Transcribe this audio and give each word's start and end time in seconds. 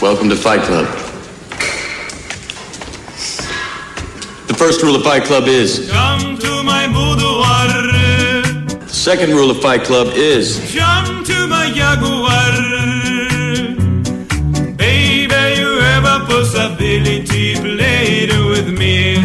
Welcome 0.00 0.28
to 0.28 0.36
Fight 0.36 0.62
Club. 0.62 0.86
The 4.46 4.54
first 4.54 4.80
rule 4.80 4.94
of 4.94 5.02
Fight 5.02 5.24
Club 5.24 5.48
is. 5.48 5.90
Come 5.90 6.38
to 6.38 6.62
my 6.62 6.86
boudoir. 6.86 7.66
The 8.78 8.86
second 8.86 9.30
rule 9.30 9.50
of 9.50 9.60
Fight 9.60 9.82
Club 9.82 10.12
is. 10.14 10.72
Jump 10.72 11.26
to 11.26 11.48
my 11.48 11.72
jaguar. 11.74 12.52
Baby, 14.76 15.60
you 15.60 15.80
have 15.80 16.04
a 16.04 16.24
possibility. 16.26 17.56
Play 17.56 18.28
it 18.28 18.32
with 18.50 18.68
me. 18.78 19.16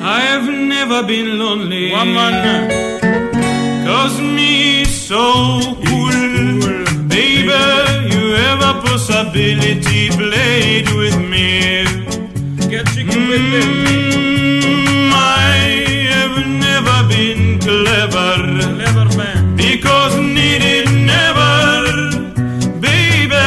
I 0.00 0.20
have 0.20 0.48
never 0.48 1.02
been 1.06 1.38
lonely. 1.38 1.90
Woman. 1.90 2.70
Cause 3.84 4.18
me 4.18 4.86
so 4.86 5.60
cool. 5.84 7.04
Baby, 7.06 7.52
possibility. 9.06 10.10
Play 10.10 10.82
it 10.82 10.88
with 10.96 11.16
me. 11.16 11.84
Get 12.68 12.86
chicken 12.88 13.28
with 13.28 13.40
mm, 13.40 13.84
me. 13.84 15.10
I 15.14 16.08
have 16.10 16.36
never 16.46 17.08
been 17.08 17.60
clever. 17.60 18.36
Never 18.84 19.06
man. 19.16 19.54
Because 19.54 20.16
needed 20.16 20.86
never. 21.12 22.10
Baby, 22.80 23.46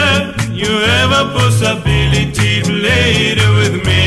you 0.62 0.72
have 0.92 1.12
a 1.12 1.26
possibility. 1.38 2.62
Play 2.62 3.34
it 3.34 3.42
with 3.60 3.86
me. 3.86 4.02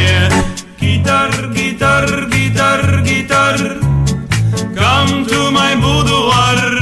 Guitar, 0.81 1.31
guitar, 1.53 2.07
guitar, 2.31 3.03
guitar. 3.05 3.59
Come 4.75 5.27
to 5.27 5.51
my 5.51 5.75
boudoir. 5.75 6.82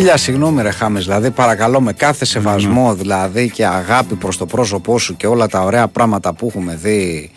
Χίλια 0.00 0.16
συγγνώμη 0.16 0.62
ρε 0.62 0.70
Χάμες, 0.70 1.04
δηλαδή 1.04 1.30
παρακαλώ 1.30 1.80
με 1.80 1.92
κάθε 1.92 2.24
σεβασμό 2.24 2.94
δηλαδή 2.94 3.50
και 3.50 3.66
αγάπη 3.66 4.14
προς 4.14 4.36
το 4.36 4.46
πρόσωπό 4.46 4.98
σου 4.98 5.16
και 5.16 5.26
όλα 5.26 5.48
τα 5.48 5.60
ωραία 5.60 5.88
πράγματα 5.88 6.34
που 6.34 6.46
έχουμε 6.46 6.74
δει 6.82 7.30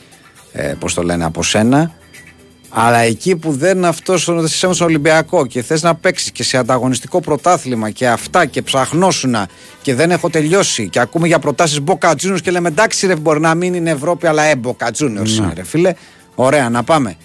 ε, 0.52 0.74
πώς 0.80 0.94
το 0.94 1.04
λένε 1.04 1.26
από 1.26 1.44
σένα 1.44 1.92
αλλά 2.70 2.98
εκεί 2.98 3.36
που 3.36 3.52
δεν 3.52 3.86
αυτός 3.86 4.22
στον 4.22 4.48
στον 4.48 4.74
Ολυμπιακό 4.82 5.46
και 5.46 5.62
θες 5.62 5.84
να 5.84 5.96
παίξεις 5.96 6.32
και 6.32 6.44
σε 6.44 6.58
ανταγωνιστικό 6.58 7.20
πρωτάθλημα 7.20 7.90
και 7.90 8.08
αυτά 8.08 8.46
και 8.46 8.62
ψαχνόσουνα 8.62 9.48
και 9.82 9.96
δεν 9.96 10.12
έχω 10.12 10.30
τελειώσει 10.30 10.90
και 10.90 11.00
ακούμε 11.00 11.28
για 11.28 11.40
προτάσεις 11.40 11.80
Boca 11.86 12.12
Juniors 12.12 12.42
και 12.42 12.52
λέμε 12.52 12.68
εντάξει 12.68 13.08
ρε 13.08 13.16
μπορεί 13.16 13.40
να 13.40 13.56
μην 13.56 13.74
είναι 13.74 13.90
Ευρώπη 13.90 14.28
αλλά 14.28 14.44
ε 14.44 14.54
Boca 14.64 14.88
Juniors 14.98 15.30
είναι 15.30 15.54
ρε 15.56 15.64
φίλε. 15.64 15.94
Ωραία 16.36 16.70
να 16.70 16.84
πάμε 16.84 17.16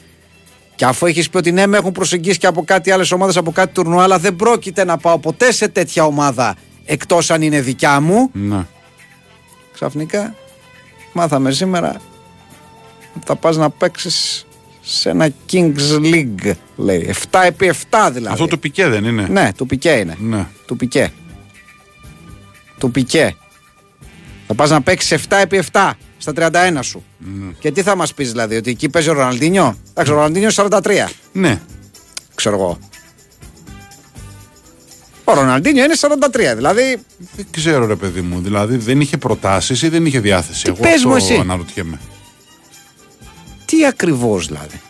και 0.78 0.84
αφού 0.84 1.06
έχεις 1.06 1.30
πει 1.30 1.36
ότι 1.36 1.52
ναι, 1.52 1.66
με 1.66 1.76
έχουν 1.76 1.92
προσεγγίσει 1.92 2.38
και 2.38 2.46
από 2.46 2.64
κάτι 2.64 2.90
άλλες 2.90 3.12
ομάδες, 3.12 3.36
από 3.36 3.50
κάτι 3.52 3.72
τουρνουά, 3.72 4.02
αλλά 4.02 4.18
δεν 4.18 4.36
πρόκειται 4.36 4.84
να 4.84 4.96
πάω 4.96 5.18
ποτέ 5.18 5.52
σε 5.52 5.68
τέτοια 5.68 6.04
ομάδα 6.04 6.56
εκτός 6.84 7.30
αν 7.30 7.42
είναι 7.42 7.60
δικιά 7.60 8.00
μου. 8.00 8.30
Ναι. 8.32 8.66
Ξαφνικά 9.72 10.34
μάθαμε 11.12 11.50
σήμερα 11.50 12.00
ότι 13.16 13.26
θα 13.26 13.36
πας 13.36 13.56
να 13.56 13.70
παίξεις 13.70 14.46
σε 14.80 15.10
ένα 15.10 15.28
Kings 15.52 15.98
League, 16.00 16.52
λέει. 16.76 17.14
7 17.30 17.40
επί 17.44 17.72
7 17.90 18.10
δηλαδή. 18.12 18.32
Αυτό 18.32 18.46
το 18.46 18.56
πικέ 18.56 18.86
δεν 18.86 19.04
είναι; 19.04 19.26
Ναι, 19.28 19.52
του 19.56 19.66
πικέ 19.66 19.90
είναι. 19.90 20.16
Ναι. 20.20 20.46
Του 20.66 20.76
πικέ. 20.76 21.12
Του 22.78 22.90
πικέ. 22.90 23.36
Θα 24.50 24.54
πας 24.54 24.70
να 24.70 24.80
παίξεις 24.80 25.20
7 25.28 25.36
επί 25.40 25.62
7 25.72 25.90
στα 26.18 26.32
31 26.36 26.78
σου. 26.80 27.04
Και 27.58 27.72
τι 27.72 27.82
θα 27.82 27.96
μας 27.96 28.14
πεις 28.14 28.30
δηλαδή, 28.30 28.56
ότι 28.56 28.70
εκεί 28.70 28.88
παίζει 28.88 29.08
ο 29.08 29.12
Ροναλντίνιο; 29.12 29.76
Εντάξει, 29.90 30.12
ο 30.12 30.14
Ροναλντίνιο 30.14 30.50
43. 30.54 31.08
Ναι. 31.32 31.60
Ξέρω 32.34 32.56
εγώ. 32.56 32.78
Ο 35.24 35.34
Ροναλντίνιο 35.34 35.84
είναι 35.84 35.94
43. 36.00 36.54
Δηλαδή, 36.56 36.96
Δεν 37.36 37.46
ξέρω 37.50 37.86
ρε 37.86 37.96
παιδί 37.96 38.20
μου. 38.20 38.40
Δηλαδή 38.40 38.76
δεν 38.76 39.00
είχε 39.00 39.16
προτάσεις 39.16 39.82
ή 39.82 39.88
δεν 39.88 40.06
είχε 40.06 40.20
διάθεση. 40.20 40.64
Εγώ 40.66 40.76
πες 40.80 41.04
μου 41.04 41.14
αυτό 41.14 41.32
εσύ; 41.32 41.40
αναρωτιέμαι. 41.40 42.00
τι 43.64 43.86
ακριβώς 43.86 44.46
δηλαδή. 44.46 44.80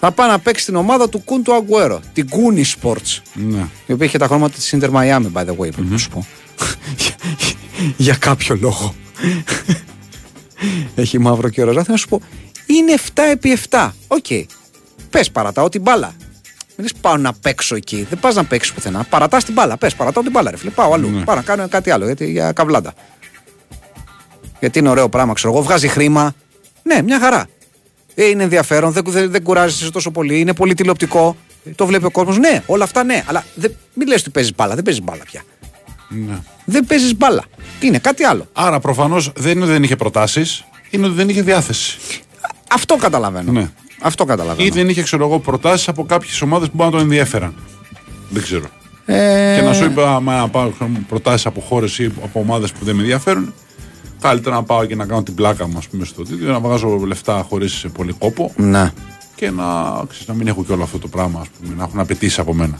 Θα 0.00 0.12
πάει 0.12 0.28
να 0.28 0.38
παίξει 0.38 0.64
την 0.64 0.74
ομάδα 0.74 1.08
του 1.08 1.18
Κούν 1.24 1.42
του 1.42 1.54
Αγκουέρο. 1.54 2.00
Την 2.12 2.28
Κούνι 2.28 2.64
Sports. 2.82 3.18
Ναι. 3.34 3.66
Η 3.86 3.92
οποία 3.92 4.06
είχε 4.06 4.18
τα 4.18 4.26
χρώματα 4.26 4.54
της 4.54 4.74
Inter 4.78 4.90
Miami, 4.90 5.32
by 5.32 5.44
the 5.44 5.56
way, 5.56 5.56
πρέπει 5.56 5.88
να 5.90 5.98
σου 5.98 6.08
πω. 6.08 6.26
Για 7.96 8.14
κάποιο 8.14 8.56
λόγο. 8.60 8.94
Έχει 10.94 11.18
μαύρο 11.18 11.48
και 11.48 11.62
ροζ. 11.62 11.80
Θέλω 11.82 11.92
να 11.92 11.96
σου 11.96 12.08
πω, 12.08 12.20
είναι 12.66 12.94
7 13.14 13.22
επί 13.32 13.58
7. 13.70 13.90
Οκ. 14.06 14.26
Πες, 15.10 15.30
παρατάω 15.30 15.68
την 15.68 15.80
μπάλα. 15.80 16.14
Μην 16.76 16.86
λες 16.86 16.92
πάω 17.00 17.16
να 17.16 17.32
παίξω 17.32 17.74
εκεί. 17.76 18.06
Δεν 18.08 18.20
πας 18.20 18.34
να 18.34 18.44
παίξεις 18.44 18.72
πουθενά. 18.72 19.04
Παρατάς 19.04 19.44
την 19.44 19.54
μπάλα. 19.54 19.76
Πες, 19.76 19.94
παρατάω 19.94 20.22
την 20.22 20.32
μπάλα, 20.32 20.50
ρε 20.50 20.56
φίλε. 20.56 20.70
Πάω 20.70 20.92
αλλού. 20.92 21.22
Πάω 21.24 21.36
να 21.36 21.42
κάνω 21.42 21.68
κάτι 21.68 21.90
άλλο 21.90 22.04
γιατί, 22.04 22.30
για 22.30 22.52
καβλάντα. 22.52 22.94
Γιατί 24.60 24.78
είναι 24.78 24.88
ωραίο 24.88 25.08
πράγμα, 25.08 25.32
ξέρω 25.32 25.52
εγώ. 25.52 25.62
Βγάζει 25.62 25.88
χρήμα. 25.88 26.34
Ναι, 26.82 27.02
μια 27.02 27.18
χαρά. 27.20 27.46
Ε, 28.14 28.24
είναι 28.24 28.42
ενδιαφέρον, 28.42 28.92
δεν, 28.92 29.04
δεν, 29.06 29.30
δεν 29.30 29.42
κουράζεσαι 29.42 29.90
τόσο 29.90 30.10
πολύ, 30.10 30.40
είναι 30.40 30.54
πολύ 30.54 30.74
τηλεοπτικό. 30.74 31.36
Ε, 31.64 31.70
Το 31.70 31.86
βλέπει 31.86 32.04
ο 32.04 32.10
κόσμος. 32.10 32.38
Ναι, 32.38 32.62
όλα 32.66 32.84
αυτά 32.84 33.04
ναι. 33.04 33.24
Αλλά 33.26 33.44
δεν, 33.54 33.76
μην 33.94 34.08
λες 34.08 34.20
ότι 34.20 34.30
παίζεις 34.30 34.54
μπάλα. 34.54 34.74
Δεν 34.74 34.84
παίζεις 34.84 35.02
μπάλα 35.02 35.24
πια. 35.24 35.42
Ναι. 36.14 36.38
Δεν 36.64 36.86
παίζεις 36.86 37.16
μπάλα. 37.16 37.44
Είναι 37.80 37.98
κάτι 37.98 38.24
άλλο. 38.24 38.46
Άρα 38.52 38.80
προφανώς 38.80 39.32
δεν 39.36 39.52
είναι 39.52 39.62
ότι 39.64 39.72
δεν 39.72 39.82
είχε 39.82 39.96
προτάσεις. 39.96 40.64
είναι 40.90 41.06
ότι 41.06 41.14
δεν 41.14 41.28
είχε 41.28 41.42
διάθεση. 41.42 41.98
Αυτό 42.72 42.96
καταλαβαίνω. 42.96 43.52
Ναι. 43.52 43.70
Αυτό 44.00 44.24
καταλαβαίνω. 44.24 44.66
Ή 44.66 44.70
δεν 44.70 44.88
είχε, 44.88 45.02
ξέρω 45.02 45.24
εγώ, 45.26 45.38
προτάσεις 45.38 45.88
από 45.88 46.04
κάποιες 46.04 46.40
ομάδες 46.42 46.68
που 46.68 46.74
μπορεί 46.76 46.90
να 46.90 46.96
τον 46.96 47.06
ενδιαφέραν. 47.06 47.54
Δεν 48.30 48.42
ξέρω. 48.42 48.66
Ε, 49.06 49.54
Και 49.56 49.62
να 49.66 49.72
σου 49.72 49.84
είπα, 49.84 50.14
άμα 50.14 50.48
πάω 50.48 50.70
προτάσεις 51.08 51.46
από 51.46 51.60
χώρες 51.60 51.98
ή 51.98 52.04
από 52.22 52.40
ομάδες 52.40 52.72
που 52.72 52.84
δεν 52.84 52.94
με 52.94 53.00
ενδιαφέρουν, 53.02 53.54
καλύτερα 54.20 54.54
να 54.54 54.62
πάω 54.62 54.84
και 54.84 54.94
να 54.96 55.06
κάνω 55.06 55.22
την 55.22 55.34
πλάκα 55.34 55.68
μου, 55.68 55.78
ας 55.78 55.88
πούμε, 55.88 56.04
στο 56.04 56.22
τίτλο, 56.22 56.52
να 56.52 56.60
βγάζω 56.60 56.88
λεφτά 56.88 57.46
χωρίς 57.48 57.86
πολύ 57.92 58.12
κόπο 58.12 58.52
Ναι. 58.56 58.92
και 59.34 59.50
να, 59.50 59.64
ξέρεις, 60.08 60.26
να 60.28 60.34
μην 60.34 60.46
έχω 60.46 60.64
και 60.64 60.72
όλο 60.72 60.82
αυτό 60.82 60.98
το 60.98 61.08
πράγμα, 61.08 61.40
ας 61.40 61.46
πούμε, 61.60 61.74
να 61.76 61.84
έχουν 61.84 62.00
απαιτήσει 62.00 62.40
από 62.40 62.54
μένα. 62.54 62.78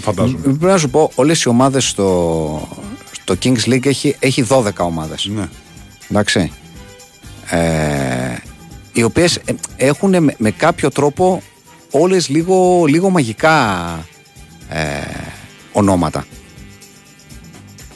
Φαντάζομαι. 0.00 0.38
Πρέπει 0.38 0.64
να 0.64 0.78
σου 0.78 0.90
πω, 0.90 1.10
όλες 1.14 1.42
οι 1.42 1.48
ομάδες 1.48 1.88
στο, 1.88 2.68
στο 3.10 3.34
Kings 3.42 3.64
League 3.64 3.86
έχει, 3.86 4.16
έχει 4.18 4.46
12 4.48 4.70
ομάδες. 4.76 5.30
Ναι. 5.34 5.48
Εντάξει. 6.10 6.52
Ε, 7.50 8.36
οι 8.92 9.02
οποίες 9.02 9.40
έχουν 9.76 10.22
με, 10.22 10.34
με 10.38 10.50
κάποιο 10.50 10.90
τρόπο 10.90 11.42
όλες 11.90 12.28
λίγο, 12.28 12.84
λίγο 12.84 13.10
μαγικά 13.10 13.84
ε, 14.68 14.82
ονόματα. 15.72 16.26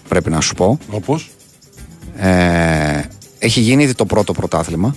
Πρέπει 0.09 0.31
να 0.31 0.41
σου 0.41 0.55
πω. 0.55 0.79
Όπως; 0.91 1.31
Ε, 2.17 3.03
έχει 3.39 3.61
γίνει 3.61 3.83
ήδη 3.83 3.95
το 3.95 4.07
πρώτο 4.07 4.33
πρωτάθλημα. 4.33 4.95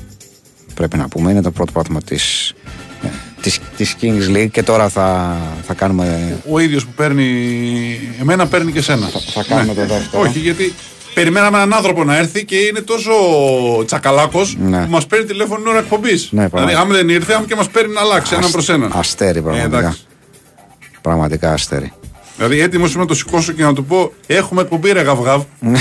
Πρέπει 0.73 0.97
να 0.97 1.07
πούμε. 1.07 1.31
Είναι 1.31 1.41
το 1.41 1.51
πρώτο 1.51 1.71
πρωτάθλημα 1.71 2.01
της, 2.01 2.49
ε, 2.49 2.62
της, 3.43 3.59
της 3.77 3.95
Kings 4.01 4.35
League 4.35 4.49
και 4.51 4.63
τώρα 4.63 4.89
θα, 4.89 5.37
θα 5.67 5.73
κάνουμε 5.73 6.37
Ο 6.49 6.59
ίδιος 6.59 6.85
που 6.85 6.91
παίρνει. 6.95 7.29
Εμένα 8.21 8.47
παίρνει 8.47 8.71
και 8.71 8.81
σένα. 8.81 9.07
θα 9.33 9.43
κάνουμε 9.47 9.73
το 9.73 9.85
δεύτερο. 9.85 10.21
Όχι, 10.23 10.39
γιατί 10.39 10.73
περιμέναμε 11.13 11.57
έναν 11.57 11.73
άνθρωπο 11.73 12.03
να 12.03 12.17
έρθει 12.17 12.45
και 12.45 12.55
είναι 12.55 12.79
τόσο 12.81 13.11
τσακαλάκος 13.85 14.55
Ναι. 14.59 14.83
που 14.85 14.91
μας 14.91 15.05
παίρνει 15.07 15.25
τηλέφωνο 15.25 15.59
την 15.59 15.67
ώρα 15.67 15.79
εκπομπής. 15.79 16.21
Ναι, 16.21 16.27
δηλαδή, 16.29 16.49
πραγματικά. 16.49 16.79
άμα 16.81 16.93
δεν 16.93 17.09
ήρθε, 17.09 17.33
άμα 17.33 17.45
και 17.45 17.55
μας 17.55 17.69
παίρνει 17.69 17.93
να 17.93 18.01
αλλάξει 18.01 18.35
έναν 18.35 18.51
προς 18.51 18.69
έναν. 18.69 18.91
Αστέρι 18.95 19.37
Ε, 19.37 19.41
πραγματικά. 19.41 19.77
εντάξει. 19.77 20.05
πραγματικά 21.01 21.53
αστέρι. 21.53 21.91
Δηλαδή, 22.35 22.59
έτοιμος 22.59 22.91
είμαι 22.93 23.01
να 23.01 23.07
το 23.07 23.13
σηκώσω 23.13 23.51
και 23.51 23.63
να 23.63 23.73
του 23.73 23.85
πω: 23.85 24.11
Έχουμε 24.27 24.61
εκπομπή, 24.61 24.91
ρε 24.91 25.01
γαυγάβ. 25.01 25.43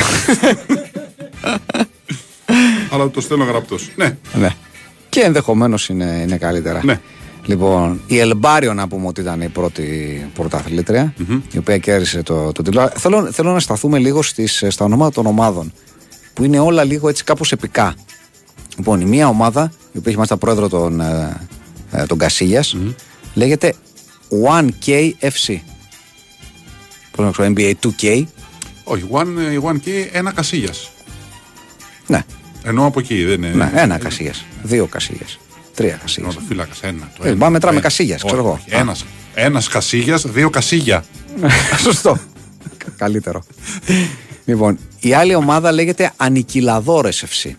Αλλά 2.91 3.11
το 3.11 3.21
στέλνω 3.21 3.45
γραπτός. 3.45 3.89
Ναι, 3.97 4.17
Ναι. 4.35 4.49
Και 5.09 5.21
ενδεχομένως 5.21 5.89
είναι, 5.89 6.21
είναι 6.27 6.37
καλύτερα. 6.37 6.81
Ναι. 6.85 7.01
Λοιπόν, 7.47 8.01
η 8.07 8.19
Ελμπάριο 8.19 8.75
να 8.75 8.89
πούμε 8.89 9.07
ότι 9.07 9.21
ήταν 9.21 9.41
η 9.41 9.49
πρώτη 9.49 9.87
πρωταθλήτρια, 10.35 11.15
η 11.53 11.59
οποία 11.59 11.79
κέρδισε 11.79 12.23
το, 12.23 12.53
το 12.53 12.63
τίτλο. 12.63 12.91
Θέλω, 12.97 13.33
θέλω 13.33 13.53
να 13.53 13.61
σταθούμε 13.61 13.99
λίγο 13.99 14.23
στις, 14.23 14.65
στα 14.69 14.85
ονόματα 14.85 15.11
των 15.13 15.27
ομάδων, 15.27 15.73
που 16.35 16.45
είναι 16.45 16.59
όλα 16.59 16.85
λίγο 16.85 17.09
έτσι 17.09 17.25
κάπως 17.25 17.53
επικά. 17.53 17.95
Λοιπόν, 18.77 19.01
η 19.01 19.05
μία 19.05 19.29
ομάδα, 19.29 19.63
η 19.73 19.99
οποία 19.99 20.03
έχει 20.05 20.15
μάλιστα 20.15 20.37
πρόεδρο 20.37 20.69
τον, 20.69 21.01
ε, 21.01 21.41
ε, 21.91 22.07
τον 22.07 22.19
κασιλιας 22.19 22.77
λέγεται 23.35 23.75
1K 24.31 25.11
FC. 25.21 25.57
Πώς 27.11 27.25
να 27.25 27.31
ξέρω, 27.31 27.53
NBA 27.57 27.73
2K. 27.83 28.25
όχι, 28.85 29.05
one, 29.11 29.27
ε, 29.53 29.59
one 29.63 29.81
και 29.81 30.11
ένα 30.13 30.33
κασίγια. 30.33 30.71
Ναι, 32.07 32.23
Ενώ 32.65 32.87
από 32.87 33.01
εκεί 33.01 33.25
δεν 33.25 33.43
είναι. 33.43 33.55
ναι 33.55 33.71
ένα 33.75 33.99
Κασίλιας, 33.99 34.45
δύο 34.63 34.87
Κασίλιας, 34.87 35.39
τρία 35.75 35.97
Κασίλιας. 36.01 36.39
φύλακας, 36.49 36.81
ένα. 36.83 37.11
Το 37.19 37.25
Ε, 37.25 37.29
ένα, 37.29 37.37
πάμε 37.39 37.51
μετράμε 37.53 37.61
το 37.61 37.69
ένα. 37.69 37.81
Κασίγιας, 37.81 38.23
ξέρω 38.25 38.39
Όχι, 38.39 38.47
εγώ. 38.47 38.59
όχι, 38.67 38.81
Ένας, 38.81 39.05
ένας 39.35 39.69
κασίγιας, 39.69 40.27
δύο 40.27 40.51
κασίγια. 40.51 41.05
Σωστό. 41.85 42.19
Καλύτερο. 42.97 43.43
λοιπόν, 44.45 44.79
η 45.01 45.15
άλλη 45.15 45.35
ομάδα 45.35 45.73
λέγεται 45.73 46.13
Ανικυλαδόρες 46.17 47.25
FC. 47.29 47.51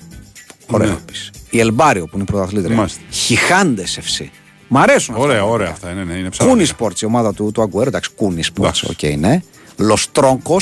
Ωραίο 0.67 0.87
Ναι. 0.87 0.93
επίσης. 0.93 1.31
Η 1.49 1.59
Ελμπάριο 1.59 2.03
που 2.05 2.11
είναι 2.13 2.23
η 2.27 2.31
πρωταθλήτρια. 2.31 2.75
Μάλιστα. 2.75 3.01
Χιχάντες 3.11 3.99
FC. 4.01 4.25
Μ' 4.67 4.77
αρέσουν 4.77 5.13
αυτά. 5.15 5.25
Ωραία, 5.25 5.45
ωραία 5.45 5.69
αυτά. 5.69 5.93
Ναι, 5.93 6.03
ναι, 6.03 6.13
είναι 6.13 6.29
ψάρια. 6.29 6.53
Κούνι 6.53 6.67
Sports, 6.77 7.01
η 7.01 7.05
ομάδα 7.05 7.33
του, 7.33 7.51
του 7.53 7.61
Αγκουέρου. 7.61 7.87
Εντάξει, 7.87 8.09
Κούνι 8.15 8.41
Sports. 8.45 8.57
Εντάξει. 8.57 8.85
Οκ, 8.89 9.17
ναι. 9.17 9.41
Λοστρόγκο. 9.77 10.57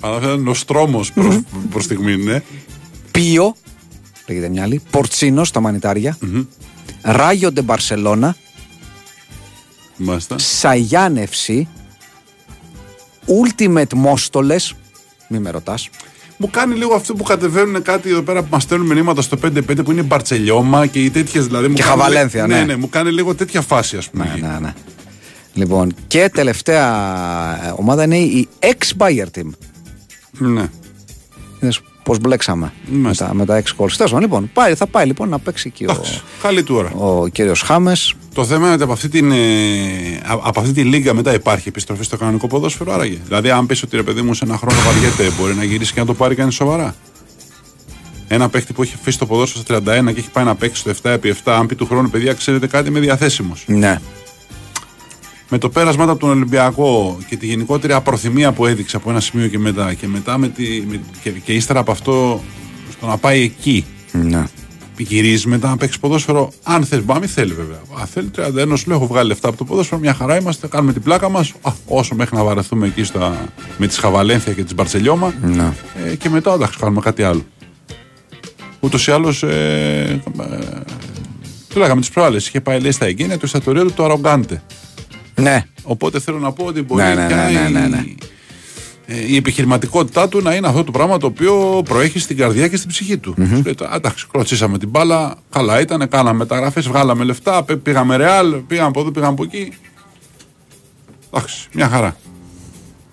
Αλλά 0.00 0.16
αυτό 0.16 0.28
είναι 0.32 0.42
νοστρόμο 0.42 1.00
προς 1.14 1.38
προς 1.70 1.84
στιγμή, 1.84 2.16
ναι. 2.16 2.42
Πίο. 3.10 3.56
Λέγεται 4.26 4.48
μια 4.48 4.62
άλλη. 4.62 4.80
Πορτσίνο 4.90 5.44
στα 5.44 5.60
μανιτάρια. 5.60 6.18
Ράγιο 7.02 7.50
Ντε 7.52 7.62
Μπαρσελώνα. 7.62 8.36
Μάλιστα. 9.96 10.38
Σαγιάν 10.38 11.18
FC. 11.18 11.62
Ultimate 13.26 13.92
Μόστολε. 13.94 14.56
Μη 15.28 15.38
με 15.38 15.50
ρωτάς. 15.50 15.88
Μου 16.36 16.50
κάνει 16.50 16.74
λίγο 16.74 16.94
αυτό 16.94 17.14
που 17.14 17.22
κατεβαίνουν 17.22 17.82
κάτι 17.82 18.10
εδώ 18.10 18.22
πέρα 18.22 18.40
που 18.42 18.48
μας 18.50 18.62
στέλνουν 18.62 18.86
μηνύματα 18.86 19.22
στο 19.22 19.38
5-5 19.42 19.84
που 19.84 19.90
είναι 19.90 20.02
Μπαρτσελιώμα 20.02 20.86
και 20.86 21.04
οι 21.04 21.10
τέτοιες 21.10 21.46
δηλαδή. 21.46 21.68
μου 21.68 21.74
Και 21.74 21.82
κάνει 21.82 21.94
Χαβαλένθια, 21.94 22.42
λι- 22.46 22.50
ναι. 22.52 22.58
Ναι, 22.58 22.64
ναι, 22.64 22.76
μου 22.76 22.88
κάνει 22.88 23.10
λίγο 23.12 23.34
τέτοια 23.34 23.60
φάση, 23.60 23.96
ας 23.96 24.10
πούμε. 24.10 24.24
Ναι, 24.24 24.30
εκεί. 24.32 24.40
ναι, 24.40 24.58
ναι. 24.60 24.74
Λοιπόν, 25.54 25.94
και 26.06 26.30
τελευταία 26.34 26.86
ε, 27.66 27.74
ομάδα 27.76 28.04
είναι 28.04 28.18
η 28.18 28.48
ex-Bayer 28.60 29.26
team. 29.34 29.50
ναι. 30.38 30.68
Είδες 32.02 32.18
πώς 32.18 32.18
μπλέξαμε 32.18 32.72
με 32.86 32.98
Μάλιστα. 32.98 33.26
τα, 33.26 33.34
με 33.34 33.44
τα 33.44 33.62
ex-calls. 33.62 33.90
Τέλος 33.96 33.96
πάντων, 34.12 34.20
λοιπόν, 34.20 34.50
πάει, 34.52 34.74
θα 34.74 34.86
πάει 34.86 35.06
λοιπόν 35.06 35.28
να 35.28 35.38
παίξει 35.38 35.68
εκεί 35.68 35.84
ο, 35.84 35.90
Εντάξει, 35.92 36.20
καλή 36.42 36.62
του 36.62 36.74
ώρα. 36.74 36.90
ο 36.90 37.26
κύριος 37.28 37.60
Χάμες. 37.60 38.14
Το 38.34 38.44
θέμα 38.44 38.64
είναι 38.64 38.74
ότι 38.74 38.82
από 38.82 38.92
αυτή, 38.92 39.08
την, 39.08 39.30
ε, 39.32 39.36
α- 40.26 40.40
από 40.42 40.60
αυτή 40.60 40.72
τη 40.72 40.82
λίγα 40.82 41.14
μετά 41.14 41.34
υπάρχει 41.34 41.68
επιστροφή 41.68 42.04
στο 42.04 42.16
κανονικό 42.16 42.46
ποδόσφαιρο, 42.46 42.92
άραγε. 42.92 43.18
Δηλαδή, 43.26 43.50
αν 43.50 43.66
πεις 43.66 43.82
ότι 43.82 43.96
ρε 43.96 44.02
παιδί 44.02 44.22
μου 44.22 44.34
σε 44.34 44.44
ένα 44.44 44.56
χρόνο 44.56 44.76
βαριέται, 44.86 45.36
μπορεί 45.40 45.54
να 45.54 45.64
γυρίσει 45.64 45.92
και 45.92 46.00
να 46.00 46.06
το 46.06 46.14
πάρει 46.14 46.34
κανείς 46.34 46.54
σοβαρά. 46.54 46.94
Ένα 48.28 48.48
παίχτη 48.48 48.72
που 48.72 48.82
έχει 48.82 48.94
αφήσει 49.00 49.18
το 49.18 49.26
ποδόσφαιρο 49.26 49.64
στα 49.64 49.76
31 50.02 50.12
και 50.12 50.18
έχει 50.20 50.30
πάει 50.30 50.44
να 50.44 50.54
παίξει 50.54 50.80
στο 50.80 50.90
7x7, 51.02 51.32
αν 51.44 51.66
πει 51.66 51.74
του 51.74 51.86
χρόνου, 51.86 52.10
παιδιά, 52.10 52.32
ξέρετε 52.32 52.66
κάτι, 52.66 52.88
είμαι 52.88 53.00
διαθέσιμος. 53.00 53.64
Ναι. 53.66 54.00
Με 55.54 55.58
το 55.58 55.68
πέρασμα 55.68 56.04
από 56.04 56.16
τον 56.16 56.30
Ολυμπιακό 56.30 57.18
και 57.28 57.36
τη 57.36 57.46
γενικότερη 57.46 57.92
απροθυμία 57.92 58.52
που 58.52 58.66
έδειξε 58.66 58.96
από 58.96 59.10
ένα 59.10 59.20
σημείο 59.20 59.48
και 59.48 59.58
μετά, 59.58 59.94
και 59.94 60.06
μετά 60.06 60.38
με 60.38 60.48
τη, 60.48 60.84
με, 60.88 61.00
και, 61.22 61.30
και 61.30 61.52
ύστερα 61.52 61.80
από 61.80 61.90
αυτό 61.90 62.42
στο 62.90 63.06
να 63.06 63.16
πάει 63.16 63.42
εκεί, 63.42 63.84
ναι. 64.12 64.44
γυρίζει 64.96 65.48
μετά 65.48 65.68
να 65.68 65.76
παίξει 65.76 66.00
ποδόσφαιρο. 66.00 66.52
Αν 66.62 66.84
θε, 66.84 66.96
μπα, 66.96 67.18
μην 67.18 67.28
θέλει 67.28 67.54
βέβαια. 67.54 67.80
Αν 68.00 68.06
θέλει 68.06 68.30
31, 68.36 68.72
σου 68.76 68.88
λέω: 68.88 68.96
Έχω 68.96 69.06
βγάλει 69.06 69.28
λεφτά 69.28 69.48
από 69.48 69.56
το 69.56 69.64
ποδόσφαιρο, 69.64 70.00
μια 70.00 70.14
χαρά 70.14 70.40
είμαστε, 70.40 70.66
κάνουμε 70.66 70.92
την 70.92 71.02
πλάκα 71.02 71.28
μα. 71.28 71.46
Όσο 71.86 72.14
μέχρι 72.14 72.36
να 72.36 72.44
βαρεθούμε 72.44 72.86
εκεί 72.86 73.04
στα, 73.04 73.48
με 73.76 73.86
τη 73.86 73.94
Σχαβαλένθια 73.94 74.52
και 74.52 74.64
τη 74.64 74.74
Μπαρσελιώμα. 74.74 75.34
Ναι. 75.42 75.72
Ε, 76.06 76.16
και 76.16 76.28
μετά 76.28 76.52
εντάξει, 76.52 76.78
κάνουμε 76.78 77.00
κάτι 77.00 77.22
άλλο. 77.22 77.44
Ούτω 78.80 78.98
ή 79.08 79.12
άλλω. 79.12 79.34
Ε, 79.42 80.02
ε, 80.02 80.20
το 81.74 81.78
λέγαμε 81.78 82.00
τι 82.00 82.08
προάλλε. 82.12 82.36
Είχε 82.36 82.60
πάει 82.60 82.80
λέει 82.80 82.90
στα 82.90 83.06
εγγένεια 83.06 83.38
του 83.38 83.44
εστιατορίου 83.44 83.84
του 83.84 83.92
το 83.92 84.04
Αρογκάντε. 84.04 84.62
Ναι. 85.42 85.66
Οπότε 85.82 86.20
θέλω 86.20 86.38
να 86.38 86.52
πω 86.52 86.64
ότι 86.64 86.82
μπορεί 86.82 87.02
Ναι, 87.02 87.14
ναι, 87.14 87.26
και 87.26 87.34
ναι, 87.34 87.50
ναι, 87.50 87.68
ναι, 87.68 87.86
ναι. 87.88 88.02
Η, 88.06 88.16
ε, 89.06 89.26
η 89.26 89.36
επιχειρηματικότητά 89.36 90.28
του 90.28 90.42
να 90.42 90.54
είναι 90.54 90.66
αυτό 90.66 90.84
το 90.84 90.90
πράγμα 90.90 91.18
το 91.18 91.26
οποίο 91.26 91.82
προέχει 91.84 92.18
στην 92.18 92.36
καρδιά 92.36 92.68
και 92.68 92.76
στην 92.76 92.88
ψυχή 92.88 93.18
του. 93.18 93.34
Σου 93.38 93.62
λέει, 93.64 93.74
«Α, 93.80 93.94
εντάξει, 93.94 94.26
κλωτσίσαμε 94.32 94.78
την 94.78 94.88
μπάλα, 94.88 95.34
καλά 95.50 95.80
ήταν, 95.80 96.08
κάναμε 96.08 96.38
μεταγραφές, 96.38 96.88
βγάλαμε 96.88 97.24
λεφτά, 97.24 97.62
πέ- 97.62 97.78
πήγαμε 97.78 98.16
ρεάλ, 98.16 98.54
πήγαμε 98.54 98.88
από 98.88 99.00
εδώ, 99.00 99.10
πήγαμε 99.10 99.32
από 99.32 99.42
εκεί. 99.42 99.72
Εντάξει, 101.34 101.68
μια 101.72 101.88
χαρά. 101.88 102.16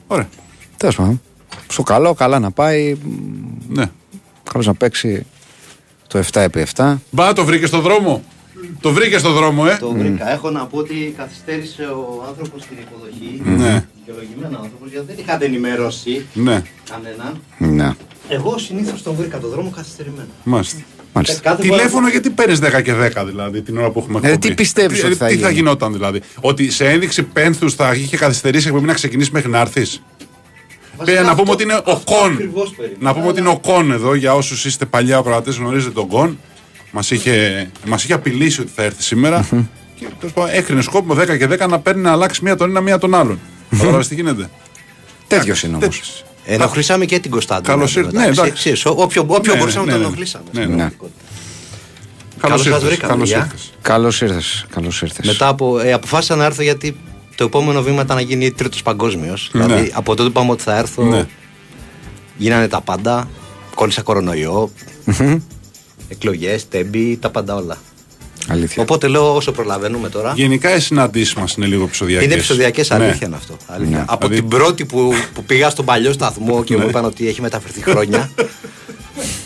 Ωραία. 0.08 0.30
Τέλος 0.78 0.96
πάντων. 0.96 1.22
Στο 1.68 1.84
καλό, 1.84 2.14
καλά 2.14 2.40
να 2.40 2.52
πάει. 2.52 2.98
Ναι. 3.70 3.86
Καλώς 4.52 4.66
να 4.68 4.74
παίξει 4.74 5.26
το 6.08 6.20
7x7. 6.34 6.96
Μπα, 7.12 7.34
το 7.34 7.46
βρήκες 7.46 7.70
στο 7.70 7.80
δρόμο. 7.82 8.24
Το 8.82 8.92
βρήκε 8.92 9.18
στο 9.18 9.32
δρόμο, 9.32 9.64
ε. 9.70 9.78
Το 9.80 9.92
βρήκα. 9.92 10.32
Έχω 10.32 10.50
να 10.50 10.66
πω 10.66 10.78
ότι 10.78 11.14
καθυστέρησε 11.18 11.84
ο 11.84 12.26
άνθρωπος 12.28 12.62
στην 12.64 12.78
υποδοχή. 12.80 13.42
Ναι. 13.46 13.86
Δικαιολογημένο 14.00 14.58
άνθρωπος, 14.64 14.90
γιατί 14.92 15.06
δεν 15.08 15.16
είχατε 15.20 15.46
ενημερώσει 15.46 16.26
Ναι, 16.34 16.64
κανέναν. 16.90 17.42
Ναι. 17.58 17.96
Εγώ 18.30 18.58
συνήθως 18.58 19.04
τον 19.04 19.16
βρήκα 19.16 19.40
το 19.40 19.48
δρόμο 19.48 19.70
καθυστερημένο. 19.76 20.28
μάλιστα. 20.44 20.80
Μάλιστα. 21.14 21.40
Κάθε 21.42 21.64
φορά 21.64 21.76
Τηλέφωνο 21.78 22.06
που- 22.06 22.12
γιατί 22.12 22.30
παίρνεις 22.30 22.60
10 22.60 22.82
και 22.82 22.94
10 22.94 23.26
δηλαδή 23.26 23.62
την 23.62 23.78
ώρα 23.78 23.90
που 23.90 24.00
έχουμε 24.00 24.20
Ε, 24.24 24.28
εκπομπή; 24.32 24.48
τι 24.48 24.54
πιστεύεις 24.54 25.00
Τι- 25.00 25.06
ότι 25.06 25.16
θα 25.16 25.26
Τι 25.28 25.34
θα 25.38 25.40
γίνει; 25.48 25.54
γινόταν 25.54 25.94
δηλαδή; 25.94 26.22
Ότι 26.42 26.72
σε 26.72 26.86
ένδειξη 26.90 27.24
πένθους 27.24 27.74
θα 27.74 27.94
είχε 27.94 28.18
καθυστερήσει 28.18 28.66
η 28.66 28.68
εκπομπή 28.70 28.86
να 28.88 28.94
ξεκινήσεις 28.94 29.32
μέχρι 29.32 29.50
να 29.50 29.60
έρθεις; 29.60 30.02
Βασικά 30.98 31.22
να 31.22 31.30
πούμε 31.30 31.42
αυτό- 31.42 31.52
ότι 31.54 31.64
είναι 31.64 31.74
ο 31.74 31.92
αυτό 31.92 32.16
Κον. 32.16 32.32
ακριβώς 32.34 32.70
περίμενα. 32.76 33.00
Να 33.04 33.14
πούμε 33.14 33.28
ότι 33.28 33.40
είναι 33.40 33.50
ο 33.50 33.60
Κον 33.60 33.92
εδώ 33.92 34.14
για 34.16 34.34
όσους 34.34 34.66
είστε 34.66 34.86
παλιά 34.86 35.18
ακροατέ 35.18 35.52
γνωρίζετε 35.52 35.92
τον 35.94 36.08
Κον. 36.08 36.40
Μας 36.92 37.12
είχε, 37.12 37.68
μας 37.86 38.04
είχε 38.04 38.14
απειλήσει 38.14 38.62
ότι 38.62 38.72
θα 38.76 38.84
έρθει 38.84 39.04
σήμερα. 39.04 39.48
και 40.00 40.06
τέλος 40.20 40.34
πάντων, 40.34 40.50
έκρινε 40.54 40.82
σκόπιμο 40.82 41.14
10 41.14 41.38
και 41.38 41.48
10 41.48 41.68
να 41.70 41.80
παίρνει 41.80 42.02
να 42.02 42.12
αλλάξει 42.12 42.44
μία 42.44 42.56
τον 42.56 42.70
ένα, 42.70 42.82
μία 42.82 42.98
τον 42.98 43.16
άλλον. 43.16 43.40
Καταλάβει 43.78 44.08
τι 44.08 44.16
γίνεται; 44.16 44.50
Τέτοιος 45.28 45.64
είναι 45.64 45.76
όμως. 45.76 45.88
Τέτοιος. 45.88 46.24
Ενοχλήσαμε 46.46 47.06
και 47.06 47.20
την 47.20 47.32
Κωνσταντίνα. 47.32 47.74
Καλώς 47.74 47.96
ήρθε. 47.96 48.12
Ναι, 48.12 48.22
Εντάξει, 48.24 48.42
εντάξει. 48.42 48.70
εξής. 48.70 48.86
Ό- 48.86 48.94
Όποιο, 48.98 49.24
όποιο 49.28 49.54
Ναι, 49.54 49.60
μπορούσαμε 49.60 49.86
ναι, 49.86 49.92
τον 49.92 50.00
ναι. 50.00 50.06
ενοχλήσαμε. 50.06 50.44
Ναι, 50.52 50.60
στην 50.62 50.70
ναι. 50.72 50.78
πραγματικότητα. 50.78 51.24
Καλώς 52.40 52.62
Καλώς 52.62 52.62
σας 52.62 52.74
ήρθες. 52.74 52.88
βρήκαμε, 52.90 53.14
Καλώς 53.14 53.30
παιδιά. 53.30 53.46
ήρθες. 53.46 53.72
Καλώς 53.82 54.22
ήρθες. 54.22 54.66
Καλώς 54.70 55.02
ήρθες. 55.02 55.26
Μετά 55.28 55.48
από. 55.48 55.80
Ε, 55.80 55.94
αποφάσισα 55.94 56.36
να 56.36 56.46
έρθω 56.46 56.62
γιατί 56.62 56.96
το 57.36 57.44
επόμενο 57.44 57.82
βήμα 57.82 58.02
ήταν 58.02 58.16
να 58.16 58.22
γίνει 58.22 58.52
τρίτος 58.52 58.82
παγκόσμιος. 58.84 59.50
Ναι. 59.54 59.64
Δηλαδή 59.66 59.92
από 59.94 60.10
τότε 60.16 60.24
που 60.24 60.30
είπαμε 60.30 60.52
ότι 60.52 60.64
θα 60.64 60.78
έρθω. 60.78 61.04
Ναι. 61.04 61.26
Γίνανε 62.38 62.68
τα 62.68 62.82
πάντα. 62.82 63.30
Κόλλησα 63.76 64.02
κορονοϊό. 64.02 64.72
Εκλογές, 66.10 66.68
τέμπη, 66.68 67.18
τα 67.22 67.30
πάντα 67.30 67.56
όλα. 67.56 67.78
Αλήθεια. 68.48 68.82
Οπότε 68.84 69.08
λέω 69.08 69.36
όσο 69.36 69.52
προλαβαίνουμε 69.52 70.10
τώρα. 70.10 70.34
Γενικά 70.36 70.76
οι 70.76 70.80
συναντήσεις 70.80 71.34
μας 71.34 71.54
είναι 71.54 71.66
λίγο 71.66 71.84
επεισοδιακές. 71.84 72.26
Είναι 72.26 72.34
επεισοδιακές, 72.34 72.92
αλήθεια 72.92 73.28
είναι 73.28 73.36
αυτό. 73.36 73.58
Αλήθεια. 73.68 74.06
Από 74.08 74.28
Δηλαδή- 74.28 74.48
την 74.50 74.60
πρώτη 74.60 74.86
που, 74.86 75.14
που 75.34 75.44
πήγα 75.44 75.70
στον 75.70 75.86
παλιό 75.86 76.12
σταθμό 76.14 76.64
και 76.64 76.78
μου 76.78 76.88
είπαν 76.88 77.06
ότι 77.06 77.28
έχει 77.28 77.42
μεταφερθεί 77.42 77.82
χρόνια. 77.82 78.30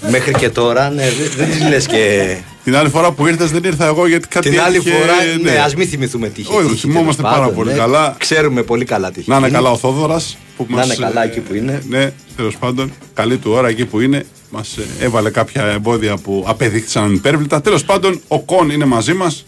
μέχρι 0.10 0.34
και 0.34 0.50
τώρα, 0.50 0.90
ναι, 0.90 1.04
δεν, 1.10 1.32
δεν 1.48 1.58
τη 1.60 1.70
λες 1.70 1.86
και. 1.88 2.36
Την 2.64 2.76
άλλη 2.76 2.90
φορά 2.90 3.12
που 3.12 3.28
ήρθες 3.28 3.52
δεν 3.52 3.64
ήρθα 3.64 3.86
εγώ 3.86 4.08
γιατί 4.08 4.28
κάτι 4.28 4.50
Την 4.50 4.60
άλλη 4.62 4.76
έτυχε, 4.76 4.96
φορά, 4.96 5.14
ναι, 5.42 5.58
ας 5.60 5.76
μην 5.76 5.88
θυμηθούμε 5.88 6.30
τι 6.30 6.42
είχε 6.42 6.54
Όχι, 6.56 6.68
τύχει, 6.68 6.80
θυμόμαστε 6.80 7.22
τέλος 7.22 7.32
πάρα 7.38 7.38
πάντων, 7.48 7.56
πολύ 7.56 7.72
ναι. 7.72 7.78
καλά. 7.78 8.16
Ξέρουμε 8.18 8.64
πολύ 8.64 8.86
καλά 8.86 9.12
τι 9.12 9.20
είχε 9.20 9.30
Να 9.32 9.38
είναι 9.38 9.46
γίνει. 9.48 9.58
καλά 9.58 9.72
ο 9.72 9.78
Θόδωρας. 9.78 10.38
Να 10.68 10.84
είναι 10.84 10.96
καλά 10.96 11.24
εκεί 11.24 11.40
που 11.40 11.54
είναι. 11.56 11.84
Ναι, 11.90 12.12
τέλος 12.36 12.58
πάντων, 12.58 12.92
καλή 13.14 13.38
του 13.38 13.52
ώρα 13.52 13.68
εκεί 13.68 13.86
που 13.86 14.00
είναι. 14.00 14.26
Μας 14.56 14.78
έβαλε 15.00 15.30
κάποια 15.30 15.64
εμπόδια 15.64 16.18
που 16.18 16.44
απεδείχθησαν 16.48 17.04
ανυπέρβλητα. 17.04 17.62
Τέλος 17.62 17.84
πάντων, 17.86 18.22
ο 18.28 18.40
Κον 18.42 18.70
είναι 18.70 18.86
μαζί 18.86 19.14
μας. 19.14 19.46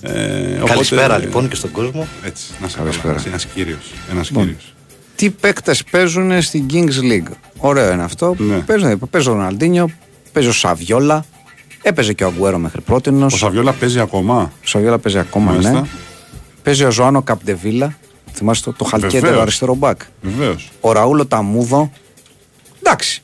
Ε, 0.00 0.54
οπότε, 0.56 0.72
Καλησπέρα 0.72 1.16
ε, 1.16 1.18
λοιπόν 1.18 1.48
και 1.48 1.54
στον 1.56 1.70
κόσμο. 1.70 2.06
Έτσι, 2.24 2.44
να 2.60 2.68
σε 2.68 2.76
Καλησπέρα. 2.78 3.14
καλά. 3.14 3.26
Ένας 3.26 3.44
κύριος. 3.46 3.92
Ένας 4.10 4.28
Λοιπόν, 4.28 4.44
κύριος. 4.44 4.74
Τι 5.16 5.30
παίκτες 5.30 5.84
παίζουν 5.84 6.42
στην 6.42 6.66
Kings 6.72 7.12
League; 7.12 7.32
Ωραίο 7.56 7.92
είναι 7.92 8.02
αυτό. 8.02 8.34
Ναι. 8.38 8.56
Παίζουν, 8.58 8.98
παίζει 9.10 9.28
ο 9.28 9.32
Ροναλντίνιο, 9.32 9.90
παίζει 10.32 10.48
ο 10.48 10.52
Σαβιόλα. 10.52 11.24
Έπαιζε 11.82 12.12
και 12.12 12.24
ο 12.24 12.26
Αγκουέρο 12.26 12.58
μέχρι 12.58 12.80
πρώτη. 12.80 13.10
Ο 13.22 13.28
Σαβιόλα 13.28 13.72
παίζει 13.72 14.00
ακόμα. 14.00 14.52
Ο 14.64 14.66
Σαβιόλα 14.66 14.98
παίζει 14.98 15.18
ακόμα, 15.18 15.50
Μάλιστα. 15.50 15.72
ναι. 15.72 15.82
Παίζει 16.62 16.84
ο 16.84 16.90
Ζωάνο 16.90 17.22
Καπντεβίλα. 17.22 17.96
Θυμάστε 18.32 18.70
το, 18.70 18.76
το 18.76 18.84
χαλκέτερο 18.84 19.20
Βεβαίως. 19.22 19.42
αριστερό 19.42 19.74
μπακ. 19.74 20.00
Βεβαίως. 20.22 20.70
Ο 20.80 20.92
Ραούλο 20.92 21.26
Ταμούδο. 21.26 21.90
Εντάξει. 22.82 23.22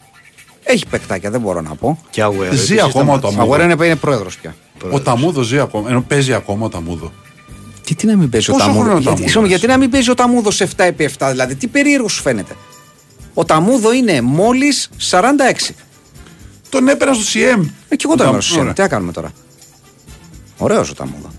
Έχει 0.71 0.87
παικτάκια, 0.91 1.31
δεν 1.31 1.41
μπορώ 1.41 1.61
να 1.61 1.75
πω. 1.75 1.99
Και 2.11 2.23
Αγουέρο. 2.23 2.53
Ζει 2.55 2.59
επίσης 2.75 2.79
ακόμα 2.83 3.13
ο 3.15 3.17
σταμάτησε. 3.17 3.39
Ο 3.39 3.43
Αγουέρο 3.43 3.61
Ταμούδο. 3.63 3.75
είναι, 3.75 3.87
είναι 3.87 3.97
πρόεδρος 3.97 4.39
πια. 4.39 4.55
Ο 4.91 5.01
Ταμούδο 5.01 5.43
ζει 5.43 5.59
ακόμα. 5.59 5.91
Ενώ 5.91 6.03
παίζει 6.03 6.33
ακόμα 6.35 6.67
ο 6.67 6.69
Ταμούδο. 6.69 7.13
Και 7.85 7.95
τι 7.95 8.07
να 8.07 8.17
μην 8.17 8.31
παίζει 8.31 8.47
Πόσο 8.51 8.65
ο 8.65 8.67
Ταμούδο; 8.67 8.83
χρόνο 8.85 8.99
είναι 8.99 9.09
ο 9.09 9.13
Γιατί, 9.13 9.15
Ταμούδος; 9.15 9.25
συγγνώμη, 9.31 9.49
γιατί 9.49 9.67
να 9.67 9.77
μην 9.79 9.91
παίζει 9.91 10.11
ο 10.11 10.15
Ταμούδος 10.15 10.61
7x7, 10.77 11.29
δηλαδή 11.31 11.55
τι 11.55 11.67
περίεργος 11.67 12.13
σου 12.13 12.23
φαίνεται. 12.23 12.55
Ο 13.35 13.45
Ταμούδο 13.45 13.93
είναι 13.93 14.21
μόλις 14.21 14.91
46. 15.11 15.75
Τον 16.69 16.89
έπαιρνα 16.89 17.15
στο 17.15 17.23
CM. 17.35 17.69
Ε, 17.89 17.97
και 17.97 18.05
εγώ 18.09 18.15
το 18.17 18.23
Ο 18.23 18.27
έμεινα 18.27 18.31
Ταμ- 18.31 18.43
στο 18.43 18.61
Ωραία. 18.61 18.73
Τι 18.73 18.81
να 18.81 18.89
κάνουμε 18.89 19.13
τώρα; 19.13 19.31
Ωραίος 20.59 20.91
ο 20.91 20.95
Ταμούδο. 20.95 21.31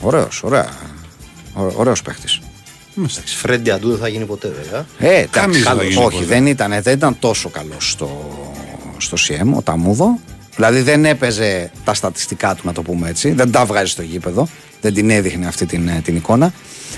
Ωραίος, 0.00 0.42
ωραία. 0.42 0.68
Ωραίος 1.76 2.02
παίχτης. 2.02 2.40
Μάλιστα. 2.98 3.22
Φρέντι 3.24 3.70
Αντού 3.70 3.88
δεν 3.88 3.98
θα 3.98 4.08
γίνει 4.08 4.24
ποτέ 4.24 4.52
βέβαια. 4.62 4.86
Ε, 4.98 5.06
εντάξει, 5.14 5.28
Κανείς 5.30 5.56
δεν 5.56 5.64
καλός. 5.66 5.82
θα 5.82 5.88
γίνει 5.88 6.04
όχι, 6.04 6.14
ποτέ. 6.14 6.26
δεν 6.26 6.46
ήταν, 6.46 6.82
δεν 6.82 6.94
ήταν 6.94 7.18
τόσο 7.18 7.48
καλό 7.48 7.74
στο, 7.78 8.28
στο 8.96 9.16
CM 9.28 9.56
ο 9.56 9.62
Ταμούδο. 9.62 10.18
Δηλαδή 10.54 10.80
δεν 10.80 11.04
έπαιζε 11.04 11.70
τα 11.84 11.94
στατιστικά 11.94 12.54
του, 12.54 12.62
να 12.64 12.72
το 12.72 12.82
πούμε 12.82 13.08
έτσι. 13.08 13.30
Δεν 13.32 13.50
τα 13.50 13.64
βγάζει 13.64 13.90
στο 13.90 14.02
γήπεδο. 14.02 14.48
Δεν 14.80 14.94
την 14.94 15.10
έδειχνε 15.10 15.46
αυτή 15.46 15.66
την, 15.66 15.88
ε, 15.88 16.00
την 16.04 16.16
εικόνα. 16.16 16.52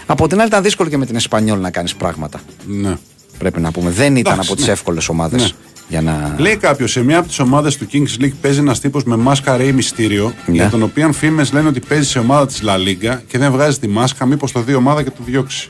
Από 0.06 0.28
την 0.28 0.38
άλλη, 0.38 0.48
ήταν 0.48 0.62
δύσκολο 0.62 0.88
και 0.88 0.96
με 0.96 1.06
την 1.06 1.16
Εσπανιόλ 1.16 1.60
να 1.60 1.70
κάνεις 1.70 1.94
πράγματα. 1.94 2.40
Ναι. 2.66 2.96
Πρέπει 3.38 3.60
να 3.60 3.70
πούμε. 3.70 3.90
Δεν 3.90 4.16
ήταν 4.16 4.32
Εντάξει, 4.32 4.48
από 4.50 4.56
τις 4.56 4.66
ναι. 4.66 4.72
εύκολες 4.72 5.08
ομάδες 5.08 5.42
Ναι. 5.42 5.48
Για 5.90 6.02
να. 6.02 6.34
Λέει 6.38 6.56
κάποιος, 6.56 6.90
σε 6.90 7.02
μια 7.02 7.18
από 7.18 7.28
τις 7.28 7.38
ομάδες 7.38 7.76
του 7.76 7.86
Kings 7.92 8.22
League 8.22 8.32
παίζει 8.40 8.58
ένας 8.58 8.80
τύπος 8.80 9.04
με 9.04 9.16
μάσκα 9.16 9.56
Ρέι 9.56 9.72
Μυστήριο, 9.72 10.32
Ναι. 10.46 10.54
για 10.54 10.68
τον 10.68 10.82
οποίο 10.82 11.12
φήμες 11.12 11.52
λένε 11.52 11.68
ότι 11.68 11.80
παίζει 11.80 12.08
σε 12.08 12.18
ομάδα 12.18 12.46
της 12.46 12.62
La 12.64 12.74
Liga 12.88 13.18
και 13.26 13.38
δεν 13.38 13.52
βγάζει 13.52 13.78
τη 13.78 13.88
μάσκα, 13.88 14.26
μήπως 14.26 14.52
το 14.52 14.60
δει 14.60 14.74
ομάδα 14.74 15.02
και 15.02 15.10
το 15.10 15.22
διώξει. 15.24 15.68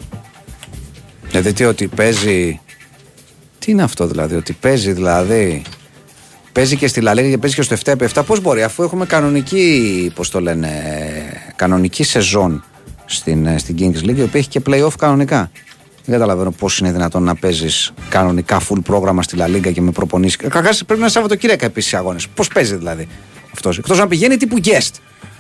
Δηλαδή 1.29 1.53
τι, 1.53 1.65
ότι 1.65 1.87
παίζει. 1.87 2.61
Τι 3.59 3.71
είναι 3.71 3.83
αυτό 3.83 4.07
δηλαδή, 4.07 4.35
ότι 4.35 4.53
παίζει 4.53 4.93
δηλαδή. 4.93 5.63
Παίζει 6.53 6.77
και 6.77 6.87
στη 6.87 7.01
Λαλίγα 7.01 7.29
και 7.31 7.39
παίζει 7.39 7.57
και 7.57 7.63
στο 7.63 7.77
7x7. 7.85 8.23
Πώς 8.27 8.41
μπορεί, 8.41 8.63
αφού 8.63 8.83
έχουμε 8.83 9.07
κανονική, 9.07 10.13
πώς 10.15 10.31
το 10.31 10.41
λένε, 10.41 10.71
κανονική 11.57 12.03
σεζόν 12.05 12.65
στην, 13.05 13.47
ε, 13.47 13.59
στην 13.59 13.77
Kings 13.79 14.05
League, 14.09 14.17
η 14.17 14.23
οποία 14.23 14.41
έχει 14.41 14.49
και 14.49 14.61
playoff 14.67 14.93
κανονικά. 14.99 15.51
Δεν 16.11 16.19
καταλαβαίνω 16.19 16.51
πώς 16.51 16.79
είναι 16.79 16.93
δυνατόν 16.93 17.23
να 17.23 17.35
παίζεις 17.35 17.93
κανονικά 18.09 18.61
full 18.69 18.79
πρόγραμμα 18.85 19.23
στη 19.23 19.37
Λαλίγκα 19.37 19.71
και 19.71 19.81
με 19.81 19.91
προπονήσει. 19.91 20.37
Κακάς 20.37 20.77
πρέπει 20.77 20.93
να 20.93 20.97
είναι 20.99 21.09
Σαββατοκύριακα 21.09 21.67
επίσης 21.67 21.95
αγώνες. 21.95 22.29
Πώς 22.29 22.49
παίζει 22.49 22.77
δηλαδή 22.77 23.09
αυτός; 23.53 23.79
Εκτός 23.79 23.99
να 23.99 24.07
πηγαίνει 24.09 24.37
τύπου 24.37 24.57
guest. 24.65 24.91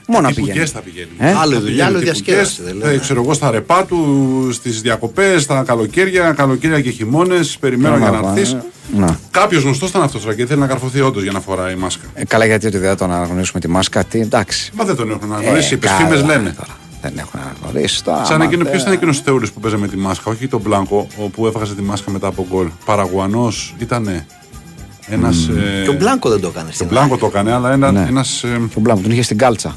Μόνο 0.06 0.22
να 0.28 0.34
Τύπου 0.34 0.46
πηγαίνει. 0.46 0.64
guest 0.66 0.70
θα 0.72 0.80
πηγαίνει. 0.80 1.08
Ε; 1.18 1.26
Άλλη 1.26 1.36
Θα 1.36 1.60
δουλειά, 1.60 1.60
πηγαίνει 1.60 1.82
άλλο 1.82 1.98
τύπου 1.98 2.04
διασκέδαση. 2.12 2.56
guest, 2.60 2.64
δεν 2.64 2.80
θα, 2.80 2.86
λέμε. 2.86 2.98
ξέρω 3.00 3.22
εγώ 3.22 3.34
στα 3.34 3.50
ρεπά 3.50 3.84
του, 3.84 4.48
στις 4.52 4.80
διακοπές, 4.80 5.42
στα 5.42 5.62
καλοκαίρια, 5.66 6.32
καλοκαίρια 6.32 6.80
και 6.80 6.90
χειμώνες. 6.90 7.56
Περιμένω 7.60 7.96
για 7.96 8.10
να 8.10 8.18
Άμα, 8.18 8.32
έρθεις. 8.36 8.52
ε, 8.52 8.62
να. 8.96 9.18
Κάποιος 9.30 9.62
γνωστός 9.62 9.88
ήταν 9.88 10.02
αυτός 10.02 10.22
τώρα 10.22 10.34
και 10.34 10.46
θέλει 10.46 10.60
να 10.60 10.66
καρφωθεί 10.66 11.00
όντως 11.00 11.22
για 11.22 11.32
να 11.32 11.40
φοράει 11.40 11.74
μάσκα. 11.74 12.04
Ε, 12.14 12.24
καλά, 12.24 12.44
γιατί 12.46 12.66
ότι 12.66 12.78
δεν 12.78 12.88
θα 12.88 12.94
τον 12.96 13.12
αναγνωρίσουμε 13.12 13.60
τη 13.60 13.68
μάσκα. 13.68 14.04
Τι, 14.04 14.20
εντάξει. 14.20 14.70
Μα 14.74 14.84
δεν 14.84 14.96
τον 14.96 15.10
έχουν 15.10 15.32
αναγνωρίσει. 15.32 15.74
Οι 15.74 15.76
καλά 15.76 15.96
φήμε 15.96 16.16
λένε. 16.16 16.50
τώρα. 16.58 16.76
Δεν 17.02 17.12
έχουν 17.18 17.40
αναγνωρίσει 17.40 18.04
τώρα. 18.04 18.24
Σαν 18.24 18.34
άμα 18.34 18.44
εκείνο, 18.44 18.62
δεν- 18.62 18.72
ποιο 18.72 18.80
ήταν 18.80 18.92
εκείνος 18.92 19.18
ο 19.18 19.22
Θεούλης 19.24 19.52
που 19.52 19.60
παίζε 19.60 19.76
με 19.76 19.88
τη 19.88 19.96
μάσκα, 19.96 20.30
όχι 20.30 20.48
τον 20.48 20.60
Μπλάνκο, 20.60 21.06
που 21.32 21.46
έφαγες 21.46 21.74
τη 21.74 21.82
μάσκα 21.82 22.10
μετά 22.10 22.26
από 22.26 22.46
γκολ. 22.50 22.68
Παραγουανό 22.84 23.52
ήταν. 23.78 24.24
Ένας. 25.06 25.48
Ε, 25.48 25.82
Και 25.84 25.88
ο 25.90 25.92
Μπλάνκο 25.92 26.28
δεν 26.28 26.40
το 26.40 26.48
έκανε 26.48 26.68
ο 26.68 26.72
στην 26.72 26.86
Μπλάνκο 26.86 27.16
το 27.16 27.26
έκανε, 27.26 27.52
αλλά 27.52 27.72
ένα. 27.72 27.92
Ναι. 27.92 28.04
Ένας, 28.08 28.42
ε, 28.44 28.48
Τον 28.74 28.82
Μπλάνκο 28.82 29.02
τον 29.02 29.10
είχε 29.10 29.22
στην 29.22 29.38
κάλτσα. 29.38 29.76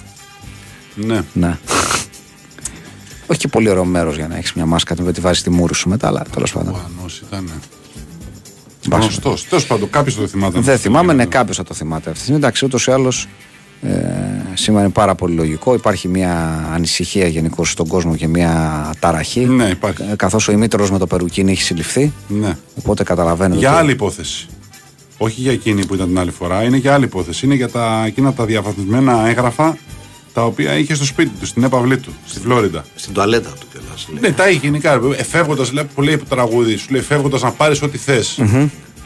ναι. 0.95 1.21
Ναι. 1.33 1.57
Όχι 3.27 3.39
και 3.39 3.47
πολύ 3.47 3.69
ωραίο 3.69 3.85
μέρος 3.85 4.15
για 4.15 4.27
να 4.27 4.35
έχεις 4.37 4.53
μια 4.53 4.65
μάσκα 4.65 4.93
την 4.93 5.01
οποία 5.01 5.13
τη 5.15 5.21
βάζεις 5.21 5.39
στη 5.39 5.49
μούρη 5.49 5.73
σου 5.75 5.89
μετά, 5.89 6.07
αλλά 6.07 6.21
τέλος 6.33 6.51
πάντων. 6.53 6.71
Παραγουανό 6.73 7.05
ήταν. 7.27 7.49
Μπας. 8.87 8.99
Γνωστός. 9.01 9.47
Τέλος 9.47 9.65
πάντων, 9.65 9.89
κάποιος 9.89 10.15
το 10.15 10.27
θυμάται. 10.27 10.59
Δεν 10.59 10.77
θυμάμαι, 10.77 11.13
ναι, 11.13 11.25
κάποιος 11.25 11.57
θα 11.57 11.63
το 11.63 11.73
θυμάται 11.73 12.01
αυτή 12.09 12.13
τη 12.13 12.19
στιγμή. 12.19 12.37
Εντάξει, 12.37 12.65
ούτως 12.65 12.87
ή 12.87 12.91
άλλως 12.91 13.27
ε, 13.81 13.91
σήμερα 14.53 14.83
είναι 14.83 14.93
πάρα 14.93 15.15
πολύ 15.15 15.35
λογικό. 15.35 15.73
Υπάρχει 15.73 16.07
μια 16.07 16.63
ανησυχία 16.73 17.27
γενικώ 17.27 17.65
στον 17.65 17.87
κόσμο 17.87 18.15
και 18.15 18.27
μια 18.27 18.89
ταραχή. 18.99 19.45
Ναι, 19.45 19.65
υπάρχει. 19.65 20.03
Καθώς 20.15 20.47
ο 20.47 20.51
ημίτερο 20.51 20.87
με 20.91 20.97
το 20.97 21.07
Περουκίνη 21.07 21.51
έχει 21.51 21.61
συλληφθεί. 21.61 22.11
Ναι. 22.27 22.57
Οπότε 22.77 23.03
καταλαβαίνετε. 23.03 23.59
Για 23.59 23.69
ότι- 23.71 23.79
άλλη 23.79 23.91
υπόθεση. 23.91 24.47
Όχι 25.17 25.41
για 25.41 25.51
εκείνη 25.51 25.85
που 25.85 25.93
ήταν 25.93 26.07
την 26.07 26.19
άλλη 26.19 26.31
φορά, 26.31 26.63
είναι 26.63 26.77
για 26.77 26.93
άλλη 26.93 27.03
υπόθεση. 27.05 27.45
Είναι 27.45 27.55
για 27.55 27.69
τα, 27.69 28.03
εκείνα 28.05 28.33
τα 28.33 28.45
διαφαθμισμένα 28.45 29.27
έγγραφα 29.27 29.77
τα 30.33 30.45
οποία 30.45 30.73
είχε 30.77 30.93
στο 30.95 31.05
σπίτι 31.05 31.31
του, 31.39 31.45
στην 31.45 31.63
έπαυλή 31.63 31.97
του, 31.97 32.13
στη 32.25 32.39
Φλόριντα. 32.39 32.85
Στην 32.95 33.13
τουαλέτα 33.13 33.49
του 33.59 33.65
κιόλας. 33.71 34.07
Ναι, 34.19 34.31
τα 34.31 34.49
είχε 34.49 34.59
γενικά. 34.63 35.01
Εφεύγοντα, 35.17 35.65
που 35.95 36.01
λέει 36.01 36.17
το 36.17 36.25
τραγούδι, 36.29 36.75
σου 36.75 36.87
λέει 36.89 37.01
εφεύγοντα 37.01 37.37
να 37.41 37.51
πάρεις 37.51 37.81
ό,τι 37.81 37.97
θες. 37.97 38.39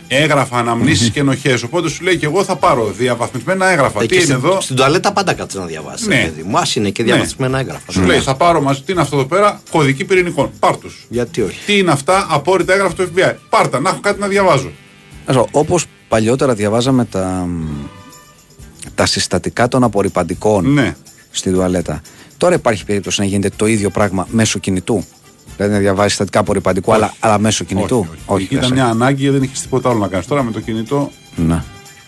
Έγραφα, 0.08 0.58
αναμνήσεις 0.58 1.10
και 1.10 1.20
ενοχές. 1.20 1.64
Οπότε 1.64 1.90
σου 1.90 2.04
λέει 2.04 2.18
και 2.18 2.26
εγώ 2.26 2.44
θα 2.44 2.56
πάρω 2.56 2.86
διαβαθμισμένα 2.98 3.66
έγγραφα. 3.70 4.06
Τι 4.06 4.16
είναι 4.16 4.24
στην, 4.24 4.36
εδώ, 4.36 4.62
στην 4.62 4.76
τουαλέτα 4.76 5.12
πάντα 5.14 5.34
κάτσε 5.34 5.60
να 5.60 5.66
διαβάσεις. 5.66 6.08
Ναι. 6.08 6.32
Μου 6.46 6.58
άσε 6.58 6.80
είναι 6.80 6.90
και 6.90 7.04
Ναι. 7.04 7.12
διαβασμένα 7.12 7.60
έγγραφα. 7.60 7.92
σου 7.92 8.02
λέει 8.02 8.20
θα 8.20 8.36
πάρω 8.36 8.62
μαζί. 8.62 8.82
Τι 8.82 8.92
είναι 8.92 9.02
αυτό 9.02 9.16
εδώ 9.16 9.26
πέρα, 9.26 9.62
κωδική 9.72 10.06
πυρηνικών. 10.06 10.52
Πάρ 10.60 10.78
τους. 10.78 11.06
Γιατί 11.10 11.42
όχι; 11.42 11.60
Τι 11.66 11.78
είναι 11.78 11.92
αυτά, 11.92 12.28
απόρριτα 12.30 12.74
έγγραφα 12.74 12.94
του 12.94 13.12
FBI. 13.16 13.34
Πάρτα, 13.50 13.80
να 13.80 13.90
έχω 13.90 14.00
κάτι 14.00 14.20
να 14.20 14.28
διαβάζω. 14.28 14.72
Όπως 15.52 15.86
παλιότερα 16.08 16.54
διαβάζαμε 16.54 17.06
τα, 17.06 17.48
τα 18.96 19.06
συστατικά 19.06 19.68
των 19.68 19.84
απορριπαντικών 19.84 20.74
Ναι. 20.74 20.96
στη 21.32 21.52
τουαλέτα. 21.52 22.02
Τώρα 22.38 22.56
υπάρχει 22.56 22.86
περίπτωση 22.86 23.20
να 23.20 23.26
γίνεται 23.26 23.50
το 23.56 23.66
ίδιο 23.66 23.90
πράγμα 23.90 24.28
μέσω 24.32 24.60
κινητού. 24.60 25.06
Δηλαδή 25.58 25.74
να 25.76 25.80
διαβάζει 25.80 26.08
συστατικά 26.10 26.40
απορριπαντικού, 26.40 26.94
αλλά, 26.94 27.14
αλλά 27.20 27.40
μέσω 27.40 27.64
κινητού. 27.64 27.98
Όχι, 28.10 28.20
όχι. 28.26 28.44
Εκεί 28.44 28.54
ήταν 28.56 28.66
δεν 28.68 28.78
μια 28.78 28.86
σε- 28.86 28.92
ανάγκη 28.92 29.24
και 29.24 29.32
δεν 29.32 29.42
έχει 29.42 29.62
τίποτα 29.62 29.90
άλλο 29.90 30.00
να 30.00 30.08
κάνεις. 30.08 30.26
Τώρα 30.28 30.44
με 30.44 30.52
το 30.52 30.60
κινητό. 30.60 31.12
Ναι. 31.36 31.64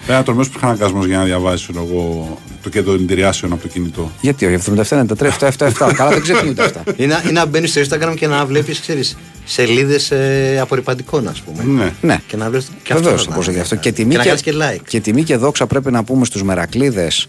Ένα 0.07 0.23
τολμέ 0.23 0.43
που 0.43 0.59
αναγκασμός 0.61 1.05
για 1.05 1.17
να 1.17 1.23
διαβάζει 1.23 1.65
εγώ 1.75 2.37
το 2.63 2.69
κέντρο 2.69 2.93
εντυπωσιάσεων 2.93 3.51
από 3.51 3.61
το 3.61 3.67
κινητό. 3.67 4.11
Γιατί 4.21 4.45
όχι, 4.45 4.55
77, 4.55 4.97
93, 4.97 5.29
7, 5.39 5.47
7, 5.57 5.67
7. 5.67 5.93
Καλά, 5.93 6.09
δεν 6.09 6.21
ξεχνιούνται 6.21 6.63
αυτά. 6.63 6.83
Είναι, 6.97 7.19
είναι 7.23 7.31
να 7.31 7.45
μπαίνεις 7.45 7.69
στο 7.69 7.81
Instagram 7.81 8.13
και 8.15 8.27
να 8.27 8.45
βλέπεις, 8.45 8.79
ξέρεις, 8.79 9.17
σελίδες 9.45 10.11
ε, 10.11 10.57
απορριπαντικών, 10.61 11.27
ας 11.27 11.41
πούμε. 11.41 11.63
Ναι. 11.63 11.93
Ναι. 12.01 12.19
Και 12.27 12.37
να 12.37 12.49
βλέπεις. 12.49 12.71
Βεβαίως 12.93 13.23
θα 13.23 13.29
μπορούσε 13.31 13.51
γι' 13.51 13.59
αυτό. 13.59 13.75
Και 13.75 13.91
τιμή 13.91 14.11
και, 14.11 14.17
να 14.17 14.23
και, 14.23 14.29
κάνεις 14.29 14.43
και 14.43 14.53
like. 14.61 14.81
και 14.87 14.99
τιμή 14.99 15.23
και 15.23 15.35
δόξα 15.37 15.67
πρέπει 15.67 15.91
να 15.91 16.03
πούμε 16.03 16.25
στους 16.25 16.43
μερακλείδες 16.43 17.27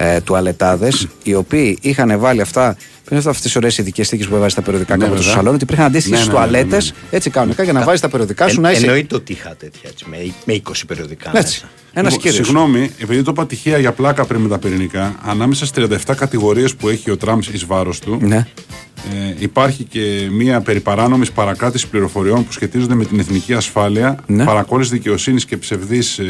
ε, 0.00 0.20
τουαλετάδες, 0.20 1.06
οι 1.22 1.34
οποίοι 1.34 1.78
είχαν 1.80 2.18
βάλει 2.18 2.40
αυτά. 2.40 2.76
Πριν 3.04 3.18
αυτές 3.18 3.40
τις 3.40 3.56
ωραίες 3.56 3.78
ειδικές 3.78 4.08
θήκε 4.08 4.26
που 4.26 4.34
έβαζε 4.34 4.48
στα 4.50 4.62
περιοδικά 4.62 4.96
Ναι, 4.96 5.02
κάπου 5.04 5.14
στο 5.14 5.22
βέβαια. 5.22 5.36
σαλόνι, 5.36 5.54
ότι 5.54 5.64
υπήρχαν 5.64 5.86
αντίστοιχες 5.86 6.18
Ναι, 6.18 6.24
ναι, 6.24 6.32
ναι, 6.32 6.40
ναι, 6.46 6.48
τουαλέτες, 6.50 6.90
ναι. 6.92 7.16
έτσι 7.16 7.30
κανονικά, 7.30 7.62
για 7.62 7.72
να 7.72 7.82
βάζει 7.84 8.00
τα 8.00 8.08
περιοδικά 8.08 8.48
σου 8.48 8.60
να 8.60 8.70
είσαι. 8.70 8.84
Εννοείται 8.84 9.14
ότι 9.14 9.32
είχα 9.32 9.54
τέτοια 9.58 9.90
έτσι, 9.90 10.04
με, 10.08 10.16
με 10.44 10.60
20 10.68 10.72
περιοδικά. 10.86 11.30
Έτσι. 11.34 11.60
μέσα. 11.60 11.72
Ένας 11.92 12.12
Λοιπόν, 12.12 12.30
κύριος. 12.30 12.46
Συγγνώμη, 12.46 12.90
επειδή 12.98 13.22
το 13.22 13.30
είπα 13.30 13.46
τυχαία 13.46 13.78
για 13.78 13.92
πλάκα 13.92 14.24
πριν 14.24 14.40
με 14.40 14.48
τα 14.48 14.58
πυρηνικά, 14.58 15.14
ανάμεσα 15.24 15.66
στις 15.66 15.84
37 16.06 16.14
κατηγορίες 16.16 16.74
που 16.74 16.88
έχει 16.88 17.10
ο 17.10 17.16
Τραμπς 17.16 17.48
εις 17.48 17.64
βάρος 17.66 17.98
του, 17.98 18.18
Ναι. 18.22 18.36
ε, 18.36 19.34
υπάρχει 19.38 19.84
και 19.84 20.28
μία 20.30 20.60
περί 20.60 20.80
παράνομης 20.80 21.30
παρακράτηση 21.32 21.88
πληροφοριών 21.88 22.44
που 22.44 22.52
σχετίζονται 22.52 22.94
με 22.94 23.04
την 23.04 23.18
εθνική 23.18 23.54
ασφάλεια, 23.54 24.18
Ναι. 24.26 24.44
παρακόλληση 24.44 24.90
δικαιοσύνης 24.90 25.44
και 25.44 25.56
ψευδής 25.56 26.18
ε, 26.18 26.24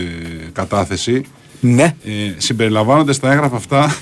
κατάθεση. 0.52 1.22
Ναι. 1.60 1.94
Ε, 2.04 2.34
συμπεριλαμβάνονται 2.36 3.12
στα 3.12 3.32
έγγραφα 3.32 3.56
αυτά 3.56 3.96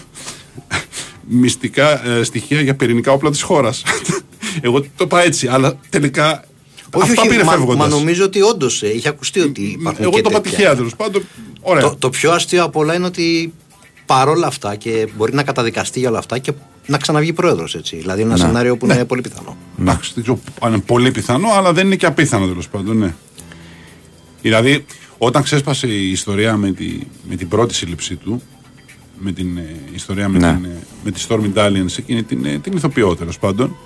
μυστικά 1.29 2.07
ε, 2.09 2.23
στοιχεία 2.23 2.61
για 2.61 2.75
πυρηνικά 2.75 3.13
όπλα 3.13 3.31
της 3.31 3.43
χώρας. 3.43 3.83
Εγώ 4.61 4.81
το 4.81 4.89
είπα 4.99 5.23
έτσι, 5.23 5.47
αλλά 5.47 5.79
τελικά 5.91 6.45
Αυτά 7.01 7.23
πήρε 7.29 7.45
μα, 7.45 7.51
φεύγοντας. 7.51 7.77
μα 7.77 7.97
νομίζω 7.97 8.25
ότι 8.25 8.43
όντως 8.43 8.83
είχε 8.83 9.09
ακουστεί 9.09 9.41
ότι 9.41 9.63
υπάρχουν 9.63 10.05
Εγώ 10.05 10.13
και 10.13 10.21
το 10.21 10.29
είπα 10.31 10.41
τέτοια. 10.41 10.59
τυχαία 10.59 10.75
τέλος 10.77 10.97
πάντων. 10.97 11.23
Ωραία. 11.61 11.83
Το, 11.83 11.97
το 11.99 12.11
πιο 12.11 12.33
αστείο 12.33 12.65
από 12.65 12.81
όλα 12.81 12.95
είναι 12.95 13.07
ότι 13.07 13.53
παρόλα 14.07 14.47
αυτά 14.47 14.75
και 14.75 15.09
μπορεί 15.17 15.35
να 15.35 15.43
καταδικαστεί 15.43 15.99
για 15.99 16.09
όλα 16.09 16.19
αυτά 16.19 16.39
και 16.39 16.53
να 16.87 16.99
ξαναβγεί 16.99 17.33
πρόεδρος 17.33 17.75
έτσι. 17.75 17.97
Δηλαδή 17.97 18.23
ένα 18.23 18.37
σενάριο 18.37 18.77
που 18.77 18.85
είναι 18.85 19.05
πολύ 19.05 19.21
πιθανό. 19.21 19.57
Εντάξει, 19.81 20.13
δεν 20.15 20.23
ξέρω 20.23 20.39
αν 20.61 20.73
είναι 20.73 20.83
πολύ 20.87 21.11
πιθανό, 21.11 21.49
αλλά 21.49 21.73
δεν 21.73 21.87
είναι 21.87 21.97
και 21.97 22.07
απίθανο 22.07 22.47
τέλος 22.47 22.69
πάντων, 22.69 22.99
ναι. 22.99 23.15
Δηλαδή, 24.43 24.85
όταν 25.19 25.43
ξέσπασε 25.43 25.87
η 25.87 26.11
ιστορία 26.11 26.57
με, 26.57 26.73
τη, 26.73 26.99
με 27.29 27.37
την 27.37 27.49
πρώτη 27.49 27.75
σύλληψή 27.75 28.17
του, 28.17 28.43
με 29.19 29.33
την 29.33 29.57
ε, 29.57 29.75
ιστορία 29.95 30.29
με, 30.29 30.39
Ναι. 30.39 30.53
την, 30.55 30.65
ε, 30.65 30.77
με 31.05 31.11
τη 31.11 31.25
Stormy 31.29 31.53
Dalian, 31.55 31.99
εκείνη 31.99 32.23
την, 32.23 32.45
ε, 32.45 32.59
την 32.59 32.73
ηθοποιό 32.77 33.17
τέλος 33.17 33.39
πάντων, 33.39 33.77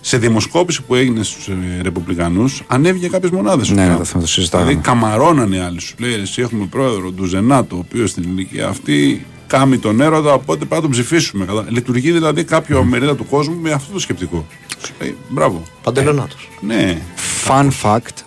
σε 0.00 0.18
δημοσκόπηση 0.18 0.82
που 0.82 0.94
έγινε 0.94 1.22
στους 1.22 1.48
ε, 1.48 1.82
Ρεπουμπλικανούς, 1.82 2.62
ανέβηκε 2.66 3.08
κάποιες 3.08 3.30
μονάδες. 3.30 3.70
Ναι, 3.70 3.86
ναι, 3.86 4.04
θα 4.04 4.18
το 4.18 4.26
συζητάγαμε. 4.26 4.68
Δηλαδή, 4.70 4.86
καμαρώνανε 4.88 5.56
οι 5.56 5.58
άλλοι. 5.58 5.80
Σου 5.80 5.94
λέει: 5.98 6.12
Εσύ 6.14 6.42
έχουμε 6.42 6.66
πρόεδρο 6.66 7.10
του 7.10 7.24
Ζενάτο, 7.24 7.76
ο 7.76 7.78
οποίος 7.78 8.10
στην 8.10 8.22
ηλικία 8.22 8.68
αυτή 8.68 9.26
κάμει 9.46 9.78
τον 9.78 10.00
έρωτα, 10.00 10.32
οπότε 10.32 10.56
πρέπει 10.58 10.74
να 10.74 10.80
τον 10.80 10.90
ψηφίσουμε. 10.90 11.44
Κατά- 11.44 11.66
Λειτουργεί 11.68 12.10
δηλαδή 12.12 12.44
κάποιο 12.44 12.84
μερίδα 12.84 13.16
του 13.16 13.26
κόσμου 13.26 13.56
με 13.60 13.70
αυτό 13.72 13.92
το 13.92 13.98
σκεπτικό. 13.98 14.46
Σου 14.86 14.92
λέει: 15.00 15.16
Μπράβο. 15.28 15.62
Παντελονάτος. 15.82 16.48
Ναι. 16.60 16.98
Fun 17.46 17.68
fact, 17.82 18.22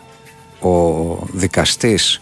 ο 0.70 1.28
δικαστής 1.34 2.22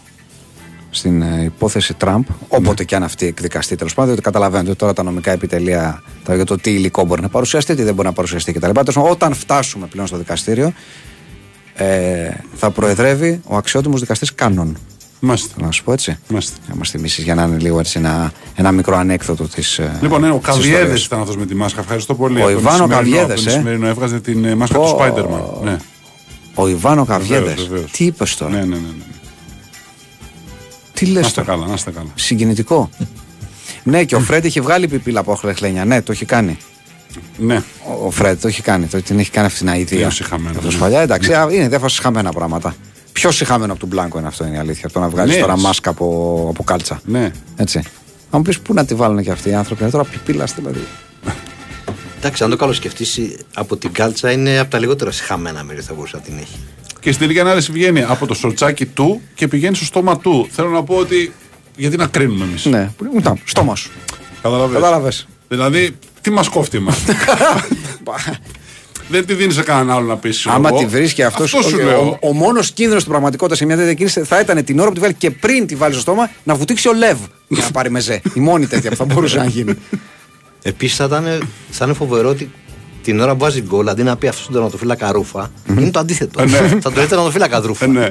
στην 0.90 1.22
ε, 1.22 1.42
υπόθεση 1.44 1.94
Τραμπ, 1.94 2.24
όποτε 2.48 2.84
και 2.84 2.94
αν 2.96 3.02
αυτή 3.02 3.26
εκδικαστεί 3.26 3.76
τέλος 3.76 3.94
πάντων, 3.94 4.10
διότι 4.10 4.24
καταλαβαίνετε 4.24 4.70
ότι 4.70 4.78
τώρα 4.78 4.92
τα 4.92 5.02
νομικά 5.02 5.30
επιτελεία 5.30 6.02
τα, 6.24 6.34
για 6.34 6.44
το 6.44 6.56
τι 6.56 6.70
υλικό 6.70 7.04
μπορεί 7.04 7.20
να 7.22 7.28
παρουσιαστεί, 7.28 7.74
τι 7.74 7.82
δεν 7.82 7.94
μπορεί 7.94 8.06
να 8.08 8.14
παρουσιαστεί 8.14 8.52
κτλ. 8.52 8.70
Τέλος 8.70 8.94
πάντων, 8.94 9.10
Όταν 9.10 9.34
φτάσουμε 9.34 9.86
πλέον 9.86 10.06
στο 10.06 10.16
δικαστήριο, 10.16 10.72
ε, 11.74 12.30
θα 12.54 12.70
προεδρεύει 12.70 13.40
ο 13.44 13.56
αξιότιμος 13.56 14.00
δικαστής 14.00 14.34
Κάνων. 14.34 14.76
Μάλιστα. 15.22 15.54
Να 15.64 15.70
σου 15.70 15.84
πω 15.84 15.92
έτσι. 15.92 16.18
Μάλιστα. 16.28 16.56
Να 16.68 16.74
μας 16.74 16.90
θυμίσεις 16.90 17.24
για 17.24 17.34
να 17.34 17.42
είναι 17.42 17.56
λίγο 17.58 17.78
έτσι 17.78 17.98
ένα, 17.98 18.32
ένα 18.54 18.72
μικρό 18.72 18.96
ανέκδοτο 18.96 19.44
της. 19.48 19.80
Λοιπόν, 20.02 20.20
ναι, 20.20 20.30
ο 20.30 20.38
Καβιέδες 20.38 21.04
ήταν 21.04 21.20
αυτός 21.20 21.36
με 21.36 21.46
τη 21.46 21.54
μάσκα. 21.54 21.80
Ευχαριστώ 21.80 22.14
πολύ. 22.14 22.40
Ο 22.40 22.44
Από 22.44 22.50
τον 22.52 22.60
Ιβάνο 22.60 22.76
σημερινό- 22.76 22.96
Καβιέδες, 22.96 23.30
από 23.40 23.44
τον 23.44 23.52
ε. 23.52 23.56
σημερινό 23.56 23.86
έβγαζε 23.86 24.20
την 24.20 24.44
ε, 24.44 24.54
μάσκα 24.54 24.78
Πω. 24.78 24.84
του 24.84 24.96
Spider-Man. 25.00 25.64
Ναι. 25.64 25.76
Ο 26.54 26.68
Ιβάνο 26.68 27.04
Καβιέδες. 27.04 27.48
Βεβαίως, 27.48 27.68
βεβαίως. 27.68 27.90
Τι 27.90 28.04
είπες 28.04 28.36
τώρα; 28.36 28.50
Ναι, 28.50 28.58
ναι, 28.58 28.64
ναι. 28.64 28.74
ναι. 28.74 29.04
Τι 31.00 31.06
λες 31.06 31.20
Να 31.22 31.28
είστε 31.28 31.40
τώρα; 31.42 31.52
καλά, 31.56 31.66
να 31.68 31.74
είστε 31.74 31.90
καλά. 31.90 32.08
Συγκινητικό. 32.14 32.90
ναι, 33.82 34.04
και 34.04 34.14
ο 34.14 34.20
Φρέντ 34.20 34.44
είχε 34.44 34.60
βγάλει 34.60 34.88
πιπίλα 34.88 35.20
από 35.20 35.34
χρεχλένια. 35.34 35.84
Ναι, 35.84 36.02
το 36.02 36.12
έχει 36.12 36.24
κάνει. 36.24 36.58
Ναι. 37.38 37.56
Ο- 37.56 38.06
Ο 38.06 38.10
Φρέντ 38.10 38.40
το 38.40 38.48
έχει 38.48 38.62
κάνει. 38.62 38.86
Το, 38.86 39.02
την 39.02 39.18
έχει 39.18 39.30
κάνει 39.30 39.46
αυτή 39.46 39.58
την 39.58 39.68
αηδία. 39.68 39.86
Τελείως 39.96 40.14
συχαμένο, 40.14 40.58
Αυτό 40.58 40.70
ναι. 40.70 40.76
παλιά, 40.78 41.00
εντάξει, 41.00 41.32
α, 41.34 41.48
είναι 41.50 41.68
διάφορα 41.68 41.88
συχαμένα 41.88 42.32
πράγματα. 42.32 42.74
Πιο 43.12 43.30
συχαμένο 43.30 43.70
από 43.72 43.80
τον 43.80 43.88
Μπλάνκο 43.88 44.18
είναι 44.18 44.26
αυτό 44.26 44.46
είναι 44.46 44.56
η 44.56 44.58
αλήθεια. 44.58 44.82
Από 44.84 44.92
το 44.92 45.00
να 45.00 45.08
βγάλεις 45.08 45.34
Ναι. 45.34 45.40
τώρα 45.40 45.58
μάσκα 45.58 45.90
από, 45.90 46.46
από 46.50 46.62
κάλτσα. 46.64 47.00
Ναι. 47.04 47.30
Έτσι. 47.56 47.78
Αν 47.78 47.84
μου 48.30 48.42
πεις 48.42 48.60
πού 48.60 48.74
να 48.74 48.84
τη 48.84 48.94
βάλουν 48.94 49.22
και 49.22 49.30
αυτοί 49.30 49.48
οι 49.48 49.54
άνθρωποι, 49.54 49.82
είναι 49.82 49.90
τώρα 49.90 50.04
πιπίλα 50.04 50.44
δηλαδή. 50.56 50.86
Εντάξει, 52.18 52.44
αν 52.44 52.50
το 52.50 52.56
καλό 52.56 52.72
σκεφτεί, 52.72 53.04
από 53.54 53.76
την 53.76 53.92
κάλτσα 53.92 54.30
είναι 54.30 54.58
από 54.58 54.70
τα 54.70 54.78
λιγότερα 54.78 55.10
συχαμένα 55.10 55.64
μέρη 55.64 55.80
θα 55.80 55.94
μπορούσε 55.94 56.16
να 56.16 56.22
την 56.22 56.34
έχει. 56.38 56.56
Και 57.00 57.08
στην 57.12 57.18
τελική 57.20 57.40
ανάλυση 57.40 57.72
βγαίνει 57.72 58.02
από 58.02 58.26
το 58.26 58.34
σορτσάκι 58.34 58.86
του 58.86 59.20
και 59.34 59.48
πηγαίνει 59.48 59.74
στο 59.76 59.84
στόμα 59.84 60.18
του. 60.18 60.48
Θέλω 60.50 60.68
να 60.68 60.82
πω 60.82 60.94
ότι. 60.96 61.32
Γιατί 61.76 61.96
να 61.96 62.06
κρίνουμε 62.06 62.44
εμείς; 62.44 62.64
Ναι, 62.64 62.90
που- 62.96 63.12
ήταν 63.18 63.40
στόμα 63.44 63.76
σου. 63.76 63.90
Κατάλαβες. 64.42 64.74
Κατάλαβες. 64.80 65.28
Δηλαδή, 65.48 65.90
τι 66.20 66.30
μας 66.30 66.48
κόφτει 66.48 66.78
μα. 66.78 66.94
Δεν 69.08 69.26
τη 69.26 69.34
δίνεις 69.34 69.54
σε 69.54 69.62
κανέναν 69.62 69.96
άλλο 69.96 70.06
να 70.06 70.16
πεις. 70.16 70.46
Άμα 70.46 70.72
τη 70.72 70.86
βρίσκει 70.86 71.22
αυτός, 71.22 71.54
Αυτό 71.54 71.68
σου 71.68 71.76
ο, 71.80 71.84
λέω. 71.84 72.00
ο, 72.20 72.28
ο 72.28 72.32
μόνος 72.32 72.70
κίνδυνος 72.72 73.00
στην 73.00 73.12
πραγματικότητα 73.12 73.56
σε 73.56 73.64
μια 73.64 73.76
τέτοια 73.76 73.94
κίνηση 73.94 74.22
θα 74.22 74.40
ήταν 74.40 74.64
την 74.64 74.78
ώρα 74.78 74.88
που 74.88 74.94
τη 74.94 75.00
βάλει 75.00 75.14
και 75.14 75.30
πριν 75.30 75.66
τη 75.66 75.74
βάλει 75.74 75.92
στο 75.92 76.02
στόμα 76.02 76.30
να 76.44 76.54
βουτήξει 76.54 76.88
ο 76.88 76.92
Λεβ 76.94 77.18
για 77.48 77.64
να 77.64 77.70
πάρει 77.70 77.90
μεζέ. 77.90 78.20
Η 78.34 78.40
μόνη 78.40 78.66
τέτοια 78.66 78.90
που 78.90 78.96
θα 78.96 79.04
μπορούσε 79.04 79.36
να 79.36 79.44
γίνει. 79.44 79.74
Επίσης 80.62 80.96
θα 80.96 81.04
ήταν, 81.04 81.48
θα 81.70 81.84
είναι 81.84 81.94
φοβερό 81.94 82.28
ότι 82.28 82.50
την 83.02 83.20
ώρα 83.20 83.32
που 83.32 83.38
βάζει 83.38 83.60
γκολ 83.62 83.88
αντί 83.88 84.02
να 84.02 84.16
πει 84.16 84.26
αυτός 84.28 84.42
στον 84.42 84.54
τερματοφύλακα 84.54 85.12
ρούφα, 85.12 85.50
είναι 85.70 85.90
το 85.90 85.98
αντίθετο. 85.98 86.42
Ε, 86.42 86.44
ναι. 86.46 86.58
θα 86.58 86.78
το 86.90 86.92
λέει 86.96 87.06
τερματοφύλακα 87.06 87.60
ρούφα. 87.60 87.84
Ε, 87.84 87.88
ναι. 87.88 88.08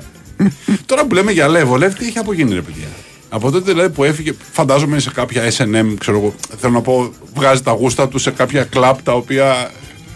Τώρα 0.86 1.06
που 1.06 1.13
λέμε 1.13 1.32
για 1.32 1.47
Λεύ, 1.47 1.63
ο 1.69 1.78
Λεύ 1.78 1.93
τι 1.93 2.06
έχει 2.06 2.17
απογίνει, 2.17 2.54
ρε 2.54 2.62
παιδιά; 2.62 2.88
Από 3.30 3.52
τότε 3.52 3.71
δηλαδή 3.71 3.89
που 3.89 4.04
έφυγε, 4.04 4.34
φαντάζομαι 4.52 4.99
σε 4.99 5.12
κάποια 5.12 5.43
SM, 5.58 5.93
ξέρω 5.99 6.17
εγώ, 6.17 6.34
θέλω 6.60 6.73
να 6.73 6.82
πω, 6.82 7.12
βγάζει 7.34 7.62
τα 7.62 7.71
γούστα 7.71 8.08
του 8.08 8.17
σε 8.17 8.32
κάποια 8.32 8.63
κλαπ 8.63 9.02
τα 9.02 9.13
οποία 9.13 9.69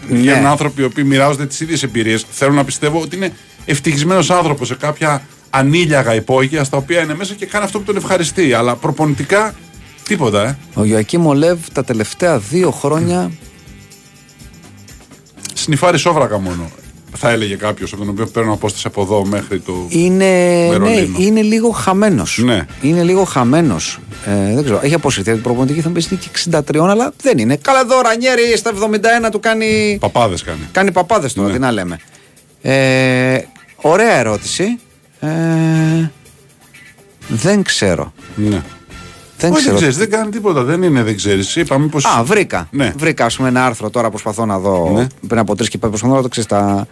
Ναι. 0.08 0.18
βγαίνουν 0.18 0.46
άνθρωποι 0.46 0.82
οι 0.82 0.84
οποίοι 0.84 1.04
μοιράζονται 1.06 1.46
τις 1.46 1.60
ίδιες 1.60 1.82
εμπειρίες. 1.82 2.26
Θέλω 2.30 2.52
να 2.52 2.64
πιστεύω 2.64 3.00
ότι 3.00 3.16
είναι 3.16 3.32
ευτυχισμένος 3.64 4.30
άνθρωπος 4.30 4.66
σε 4.66 4.74
κάποια 4.74 5.22
ανήλιαγα 5.50 6.14
υπόγεια 6.14 6.64
στα 6.64 6.76
οποία 6.76 7.00
είναι 7.02 7.14
μέσα 7.14 7.34
και 7.34 7.46
κάνει 7.46 7.64
αυτό 7.64 7.78
που 7.78 7.84
τον 7.84 7.96
ευχαριστεί. 7.96 8.52
Αλλά 8.52 8.74
προπονητικά 8.74 9.54
τίποτα, 10.08 10.48
ε. 10.48 10.56
Ο 10.74 10.84
Ιωακίμ 10.84 11.30
Λεβ 11.32 11.58
τα 11.72 11.84
τελευταία 11.84 12.38
δύο 12.38 12.70
χρόνια 12.70 13.30
Σνιφάρει 15.64 15.98
σόβρακα 15.98 16.38
μόνο. 16.38 16.70
Θα 17.16 17.30
έλεγε 17.30 17.54
κάποιος 17.56 17.92
από 17.92 18.00
τον 18.00 18.10
οποίο 18.10 18.26
παίρνω 18.26 18.52
απόσταση 18.52 18.84
από 18.86 19.02
εδώ 19.02 19.24
μέχρι 19.24 19.60
το. 19.60 19.86
είναι, 19.88 20.24
ναι, 20.24 20.68
Βερολίνο. 20.70 21.16
είναι 21.20 21.42
λίγο 21.42 21.70
χαμένος. 21.70 22.40
Ναι. 22.44 22.66
Είναι 22.82 23.02
λίγο 23.02 23.24
χαμένος. 23.24 23.98
Ε, 24.26 24.54
δεν 24.54 24.64
ξέρω. 24.64 24.80
Έχει 24.82 24.94
αποσυρθεί 24.94 25.28
από 25.30 25.38
την 25.38 25.46
προπονητική, 25.48 25.80
θα 25.80 25.88
μου 25.88 25.94
πεις 25.94 26.06
είναι 26.10 26.20
και 26.22 26.28
63, 26.76 26.88
αλλά 26.90 27.12
δεν 27.22 27.38
είναι. 27.38 27.56
Καλά 27.56 27.80
εδώ 27.80 27.96
ο 27.98 28.00
Ρανιέρη 28.00 28.56
στα 28.56 28.70
71 29.26 29.30
του 29.30 29.40
κάνει, 29.40 29.96
Παπάδες 30.00 30.42
κάνει. 30.42 30.58
κάνει 30.72 30.92
παπάδες 30.92 31.32
τώρα, 31.32 31.48
Ναι. 31.48 31.54
τι 31.54 31.60
να 31.60 31.70
λέμε. 31.72 31.98
Ε, 32.62 33.38
ωραία 33.76 34.14
ερώτηση. 34.18 34.78
Ε, 35.20 35.28
δεν 37.28 37.62
ξέρω. 37.62 38.12
Ναι. 38.36 38.62
Δεν 39.44 39.52
Όχι, 39.52 39.60
ξέρω. 39.60 39.78
δεν 39.78 39.88
ξέρεις, 39.90 39.96
δεν 39.96 40.18
κάνει 40.18 40.30
τίποτα. 40.30 40.62
Δεν 40.62 40.82
είναι, 40.82 41.02
δεν 41.02 41.16
ξέρεις. 41.16 41.56
Είπαμε 41.56 41.86
πω. 41.86 41.98
Α, 42.18 42.22
βρήκα. 42.24 42.68
Ναι. 42.70 42.92
Βρήκα, 42.98 43.24
ας 43.24 43.36
πούμε, 43.36 43.48
ένα 43.48 43.66
άρθρο 43.66 43.90
τώρα 43.90 44.10
προσπαθώ 44.10 44.46
να 44.46 44.58
δω. 44.58 44.90
Ναι. 44.94 45.06
Πριν 45.28 45.40
από 45.40 45.56
τρεις 45.56 45.68
και 45.68 45.78
πέντε 45.78 45.88
προσπαθώ 45.90 46.14
να 46.14 46.20
δω 46.20 46.28
ξέρεις, 46.28 46.48
τα. 46.48 46.86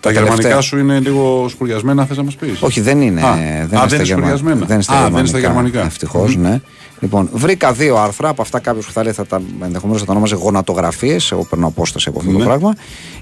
Τα 0.00 0.10
τελευταία. 0.10 0.34
γερμανικά 0.36 0.60
σου 0.60 0.78
είναι 0.78 0.98
λίγο 0.98 1.48
σκουριασμένα, 1.48 2.04
θες 2.06 2.16
να 2.16 2.22
μας 2.22 2.34
πεις; 2.36 2.62
Όχι, 2.62 2.80
δεν 2.80 3.00
είναι. 3.02 3.20
Α, 3.20 3.34
δεν 3.34 3.38
α, 3.38 3.38
είναι 3.40 3.66
δεν 3.68 3.78
στα 3.88 3.94
είναι 3.96 4.04
γερμα- 4.04 4.20
σχολιασμένα. 4.26 4.64
Δεν 4.66 4.74
είναι 4.74 4.82
στα 4.82 4.92
Α, 4.92 4.96
γερμανικά. 4.96 5.10
δεν 5.10 5.18
είναι 5.18 5.28
στα 5.28 5.38
γερμανικά. 5.38 5.84
Ευτυχώς, 5.84 6.36
ναι. 6.36 6.60
Λοιπόν, 7.00 7.28
βρήκα 7.32 7.72
δύο 7.72 7.96
άρθρα 7.96 8.28
από 8.28 8.42
αυτά 8.42 8.58
κάποιος 8.60 8.86
που 8.86 8.92
θα 8.92 9.02
λέει 9.02 9.12
θα 9.12 9.26
τα 9.26 9.40
ενδεχομένως 9.62 10.00
θα 10.00 10.06
τα 10.06 10.12
ονόμαζε 10.12 10.34
γονατογραφίες. 10.34 11.32
Εγώ 11.32 11.44
παίρνω 11.44 11.66
απόσταση 11.66 12.08
από 12.08 12.18
αυτό 12.18 12.30
το 12.32 12.38
Ναι. 12.38 12.44
πράγμα. 12.44 12.74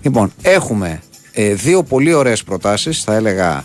Λοιπόν, 0.03 0.33
έχουμε 0.43 1.01
ε, 1.33 1.55
δύο 1.55 1.83
πολύ 1.83 2.13
ωραίες 2.15 2.43
προτάσεις, 2.45 3.03
θα 3.03 3.15
έλεγα 3.15 3.65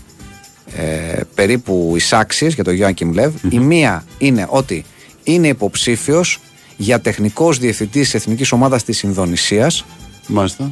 ε, 0.76 1.20
περίπου 1.36 1.94
εισάξιε 1.96 2.48
για 2.48 2.64
τον 2.64 2.74
Γιώργο 2.74 3.12
Λεβ. 3.14 3.34
Η 3.50 3.60
μία 3.60 4.04
είναι 4.18 4.46
ότι 4.50 4.86
είναι 5.24 5.48
υποψήφιος 5.48 6.40
για 6.78 7.00
τεχνικός 7.02 7.58
διευθυντής 7.58 8.04
της 8.04 8.14
εθνικής 8.14 8.52
ομάδας 8.52 8.84
της 8.84 9.02
Ινδονησίας. 9.02 9.86
Μάλιστα. 10.28 10.72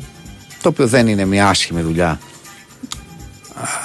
Το 0.62 0.70
οποίο 0.70 0.88
δεν 0.88 1.08
είναι 1.08 1.26
μια 1.26 1.48
άσχημη 1.48 1.82
δουλειά 1.82 2.20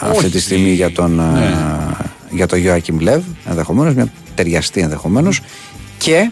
αυτή 0.01 0.16
Όχι. 0.18 0.29
τη 0.29 0.40
στιγμή 0.40 0.70
για 0.70 0.92
τον, 0.92 1.14
Ναι. 1.14 1.23
α, 1.46 1.96
για 2.31 2.46
τον 2.46 2.59
Γιώακιμ 2.59 2.99
Λεβ, 2.99 3.23
ενδεχομένως, 3.49 3.94
μια 3.94 4.12
ταιριαστή 4.35 4.81
ενδεχομένως. 4.81 5.40
Και. 5.99 6.31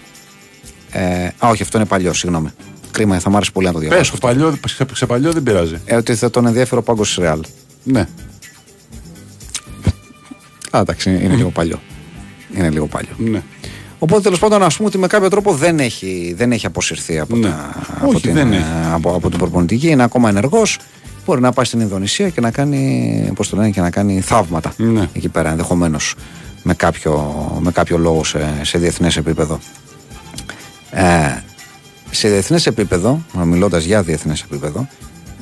Ε, 0.90 1.24
α, 1.38 1.48
όχι, 1.48 1.62
αυτό 1.62 1.78
είναι 1.78 1.86
παλιό, 1.86 2.12
συγγνώμη. 2.12 2.48
Κρίμα, 2.90 3.18
θα 3.18 3.30
μου 3.30 3.36
άρεσε 3.36 3.50
πολύ 3.50 3.66
να 3.66 3.72
το 3.72 3.78
Πες, 3.78 3.88
διαβάσω. 3.88 4.16
παλιό, 4.16 4.58
σε, 4.66 4.86
σε 4.94 5.06
παλιό 5.06 5.32
δεν 5.32 5.42
πειράζει. 5.42 5.74
Ε, 5.84 5.96
ότι 5.96 6.14
θα 6.14 6.30
τον 6.30 6.46
ενδιαφέρει 6.46 6.80
ο 6.80 6.82
πάγκο 6.84 7.02
τη 7.02 7.14
Ρεάλ. 7.18 7.40
Ναι. 7.82 8.06
Α, 10.70 10.78
εντάξει, 10.78 11.10
είναι 11.22 11.34
λίγο 11.34 11.50
παλιό. 11.50 11.80
Είναι 12.56 12.70
λίγο 12.70 12.86
παλιό. 12.86 13.10
ναι. 13.16 13.42
Οπότε 13.98 14.22
τέλος 14.22 14.38
πάντων, 14.38 14.62
ας 14.62 14.76
πούμε 14.76 14.88
ότι 14.88 14.98
με 14.98 15.06
κάποιο 15.06 15.28
τρόπο 15.28 15.52
δεν 15.54 15.78
έχει, 15.78 16.34
δεν 16.36 16.52
έχει 16.52 16.66
αποσυρθεί 16.66 17.18
από, 17.18 17.36
Ναι. 17.36 17.48
τα, 17.48 17.74
Όχι, 18.04 18.10
από, 18.10 18.20
την, 18.20 18.32
δεν 18.32 18.52
ε, 18.52 18.56
έχει. 18.56 18.64
από, 18.92 19.14
από 19.14 19.28
την 19.30 19.38
προπονητική. 19.38 19.88
Είναι 19.88 20.02
ακόμα 20.02 20.28
ενεργός. 20.28 20.78
Μπορεί 21.26 21.40
να 21.40 21.52
πάει 21.52 21.64
στην 21.64 21.80
Ινδονησία 21.80 22.28
και 22.28 22.40
να 22.40 22.50
κάνει, 22.50 23.30
πώς 23.34 23.48
το 23.48 23.56
λένε, 23.56 23.70
και 23.70 23.80
να 23.80 23.90
κάνει 23.90 24.20
θαύματα 24.20 24.72
Ναι. 24.76 25.08
εκεί 25.12 25.28
πέρα 25.28 25.50
ενδεχομένως 25.50 26.14
με 26.62 26.74
κάποιο, 26.74 27.34
με 27.62 27.70
κάποιο 27.72 27.98
λόγο 27.98 28.24
σε, 28.24 28.38
σε 28.62 28.78
διεθνές 28.78 29.16
επίπεδο. 29.16 29.58
Ε, 30.90 31.42
σε 32.10 32.28
διεθνές 32.28 32.66
επίπεδο, 32.66 33.22
μιλώντας 33.44 33.84
για 33.84 34.02
διεθνές 34.02 34.42
επίπεδο, 34.42 34.88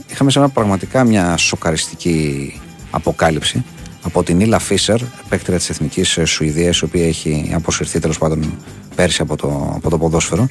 είχαμε 0.07 0.31
σε 0.31 0.39
ένα 0.39 0.49
πραγματικά 0.49 1.05
μια 1.05 1.37
σοκαριστική 1.37 2.61
αποκάλυψη 2.91 3.65
από 4.07 4.23
την 4.23 4.41
Ήλα 4.41 4.59
Φίσερ, 4.59 5.01
παίκτρια 5.29 5.57
της 5.59 5.71
Εθνικής 5.71 6.19
Σουηδίας, 6.25 6.79
η 6.79 6.85
οποία 6.85 7.07
έχει 7.07 7.51
αποσυρθεί 7.55 7.99
τέλος 7.99 8.19
πάντων 8.19 8.59
πέρσι 8.95 9.23
από 9.23 9.37
το, 9.37 9.73
από 9.75 9.91
το 9.91 9.99
ποδόσφαιρο. 9.99 10.49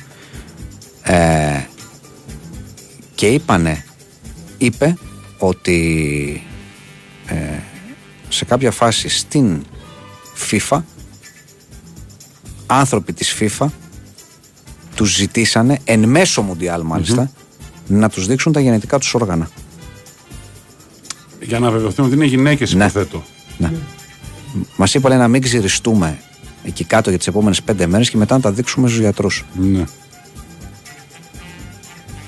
Ε, 1.04 1.64
και 3.16 3.28
είπανε, 3.28 3.86
είπε 4.58 4.98
ότι 5.38 6.44
ε, 7.28 7.36
σε 8.30 8.46
κάποια 8.46 8.72
φάση 8.72 9.10
στην 9.10 9.66
FIFA 10.50 10.82
άνθρωποι 12.66 13.14
της 13.14 13.36
FIFA 13.40 13.66
τους 14.96 15.16
ζητήσανε 15.16 15.80
εν 15.84 16.10
μέσω 16.10 16.42
Μουντιάλ 16.42 16.82
μαλιστα 16.82 17.32
να 17.88 18.10
τους 18.10 18.28
δείξουν 18.28 18.52
τα 18.52 18.60
γενετικά 18.60 18.98
τους 18.98 19.14
όργανα. 19.14 19.50
Για 21.42 21.60
να 21.60 21.72
βεβαιωθούμε 21.72 22.08
ότι 22.08 22.16
είναι 22.16 22.26
γυναίκες, 22.26 22.74
Ναι. 22.74 22.86
υποθέτω. 22.86 23.24
Ναι. 23.58 23.72
Μας 24.76 24.94
είπα 24.94 25.10
λέει, 25.10 25.18
να 25.18 25.28
μην 25.28 25.42
ξυριστούμε 25.42 26.18
εκεί 26.64 26.84
κάτω 26.84 27.10
για 27.10 27.18
τις 27.18 27.28
επόμενες 27.28 27.62
πέντε 27.62 27.88
μέρες 27.88 28.10
και 28.10 28.18
μετά 28.18 28.36
να 28.36 28.42
τα 28.42 28.52
δείξουμε 28.52 28.88
στους 28.88 29.00
γιατρούς. 29.00 29.46
Ναι. 29.60 29.84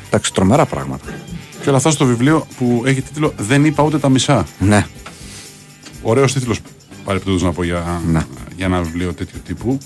Εντάξει, 0.08 0.34
τρομερά 0.34 0.66
πράγματα. 0.66 1.06
Και 1.62 1.70
όλα 1.70 1.78
αυτά 1.78 1.92
στο 1.92 2.06
βιβλίο 2.06 2.48
που 2.58 2.84
έχει 2.86 3.02
τίτλο 3.02 3.34
Δεν 3.38 3.66
είπα 3.66 3.84
ούτε 3.84 4.00
τα 4.00 4.10
μισά. 4.10 4.46
Ναι. 4.60 4.86
Ωραίος 6.02 6.34
τίτλος 6.34 6.60
παρεπτόντως 7.04 7.42
να 7.44 7.52
πω 7.52 7.64
για, 7.64 8.02
Ναι. 8.08 8.22
για 8.56 8.66
ένα 8.66 8.82
βιβλίο 8.82 9.14
τέτοιου 9.14 9.40
τύπου. 9.46 9.78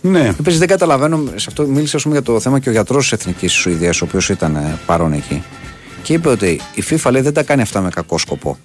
Ναι. 0.00 0.34
Επίσης 0.40 0.58
δεν 0.58 0.68
καταλαβαίνω, 0.68 1.22
σε 1.34 1.46
αυτό 1.48 1.66
μίλησε 1.66 1.96
ας 1.96 2.02
πούμε, 2.02 2.14
για 2.14 2.24
το 2.24 2.40
θέμα 2.40 2.58
και 2.58 2.68
ο 2.68 2.72
γιατρός 2.72 3.02
της 3.02 3.12
Εθνικής 3.12 3.52
Σουηδίας, 3.52 4.00
ο 4.00 4.04
οποίος 4.04 4.28
ήταν 4.28 4.56
ε, 4.56 4.78
παρόν 4.86 5.12
εκεί. 5.12 5.42
Και 6.02 6.12
είπε 6.12 6.28
ότι 6.28 6.60
η 6.74 6.84
FIFA 6.90 7.10
λέει, 7.10 7.22
δεν 7.22 7.32
τα 7.32 7.42
κάνει 7.42 7.62
αυτά 7.62 7.80
με 7.80 7.88
κακό 7.88 8.18
σκοπό. 8.18 8.58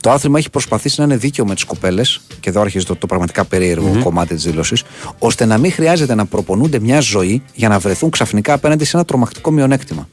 Το 0.00 0.10
άθλημα 0.10 0.38
έχει 0.38 0.50
προσπαθήσει 0.50 0.94
να 0.98 1.04
είναι 1.04 1.16
δίκαιο 1.16 1.46
με 1.46 1.54
τις 1.54 1.64
κοπέλες, 1.64 2.20
και 2.40 2.48
εδώ 2.48 2.60
αρχίζει 2.60 2.84
το, 2.84 2.96
το 2.96 3.06
πραγματικά 3.06 3.44
περίεργο 3.44 4.00
κομμάτι 4.02 4.34
της 4.34 4.44
δήλωσης, 4.44 4.82
ώστε 5.18 5.44
να 5.44 5.58
μην 5.58 5.72
χρειάζεται 5.72 6.14
να 6.14 6.26
προπονούνται 6.26 6.78
μια 6.78 7.00
ζωή 7.00 7.42
για 7.54 7.68
να 7.68 7.78
βρεθούν 7.78 8.10
ξαφνικά 8.10 8.52
απέναντι 8.52 8.84
σε 8.84 8.96
ένα 8.96 9.04
τρομακτικό 9.04 9.50
μειονέκτημα. 9.50 10.08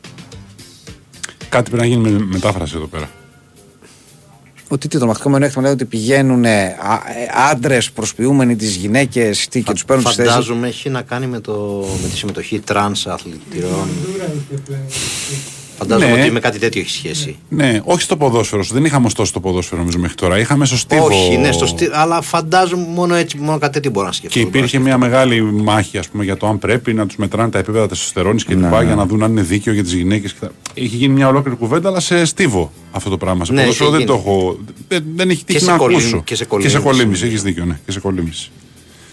Κάτι 1.49 1.69
πρέπει 1.71 1.89
να 1.89 1.95
γίνει 1.95 2.09
με 2.09 2.25
μετάφραση 2.25 2.73
εδώ 2.75 2.85
πέρα. 2.85 3.09
Ότι 4.67 4.87
τι 4.87 4.97
τρομακτικό 4.97 5.29
μειονέκτημα 5.29 5.63
λέει 5.63 5.71
ότι 5.71 5.85
πηγαίνουν 5.85 6.45
άντρες 7.51 7.91
προσποιούμενοι 7.91 8.55
τις 8.55 8.75
γυναίκες 8.75 9.47
και 9.47 9.63
τους 9.63 9.85
παίρνουν 9.85 10.05
τις 10.05 10.15
θέσεις. 10.15 10.31
Φαντάζομαι 10.31 10.67
έχει 10.67 10.89
να 10.89 11.01
κάνει 11.01 11.27
με, 11.27 11.39
το, 11.39 11.85
με 12.01 12.07
τη 12.07 12.17
συμμετοχή 12.17 12.59
τρανς 12.59 13.07
αθλητριών. 13.07 13.87
Φαντάζομαι 15.77 16.15
Ναι. 16.15 16.21
ότι 16.21 16.31
με 16.31 16.39
κάτι 16.39 16.59
τέτοιο 16.59 16.81
έχει 16.81 16.89
σχέση. 16.89 17.35
Ναι, 17.49 17.79
όχι 17.83 18.01
στο 18.01 18.17
ποδόσφαιρο. 18.17 18.63
Δεν 18.71 18.85
είχαμε 18.85 19.05
ωστόσο 19.05 19.29
στο 19.29 19.39
ποδόσφαιρο 19.39 19.79
νομίζω 19.81 19.99
μέχρι 19.99 20.15
τώρα. 20.15 20.39
Είχαμε 20.39 20.65
στο 20.65 20.77
στίβο. 20.77 21.05
Όχι, 21.05 21.37
ναι, 21.37 21.51
στο 21.51 21.65
στή, 21.65 21.89
αλλά 21.93 22.21
φαντάζομαι 22.21 22.85
μόνο 22.93 23.15
έτσι, 23.15 23.37
μόνο 23.37 23.57
κάτι 23.57 23.73
τέτοιο 23.73 23.91
μπορώ 23.91 24.05
να 24.05 24.11
σκεφτώ. 24.11 24.39
Και 24.39 24.45
υπήρχε 24.45 24.79
μια 24.79 24.97
μεγάλη 24.97 25.41
μάχη 25.41 25.97
ας 25.97 26.07
πούμε, 26.07 26.23
για 26.23 26.37
το 26.37 26.47
αν 26.47 26.59
πρέπει 26.59 26.93
να 26.93 27.05
τους 27.05 27.15
μετράνε 27.15 27.49
τα 27.49 27.59
επίπεδα 27.59 27.87
τεστοστερόνη 27.87 28.41
και 28.41 28.55
Ναι, 28.55 28.63
λοιπά 28.65 28.79
ναι. 28.79 28.85
για 28.85 28.95
να 28.95 29.05
δουν 29.05 29.23
αν 29.23 29.31
είναι 29.31 29.41
δίκαιο 29.41 29.73
για 29.73 29.83
τις 29.83 29.93
γυναίκες. 29.93 30.35
Έχει 30.73 30.95
γίνει 30.95 31.13
μια 31.13 31.27
ολόκληρη 31.27 31.57
κουβέντα, 31.57 31.89
αλλά 31.89 31.99
σε 31.99 32.25
στίβο 32.25 32.71
αυτό 32.91 33.09
το 33.09 33.17
πράγμα. 33.17 33.45
Σε 33.45 33.53
Ναι, 33.53 33.59
ποδόσφαιρο 33.61 33.89
έχει 33.89 33.97
δεν 33.97 34.05
το 34.07 34.13
γίνει. 34.13 34.25
έχω. 34.27 34.57
Δεν, 34.87 35.03
δεν 35.15 35.29
έχει 35.29 35.43
τύχει 35.45 35.59
σε 35.59 35.71
να 35.71 35.77
κολύμ- 35.77 35.99
ακούσω. 35.99 36.21
και 36.23 36.35
σε 36.35 36.43
Και 36.43 36.43
σε 36.43 36.45
κολύμβηση. 36.45 36.79
κολύμβηση, 36.83 37.25
έχεις 37.25 37.41
δίκιο, 37.41 37.65
ναι. 37.65 37.79
Και 37.85 37.91
σε 37.91 37.99
κολύμβηση. 37.99 38.51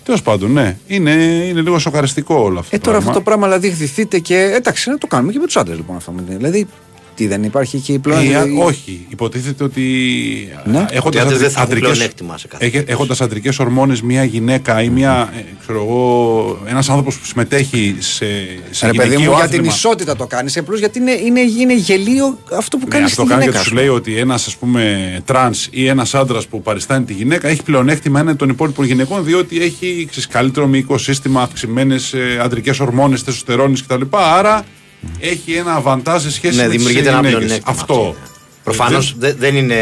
Τέλος 0.04 0.22
πάντων, 0.22 0.52
ναι. 0.52 0.76
Είναι, 0.86 1.10
είναι 1.48 1.60
λίγο 1.60 1.78
σοκαριστικό 1.78 2.34
όλο 2.34 2.58
αυτό. 2.58 2.76
Ε, 2.76 2.78
τώρα 2.78 2.96
αυτό 2.96 3.12
το 3.12 3.20
πράγμα 3.20 3.46
δηλαδή 3.46 3.68
εκδηθείτε 3.68 4.18
και. 4.18 4.36
Εντάξει, 4.36 4.90
να 4.90 4.98
το 4.98 5.06
κάνουμε 5.06 5.32
και 5.32 5.38
με 5.38 5.44
τους 5.44 5.56
άντρες 5.56 5.76
λοιπόν 5.76 5.96
αυτό. 5.96 6.14
Δηλαδή, 6.26 6.66
τι 7.14 7.26
δεν 7.26 7.42
υπάρχει 7.42 7.76
εκεί 7.76 7.98
πλέον. 7.98 8.18
Ε, 8.18 8.22
δηλαδή- 8.22 8.58
όχι. 8.62 9.06
Υποτίθεται 9.08 9.64
ότι 9.64 9.82
Ναι. 10.64 10.78
Ότι 10.78 10.94
έχοντας 10.96 11.22
άντρες 11.22 11.38
δεν 11.38 11.46
αντρι- 11.46 11.52
θα 11.52 11.60
έχουν 11.60 11.72
αντρικές- 11.72 11.90
πλεονέκτημα 11.90 12.38
σε 12.38 12.48
κάτι 12.48 12.64
έχε- 12.64 12.78
τέτοιο. 12.78 12.92
έχοντας 12.94 13.20
αντρικές 13.20 13.58
ορμόνες 13.58 14.02
μια 14.02 14.24
γυναίκα 14.24 14.82
ή 14.82 14.88
μια, 14.88 15.32
ε, 15.38 15.44
ξέρω 15.60 15.78
εγώ, 15.84 16.58
ένας 16.66 16.88
άνθρωπος 16.88 17.18
που 17.18 17.24
συμμετέχει 17.26 17.96
σε, 17.98 18.24
σε 18.70 18.86
Ρε 18.86 18.92
παιδί 18.92 19.08
μου, 19.08 19.14
γυναικείο 19.14 19.30
για 19.36 19.48
την 19.48 19.58
άθλημα. 19.58 19.72
ισότητα 19.74 20.16
το 20.16 20.26
κάνεις. 20.26 20.56
Απλά 20.56 20.76
γιατί 20.76 20.98
είναι, 20.98 21.12
είναι, 21.12 21.40
είναι 21.40 21.74
γελοίο 21.74 22.38
αυτό 22.56 22.76
που 22.76 22.84
Ναι, 22.88 22.90
κάνεις 22.94 23.10
αυτό 23.10 23.20
στη 23.22 23.30
κάνει 23.30 23.42
γυναίκα. 23.42 23.50
γιατί 23.50 23.58
σου 23.58 23.68
σου. 23.68 23.74
λέει 23.74 23.88
ότι 23.88 24.16
ένας 24.18 24.46
ας 24.46 24.56
πούμε 24.56 24.82
τρανς 25.24 25.68
ή 25.70 25.86
ένας 25.86 26.14
άντρας 26.14 26.46
που 26.46 26.62
παριστάνει 26.62 27.04
τη 27.04 27.12
γυναίκα 27.12 27.48
έχει 27.48 27.62
πλεονέκτημα 27.62 28.20
έναντι 28.20 28.36
των 28.36 28.48
υπόλοιπων 28.48 28.84
γυναικών 28.84 29.24
διότι 29.24 29.62
έχει 29.62 30.06
ξέρεις, 30.10 30.26
καλύτερο 30.28 30.66
μυϊκό 30.66 30.98
σύστημα, 30.98 31.42
αυξημένες 31.42 32.14
αντρικές 32.42 32.80
ορμόνες, 32.80 33.24
τεστοστερόνης 33.24 33.82
κτλ. 33.82 34.02
Άρα 34.10 34.64
έχει 35.18 35.52
ένα 35.52 35.72
αβαντάζ 35.74 36.22
σε 36.22 36.30
σχέση 36.30 36.56
Ναι, 36.56 36.62
με 36.62 36.68
τις 36.68 36.76
δημιουργείται 36.76 37.08
ένα 37.08 37.16
γυναίκες. 37.18 37.38
πλεονέκτημα. 37.38 37.76
Αυτό. 37.78 38.14
Προφανώς 38.64 39.14
Δεν- 39.18 39.36
δεν 39.38 39.56
είναι. 39.56 39.76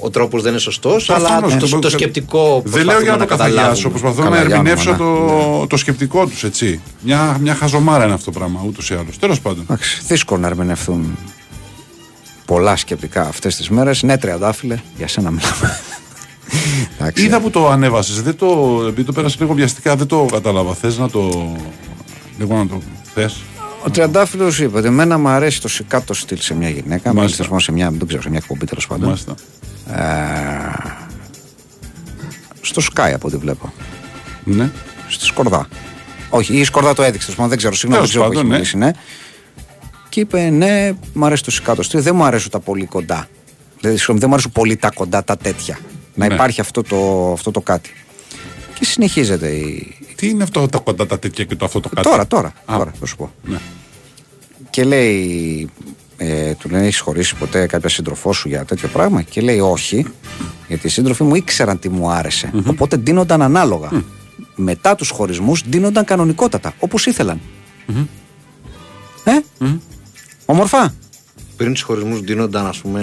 Ο 0.00 0.10
τρόπος 0.10 0.42
δεν 0.42 0.50
είναι 0.50 0.60
σωστός, 0.60 1.10
αλλά 1.10 1.18
Προφανώς, 1.38 1.56
το, 1.56 1.68
το- 1.68 1.78
το 1.78 1.90
σκεπτικό. 1.90 2.62
Δεν 2.64 2.84
λέω 2.84 3.00
για 3.02 3.10
να 3.12 3.18
το 3.18 3.24
καθαγιάσω. 3.26 3.88
Προσπαθώ 3.90 4.22
να 4.22 4.28
Καταλάβουμε, 4.28 4.54
ερμηνεύσω 4.54 4.90
ναι. 4.90 4.96
το, 4.96 5.66
το 5.68 5.76
σκεπτικό 5.76 6.26
τους, 6.26 6.44
έτσι. 6.44 6.80
Μια, 7.00 7.38
μια 7.40 7.54
χαζομάρα 7.54 8.04
είναι 8.04 8.12
αυτό 8.12 8.30
το 8.30 8.38
πράγμα, 8.38 8.60
ούτως 8.66 8.90
ή 8.90 8.94
άλλως. 8.94 9.18
Τέλος 9.18 9.40
πάντων. 9.40 9.60
Εντάξει, 9.62 10.00
δύσκολο 10.06 10.40
να 10.40 10.46
ερμηνευθούν 10.46 11.18
πολλά 12.44 12.76
σκεπτικά 12.76 13.22
αυτές 13.28 13.56
τις 13.56 13.68
μέρες. 13.68 14.02
Ναι, 14.02 14.18
τριαντάφυλλε, 14.18 14.78
για 14.96 15.08
σένα 15.08 15.30
μιλάμε. 15.30 15.80
Εντάξει. 16.98 17.24
Είδα 17.24 17.40
που 17.40 17.50
το 17.50 17.68
ανέβασες. 17.70 18.22
Δεν 18.22 18.36
το, 18.36 18.78
επειδή 18.88 19.04
το 19.06 19.12
πέρασε 19.12 19.36
λίγο 19.40 19.54
βιαστικά, 19.54 19.96
δεν 19.96 20.06
το 20.06 20.26
κατάλαβα. 20.32 20.74
Θες 20.74 20.98
να 20.98 21.10
το. 21.10 21.52
Λίγο 22.38 22.56
να 22.56 22.66
το 22.66 22.80
θες; 23.14 23.36
Ο 23.84 23.90
Τριαντάφυλλος 23.90 24.60
είπε 24.60 24.78
ότι 24.78 24.86
εμένα 24.86 25.18
μου 25.18 25.28
αρέσει 25.28 25.60
το 25.60 25.68
σικάτο 25.68 26.14
στυλ 26.14 26.38
σε 26.40 26.54
μια 26.54 26.68
γυναίκα. 26.68 26.90
Μάλιστα. 26.92 27.12
Μάλιστα 27.14 27.46
μόνο 27.48 27.60
σε 27.60 27.72
μια, 27.72 27.90
δεν 27.90 28.06
ξέρω, 28.06 28.22
σε 28.22 28.28
μια 28.28 28.38
εκπομπή 28.42 28.66
τέλος 28.66 28.86
πάντων. 28.86 29.06
Μάλιστα. 29.06 29.34
Ε, 29.90 31.02
στο 32.60 32.82
Sky 32.94 33.10
από 33.14 33.26
ό,τι 33.28 33.36
βλέπω. 33.36 33.72
Ναι. 34.44 34.70
Στη 35.08 35.24
Σκορδά. 35.24 35.68
Όχι, 36.30 36.56
η 36.58 36.64
Σκορδά 36.64 36.94
το 36.94 37.02
έδειξε, 37.02 37.20
τέλος 37.20 37.34
πάντων, 37.34 37.48
δεν 37.48 37.58
ξέρω, 37.58 37.74
συγγνώμη, 37.74 38.06
δεν 38.06 38.12
Τέλος 38.12 38.28
ξέρω 38.32 38.42
που 38.42 38.48
πάντων, 38.48 38.62
έχει 38.62 38.76
ναι. 38.76 38.86
μιλήσει, 38.86 38.96
ναι. 38.96 39.00
Και 40.08 40.20
είπε, 40.20 40.50
ναι, 40.50 40.92
μου 41.12 41.24
αρέσει 41.24 41.44
το 41.44 41.50
σικάτο 41.50 41.82
στυλ, 41.82 42.00
δεν 42.02 42.14
μου 42.14 42.24
αρέσουν 42.24 42.50
τα 42.50 42.58
πολύ 42.60 42.84
κοντά. 42.84 43.28
Δηλαδή, 43.80 43.96
συγγνώμη, 43.96 44.20
δεν 44.20 44.28
μου 44.28 44.34
αρέσουν 44.34 44.52
πολύ 44.52 44.76
τα 44.76 44.90
κοντά, 44.94 45.24
τα 45.24 45.36
τέτοια. 45.36 45.78
Να 46.14 46.26
Ναι. 46.26 46.34
υπάρχει 46.34 46.60
αυτό 46.60 46.82
το, 46.82 47.30
αυτό 47.32 47.50
το 47.50 47.60
κάτι. 47.60 47.90
Και 48.74 48.84
συνεχίζεται 48.84 49.48
η. 49.48 49.96
Τι 50.22 50.28
είναι 50.28 50.42
αυτό 50.42 50.68
τα 50.68 50.78
κοντά 50.78 51.06
τα 51.06 51.18
τέτοια 51.18 51.44
και 51.44 51.56
το 51.56 51.64
αυτό 51.64 51.80
το 51.80 51.88
κάτι; 51.88 52.08
Τώρα, 52.08 52.26
τώρα, 52.26 52.48
Α. 52.64 52.76
τώρα, 52.76 52.92
θα 53.00 53.06
σου 53.06 53.16
πω. 53.16 53.32
Ναι. 53.44 53.58
Και 54.70 54.84
λέει, 54.84 55.68
ε, 56.16 56.54
του 56.54 56.68
λένε, 56.68 56.86
έχεις 56.86 57.00
χωρίσει 57.00 57.36
ποτέ 57.36 57.66
κάποια 57.66 57.88
σύντροφό 57.88 58.32
σου 58.32 58.48
για 58.48 58.64
τέτοιο 58.64 58.88
πράγμα; 58.88 59.22
Και 59.22 59.40
λέει, 59.40 59.60
όχι, 59.60 60.06
γιατί 60.68 60.86
οι 60.86 60.90
σύντροφοι 60.90 61.22
μου 61.22 61.34
ήξεραν 61.34 61.78
τι 61.78 61.88
μου 61.88 62.10
αρεσε 62.10 62.52
Οπότε 62.66 62.96
ντύνονταν 62.96 63.42
ανάλογα. 63.42 63.88
Μετά 64.54 64.94
τους 64.94 65.10
χωρισμούς 65.10 65.64
ντύνονταν 65.68 66.04
κανονικότατα, 66.04 66.74
όπως 66.78 67.06
ήθελαν. 67.06 67.40
Ε, 69.24 69.64
ομορφά. 70.44 70.94
Πριν 71.56 71.72
τους 71.72 71.82
χωρισμούς 71.82 72.20
δίνονταν, 72.20 72.66
ας 72.66 72.78
πούμε. 72.78 73.02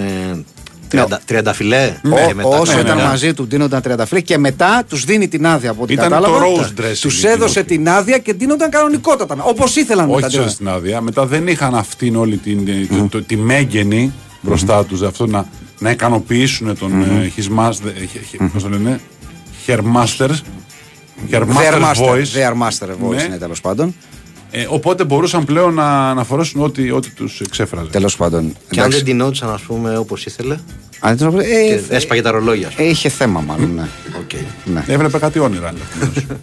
Ναι. 0.94 1.04
30, 1.08 1.18
30 1.48 1.52
φιλέ. 1.54 1.92
Ό, 2.04 2.26
και 2.26 2.34
μετά 2.34 2.48
όσο 2.48 2.62
ξαφνικά- 2.62 2.94
ήταν 2.94 3.06
μαζί 3.08 3.34
του, 3.34 3.46
ντύνονταν 3.46 3.80
30 3.80 4.06
φίλε 4.06 4.20
και 4.20 4.38
μετά 4.38 4.84
τους 4.88 5.04
δίνει 5.04 5.28
την 5.28 5.46
άδεια 5.46 5.70
από 5.70 5.82
ό,τι 5.82 5.92
Ήταν 5.92 6.08
κατάλαβα. 6.10 6.38
το 6.38 6.44
rose 6.44 6.80
dressing 6.80 6.98
Τους 7.00 7.16
εκείνος. 7.16 7.24
έδωσε 7.24 7.62
την 7.62 7.88
άδεια 7.88 8.18
και 8.18 8.32
ντύνονταν 8.34 8.70
κανονικότατα. 8.70 9.36
Όπως 9.42 9.76
ήθελαν 9.76 10.04
μετά. 10.06 10.16
Όχι 10.18 10.26
ντύνονταν. 10.26 10.48
σε 10.48 10.54
στην 10.54 10.68
άδεια. 10.68 11.00
Μετά 11.00 11.26
δεν 11.26 11.46
είχαν 11.46 11.74
αυτήν 11.74 12.16
όλη 12.16 12.36
την, 12.36 12.66
το- 12.88 13.06
το- 13.10 13.22
τη 13.22 13.36
μέγενη 13.36 14.12
μπροστά 14.40 14.84
τους. 14.84 15.02
Αυτό 15.02 15.26
να, 15.26 15.46
να 15.78 15.90
ικανοποιήσουν 15.90 16.78
τον 16.78 17.02
ε, 17.02 17.32
his 17.36 17.58
master, 17.58 17.72
ε, 18.02 18.06
χε- 18.06 18.24
χε- 18.28 18.42
πώς 18.52 18.62
το 18.62 18.68
λένε, 18.68 19.00
Hermaster. 19.66 20.30
They 21.30 21.34
are 21.34 21.42
Hermaster 21.42 21.80
master, 21.82 22.08
voice. 22.08 22.32
they 22.34 22.52
are 22.52 22.56
master 22.68 22.88
voice 23.04 23.14
Ναι. 23.16 23.22
είναι 23.22 23.36
τέλος 23.38 23.60
πάντων. 23.60 23.94
Ε, 24.50 24.66
οπότε 24.68 25.04
μπορούσαν 25.04 25.44
πλέον 25.44 25.74
να, 25.74 26.14
να 26.14 26.24
φορέσουν 26.24 26.62
ό,τι, 26.62 26.90
ό,τι 26.90 27.10
τους 27.10 27.40
εξέφραζε. 27.40 27.88
Τέλος 27.90 28.16
πάντων. 28.16 28.40
Και 28.70 28.80
αν 28.80 28.86
εντάξει. 28.86 28.96
δεν 28.96 29.04
γινόντουσαν, 29.04 29.50
ας 29.50 29.60
πούμε, 29.62 29.96
όπως 29.98 30.26
ήθελε. 30.26 30.56
Αν 31.00 31.16
δεν 31.16 31.30
το- 31.30 31.38
ε, 31.38 31.42
Και 31.44 31.80
έσπαγε 31.88 32.22
τα 32.22 32.30
ρολόγια. 32.30 32.66
ας 32.68 32.74
πούμε. 32.74 32.86
ε, 32.86 32.90
είχε 32.90 33.08
θέμα 33.08 33.40
μάλλον, 33.40 33.74
ναι. 33.74 33.88
Οκ. 34.20 34.30
ναι. 34.64 34.84
Έβλεπε 34.86 35.18
κάτι 35.18 35.38
όνειρα. 35.38 35.72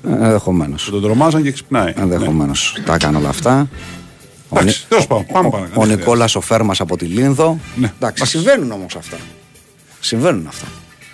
Ενδεχομένως. 0.09 0.83
Που 0.85 0.91
τον 0.91 1.01
τρομάζαν 1.01 1.43
και 1.43 1.51
ξυπνάει. 1.51 1.93
Ενδεχομένως. 1.95 2.77
Τα 2.85 2.93
έκανε 2.93 3.17
όλα 3.17 3.29
αυτά. 3.29 3.69
Ο, 4.49 4.59
Εντάξει, 4.59 4.77
Νι- 4.79 4.89
τέλος 4.89 5.07
πάντων, 5.07 5.25
πάμε 5.31 5.49
παρακάτω. 5.49 5.81
ο 5.81 5.85
Νικόλας 5.85 6.35
ο 6.35 6.41
Φέρμας 6.41 6.79
από 6.81 6.97
τη 6.97 7.05
Λίνδο. 7.05 7.59
Ναι. 7.75 7.91
Εντάξει, 7.95 8.25
συμβαίνουν 8.25 8.71
όμως 8.71 8.95
αυτά. 8.95 9.17
Συμβαίνουν 9.99 10.47
αυτά 10.47 10.65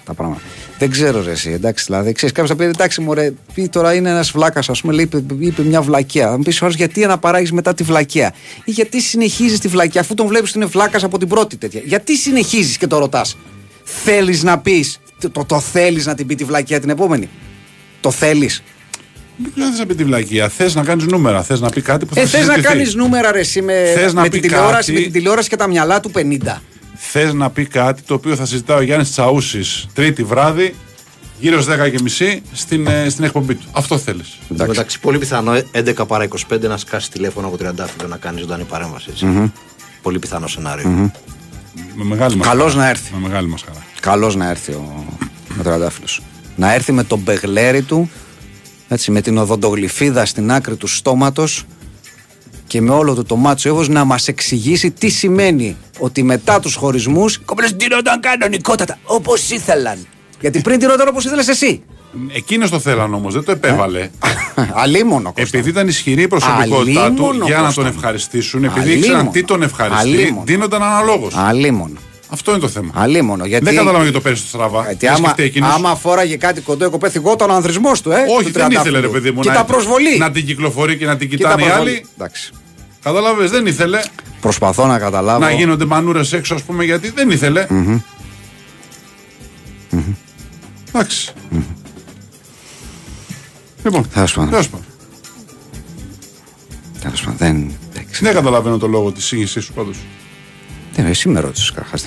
τα 0.06 0.14
πράγματα. 0.14 0.42
Δεν 0.80 0.90
ξέρω 0.90 1.24
ρε 1.24 1.32
εσύ, 1.32 1.52
εντάξει, 1.52 1.86
δηλαδή, 1.88 2.12
ξέρεις, 2.12 2.36
κάποιος 2.36 2.58
θα 2.58 2.64
πει, 2.64 2.70
εντάξει 2.70 3.02
μωρέ, 3.02 3.34
πει 3.54 3.68
τώρα 3.68 3.94
είναι 3.94 4.10
ένας 4.10 4.32
βλάκας, 4.32 4.70
ας 4.70 4.82
πούμε, 4.82 4.94
λέει, 4.94 5.04
είπε, 5.14 5.36
είπε 5.40 5.62
μια 5.64 5.82
βλακεία. 5.82 6.30
Θα 6.30 6.38
μου 6.38 6.44
πεις 6.44 6.62
ο 6.62 6.66
άλλος, 6.66 6.78
γιατί 6.78 7.04
αναπαράγεις 7.04 7.52
μετά 7.52 7.74
τη 7.74 7.84
βλακεία; 7.84 8.34
Ή 8.66 8.72
γιατί 8.72 9.02
συνεχίζεις 9.02 9.60
τη 9.60 9.68
βλακεία, 9.68 10.02
αφού 10.02 10.14
τον 10.14 10.28
βλέπεις 10.28 10.50
ότι 10.50 10.58
είναι 10.58 10.68
βλάκας 10.68 11.04
από 11.04 11.18
την 11.18 11.28
πρώτη 11.28 11.58
τέτοια; 11.58 11.82
Γιατί 11.86 12.18
συνεχίζεις 12.18 12.78
και 12.78 12.88
το 12.88 12.98
ρωτάς; 12.98 13.38
Θέλεις 13.84 14.44
να 14.44 14.60
πεις, 14.60 15.00
το, 15.20 15.30
το, 15.30 15.46
το 15.46 15.60
θέλεις 15.60 16.06
να 16.06 16.16
την 16.16 16.28
πει 16.28 16.36
τη 16.36 16.44
βλακεία 16.44 16.80
την 16.80 16.90
επόμενη; 16.90 17.30
Το 18.02 18.12
θέλεις; 18.12 18.64
Δεν 19.56 19.72
θε 19.74 19.80
να 19.80 19.86
πει 19.86 19.96
τη 19.96 20.04
βλακεία. 20.04 20.50
Θες 20.50 20.76
να 20.76 20.84
κάνεις 20.84 21.06
νούμερα. 21.06 21.44
Θες 21.44 21.60
να 21.60 21.70
πει 21.70 21.82
κάτι 21.82 22.06
που 22.06 22.14
θα 22.16 22.22
Ε, 22.22 22.26
θες 22.26 22.34
να 22.34 22.40
συζητηθεί. 22.40 22.68
κάνεις 22.68 22.96
νούμερα 22.96 23.32
ρε 23.32 23.40
εσύ 23.40 23.62
με, 23.62 23.92
Θες 23.96 24.14
να 24.14 24.22
με, 24.22 24.28
πει 24.30 24.40
την 24.40 24.50
τηλεόραση, 24.50 24.76
κάτι- 24.76 24.92
με 24.94 25.00
την 25.00 25.12
τηλεόραση 25.12 25.50
και 25.50 25.56
τα 25.56 25.68
μυαλά 25.68 26.00
του 26.00 26.12
50. 26.12 26.62
Θες 26.96 27.34
να 27.34 27.50
πει 27.50 27.66
κάτι 27.66 28.02
το 28.02 28.14
οποίο 28.14 28.36
θα 28.36 28.46
συζητάει 28.46 28.78
ο 28.78 28.82
Γιάννης 28.82 29.12
Τσαούσης 29.12 29.88
τρίτη 29.94 30.24
βράδυ, 30.24 30.76
γύρω 31.40 31.62
στις 31.62 31.76
10.30 31.76 32.42
στην, 32.54 32.88
ε, 32.88 33.10
στην 33.10 33.24
εκπομπή 33.24 33.56
του. 33.56 33.66
Αυτό 33.72 33.98
θέλεις. 33.98 34.38
Εν 34.50 34.58
τω 34.58 34.66
μεταξύ, 34.66 35.00
πολύ 35.00 35.18
πιθανό 35.18 35.54
11 35.72 36.06
παρά 36.08 36.24
25 36.24 36.68
να 36.68 36.78
σκάσει 36.78 37.12
τηλέφωνο 37.12 37.48
από 37.48 37.58
30 37.58 38.08
να 38.08 38.18
κάνει 38.18 38.40
ζωντανή 38.40 38.64
παρέμβαση. 38.64 39.08
έτσι. 39.10 39.52
Πολύ 40.02 40.20
πιθανό 40.20 40.48
σενάριο. 40.48 41.12
Με 41.96 42.04
μεγάλη 42.04 42.36
μας 42.36 42.48
Καλώς 42.48 42.72
χαρά. 42.74 42.84
να 42.84 42.90
έρθει. 42.90 43.14
Με 43.14 43.20
μεγάλη 43.28 43.48
μα 43.48 43.58
χαρά. 43.66 43.86
Καλώ 44.00 44.34
να 44.36 44.50
έρθει 44.50 44.72
ο, 44.72 45.06
ο 45.60 45.64
Τριαντάφυλλος. 45.64 46.22
Να 46.56 46.74
έρθει 46.74 46.92
με 46.92 47.04
τον 47.04 47.20
μπεγλέρι 47.20 47.82
του, 47.82 48.10
έτσι, 48.88 49.12
με 49.12 49.22
την 49.22 49.38
οδοντογλυφίδα 49.38 50.26
στην 50.26 50.52
άκρη 50.52 50.76
του 50.76 50.88
στόματος 50.88 51.64
και 52.68 52.82
με 52.82 52.92
όλο 52.92 53.14
το, 53.14 53.24
το 53.24 53.36
μάτσο 53.36 53.70
εύος 53.70 53.88
να 53.90 54.04
μας 54.04 54.28
εξηγήσει 54.28 54.92
τι 54.92 55.10
σημαίνει 55.10 55.76
ότι 56.00 56.24
μετά 56.24 56.60
τους 56.60 56.76
χωρισμούς 56.76 57.36
οι 57.36 57.40
κοπέλες 57.46 57.76
ντύνονταν 57.76 58.20
κανονικότατα 58.20 58.98
όπως 59.04 59.50
ήθελαν. 59.50 59.98
Γιατί 60.40 60.62
πριν 60.62 60.80
ντύνονταν 60.80 61.08
όπως 61.08 61.26
ήθελες 61.26 61.48
εσύ. 61.48 61.82
Εκείνο 62.36 62.70
το 62.70 62.80
θέλαν 62.80 63.14
όμως, 63.14 63.34
δεν 63.34 63.44
το 63.44 63.52
επέβαλε. 63.52 64.10
Αλίμονο 64.74 65.34
Κώστα. 65.34 65.58
Επειδή 65.58 65.70
ήταν 65.70 65.88
ισχυρή 65.88 66.22
η 66.22 66.28
προσωπικότητά 66.28 67.02
του 67.02 67.08
Αλίμονο, 67.26 67.46
για 67.46 67.58
να 67.58 67.64
Κώστα 67.66 67.82
τον 67.82 67.92
μου. 67.92 67.98
ευχαριστήσουν, 67.98 68.64
επειδή 68.64 68.80
Αλίμονο. 68.80 69.00
ήξεραν 69.06 69.32
τι 69.32 69.44
τον 69.44 69.62
ευχαριστεί, 69.64 70.08
Αλίμονο. 70.10 70.44
δίνονταν 70.46 70.84
αναλόγως. 70.84 71.34
Αλίμονο. 71.36 71.98
Αυτό 72.34 72.52
είναι 72.52 72.60
το 72.60 72.68
θέμα. 72.68 72.92
Αλίμονο. 72.94 73.46
Γιατί... 73.46 73.64
Δεν 73.64 73.74
καταλαβαίνω 73.74 74.04
γιατί 74.04 74.18
το 74.18 74.22
παίρνεις 74.24 74.40
στο 74.40 74.50
στραβά. 74.50 74.84
Γιατί 74.86 75.06
Δεν 75.06 75.16
άμα, 75.16 75.24
σκεφτεί 75.28 75.44
εκείνος. 75.44 75.74
άμα 75.74 75.96
φόραγε 75.96 76.36
κάτι 76.38 76.62
κοντό, 76.62 76.86
εκοπέ 76.86 77.10
θυγόταν 77.10 77.50
ο 77.50 77.54
ανδρισμός 77.54 78.02
του, 78.02 78.12
ε. 78.12 78.16
Όχι, 78.38 78.52
του 78.52 78.60
δεν 78.60 78.72
ήθελε 78.72 78.72
ρε 78.72 78.82
τριαντάφυλλου. 78.82 79.12
παιδί 79.12 79.32
μου 79.32 79.42
Και 79.42 79.50
να, 79.50 79.56
τα 79.56 79.64
προσβολή. 79.66 80.18
να 80.18 80.32
την 80.32 80.46
κυκλοφορεί 80.46 80.98
και 80.98 81.06
να 81.06 81.18
την 81.18 81.30
Και 81.30 81.38
τα 81.38 81.44
κοιτάνε 81.44 81.62
οι 81.64 81.66
προσβολή. 81.66 81.90
άλλοι. 81.90 82.06
Εντάξει. 82.18 82.52
Κατάλαβες, 83.04 83.52
δεν 83.52 83.66
ήθελε 83.66 84.00
Προσπαθώ 84.42 84.86
να 84.88 85.00
καταλάβω. 85.00 85.40
να 85.40 85.52
γίνονται 85.52 85.86
μανούρες 85.86 86.34
έξω, 86.34 86.54
ας 86.56 86.62
πούμε, 86.64 86.84
γιατί 86.84 87.10
δεν 87.10 87.30
ήθελε. 87.30 87.68
Εντάξει. 90.88 91.32
Λοιπόν, 93.84 94.10
Τέλος 94.14 94.34
πάντων. 94.34 94.50
τέλος 94.50 94.70
πάντων. 94.70 94.86
Τέλος 97.02 97.22
πάντων, 97.22 97.38
δεν. 97.38 97.72
εντάξει. 97.94 98.24
Δεν 98.24 98.34
καταλαβαίνω 98.34 98.78
το 98.78 98.88
λόγο 98.88 99.12
της 99.12 99.26
σύγχυσή 99.26 99.60
σου 99.60 99.74
πάντως. 99.74 99.98
Δεν, 100.96 101.06
εσύ 101.06 101.30
με 101.30 101.40
ρώτησες 101.40 101.70
καταρχάς. 101.72 102.04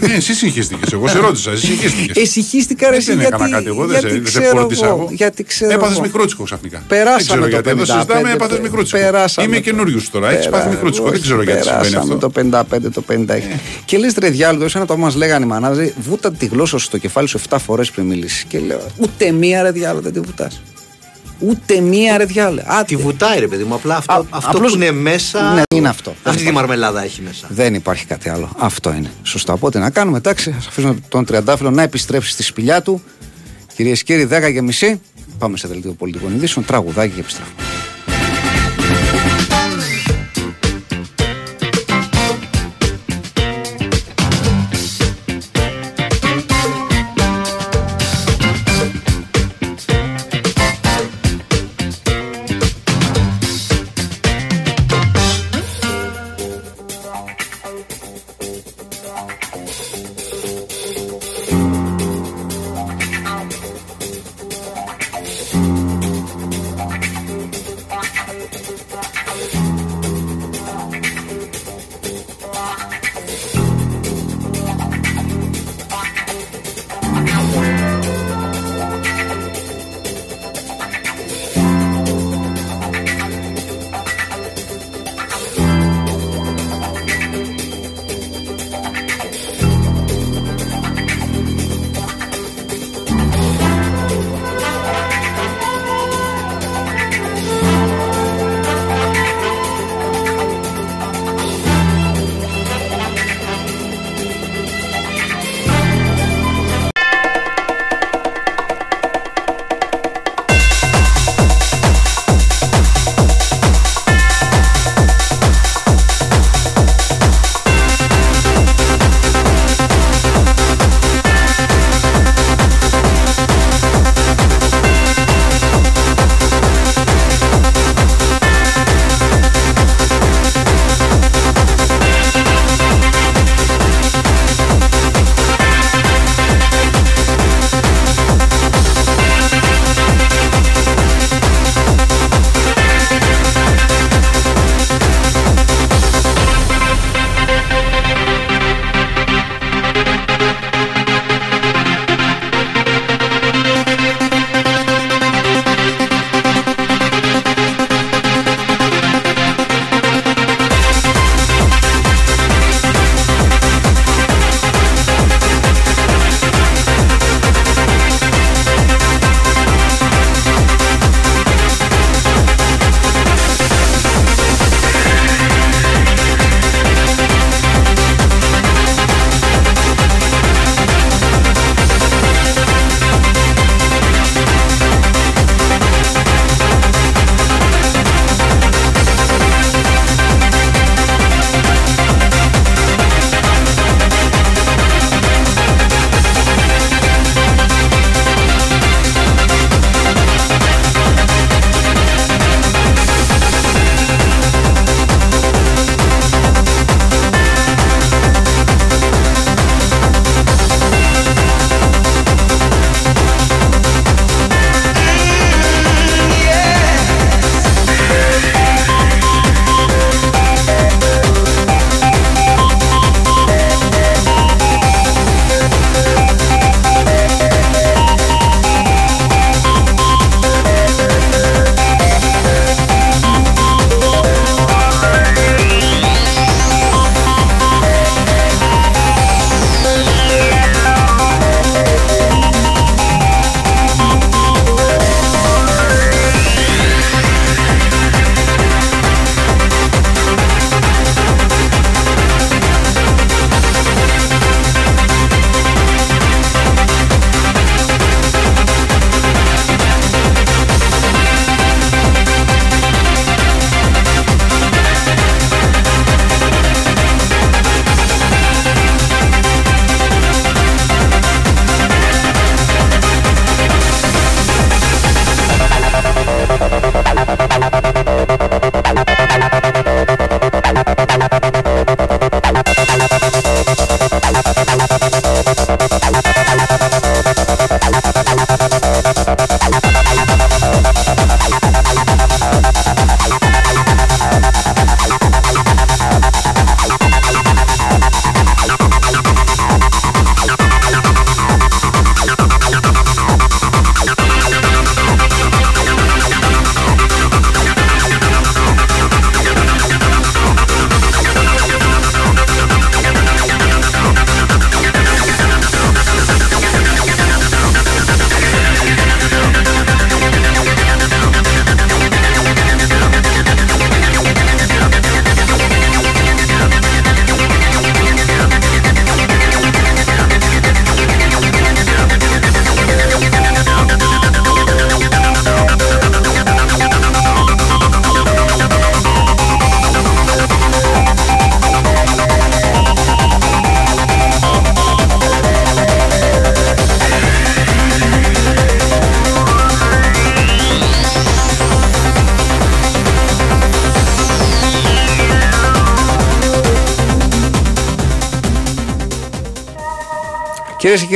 Ναι, 0.00 0.14
εσύ 0.14 0.34
συγχύστηκες. 0.34 0.92
Εγώ 0.92 1.08
σε 1.08 1.18
ρώτησα, 1.18 1.50
εσύ 1.50 1.66
συγχύστηκες. 1.66 2.22
Εσυχίστηκα 2.22 2.90
ρε 2.90 2.96
εσύ 2.96 3.06
δεν 3.10 3.18
γιατί, 3.18 3.34
έκανα 3.34 3.50
κάτι 3.50 3.66
εγώ, 3.66 3.86
δεν 3.86 4.00
σε, 4.00 4.06
γιατί 4.06 4.20
δεν 4.20 4.30
σε 4.32 4.38
ξέρω 4.40 4.56
φρόντισα 4.56 4.86
εγώ, 4.86 4.94
εγώ. 4.94 5.08
Γιατί 5.12 5.42
ξέρω 5.44 5.72
Έπαθες 5.72 5.92
εγώ. 5.96 6.02
μικρούτσικο 6.04 6.42
ξαφνικά. 6.44 6.82
Περάσαμε 6.88 7.16
δεν 7.18 7.26
ξέρω 7.26 7.40
το 7.40 7.48
γιατί. 7.48 7.68
Εδώ 7.70 7.82
55, 7.82 7.86
συζητάμε, 7.94 8.32
έπαθες 8.32 8.56
πε- 8.56 8.64
μικρούτσικο. 8.66 8.98
περάσαμε 9.00 9.46
Είμαι 9.46 9.56
το- 9.56 9.62
καινούριο 9.62 10.00
τώρα. 10.10 10.30
Έχεις 10.30 10.48
πάθει 10.48 10.68
μικρούτσικο. 10.68 11.10
Δεν 11.10 11.20
ξέρω 11.20 11.42
γιατί 11.42 11.62
συμβαίνει 11.62 11.88
Περάσαμε 11.90 12.14
αυτό. 12.14 12.28
το 12.28 12.30
55, 12.30 12.90
το 12.92 13.02
56. 13.02 13.60
Και 13.84 13.98
λες 13.98 14.14
ρε 14.18 14.30
διάλογο, 14.30 14.68
σαν 14.68 14.80
να 14.80 14.86
το 14.86 14.96
μας 14.96 15.14
λέγανε 15.14 15.44
οι 15.44 15.48
μανάδε, 15.48 15.94
βούτα 16.00 16.32
τη 16.32 16.46
γλώσσα 16.46 16.78
σου 16.78 16.84
στο 16.84 16.98
κεφάλι 16.98 17.28
σου 17.28 17.38
7 17.48 17.58
φορές 17.58 17.90
πριν 17.90 18.06
μιλήσεις. 18.06 18.44
Και 18.48 18.58
λέω, 18.58 18.80
ούτε 18.96 19.30
μία 19.30 19.62
ρε 19.62 19.70
διάλογο 19.70 20.00
δεν 20.02 20.12
τη 20.12 20.20
βουτάς. 20.20 20.60
Ούτε 21.38 21.80
μία 21.80 22.16
ρε 22.16 22.24
διάλογο. 22.24 22.66
Α, 22.72 22.84
Τη 22.84 22.96
βουτάει, 22.96 23.38
ρε 23.40 23.46
παιδί 23.48 23.64
μου. 23.64 23.74
Απλά 23.74 23.96
αυτό, 23.96 24.12
Α, 24.12 24.24
αυτό 24.30 24.50
απλώς- 24.50 24.72
που 24.72 24.76
είναι 24.78 24.90
μέσα. 24.92 25.52
Ναι, 25.54 25.62
είναι 25.74 25.88
αυτό. 25.88 26.14
Αυτή 26.22 26.44
τη 26.44 26.52
μαρμελάδα 26.52 27.02
έχει 27.04 27.22
μέσα. 27.22 27.46
Δεν 27.50 27.74
υπάρχει 27.74 28.06
κάτι 28.06 28.28
άλλο. 28.28 28.50
Αυτό 28.58 28.92
είναι. 28.94 29.10
Σωστά. 29.22 29.52
Οπότε 29.52 29.78
να 29.78 29.90
κάνουμε 29.90 30.16
εντάξει. 30.16 30.50
Α 30.50 30.56
αφήσουμε 30.68 30.96
τον 31.08 31.24
Τριαντάφυλλο 31.24 31.70
να 31.70 31.82
επιστρέψει 31.82 32.30
στη 32.30 32.42
σπηλιά 32.42 32.82
του. 32.82 33.02
Κυρίες 33.74 34.02
και 34.02 34.14
κύριοι, 34.14 34.28
10 34.48 34.52
και 34.52 34.62
μισή. 34.62 35.00
Πάμε 35.38 35.56
σε 35.56 35.68
δελτίο 35.68 35.92
πολιτικών 35.92 36.34
ειδήσεων. 36.34 36.64
Τραγουδάκι 36.64 37.14
και 37.14 37.20
επιστρέφουμε. 37.20 37.56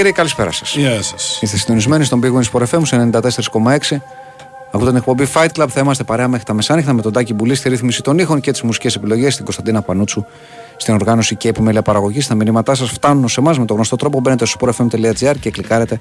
Κύριοι, 0.02 0.16
καλησπέρα 0.16 0.50
σας. 0.50 0.76
Γεια 0.76 1.02
σας. 1.02 1.38
Είστε 1.40 1.56
συντονισμένοι 1.56 2.04
στον 2.04 2.20
Big 2.22 2.32
Wings 2.32 2.50
Sport 2.52 2.66
FM 2.70 2.80
σε 2.82 2.96
94,6. 2.96 4.02
Από 4.70 4.86
την 4.86 4.96
εκπομπή 4.96 5.26
Fight 5.34 5.48
Club 5.56 5.66
θα 5.68 5.80
είμαστε 5.80 6.04
παρέα 6.04 6.28
μέχρι 6.28 6.44
τα 6.44 6.52
μεσάνυχτα 6.52 6.92
με 6.92 7.02
τον 7.02 7.12
Τάκη 7.12 7.34
Μπουλή 7.34 7.54
στη 7.54 7.68
ρύθμιση 7.68 8.02
των 8.02 8.18
ήχων 8.18 8.40
και 8.40 8.50
τις 8.50 8.62
μουσικές 8.62 8.94
επιλογές, 8.94 9.32
στην 9.32 9.44
Κωνσταντίνα 9.44 9.82
Πανούτσου 9.82 10.24
στην 10.76 10.94
οργάνωση 10.94 11.36
και 11.36 11.48
επιμέλεια 11.48 11.82
παραγωγής. 11.82 12.26
Τα 12.26 12.34
μηνύματά 12.34 12.74
σας 12.74 12.90
φτάνουν 12.90 13.28
σε 13.28 13.40
εμάς 13.40 13.58
με 13.58 13.64
τον 13.64 13.76
γνωστό 13.76 13.96
τρόπο. 13.96 14.20
Μπαίνετε 14.20 14.44
στο 14.44 14.58
sportfm.gr 14.60 15.34
και 15.40 15.50
κλικάρετε 15.50 15.98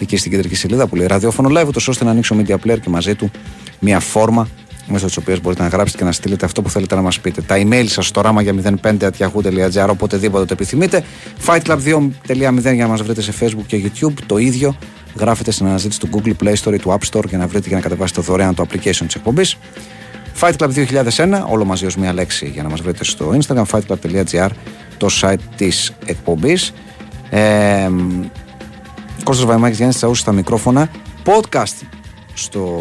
εκεί 0.00 0.16
στην 0.16 0.30
κεντρική 0.30 0.54
σελίδα 0.54 0.86
που 0.86 0.96
λέει 0.96 1.06
ραδιόφωνο 1.06 1.60
live, 1.60 1.66
ούτως 1.66 1.88
ώστε 1.88 2.04
να 2.04 2.10
ανοίξει 2.10 2.34
ο 2.34 2.36
media 2.40 2.54
player 2.54 2.80
και 2.80 2.88
μαζί 2.88 3.14
του 3.14 3.30
μια 3.78 4.00
φόρμα 4.00 4.48
μέσω 4.86 5.06
της 5.06 5.16
οποίας 5.16 5.40
μπορείτε 5.40 5.62
να 5.62 5.68
γράψετε 5.68 5.98
και 5.98 6.04
να 6.04 6.12
στείλετε 6.12 6.44
αυτό 6.44 6.62
που 6.62 6.70
θέλετε 6.70 6.94
να 6.94 7.00
μας 7.00 7.20
πείτε. 7.20 7.40
Τα 7.40 7.56
email 7.58 7.84
σας 7.86 8.06
στο 8.06 8.20
ράμα 8.20 8.42
για 8.42 8.54
05.yahoo.gr 8.82 9.88
οποτεδήποτε 9.88 10.44
το 10.44 10.52
επιθυμείτε. 10.52 11.04
Fightclub2.0 11.46 12.74
για 12.74 12.84
να 12.84 12.86
μας 12.86 13.02
βρείτε 13.02 13.20
σε 13.20 13.32
Facebook 13.40 13.66
και 13.66 13.82
YouTube. 13.84 14.12
Το 14.26 14.38
ίδιο 14.38 14.76
γράφετε 15.18 15.50
στην 15.50 15.66
αναζήτηση 15.66 16.00
του 16.00 16.08
Google 16.12 16.32
Play 16.44 16.54
Store 16.54 16.72
ή 16.72 16.78
του 16.78 16.98
App 16.98 17.10
Store 17.12 17.28
για 17.28 17.38
να 17.38 17.46
βρείτε 17.46 17.68
και 17.68 17.74
να 17.74 17.80
κατεβάσετε 17.80 18.20
δωρεάν 18.20 18.54
το 18.54 18.66
application 18.68 19.04
της 19.06 19.14
εκπομπής. 19.14 19.56
Fight 20.40 20.52
Club 20.58 20.70
2001, 21.16 21.44
όλο 21.48 21.64
μαζί 21.64 21.86
ως 21.86 21.96
μία 21.96 22.12
λέξη 22.12 22.46
για 22.46 22.62
να 22.62 22.68
μας 22.68 22.80
βρείτε 22.80 23.04
στο 23.04 23.38
Instagram, 23.38 23.64
fightclub.gr, 23.70 24.48
το 24.96 25.08
site 25.20 25.40
της 25.56 25.92
εκπομπής. 26.04 26.72
Ε, 27.30 27.90
Κώστας 29.24 29.46
Βαϊμάκης 29.46 29.76
Γιάννης 29.76 29.96
Τσαούσης 29.96 30.22
στα 30.22 30.32
μικρόφωνα 30.32 30.88
podcast 31.24 31.86
στο... 32.34 32.80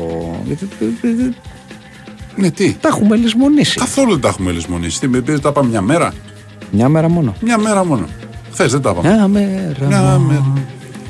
Ναι, 2.36 2.52
τι; 2.52 2.74
Τα 2.74 2.88
έχουμε 2.88 3.16
λησμονήσει. 3.16 3.78
Καθόλου 3.78 4.12
δεν 4.12 4.22
τα 4.22 4.28
έχουμε 4.28 4.52
λησμονήσει. 4.52 5.00
Τι 5.00 5.08
με 5.08 5.22
πήρε, 5.22 5.40
τα 5.40 5.52
πάμε 5.52 5.70
μια 5.70 5.82
μέρα; 5.82 6.14
Μια 6.72 6.90
μέρα 6.90 7.10
μόνο. 7.10 7.36
Μια 7.42 7.58
μέρα 7.58 7.86
μόνο. 7.86 8.08
Χθε 8.56 8.66
δεν 8.66 8.82
τα 8.82 8.94
πάμε. 8.94 9.14
Μια 9.14 9.28
μέρα 9.28 9.86
Μια 9.88 10.02
μόνο. 10.02 10.20
μέρα. 10.20 10.54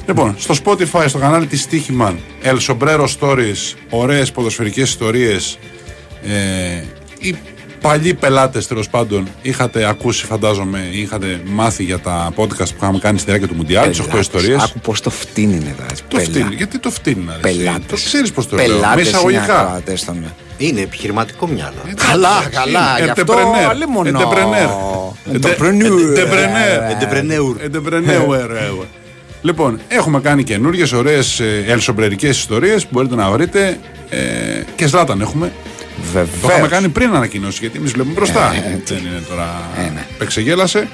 Λοιπόν, 0.07 0.35
στο 0.37 0.55
Spotify, 0.63 1.05
στο 1.07 1.17
κανάλι 1.17 1.45
της 1.45 1.67
Stichiman, 1.69 2.13
El 2.43 2.57
Sombrero 2.67 3.05
Stories, 3.19 3.73
ωραίες 3.89 4.31
ποδοσφαιρικές 4.31 4.89
ιστορίες, 4.89 5.57
ε, 6.23 6.83
οι 7.19 7.35
παλιοί 7.81 8.13
πελάτες 8.13 8.67
τέλος 8.67 8.89
πάντων 8.89 9.27
είχατε 9.41 9.85
ακούσει 9.87 10.25
φαντάζομαι, 10.25 10.89
είχατε 10.91 11.41
μάθει 11.45 11.83
για 11.83 11.99
τα 11.99 12.31
podcast 12.35 12.67
που 12.69 12.75
είχαμε 12.77 12.99
κάνει 12.99 13.17
στη 13.17 13.25
διάρκεια 13.27 13.47
του 13.47 13.55
Μουντιάλ, 13.55 13.89
τις 13.89 13.99
8 13.99 14.05
Πελάτες. 14.09 14.25
ιστορίες. 14.25 14.63
Άκου 14.63 14.79
πώς 14.79 15.01
το 15.01 15.09
φτύνει 15.09 15.55
είναι 15.55 15.75
εδώ. 15.79 15.85
Το 16.07 16.19
φτύνει, 16.19 16.55
γιατί 16.55 16.79
το 16.79 16.89
φτύνει 16.89 17.23
να 17.23 17.33
Πελάτες. 17.33 17.85
Το 17.87 17.95
ξέρεις 17.95 18.31
πώς 18.31 18.47
το 18.47 18.55
λέω, 18.55 18.65
με 18.67 18.71
Πελάτες 18.73 18.99
είναι 19.07 19.09
εισαγωγικά. 19.09 19.81
Ακροατές 20.55 20.67
των- 20.67 20.67
Είναι 20.67 20.81
επιχειρηματικό 20.81 21.47
μυαλό. 21.47 21.81
Καλά, 22.09 22.29
Εντάξει, 22.29 22.49
καλά. 22.49 22.95
είναι 22.97 23.03
Γι' 23.03 23.09
αυτό 23.21 23.33
entrepreneur. 23.33 23.69
αλίμονο. 23.69 24.19
Entrepreneur. 24.19 24.69
Entrepreneur. 25.33 26.17
Entrepreneur. 26.17 26.79
Entrepreneur. 26.93 27.65
Entrepreneur. 27.71 28.85
Λοιπόν, 29.41 29.79
έχουμε 29.87 30.19
κάνει 30.19 30.43
καινούριε 30.43 30.85
ωραίες 30.95 31.41
ελσομπρερικέ 31.67 32.27
ιστορίες 32.27 32.83
που 32.83 32.89
μπορείτε 32.91 33.15
να 33.15 33.29
βρείτε. 33.31 33.77
Ε, 34.09 34.19
και 34.75 34.87
Ζλάταν 34.87 35.21
έχουμε. 35.21 35.51
Το 36.13 36.19
είχαμε 36.21 36.51
Βεβαίως. 36.51 36.67
κάνει 36.69 36.89
πριν 36.89 37.15
ανακοινώσει 37.15 37.57
γιατί 37.61 37.77
εμείς 37.77 37.91
βλέπουμε 37.91 38.13
μπροστά. 38.15 38.53
Ε, 38.53 38.57
ε, 38.57 38.75
τι. 38.75 38.93
Δεν 38.93 39.03
είναι 39.05 39.21
τώρα. 39.29 39.61
Ε, 39.77 39.81
ναι. 39.81 40.05
Πεξεγέλασε. 40.17 40.87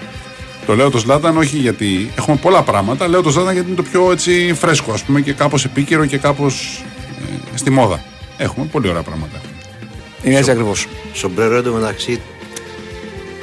Το 0.66 0.76
λέω 0.76 0.90
το 0.90 0.98
Ζλάταν 0.98 1.38
όχι 1.38 1.58
γιατί 1.58 2.12
έχουμε 2.18 2.38
πολλά 2.42 2.62
πράγματα. 2.62 3.08
Λέω 3.08 3.22
το 3.22 3.30
Ζλάταν 3.30 3.54
γιατί 3.54 3.68
είναι 3.68 3.76
το 3.76 3.84
πιο 3.84 4.12
έτσι 4.12 4.54
φρέσκο, 4.60 4.92
ας 4.94 5.02
πούμε, 5.02 5.22
και 5.22 5.34
κάπως 5.34 5.66
επίκαιρο 5.66 6.06
και 6.06 6.18
κάπως 6.18 6.84
ε, 7.54 7.58
στη 7.58 7.70
μόδα. 7.70 8.00
Έχουμε 8.38 8.66
πολύ 8.66 8.90
ωραία 8.90 9.02
πράγματα. 9.02 9.38
Είναι 10.24 10.36
έτσι 10.38 10.52
ακριβώς. 10.52 10.88
Σομπρέρο 11.14 11.56
εντωμεταξύ. 11.56 12.22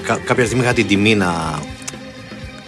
Κα, 0.02 0.16
κάποια 0.16 0.44
στιγμή 0.44 0.62
είχα 0.64 0.72
την 0.72 0.86
τιμή 0.86 1.14
να 1.14 1.58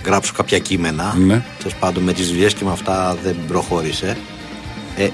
γράψω 0.05 0.33
κάποια 0.37 0.59
κείμενα. 0.59 1.15
Ναι. 1.19 1.43
Τέλος 1.59 1.75
πάντων 1.75 2.03
με 2.03 2.13
τις 2.13 2.29
δουλειές 2.29 2.55
και 2.55 2.65
με 2.65 2.71
αυτά 2.73 3.17
δεν 3.23 3.37
προχώρησε. 3.49 4.17
Ε, 4.97 5.09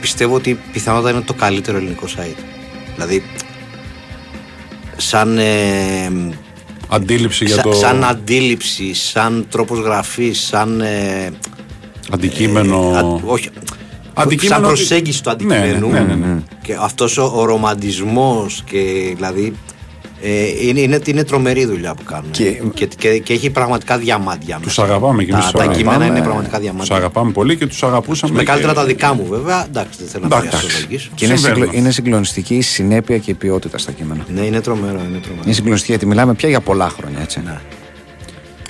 πιστεύω 0.00 0.34
ότι 0.34 0.58
πιθανότατα 0.72 1.10
είναι 1.10 1.20
το 1.24 1.34
καλύτερο 1.34 1.76
ελληνικό 1.76 2.06
site. 2.16 2.42
Δηλαδή, 2.94 3.22
σαν, 4.96 5.38
ε, 5.38 6.32
Αντίληψη 6.90 7.44
για 7.44 7.54
σα- 7.54 7.62
το 7.62 7.72
σαν 7.72 8.04
αντίληψη, 8.04 8.94
σαν 8.94 9.46
τρόπος 9.50 9.78
γραφής, 9.78 10.40
σαν 10.40 10.80
ε, 10.80 11.30
αντικείμενο. 12.10 12.90
ε, 12.94 12.98
α- 12.98 13.20
όχι, 13.32 13.48
Αντικείμενο 14.22 14.60
σαν 14.60 14.70
ότι- 14.70 14.74
προσέγγιση 14.78 15.22
του 15.22 15.30
Ναι, 15.30 15.44
ναι, 15.46 15.54
αντικειμένου 15.60 15.90
ναι, 15.92 16.00
ναι, 16.00 16.14
ναι. 16.14 16.40
και 16.62 16.76
αυτός 16.80 17.18
ο, 17.18 17.32
ο 17.34 17.44
ρομαντισμός 17.44 18.62
και 18.66 19.12
δηλαδή 19.14 19.52
ε, 20.22 20.66
είναι, 20.68 20.80
είναι, 20.80 21.00
είναι 21.06 21.24
τρομερή 21.24 21.64
δουλειά 21.64 21.94
που 21.94 22.02
κάνουν 22.04 22.30
Και- 22.30 22.60
και, 22.74 22.86
και, 22.86 23.18
και 23.18 23.32
έχει 23.32 23.50
πραγματικά 23.50 23.98
διαμάντια 23.98 24.56
Τους 24.56 24.64
μέσα. 24.78 24.82
αγαπάμε 24.82 25.24
και 25.24 25.32
εμείς 25.32 25.44
τα, 25.44 25.50
τους 25.50 25.60
τα 25.60 25.66
κείμενα 25.66 25.90
αγαπάμε. 25.90 26.14
είναι 26.16 26.24
πραγματικά 26.24 26.56
Τους 26.56 26.64
διαμάντια 26.64 26.96
αγαπάμε 26.96 27.32
πολύ 27.32 27.56
και 27.56 27.66
τους 27.66 27.82
αγαπούσαμε. 27.82 28.32
με 28.34 28.42
καλύτερα 28.42 28.72
και- 28.72 28.78
τα 28.78 28.84
δικά 28.84 29.14
μου 29.14 29.26
βέβαια 29.28 29.64
εντάξει 29.68 29.98
δεν 29.98 30.08
θέλω 30.08 30.26
να 30.28 30.36
Εντάξει. 30.36 30.50
τα 30.50 30.56
αξιολογήσω 30.66 31.10
Και 31.14 31.24
είναι, 31.24 31.34
Συμβαίνουν. 31.36 31.62
συγκλο- 31.62 31.80
είναι 31.80 31.90
συγκλονιστική 31.90 32.54
η 32.54 32.60
συνέπεια 32.62 33.18
και 33.18 33.30
η 33.30 33.34
ποιότητα 33.34 33.78
στα 33.78 33.92
κείμενα. 33.92 34.24
ναι 34.34 34.40
είναι 34.40 34.60
τρομερό 34.60 35.00
είναι 35.08 35.18
τρομερό 35.18 35.42
Είναι 35.44 35.52
συγκλονιστική 35.54 35.92
γιατί 35.92 36.06
μιλάμε 36.06 36.34
πια 36.34 36.48
για 36.48 36.60
πολλά 36.60 36.88
χρόνια, 36.88 37.18
έτσι. 37.20 37.40
Ναι. 37.44 37.50
Να 37.50 37.58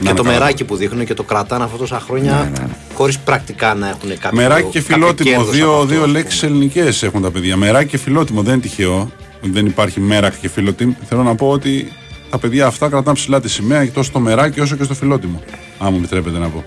και 0.05 0.09
είναι 0.09 0.15
το 0.15 0.23
καλά. 0.23 0.39
μεράκι 0.39 0.65
που 0.65 0.77
δείχνουν 0.77 1.05
και 1.05 1.15
το 1.15 1.23
κρατάνε 1.23 1.65
αυτό 1.65 1.77
τόσα 1.77 2.01
χρόνια 2.01 2.53
Ναι, 2.99 3.07
ναι, 3.07 3.17
ναι. 3.17 3.19
χωρίς 3.19 3.19
πρακτικά 3.19 3.75
να 3.75 3.89
έχουν 3.89 4.09
κάποιο 4.19 4.39
Μεράκι 4.39 4.69
και 4.71 4.81
κάποιο 4.81 4.95
φιλότιμο. 4.95 5.31
κέρδος 5.31 5.47
από 5.47 5.57
Δύο, 5.57 5.73
αυτό, 5.73 5.85
δύο 5.87 5.99
ας 6.01 6.07
πούμε. 6.07 6.19
λέξει 6.19 6.47
ελληνικές 6.47 7.03
έχουν 7.03 7.23
τα 7.23 7.31
παιδιά. 7.31 7.57
Μεράκι 7.57 7.89
και 7.91 7.99
φιλότιμο. 7.99 8.43
Δεν 8.43 8.53
είναι 8.53 8.63
τυχαίο. 8.63 9.11
Δεν 9.41 9.67
υπάρχει 9.67 10.01
μέρα 10.01 10.31
και 10.31 10.49
φιλότιμο. 10.49 10.97
Θέλω 11.09 11.23
να 11.23 11.35
πω 11.35 11.49
ότι 11.51 11.93
τα 12.31 12.39
παιδιά 12.39 12.67
αυτά 12.67 12.89
κρατάνε 12.89 13.17
ψηλά 13.17 13.41
τη 13.41 13.49
σημαία 13.49 13.85
και 13.85 13.91
τόσο 13.91 14.11
στο 14.11 14.19
μεράκι 14.21 14.61
όσο 14.61 14.77
και 14.77 14.85
στο 14.85 14.95
φιλότιμο. 14.95 15.43
Αν 15.79 15.93
μου 15.93 15.99
επιτρέπετε 15.99 16.39
να 16.39 16.49
πω. 16.49 16.65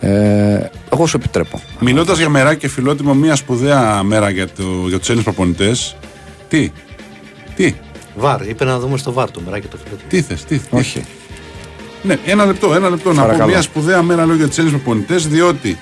Ε, 0.00 0.70
εγώ 0.92 1.06
σου 1.06 1.16
επιτρέπω. 1.16 1.60
Μιλώντας 1.80 2.18
για 2.18 2.28
μεράκι 2.28 2.60
και 2.60 2.68
φιλότιμο, 2.68 3.14
μια 3.14 3.36
σπουδαία 3.36 4.02
μέρα 4.02 4.30
για, 4.30 4.46
το, 4.48 4.62
για 4.88 4.98
τους 4.98 5.08
Έλληνες 5.08 5.24
προπονητές. 5.24 5.96
Τι, 6.48 6.70
τι, 7.56 7.74
Βαρ, 8.16 8.48
είπε 8.48 8.64
να 8.64 8.78
δούμε 8.78 8.98
στο 8.98 9.12
βαρ 9.12 9.30
το 9.30 9.40
μεράκι 9.44 9.66
το 9.66 9.76
φιλότιμο. 9.76 10.08
τι 10.08 10.22
θες, 10.22 10.44
τι, 10.44 10.58
τι. 10.58 10.76
Όχι. 10.76 11.04
Ναι, 12.02 12.18
ένα 12.24 12.44
λεπτό, 12.44 12.74
ένα 12.74 12.88
λεπτό. 12.88 13.08
Να 13.12 13.14
πω 13.20 13.26
Παρακαλώ. 13.26 13.50
μια 13.50 13.62
σπουδαία 13.62 14.02
μέρα 14.02 14.26
λέω 14.26 14.36
για 14.36 14.46
του 14.48 14.54
Έλληνες 14.58 14.80
προπονητές, 14.80 15.28
διότι 15.28 15.78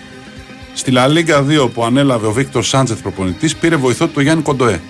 στη 0.74 0.90
Λα 0.90 1.06
Λίγκα 1.08 1.44
2 1.48 1.68
που 1.74 1.84
ανέλαβε 1.84 2.26
ο 2.26 2.32
Βίκτορ 2.32 2.64
Σάντζεθ 2.64 3.00
προπονητής, 3.02 3.56
πήρε 3.56 3.76
βοηθό 3.76 4.06
του 4.06 4.12
το 4.12 4.20
Γιάννη 4.20 4.42
Κοντοέ. 4.42 4.80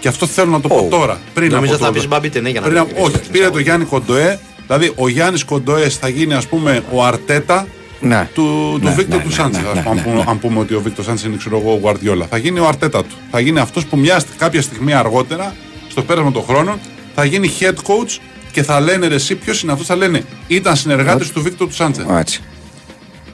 Και 0.00 0.08
αυτό 0.08 0.26
θέλω 0.26 0.50
να 0.50 0.60
το 0.60 0.68
πω 0.68 0.86
Oh. 0.86 0.90
τώρα. 0.90 1.20
Πριν 1.34 1.50
Νομίζω 1.52 1.74
από 1.74 1.80
θα 1.84 1.86
το- 1.90 1.98
πεις 1.98 2.08
Μπάμπη 2.08 2.28
Τενέ 2.30 2.50
για 2.50 2.60
να 2.60 2.66
πριν 2.66 2.78
μην 2.78 2.88
από- 2.90 2.94
πεις 3.00 3.04
Όχι, 3.04 3.18
την 3.18 3.30
πήρε 3.30 3.44
το 3.44 3.58
εισαγωγή. 3.58 3.62
Γιάννη 3.64 3.84
Κοντοέ. 3.84 4.38
Δηλαδή 4.66 4.92
ο 4.96 5.08
Γιάννης 5.08 5.44
Κοντοές 5.44 5.96
θα 5.96 6.08
γίνει 6.08 6.34
ας 6.34 6.46
πούμε 6.46 6.82
ο 6.92 7.04
Αρτέτα 7.04 7.66
Ναι. 8.00 8.28
του, 8.34 8.42
του 8.80 8.84
Ναι, 8.88 8.94
Βίκτορ 8.94 9.16
ναι, 9.16 9.22
του 9.22 9.28
ναι, 9.28 9.34
Σάντζεθ. 9.34 9.62
ναι, 9.62 9.68
ας 9.68 9.74
ναι, 9.74 9.82
πούμε, 9.82 9.94
ναι, 9.94 10.00
αν 10.00 10.04
πούμε- 10.10 10.24
Αν 10.28 10.38
πούμε 10.38 10.58
ότι 10.58 10.74
ο 10.74 10.80
Βίκτορ 10.80 11.04
Σάντζεθ 11.04 11.26
είναι 11.26 11.36
ξέρω 11.36 11.58
εγώ 11.58 11.72
ο 11.72 11.78
Γουαρδιόλα. 11.82 12.26
Θα 12.30 12.36
γίνει 12.36 12.58
ο 12.58 12.66
Αρτέτα 12.66 13.02
του. 13.02 13.14
Θα 13.30 13.40
γίνει 13.40 13.58
αυτός 13.58 13.84
που 13.86 13.96
μια, 13.96 14.22
κάποια 14.38 14.62
στιγμή 14.62 14.92
αργότερα, 14.94 15.54
στο 15.88 16.02
πέρασμα 16.02 16.32
των 16.32 16.42
χρόνων, 16.42 16.78
θα 17.14 17.24
γίνει 17.24 17.50
head 17.60 17.74
coach 17.74 18.18
και 18.52 18.62
θα 18.62 18.80
λένε 18.80 19.06
ρε, 19.06 19.14
εσύ 19.14 19.34
ποιος 19.34 19.62
είναι 19.62 19.72
αυτός. 19.72 19.86
Θα 19.86 19.96
λένε 19.96 20.22
ήταν 20.46 20.76
συνεργάτη 20.76 21.30
του 21.32 21.42
Βίκτορ 21.42 21.68
του 21.68 21.74
Σάντζεθ. 21.74 22.08
Ω, 22.10 22.16
έτσι. 22.16 22.40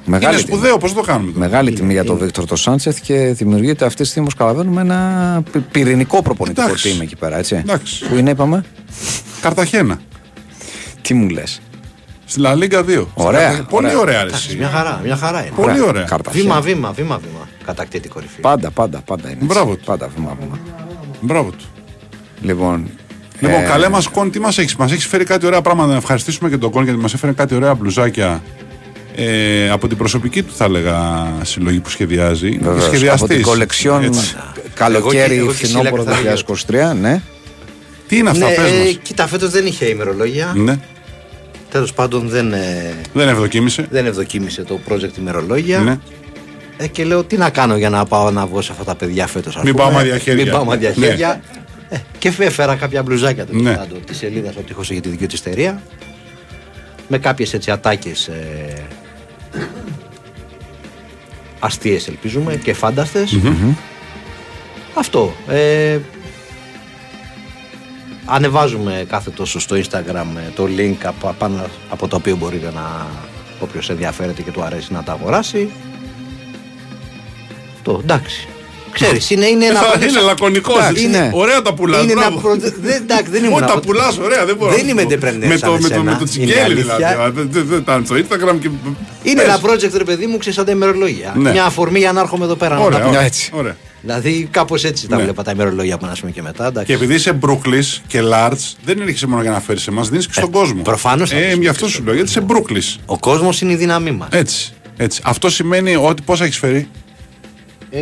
Είναι 0.07 0.17
Μεγάλη 0.19 0.37
τιμή. 0.37 0.49
σπουδαίο, 0.49 0.77
πώς 0.79 0.93
το 0.95 1.01
κάνουμε. 1.01 1.33
τώρα. 1.33 1.45
Μεγάλη 1.49 1.73
τιμή 1.73 1.93
για 1.93 2.05
τον 2.05 2.17
Βίκτορ 2.19 2.45
το 2.47 2.57
Σάντσεθ 2.57 2.99
και 3.01 3.15
δημιουργείται 3.19 3.85
αυτή 3.85 4.03
τη 4.03 4.09
στιγμή, 4.09 4.29
όπως 4.29 4.39
καταλαβαίνουμε, 4.39 4.81
ένα 4.81 5.43
πυ- 5.53 5.63
πυρηνικό 5.71 6.23
προπονητικό 6.23 6.67
Εντάξει. 6.67 6.97
team 6.99 7.03
εκεί 7.03 7.17
πέρα, 7.17 7.39
έτσι. 7.39 7.55
Εντάξει. 7.57 8.05
Που 8.09 8.15
είναι, 8.17 8.31
είπαμε; 8.31 8.65
Καρταχένα. 9.41 10.01
Τι 11.03 11.15
μου 11.15 11.29
λες. 11.29 11.61
Στη 12.25 12.41
Λα 12.41 12.55
Λίγκα 12.55 12.83
2. 12.83 13.07
Ωραία, 13.15 13.65
Πολύ 13.71 13.87
ωραία. 13.87 13.99
ωραία. 13.99 14.23
ρε, 14.23 14.29
Εντάξει, 14.29 14.47
εσύ. 14.49 14.57
μια 14.59 14.69
χαρά, 14.69 15.01
μια 15.05 15.17
χαρά 15.17 15.41
είναι. 15.41 15.53
Πολύ 15.57 15.81
ωραία. 15.81 16.07
Βήμα, 16.31 16.61
βήμα, 16.61 16.93
βήμα, 16.93 17.19
βήμα. 17.19 17.49
Κατακτήτη 17.65 18.09
κορυφή. 18.09 18.41
Πάντα, 18.41 18.71
πάντα, 18.71 18.99
πάντα 19.05 19.23
είναι. 19.29 19.33
έτσι. 19.33 19.47
Μπράβο 19.47 19.75
του. 19.77 19.85
Πάντα 19.85 20.09
βήμα, 20.17 20.37
βήμα. 20.41 20.59
Μπράβο 21.21 21.51
του. 21.51 21.65
Λοιπόν. 22.41 22.91
Λοιπόν, 23.41 23.61
ε, 23.63 23.65
καλέ 23.67 23.89
μας 23.89 24.09
κόν, 24.09 24.31
τι 24.31 24.41
μας 24.41 24.59
έχεις. 24.59 24.77
Μας 24.77 24.93
έχεις 24.93 25.07
φέρει 25.07 25.25
κάτι 25.25 25.47
ωραία 25.47 25.61
πράγματα. 25.61 25.91
Να 25.91 25.97
ευχαριστήσουμε 25.97 26.51
και 26.51 26.57
τον 26.57 26.71
κόν 26.71 26.85
γιατί 26.85 26.99
μας 26.99 27.15
έφερε 27.15 27.33
κάτι 27.33 27.55
ωραία 27.55 27.75
μπλουζάκια. 27.75 28.43
Ε, 29.17 29.71
από 29.71 29.89
την 29.89 29.97
προσωπική 29.97 30.43
του, 30.43 30.53
θα 30.57 30.65
έλεγα, 30.65 31.27
συλλογή 31.43 31.81
που 31.81 31.91
σχεδιάζει. 31.91 32.59
βεβαίως, 32.63 32.83
Σχεδιαστής. 32.85 33.23
από 33.23 33.27
την 33.35 33.43
κολεξιόν 33.43 34.03
Έτσι. 34.05 34.37
καλοκαίρι 34.75 35.19
Εγώ 35.19 35.27
και- 35.27 35.35
εγώ 35.35 35.47
και 35.47 35.53
φθινόπωρο 35.67 36.03
συλλέγω 36.03 36.23
2023, 36.93 36.95
ναι. 37.01 37.23
Τι 38.09 38.17
είναι 38.17 38.31
αυτά, 38.31 38.49
ναι, 38.49 38.55
πες 38.55 38.71
ε, 38.73 38.79
μας. 38.85 38.99
κοίτα, 39.03 39.27
φέτος 39.27 39.51
δεν 39.51 39.67
είχε 39.67 39.85
ημερολόγια. 39.87 40.53
Ναι, 40.57 40.79
Τέλος 41.71 41.93
πάντων 41.93 42.29
δεν, 42.29 42.53
ε, 42.53 42.95
δεν 43.13 43.29
ευδοκίμησε. 43.29 43.87
δεν 43.91 44.07
ευδοκίμησε 44.07 44.63
το 44.63 44.81
project 44.89 45.19
ημερολόγια. 45.19 45.79
Ναι. 45.79 45.99
Ε, 46.77 46.87
και 46.87 47.05
λέω 47.05 47.25
τι 47.25 47.37
να 47.37 47.51
κάνω 47.51 47.77
για 47.77 47.91
να 47.91 48.05
πάω 48.05 48.31
να 48.31 48.47
βγω 48.47 48.63
σε 48.63 48.73
αυτά 48.73 48.85
τα 48.85 48.95
παιδιά 48.95 49.27
φέτος. 49.27 49.61
Μην 49.65 49.75
πάω 49.75 49.91
μάδια 49.91 50.19
χέρια. 50.19 50.43
Μην 50.45 50.53
πάω 50.53 50.65
μάδια 50.65 50.93
Ναι. 50.97 51.17
Χέρια. 51.89 52.05
Ε, 52.13 52.19
και 52.19 52.29
έφερα 52.39 52.77
κάποια 52.77 53.03
μπλουζάκια 53.03 53.47
τέλο 53.47 53.63
Ναι. 53.63 53.75
πάντων 53.77 54.05
τη 54.05 54.15
σελίδα 54.15 54.49
ότι 54.59 54.67
έχω 54.71 54.83
για 54.83 55.01
τη 55.01 55.09
δική 55.09 55.27
του 55.27 55.37
εταιρεία. 55.39 55.83
Με 57.09 57.19
κάποιες 57.19 57.55
έτσι 57.55 57.71
ατάκες. 57.71 58.29
Ε, 58.29 58.87
αστείες 61.59 62.09
ελπίζουμε 62.09 62.57
και 62.57 62.73
φανταστες 62.73 63.39
Αυτό. 64.95 65.35
Ε, 65.49 65.99
ανεβάζουμε 68.25 69.05
κάθε 69.09 69.31
τόσο 69.31 69.61
στο 69.61 69.77
Instagram 69.77 70.27
ε, 70.47 70.51
το 70.55 70.69
link 70.79 70.97
από, 71.05 71.35
πάνω 71.39 71.67
από 71.89 72.09
το 72.09 72.17
οποίο 72.17 72.37
μπορείτε 72.37 72.71
να 72.75 73.07
Όποιος 73.61 73.91
ενδιαφέρεται 73.91 74.43
και 74.43 74.51
του 74.51 74.63
αρέσει 74.63 74.93
να 74.93 75.03
τα 75.03 75.13
αγοράσει. 75.13 75.71
Το 77.83 78.01
εντάξει. 78.03 78.49
Ξέρεις, 79.05 79.31
είναι, 79.31 79.47
είναι 79.47 79.65
ένα. 79.65 79.81
Θα 79.81 80.07
είναι 80.07 80.21
λακωνικός. 80.21 80.79
Εντάξει, 80.79 81.05
είναι- 81.05 81.31
Ωραία 81.35 81.63
τα 81.63 81.75
πουλάς. 81.75 82.03
Είναι 82.03 82.13
ένα 82.13 82.33
προ... 82.41 82.57
δεν, 82.57 83.03
εντάξει, 83.03 83.31
δεν 83.31 83.45
ήμουν. 83.45 83.63
Ό, 83.63 83.67
τα 83.67 83.73
από- 83.73 83.81
πουλάς, 83.81 84.19
ωραία, 84.19 84.45
δεν 84.45 84.57
μπορώ. 84.57 84.71
Δεν 84.71 84.81
να 84.81 84.85
σου 84.87 84.91
είμαι 84.91 85.03
πω. 85.03 85.09
ντεπρενέρ 85.09 85.49
Με 85.49 85.57
σαν 85.57 85.69
το, 85.69 85.75
με 85.75 85.81
το, 85.81 85.87
εσένα, 85.95 86.03
με 86.03 86.11
το 86.11 86.17
είναι 86.19 86.29
τσιγκέλι 86.29 86.61
αλήθεια. 86.61 86.97
δηλαδή. 86.97 87.33
Δεν- 87.35 87.49
Δεν 87.51 87.67
δεν 87.69 87.79
ήταν 87.79 88.05
στο 88.05 88.15
Instagram 88.15 88.59
και. 88.61 88.69
Είναι 89.23 89.43
Πες. 89.43 89.45
ένα 89.45 89.61
project, 89.63 89.93
ρε 89.97 90.05
παιδί 90.05 90.27
μου, 90.27 90.37
ξέρεις 90.39 90.57
σαν 90.57 90.65
τα 90.67 90.73
ημερολόγια. 90.73 91.35
Ναι. 91.37 91.51
Μια 91.51 91.65
αφορμή 91.65 91.99
για 91.99 92.13
να 92.13 92.21
έρχομαι 92.21 92.45
εδώ 92.45 92.55
πέρα. 92.55 92.75
να 92.75 92.81
Ωραία, 92.81 92.99
τα 92.99 93.05
πω. 93.05 93.11
ωραία. 93.11 93.23
έτσι. 93.23 93.51
ωραία. 93.55 93.77
Δηλαδή, 94.03 94.49
κάπως 94.51 94.85
έτσι 94.85 95.09
τα 95.09 95.17
Ναι. 95.17 95.23
βλέπα 95.23 95.43
τα 95.43 95.51
ημερολόγια 95.51 95.99
που 95.99 96.07
να 96.07 96.13
πούμε 96.21 96.31
και 96.33 96.43
μετά. 96.43 96.67
εντάξει. 96.67 96.87
Και 96.87 96.95
επειδή 96.95 97.15
είσαι 97.15 97.39
Brooklyn 97.47 98.01
και 98.07 98.21
Large, 98.33 98.75
δεν 98.85 99.01
έρχεσαι 99.01 99.27
μόνο 99.27 99.43
για 99.43 99.51
να 99.51 99.61
φέρεις 99.61 99.87
εμάς, 99.87 100.09
δίνεις 100.09 100.27
και 100.27 100.33
στον 100.33 100.51
κόσμο. 100.51 100.83
προφανώς 100.83 101.31
θα 101.31 101.37
Ε, 101.37 101.51
τους 101.51 101.59
γι' 101.61 101.69
αυτό 101.69 101.89
σου 101.89 102.03
λέω, 102.05 102.15
γιατί 102.15 102.29
είσαι 102.31 102.45
Brooklyn. 102.49 103.01
Ο 103.07 103.19
κόσμος 103.19 103.61
είναι 103.61 103.73
η 103.73 103.77
δύναμή 103.77 104.11
μας. 104.11 104.29
Έτσι. 104.33 104.73
έτσι. 104.97 105.21
Αυτό 105.25 105.51
σημαίνει 105.51 105.97
ότι 105.97 106.23
πόσα 106.23 106.45
έχεις 106.45 106.59
φέρει; 106.59 106.89
Ε, 107.91 108.01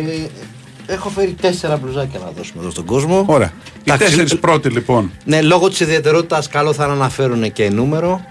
έχω 0.87 1.09
φέρει 1.09 1.35
τέσσερα 1.41 1.77
μπλουζάκια 1.77 2.19
να 2.19 2.31
δώσουμε 2.37 2.61
εδώ 2.61 2.71
στον 2.71 2.85
κόσμο. 2.85 3.25
Ωραία. 3.27 3.51
Οι 3.77 3.79
Εντάξει, 3.83 4.05
τέσσερις 4.05 4.37
πρώτοι 4.37 4.69
λοιπόν. 4.69 5.11
Ναι, 5.23 5.41
λόγω 5.41 5.69
της 5.69 5.79
ιδιαιτερότητας, 5.79 6.47
καλό 6.47 6.73
θα 6.73 6.83
είναι 6.83 6.93
να 6.93 6.99
αναφέρουν 6.99 7.53
και 7.53 7.69
νούμερο. 7.69 8.25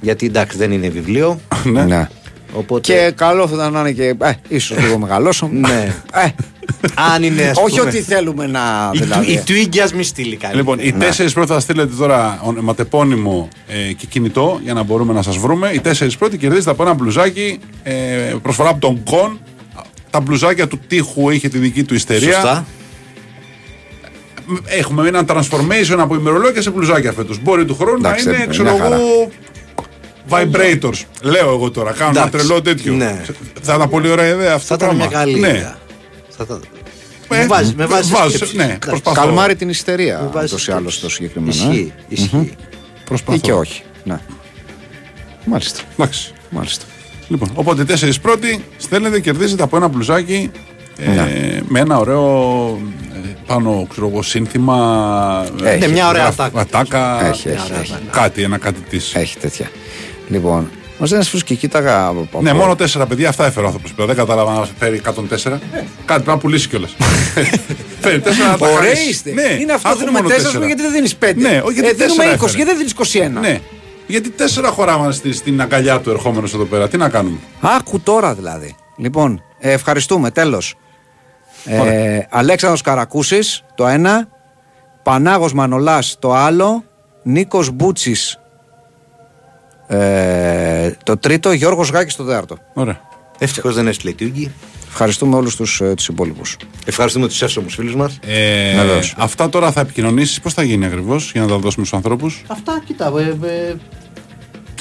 Γιατί 0.00 0.26
εντάξει, 0.26 0.56
δεν 0.56 0.72
είναι 0.72 0.88
βιβλίο. 0.88 1.40
Ναι. 1.64 1.84
Ναι. 1.84 2.08
Οπότε. 2.54 2.92
Και 2.92 3.12
καλό 3.14 3.48
θα 3.48 3.54
ήταν 3.54 3.72
να 3.72 3.80
είναι 3.80 3.92
και. 3.92 4.14
Ε, 4.22 4.32
ίσως 4.48 4.78
λίγο 4.78 4.98
μεγαλώσω. 4.98 5.48
Ναι. 5.52 5.94
Ε, 6.14 6.28
αν 6.94 7.22
είναι. 7.22 7.42
ας 7.42 7.56
όχι 7.56 7.78
πούμε, 7.78 7.88
ότι 7.88 8.02
θέλουμε 8.02 8.46
να. 8.46 8.90
Η, 8.92 8.98
δηλαδή. 8.98 9.32
η 9.32 9.42
Twiggy 9.46 9.78
ας 9.78 9.92
μη 9.92 10.02
στείλει 10.02 10.36
κάτι. 10.36 10.56
Λοιπόν, 10.56 10.78
οι 10.80 10.92
τέσσερις 10.92 11.32
πρώτοι 11.32 11.52
θα 11.52 11.60
στείλετε 11.60 11.94
τώρα 11.94 12.40
ματεπώνυμο 12.60 13.48
ε, 13.68 13.92
και 13.92 14.06
κινητό 14.06 14.60
για 14.62 14.74
να 14.74 14.82
μπορούμε 14.82 15.12
να 15.12 15.22
σας 15.22 15.36
βρούμε. 15.36 15.70
Οι 15.74 15.80
τέσσερις 15.80 16.16
πρώτοι 16.16 16.38
κερδίζετε 16.38 16.70
από 16.70 16.82
ένα 16.82 16.94
μπλουζάκι 16.94 17.58
ε, 17.82 17.92
προσφορά 18.42 18.68
από 18.68 18.80
τον 18.80 19.02
Κον. 19.02 19.38
Τα 20.12 20.20
μπλουζάκια 20.20 20.68
του 20.68 20.78
τείχου 20.86 21.30
είχε 21.30 21.48
τη 21.48 21.58
δική 21.58 21.84
του 21.84 21.94
ιστερία. 21.94 22.32
Σωστά. 22.32 22.66
Έχουμε 24.64 25.08
ένα 25.08 25.24
transformation 25.28 25.96
από 25.98 26.14
ημερολόγια 26.14 26.62
σε 26.62 26.70
μπλουζάκια 26.70 27.12
φέτος. 27.12 27.38
Μπορεί 27.42 27.64
του 27.64 27.74
χρόνου 27.74 27.96
Εντάξει, 27.98 28.24
να 28.24 28.30
είναι, 28.30 28.38
μια 28.38 28.46
ξέρω 28.50 28.76
χαρά. 28.76 28.94
εγώ. 28.96 29.30
Vibrators. 30.30 31.02
Λέω 31.22 31.48
εγώ 31.52 31.70
τώρα. 31.70 31.92
Κάνω 31.92 32.10
ένα 32.10 32.20
Εντάξει, 32.26 32.46
τρελό 32.46 32.62
τέτοιο. 32.62 32.92
ναι. 32.92 33.22
Θα 33.62 33.74
ήταν 33.74 33.88
πολύ 33.88 34.08
ωραία 34.10 34.26
ιδέα 34.28 34.54
αυτό. 34.54 34.66
Θα 34.66 34.76
το 34.76 34.84
ήταν 34.84 34.96
μια 34.96 35.08
πράγμα. 35.08 35.24
καλή 35.24 35.40
ναι. 35.40 35.48
ιδέα. 35.48 35.78
Θα 36.36 36.44
ήταν- 36.44 36.62
Ε, 37.28 37.36
Με 37.38 37.46
βάζει, 37.46 37.74
με 37.76 37.86
βάζει 37.86 38.12
βάζω, 38.12 38.28
σκέψεις. 38.36 38.56
ναι, 38.56 38.62
Εντάξει. 38.64 38.88
προσπαθώ. 38.88 39.20
Καλμάρει 39.20 39.56
την 39.56 39.68
ιστερία 39.68 40.20
Με 40.22 40.28
βάζει 40.32 40.46
ούτως 40.46 40.66
ή 40.66 40.72
άλλως 40.72 40.94
σκέψεις. 40.94 41.00
το 41.00 41.08
συγκεκριμένο. 41.10 41.52
ε. 41.54 41.74
Ισχύει, 41.74 41.92
ισχύει. 42.08 42.54
Προσπαθώ. 43.04 43.36
Ή 43.36 43.40
και 43.40 43.52
όχι. 43.52 43.82
Ναι. 44.04 44.18
Μάλιστα. 45.44 45.80
Εντάξει. 45.92 46.32
Μάλιστα. 46.50 46.84
Λοιπόν, 47.32 47.50
οπότε 47.54 47.84
τέσσερις 47.84 48.20
πρώτοι 48.20 48.64
στέλνετε, 48.76 49.20
κερδίζετε 49.20 49.62
από 49.62 49.76
ένα 49.76 49.88
μπλουζάκι 49.88 50.50
ε, 50.98 51.08
Ναι. 51.10 51.60
με 51.68 51.80
ένα 51.80 51.98
ωραίο 51.98 52.78
ε, 53.24 53.28
πάνω 53.46 53.86
ξέρω 53.90 54.08
εγώ, 54.08 54.22
σύνθημα. 54.22 55.46
ε, 55.64 55.68
Έχει. 55.70 55.78
Ναι, 55.78 55.88
μια 55.88 56.08
ωραία 56.08 56.22
γραφ- 56.22 56.40
ατάκα. 56.40 56.60
ατάκα, 56.60 57.26
Έχει, 57.26 57.48
έχει, 57.48 57.60
ωραία 57.66 57.80
έχει. 57.80 57.92
ατάκα. 57.92 58.20
Κάτι, 58.20 58.42
ένα 58.42 58.58
κάτι 58.58 58.80
της. 58.80 59.14
Έχει 59.14 59.38
τέτοια. 59.38 59.70
Λοιπόν, 60.28 60.70
μας 60.98 61.10
δεν 61.10 61.22
φίλο 61.22 61.42
και 61.44 61.54
κοίταγα. 61.54 62.06
από- 62.06 62.42
Ναι, 62.42 62.50
από- 62.50 62.58
μόνο 62.58 62.76
τέσσερα 62.76 63.06
παιδιά, 63.06 63.28
αυτά 63.28 63.46
έφερε 63.46 63.64
ο 63.64 63.68
άνθρωπος. 63.68 63.94
Δεν 64.06 64.16
κατάλαβα 64.16 64.52
να 64.52 64.68
φέρει 64.78 64.96
104. 64.96 65.60
Κάτι 66.04 66.22
πρέπει 66.22 66.28
να 66.28 66.38
πουλήσει 66.38 66.68
κιόλας. 66.68 66.96
φέρει 68.00 68.20
τέσσερα 68.20 68.50
να 68.50 68.58
τα 68.58 68.66
Ωραίοι 68.68 68.76
χαρίσει. 68.86 69.08
είστε. 69.08 69.32
Ναι, 69.32 69.56
είναι 69.60 69.72
αυτό 69.72 69.88
άκου 69.88 69.98
δίνουμε 69.98 70.20
μόνο 70.22 70.34
4 70.34 70.42
τέσσερα. 70.42 70.66
γιατί 70.66 70.82
δεν 70.82 70.92
δίνεις 70.92 71.16
5. 71.16 71.32
Ναι, 71.36 71.60
όχι, 71.64 71.72
γιατί 71.74 71.88
ε, 71.88 71.92
δίνουμε 71.92 72.22
τέσσερα 72.24 72.30
20 72.30 72.34
έφερε. 72.34 72.56
γιατί 72.56 72.70
δεν 72.70 72.76
δίνεις 72.76 72.92
21. 72.92 73.40
Ναι. 73.40 73.60
Γιατί 74.12 74.30
τέσσερα 74.30 74.68
χωράμε 74.68 75.12
στη- 75.12 75.32
στην 75.32 75.60
αγκαλιά 75.60 76.00
του 76.00 76.10
ερχόμενος 76.10 76.54
εδώ 76.54 76.64
πέρα. 76.64 76.88
Τι 76.88 76.96
να 76.96 77.08
κάνουμε; 77.08 77.36
Άκου 77.60 78.00
τώρα 78.00 78.34
δηλαδή. 78.34 78.74
Λοιπόν, 78.96 79.42
ε, 79.58 79.72
ευχαριστούμε. 79.72 80.30
Τέλος. 80.30 80.74
Ε, 81.64 82.18
Αλέξανδρος 82.30 82.80
Καρακούσης 82.82 83.64
το 83.74 83.86
ένα. 83.86 84.28
Πανάγος 85.02 85.52
Μανολάς 85.52 86.16
το 86.18 86.34
άλλο. 86.34 86.84
Νίκος 87.22 87.70
Μπούτσης 87.70 88.38
ε, 89.86 90.90
το 91.04 91.16
τρίτο. 91.16 91.52
Γιώργος 91.52 91.90
Γάκης 91.90 92.16
το 92.16 92.24
τέταρτο. 92.24 92.56
Ωραία. 92.74 93.00
Ευτυχώς 93.38 93.74
δεν 93.74 93.86
έστειλε 93.86 94.14
Twiggy. 94.18 94.46
Ευχαριστούμε 94.88 95.36
όλους 95.36 95.56
τους, 95.56 95.80
ε, 95.80 95.94
τους 95.94 96.08
υπόλοιπους. 96.08 96.56
Ευχαριστούμε 96.84 97.26
τους 97.26 97.42
εύσομου 97.42 97.68
φίλους 97.68 97.94
μας. 97.94 98.18
Ε, 98.26 98.76
Βεβαίως. 98.76 99.14
αυτά 99.18 99.48
τώρα 99.48 99.72
θα 99.72 99.80
επικοινωνήσεις. 99.80 100.40
Πώς 100.40 100.54
θα 100.54 100.62
γίνει 100.62 100.84
ακριβώς 100.86 101.30
για 101.32 101.40
να 101.40 101.46
τα 101.46 101.54
δώσουμε 101.54 101.86
στους 101.86 101.92
ανθρώπους; 101.92 102.42
Αυτά, 102.46 102.82
κοίτα. 102.86 103.12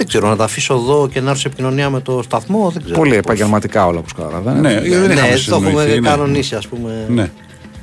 Ε, 0.02 0.04
ε, 0.04 0.08
δεν 0.08 0.08
ξέρω, 0.08 0.28
να 0.30 0.36
τα 0.36 0.44
αφήσω 0.44 0.74
εδώ 0.74 1.10
και 1.12 1.22
να 1.22 1.30
έρθω 1.30 1.42
σε 1.42 1.48
επικοινωνία 1.48 1.90
με 1.90 2.00
το 2.00 2.22
σταθμό. 2.24 2.70
Δεν 2.70 2.82
ξέρω. 2.84 2.98
Πολύ 2.98 3.10
πώς. 3.10 3.18
επαγγελματικά 3.18 3.86
όλα 3.86 4.00
όπως 4.00 4.14
καταλαβαίνετε. 4.14 4.68
Ναι, 4.68 4.90
δεν 4.98 5.08
Ναι, 5.08 5.14
είχαμε 5.14 5.32
το 5.34 5.38
συνοηθεί, 5.38 5.68
έχουμε 5.70 5.86
ναι. 6.00 6.08
κανονίσει, 6.10 6.56
ας 6.56 6.68
πούμε. 6.68 7.06
Ναι. 7.10 7.32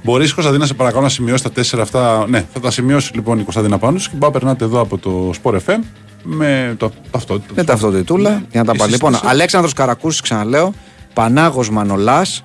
Μπορείς 0.02 0.32
Κωνσταντίνα, 0.34 0.66
σε 0.66 0.74
παρακαλώ 0.74 1.02
να 1.02 1.08
σημειώσεις 1.08 1.42
τα 1.42 1.50
τέσσερα 1.50 1.82
αυτά. 1.82 2.24
Ναι, 2.28 2.44
θα 2.52 2.60
τα 2.60 2.70
σημειώσει 2.70 3.14
λοιπόν 3.14 3.38
η 3.38 3.42
Κωνσταντίνα 3.42 3.78
πάνω 3.78 3.98
σου 3.98 4.10
και 4.10 4.16
πάμε 4.18 4.32
περνάτε 4.32 4.64
εδώ 4.64 4.80
από 4.80 4.98
το 4.98 5.30
Sport 5.42 5.54
FM 5.54 5.78
με 6.22 6.74
το 6.78 6.92
ταυτότητα. 7.10 7.52
Με 7.56 7.64
ταυτοτητούλα 7.64 8.42
για 8.50 8.60
να 8.60 8.66
τα 8.66 8.72
Η 8.74 8.78
πάρει. 8.78 8.90
Λοιπόν, 8.90 9.12
σύσταση. 9.12 9.32
Αλέξανδρος 9.32 9.72
Καρακούσης 9.72 10.20
ξαναλέω. 10.20 10.72
Πανάγος 11.14 11.70
Μανολάς 11.70 12.42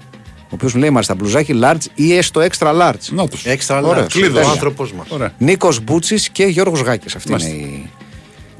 ο 0.53 0.55
οποίος 0.55 0.73
μου 0.73 0.79
λέει 0.79 0.89
μάλιστα 0.89 1.15
μπλουζάκι 1.15 1.59
large 1.63 1.85
ή 1.95 2.13
έστω 2.15 2.41
extra 2.41 2.67
large. 2.81 3.09
Να 3.09 3.27
τους. 3.27 3.45
Έξτρα 3.45 3.81
Ωραία, 3.81 4.03
large. 4.03 4.09
κλείδος. 4.11 4.45
Ο 4.45 4.49
άνθρωπος 4.49 4.93
μας. 4.93 5.07
Ωραία. 5.09 5.31
Νίκος 5.37 5.83
Μπούτσης 5.83 6.29
και 6.29 6.43
Γιώργος 6.45 6.81
Γάκης 6.81 7.15
Αυτή, 7.15 7.31
είναι 7.31 7.37
Μάλιστα. 7.43 7.65
η... 7.65 7.89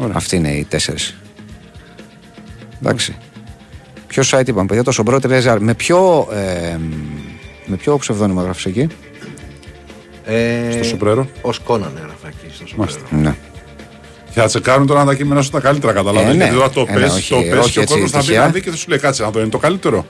Ωραία. 0.04 0.16
Αυτοί 0.16 0.36
είναι 0.36 0.49
οι 0.51 0.64
τέσσερις. 0.70 1.16
Εντάξει. 2.82 3.16
Ποιο 4.08 4.24
site 4.30 4.47
είπαμε, 4.47 4.66
παιδιά, 4.68 4.84
το 4.84 4.91
Σομπρό 4.91 5.20
3000. 5.24 5.58
Με 5.60 5.74
ποιο, 5.74 6.28
ε, 6.34 6.78
με 7.66 7.76
ποιο 7.76 7.97
ψευδόνυμο 7.97 8.41
γράφεις 8.41 8.66
εκεί; 8.66 8.88
Ε, 10.26 10.72
Στο 10.72 10.84
Σοπρέρο. 10.84 11.28
Ω 11.41 11.49
Κόναν 11.64 11.91
έγραφα 11.97 12.28
εκεί 12.28 12.54
στο 12.56 12.64
Μάλιστα. 12.76 12.99
Σοπρέρο. 12.99 13.24
Ναι. 13.24 13.36
Και 14.34 14.39
θα 14.39 14.45
τσεκάρουν 14.47 14.88
τώρα 14.88 14.99
αν 14.99 15.06
τα 15.08 15.16
κείμενα 15.16 15.41
σου 15.41 15.49
τα 15.49 15.60
καλύτερα, 15.60 15.93
καταλαβαίνεις. 15.93 16.34
Ε, 16.34 16.38
ναι. 16.38 16.43
Γιατί 16.43 16.56
τώρα 16.58 16.70
το 16.70 16.86
Ε, 16.88 16.93
ναι, 16.93 16.99
πες, 16.99 17.14
όχι, 17.14 17.30
το 17.34 17.36
πες 17.49 17.60
όχι 17.60 17.72
και 17.72 17.80
ο 17.80 17.82
έτσι 17.82 17.93
κόσμος 17.93 18.12
θα 18.12 18.18
μπει 18.20 18.26
τυχαία. 18.26 18.41
να 18.45 18.47
δει 18.51 18.62
και 18.62 18.70
θα 18.70 18.76
σου 18.76 18.89
λέει 18.89 18.99
κάτσε 18.99 19.24
να 19.24 19.32
το 19.32 19.39
είναι 19.39 19.49
το 19.49 19.58
καλύτερο. 19.58 20.06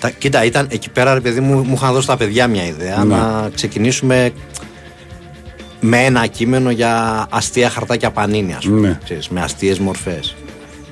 Τα, 0.00 0.10
κοίτα, 0.10 0.44
ήταν 0.44 0.66
εκεί 0.70 0.90
πέρα, 0.90 1.14
ρε 1.14 1.20
παιδί 1.20 1.40
μου, 1.40 1.62
μου 1.62 1.74
είχαν 1.74 1.92
δώσει 1.92 2.06
τα 2.06 2.16
παιδιά 2.16 2.46
μια 2.46 2.66
ιδέα 2.66 3.04
Ναι. 3.04 3.14
να 3.16 3.50
ξεκινήσουμε 3.54 4.30
με 5.86 6.04
ένα 6.04 6.26
κείμενο 6.26 6.70
για 6.70 7.26
αστεία 7.30 7.70
χαρτάκια 7.70 8.10
πανίνη, 8.10 8.54
ας 8.54 8.64
πούμε. 8.64 8.88
Ναι. 8.88 8.98
Ξέρεις, 9.04 9.28
με 9.28 9.40
αστείες 9.40 9.78
μορφές. 9.78 10.34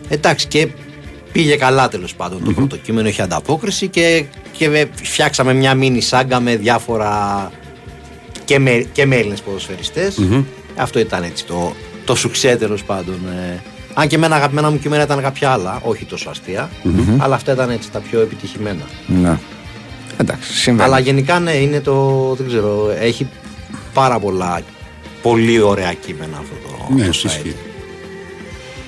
Εντάξει, 0.09 0.47
και 0.47 0.69
πήγε 1.33 1.57
καλά 1.57 1.89
τέλος 1.89 2.15
πάντων 2.15 2.45
το 2.45 2.53
πρώτο 2.53 2.77
κείμενο, 2.77 3.09
είχε 3.09 3.23
ανταπόκριση 3.23 3.89
και, 3.89 4.25
και 4.57 4.87
φτιάξαμε 5.03 5.53
μια 5.55 5.75
μίνι 5.75 6.01
σάγκα 6.01 6.41
με 6.41 6.57
διάφορα. 6.57 7.51
και 8.45 8.59
με, 8.59 8.87
και 8.93 9.07
με 9.07 9.17
Έλληνες 9.17 9.41
ποδοσφαιριστές. 9.41 10.19
Αυτό 10.77 10.99
ήταν 10.99 11.23
έτσι 11.23 11.45
το, 11.45 11.73
το 12.05 12.15
σουξέ 12.15 12.57
τέλος 12.57 12.85
πάντων. 12.85 13.15
ε. 13.49 13.63
αν 13.95 14.09
και 14.09 14.17
εμένα 14.17 14.37
αγαπημένα 14.37 14.71
μου 14.71 14.79
κείμενα 14.79 15.03
ήταν 15.03 15.23
κάποια 15.23 15.51
άλλα, 15.51 15.81
όχι 15.83 16.05
τόσο 16.05 16.31
αστεία, 16.31 16.71
αλλά 17.19 17.35
αυτά 17.35 17.53
ήταν 17.53 17.71
έτσι 17.71 17.91
τα 17.91 17.99
πιο 18.01 18.21
επιτυχημένα. 18.21 18.85
ναι. 19.07 19.39
Εντάξει, 20.17 20.53
συμβαίνει. 20.53 20.89
Αλλά 20.89 20.99
γενικά 20.99 21.39
ναι, 21.39 21.53
είναι 21.53 21.81
το. 21.81 22.35
Δεν 22.39 22.47
ξέρω, 22.47 22.91
έχει 23.01 23.27
πάρα 23.95 24.19
πολλά. 24.19 24.61
Πολύ 25.23 25.61
ωραία 25.61 25.93
κείμενα 25.93 26.37
αυτό 26.39 26.55
το, 26.69 26.95
Ναι, 26.95 27.05
το 27.07 27.11
site. 27.11 27.25
ισχύει. 27.25 27.55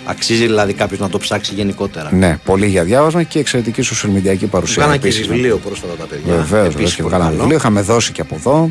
Αξίζει 0.07 0.47
δηλαδή 0.47 0.73
κάποιος 0.73 1.01
να 1.01 1.09
το 1.09 1.19
ψάξει 1.19 1.55
γενικότερα. 1.55 2.13
Ναι, 2.13 2.39
πολύ 2.45 2.67
για 2.67 2.85
διάβασμα 2.85 3.23
και 3.23 3.39
εξαιρετική 3.39 3.83
social 3.85 4.09
media 4.09 4.47
παρουσία. 4.51 4.83
Κάνα 4.83 4.97
και 4.97 5.07
επίσης, 5.07 5.29
ναι. 5.29 5.35
βιβλίο 5.35 5.57
πρόσφατα 5.57 5.93
τα 5.95 6.05
παιδιά. 6.05 6.35
Βεβαίως, 6.35 6.75
Επίσης 6.75 6.95
και 6.95 7.03
πολύ 7.03 7.09
βγάλαμε 7.15 7.31
καλό. 7.31 7.41
βιβλίο. 7.41 7.57
Είχαμε 7.59 7.81
δώσει 7.81 8.13
και 8.13 8.21
από 8.21 8.35
εδώ 8.35 8.71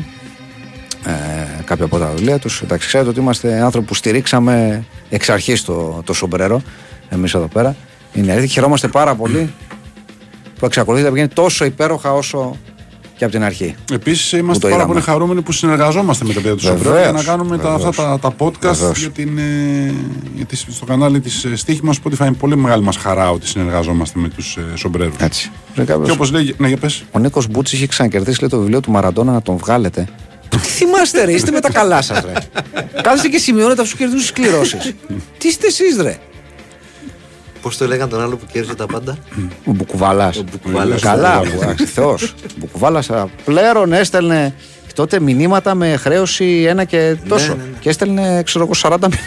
ε, 1.06 1.62
κάποια 1.64 1.84
από 1.84 1.98
τα 1.98 2.06
βιβλία 2.14 2.38
τους. 2.38 2.60
Εντάξει, 2.62 2.86
ξέρετε 2.86 3.08
ότι 3.08 3.20
είμαστε 3.20 3.60
άνθρωποι 3.62 3.86
που 3.86 3.94
στηρίξαμε 3.94 4.84
εξ 5.10 5.28
αρχής 5.28 5.64
το, 5.64 6.02
το 6.04 6.12
σομπρέρο. 6.12 6.62
Εμείς 7.08 7.34
εδώ 7.34 7.46
πέρα. 7.46 7.76
Είναι 8.12 8.30
αλήθεια. 8.32 8.48
Χαιρόμαστε 8.48 8.88
πάρα 8.88 9.14
πολύ 9.14 9.52
που 10.58 10.66
εξακολουθεί 10.66 11.02
να 11.04 11.10
βγαίνει 11.10 11.28
τόσο 11.28 11.64
υπέροχα 11.64 12.12
όσο 12.12 12.56
και 13.16 13.24
από 13.24 13.32
την 13.32 13.42
αρχή. 13.44 13.74
Επίσης, 13.92 14.30
Που 14.30 14.36
είμαστε 14.36 14.60
το 14.62 14.68
πάρα 14.68 14.74
είδαμε. 14.82 14.92
πολύ 14.94 15.04
χαρούμενοι 15.04 15.42
που 15.42 15.52
συνεργαζόμαστε 15.52 16.24
με 16.24 16.32
τα 16.32 16.40
παιδιά 16.40 16.56
του 16.56 16.62
Βεβαίως, 16.62 16.82
Σομπρέρο 16.84 17.02
για 17.02 17.12
να 17.12 17.22
κάνουμε 17.22 17.58
τα, 17.58 17.72
αυτά 17.72 17.90
βεβαίως. 17.90 18.20
τα, 18.20 18.30
τα 18.30 18.34
podcast 18.46 18.60
Βεβαίως. 18.76 18.98
για 19.00 19.10
την, 19.10 19.38
ε, 19.38 19.94
για 20.34 20.44
τις- 20.44 20.66
στο 20.70 20.84
κανάλι 20.84 21.20
της 21.20 21.46
Στίχη 21.54 21.80
μας. 21.84 21.98
Spotify 22.04 22.20
είναι 22.26 22.32
πολύ 22.32 22.56
μεγάλη 22.56 22.82
μας 22.82 22.96
χαρά 22.96 23.30
ότι 23.30 23.46
συνεργαζόμαστε 23.46 24.18
με 24.18 24.28
τους 24.28 24.56
ε, 24.56 24.76
Σομπρέρους. 24.76 25.14
Έτσι. 25.18 25.50
Και 25.86 25.92
όπως 26.12 26.30
λέει. 26.30 26.54
Ναι, 26.58 26.68
για 26.68 26.76
πες. 26.76 27.04
Ο 27.10 27.18
Νίκος 27.18 27.46
Μπούτση 27.48 27.76
είχε 27.76 27.86
ξανακερδίσει 27.86 28.40
λέει, 28.40 28.50
το 28.50 28.58
βιβλίο 28.58 28.80
του 28.80 28.90
Μαραντόνα 28.90 29.32
να 29.32 29.42
τον 29.42 29.56
βγάλετε. 29.56 30.08
Τι 30.48 30.58
θυμάστε, 30.58 31.24
ρε, 31.24 31.32
είστε 31.32 31.50
με 31.50 31.60
τα 31.60 31.70
καλά 31.72 32.02
σας, 32.02 32.20
ρε. 32.24 32.32
Κάθεστε 33.02 33.28
και 33.28 33.38
σημειώνετε 33.38 33.82
αυτού 33.82 33.92
του 33.96 33.98
κερδού 34.02 34.16
κληρώσεις. 34.32 34.94
Τι 35.38 35.48
είστε 35.48 35.66
εσείς, 35.66 35.96
ρε. 36.00 36.18
Πώς 37.64 37.76
το 37.76 37.86
λέγανε 37.86 38.10
τον 38.10 38.20
άλλο 38.22 38.36
που 38.36 38.46
κέρδισε 38.52 38.74
τα 38.74 38.86
πάντα; 38.86 39.16
Ο 39.64 39.72
Μπουκουβάλας. 39.72 40.36
Ο 40.36 40.44
Μπουκουβάλας. 40.50 41.00
Καλά, 41.00 41.38
Μπουκουβάλας. 41.44 41.76
Θεός. 41.94 42.34
Μπουκουβάλας 42.56 43.10
πλέον 43.44 43.92
έστελνε 43.92 44.54
τότε 44.94 45.20
μηνύματα 45.20 45.74
με 45.74 45.96
χρέωση 45.96 46.64
ένα 46.68 46.84
και 46.84 47.16
τόσο. 47.28 47.48
ναι, 47.48 47.54
ναι. 47.54 47.78
Και 47.80 47.88
έστελνε, 47.88 48.42
ξέρω 48.44 48.64
εγώ, 48.64 48.72
40 48.94 48.96
μηνύματα. 49.00 49.18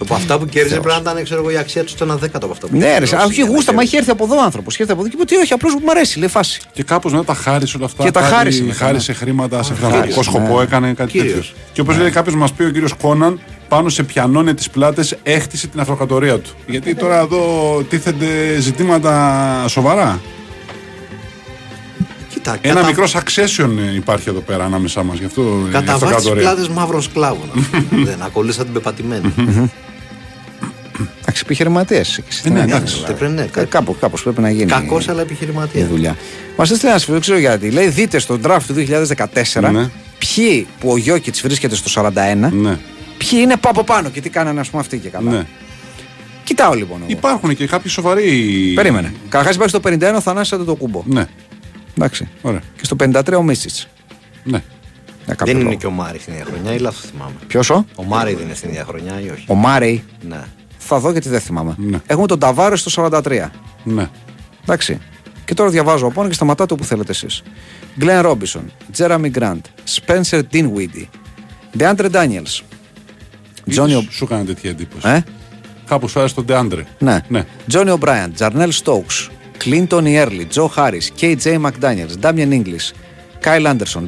Από 0.00 0.14
αυτά 0.14 0.38
που 0.38 0.46
κέρδιζε 0.46 0.80
πρέπει 0.80 1.02
να 1.04 1.10
ήταν 1.10 1.24
ξέρω 1.24 1.40
εγώ, 1.40 1.50
η 1.50 1.56
αξία 1.56 1.82
του 1.84 1.88
στο 1.88 2.04
ένα 2.04 2.16
δέκατο 2.16 2.44
από 2.44 2.54
αυτό 2.54 2.66
που 2.68 2.76
Ναι, 2.76 2.84
είχε 2.86 2.98
ρε, 2.98 3.04
δώσει, 3.04 3.14
όχι 3.14 3.32
για 3.34 3.44
να 3.44 3.50
γούστα, 3.50 3.72
μα 3.72 3.78
κέρδιζε. 3.78 3.82
έχει 3.82 3.96
έρθει 3.96 4.10
από 4.10 4.24
εδώ 4.24 4.44
άνθρωπος. 4.44 4.72
Έχει 4.72 4.82
έρθει 4.82 4.92
από 4.94 5.00
εδώ 5.02 5.10
και 5.10 5.16
είπε 5.22 5.34
ότι 5.34 5.42
όχι, 5.44 5.52
απλώς 5.52 5.74
μου 5.74 5.90
αρέσει, 5.90 6.18
λέει 6.18 6.28
φάση. 6.28 6.60
Και 6.72 6.82
κάπως 6.82 7.12
να 7.12 7.24
τα 7.24 7.34
χάρισε 7.34 7.76
όλα 7.76 7.86
αυτά. 7.86 8.04
Και 8.04 8.10
τα 8.10 8.20
πάλι 8.20 8.32
χάρισε 8.32 8.62
μετά, 8.62 8.74
Χάρισε 8.84 9.12
χρήματα 9.12 9.62
σε 9.62 9.74
φιλανθρωπικό 9.74 10.14
χάρισε, 10.22 10.30
σκοπό, 10.30 10.56
ναι. 10.56 10.62
έκανε 10.62 10.92
κάτι 10.92 11.10
Κύριος. 11.10 11.32
τέτοιο. 11.34 11.50
Και 11.72 11.80
όπως 11.80 11.96
λέει 11.98 12.10
κάποιος, 12.10 12.34
μας 12.34 12.52
πει 12.52 12.62
ο 12.62 12.70
κύριος 12.70 12.92
Κόναν, 12.94 13.40
πάνω 13.68 13.88
σε 13.88 14.02
πιανώνε 14.02 14.54
τις 14.54 14.70
πλάτες, 14.70 15.16
έχτισε 15.22 15.66
την 15.66 15.80
αυτοκρατορία 15.80 16.38
του. 16.38 16.50
Γιατί 16.66 16.94
τώρα 16.94 17.18
εδώ 17.18 17.82
τίθενται 17.88 18.56
ζητήματα 18.60 19.64
σοβαρά. 19.68 20.20
Κοίτα, 22.32 22.56
Ένα 22.60 22.74
κατα... 22.74 22.86
μικρό 22.86 23.04
succession 23.12 23.70
υπάρχει 23.96 24.28
εδώ 24.28 24.40
πέρα 24.40 24.64
ανάμεσά 24.64 25.02
μας. 25.02 25.18
Γι' 25.18 25.24
αυτό 25.24 25.42
η 25.68 25.70
Κατά 25.70 25.84
βάση 25.92 25.92
αυτοκρατορία. 26.04 26.42
πλάτες 26.42 26.68
μαύρων 26.68 27.02
σκλάβων. 27.02 27.50
Δεν 28.04 28.22
ακολούθησα 28.22 28.64
την 28.64 28.72
πεπατημένη. 28.72 29.32
Εντάξει, 31.20 31.42
επιχειρηματίες. 31.44 32.20
Ε, 32.44 32.48
ναι, 32.48 32.60
εντάξει. 32.60 33.02
Πρέπει, 33.02 33.26
ναι, 33.32 33.42
κα- 33.42 33.64
Κάπου 33.64 33.96
κάπως 34.00 34.22
πρέπει 34.22 34.40
να 34.40 34.50
γίνει. 34.50 34.70
Κακός 34.70 35.08
αλλά 35.08 35.18
η 35.20 35.22
επιχειρηματία. 35.22 35.86
δουλειά. 35.86 36.16
Μας 36.56 36.70
έστειλε 36.70 36.90
ένα 36.90 37.00
φίλο, 37.00 37.12
δεν 37.12 37.20
ξέρω 37.20 37.38
γιατί. 37.38 37.70
Λέει: 37.70 37.88
Δείτε 37.88 38.18
στο 38.18 38.38
draft 38.44 38.60
του 38.66 38.74
2014 38.74 39.70
Ναι. 39.72 39.90
ποιοι 40.18 40.66
που 40.80 40.90
ο 40.90 40.96
Γιώκητς 40.96 41.40
βρίσκεται 41.42 41.74
στο 41.74 42.02
41, 42.02 42.50
Ναι, 42.52 42.78
ποιοι 43.18 43.38
είναι 43.42 43.54
από 43.64 43.84
πάνω 43.84 44.08
και 44.08 44.20
τι 44.20 44.28
κάνανε, 44.30 44.60
ας 44.60 44.68
πούμε, 44.70 44.82
αυτοί 44.82 44.98
και 44.98 45.08
καλά. 45.08 45.30
ναι. 45.30 45.46
Κοιτάω 46.44 46.74
λοιπόν. 46.74 46.96
Εγώ. 47.00 47.06
Υπάρχουν 47.10 47.54
και 47.56 47.66
κάποιοι 47.66 47.90
σοβαροί. 47.90 48.72
Περίμενε. 48.74 49.12
Καταρχάς 49.28 49.54
υπάρχει 49.54 49.76
στο 49.78 49.90
51 50.10 50.14
ο 50.16 50.20
Θανάσης 50.20 50.58
το 50.64 50.74
κούμπο. 50.74 51.02
Ναι, 51.06 51.26
Εντάξει. 51.96 52.28
ωραία. 52.42 52.60
Και 52.76 52.84
στο 52.84 52.96
53 53.00 53.32
ο 53.36 53.42
Μίσιτ. 53.42 53.72
Ναι. 54.44 54.62
Δεν 55.44 55.60
είναι 55.60 55.74
και 55.74 55.86
ο 55.86 55.90
Μάρη 55.90 56.18
στην 56.18 56.32
ίδια 56.32 56.44
χρονιά 56.44 56.74
ή 56.74 56.78
λάθος 56.78 57.10
θυμάμαι. 57.10 57.32
Ποιος 57.46 57.70
ο; 57.70 57.84
Ο 57.96 58.02
Μάρη 58.04 58.34
δεν 58.34 58.44
είναι 58.44 58.54
στην 58.54 58.68
ίδια 58.68 58.84
χρονιά 58.84 59.20
ή 59.20 59.30
όχι; 59.30 59.44
Ο 59.48 59.54
Μάρεϊ. 59.54 60.04
Ναι. 60.28 60.40
Θα 60.78 60.98
δω 60.98 61.10
γιατί 61.12 61.28
δεν 61.28 61.40
θυμάμαι. 61.40 61.74
Ναι. 61.78 61.98
Έχουμε 62.06 62.26
τον 62.26 62.38
Ταβάρες 62.38 62.80
στο 62.80 63.08
43. 63.24 63.48
ναι. 63.84 64.08
Εντάξει. 64.62 64.98
Και 65.44 65.54
τώρα 65.54 65.70
διαβάζω 65.70 66.04
από 66.04 66.14
πάνω 66.14 66.28
και 66.28 66.34
σταματάτε 66.34 66.72
όπου 66.74 66.84
θέλετε 66.84 67.10
εσείς. 67.10 67.42
Γκλέν 67.98 68.20
Ρόμπισον, 68.20 68.72
Τζέραμι 68.92 69.28
Γκραντ, 69.28 69.64
Σπένσερ 69.84 70.44
Ντίνουίντι, 70.44 71.08
Ντεάντρε 71.76 72.08
Ντάνιελ. 72.08 72.46
Τζόνι 73.70 73.90
Ίσως 73.90 74.06
Σου 74.10 74.24
έκανε 74.24 74.44
τέτοια 74.44 74.70
εντύπωση. 74.70 75.08
Ε; 75.08 75.22
Κάπου 75.86 76.08
σου 76.08 76.18
άρεσε 76.18 76.34
τον 76.34 76.44
Ντεάντρε. 76.44 76.84
Ναι. 76.98 77.20
Ναι. 77.28 77.44
Τζόνι 77.66 77.90
Ομπράιαν, 77.90 78.32
Τζαρνέλ 78.32 78.72
Στόουξ, 78.72 79.30
Κλίντον 79.56 80.06
Ιέρλι, 80.06 80.44
Τζο 80.44 80.66
Χάρις, 80.66 81.10
Κέι 81.10 81.36
Τζέι 81.36 81.58
Μακδάνιελ, 81.58 82.08
Ντάμιεν 82.18 82.52
Ίγκλι, 82.52 82.78
Κάιλ 83.40 83.66
Άντερσον, 83.66 84.06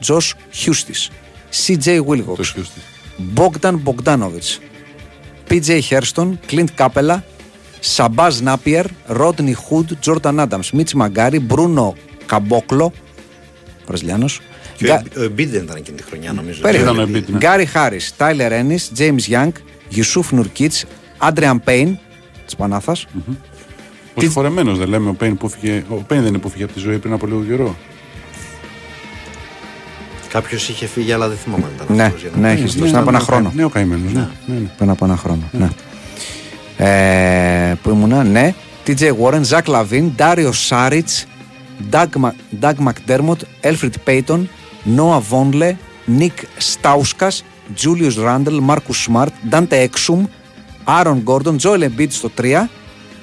Τζο 0.00 0.20
Χιούστης, 0.50 1.10
Σι 1.48 1.76
Τζέι 1.76 1.96
Το 1.96 2.04
Βίλγοξ, 2.04 2.48
σκέφτη. 2.48 2.80
Μπόγκταν 3.16 3.76
Μπογκδάνοβιτς, 3.76 4.60
Πι 5.46 5.57
Τζέι 5.57 5.80
Χέρστον, 5.80 6.38
Κλίντ 6.46 6.68
Κάπελα, 6.74 7.24
Σαμπάζ 7.80 8.40
Νάπιερ, 8.40 8.86
Ρόντνι 9.06 9.52
Χουντ, 9.52 9.90
Τζόρταν 10.00 10.40
Άνταμς, 10.40 10.72
Μιτς 10.72 10.94
Μακγκάρι, 10.94 11.38
Μπρούνο 11.40 11.94
Καμπόκλο, 12.26 12.92
Βραζιλιάνος. 13.86 14.40
Και 14.76 14.90
ο- 14.90 15.02
ο 15.18 15.22
Εμπίτ 15.22 15.50
δεν 15.50 15.62
ήταν 15.62 15.76
εκείνη 15.76 15.96
τη 15.96 16.02
χρονιά 16.02 16.32
νομίζω. 16.32 16.68
Ήταν 16.68 16.98
ο 16.98 17.02
Embiid, 17.02 17.24
ναι. 17.26 17.36
Γκάρι 17.38 17.64
Χάρις, 17.66 18.16
Τάιλερ 18.16 18.52
Ένις, 18.52 18.90
Τζέιμς 18.92 19.26
Γιάνγκ, 19.26 19.52
Γιουσούφ 19.88 20.32
Νουρκίτς, 20.32 20.84
Αντρέιαν 21.18 21.60
Πέιν 21.62 21.98
της 22.44 22.56
Πανάθας. 22.56 23.06
Ο 24.14 24.20
συγχωρεμένος 24.20 24.74
δεν 24.74 24.88
λέμε 24.88 25.08
ο 25.08 25.12
Πέιν 25.14 25.36
που 25.36 25.48
έφυγε. 25.48 25.84
Ο 25.88 25.94
Πέιν 25.94 26.20
δεν 26.20 26.28
είναι 26.30 26.38
που 26.42 26.48
έφυγε 26.48 26.64
από 26.64 26.72
τη 26.72 26.78
ζωή 26.80 26.98
πριν 26.98 27.12
από 27.12 27.26
λίγο 27.26 27.42
καιρό. 27.48 27.76
Κάποιος 30.28 30.68
είχε 30.68 30.86
φύγει, 30.86 31.12
αλλά 31.12 31.28
δεν 31.28 31.36
θυμάμαι 31.36 31.64
αν 31.64 31.70
ήταν 31.74 31.96
Ναι, 31.96 32.02
αυτός, 32.04 32.20
για 32.20 32.30
να 32.34 32.38
ναι, 32.40 32.46
πω. 32.46 32.52
έχει 32.52 32.62
δώσει 32.62 32.78
πριν 32.78 32.96
από 32.96 33.08
ένα 33.08 33.18
χρόνο. 33.18 33.52
Ναι, 33.54 33.64
ο 33.64 33.68
καημένος. 33.68 34.12
Ναι. 34.12 34.28
Ναι, 34.46 34.54
ναι. 34.54 34.70
Πριν 34.76 34.90
από 34.90 35.04
ένα 35.04 35.16
χρόνο. 35.16 35.42
Ναι. 35.52 35.68
Ε, 36.76 37.74
που 37.82 37.90
ήμουνα, 37.90 38.24
ναι. 38.24 38.54
TJ 38.86 39.10
Warren, 39.22 39.40
Ζακ 39.42 39.66
Λαβίν, 39.66 40.12
Ντάριο 40.16 40.52
Σάριτς, 40.52 41.08
Doug 41.90 42.06
McDermott, 42.60 43.36
Έλφριντ 43.60 43.94
Πέιτον, 44.04 44.48
Νόα 44.84 45.18
Βόνλε, 45.18 45.76
Νίκ 46.04 46.32
Στάουσκας, 46.56 47.32
Τζούλιους 47.74 48.12
Ράντελ, 48.22 48.58
Μάρκους 48.60 48.94
Σμαρτ, 48.94 49.32
Ντάντε 49.48 49.78
Έξουμ, 49.80 50.24
Άρον 50.84 51.18
Γκόρντον, 51.18 51.56
Τζόελ 51.56 51.82
Εμπίτ 51.82 52.12
στο 52.12 52.30
3, 52.40 52.68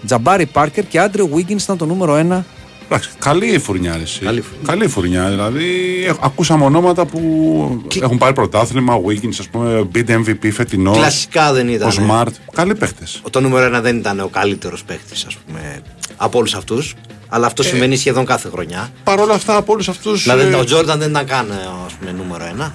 Τζαμπάρι 0.05 0.45
Πάρκερ 0.45 0.87
και 0.87 0.99
Άντριο 0.99 1.29
Wiggins 1.35 1.61
ήταν 1.61 1.77
το 1.77 1.85
νούμερο 1.85 2.13
1. 2.15 2.45
Εντάξει, 2.91 3.09
καλή 3.19 3.47
η 3.53 3.59
φουρνιά. 3.59 3.95
ρε, 3.97 4.01
εσύ. 4.03 4.19
Καλή 4.19 4.41
φουρνιά. 4.41 4.65
Καλή 4.67 4.87
φουρνιά. 4.87 5.29
Δηλαδή, 5.29 5.65
έχ- 6.07 6.17
ακούσαμε 6.21 6.65
ονόματα 6.65 7.05
που 7.05 7.81
έχουν 8.01 8.17
πάρει 8.17 8.33
πρωτάθλημα. 8.33 8.93
Ο 8.93 9.01
Wiggins, 9.07 9.35
ας 9.39 9.47
πούμε, 9.47 9.87
beat 9.95 10.09
MVP 10.09 10.51
φετινός. 10.51 10.97
Κλασικά 10.97 11.53
δεν 11.53 11.67
Ο 11.67 11.71
ήταν. 11.71 11.91
Smart. 12.09 12.31
Καλοί 12.53 12.75
παίχτε. 12.75 13.03
Το 13.29 13.39
νούμερο 13.41 13.65
ένα 13.65 13.81
δεν 13.81 13.97
ήταν 13.97 14.19
ο 14.19 14.27
καλύτερος 14.27 14.83
παίκτης, 14.83 15.25
ας 15.25 15.35
πούμε, 15.35 15.81
από 16.17 16.37
όλους 16.37 16.53
αυτούς. 16.55 16.95
Αλλά 17.29 17.43
Ε. 17.43 17.47
αυτό 17.47 17.63
συμβαίνει 17.63 17.95
σχεδόν 17.97 18.25
κάθε 18.25 18.49
χρονιά. 18.49 18.89
Παρ' 19.03 19.19
όλα 19.19 19.33
αυτά, 19.33 19.55
από 19.55 19.73
όλους 19.73 19.89
αυτούς. 19.89 20.23
Δηλαδή, 20.23 20.53
ο 20.53 20.63
Τζόρνταν 20.63 20.99
δεν 20.99 21.09
ήταν 21.09 21.25
καν 21.25 21.51
ας 21.85 21.93
πούμε, 21.93 22.11
νούμερο 22.11 22.45
ένα. 22.45 22.73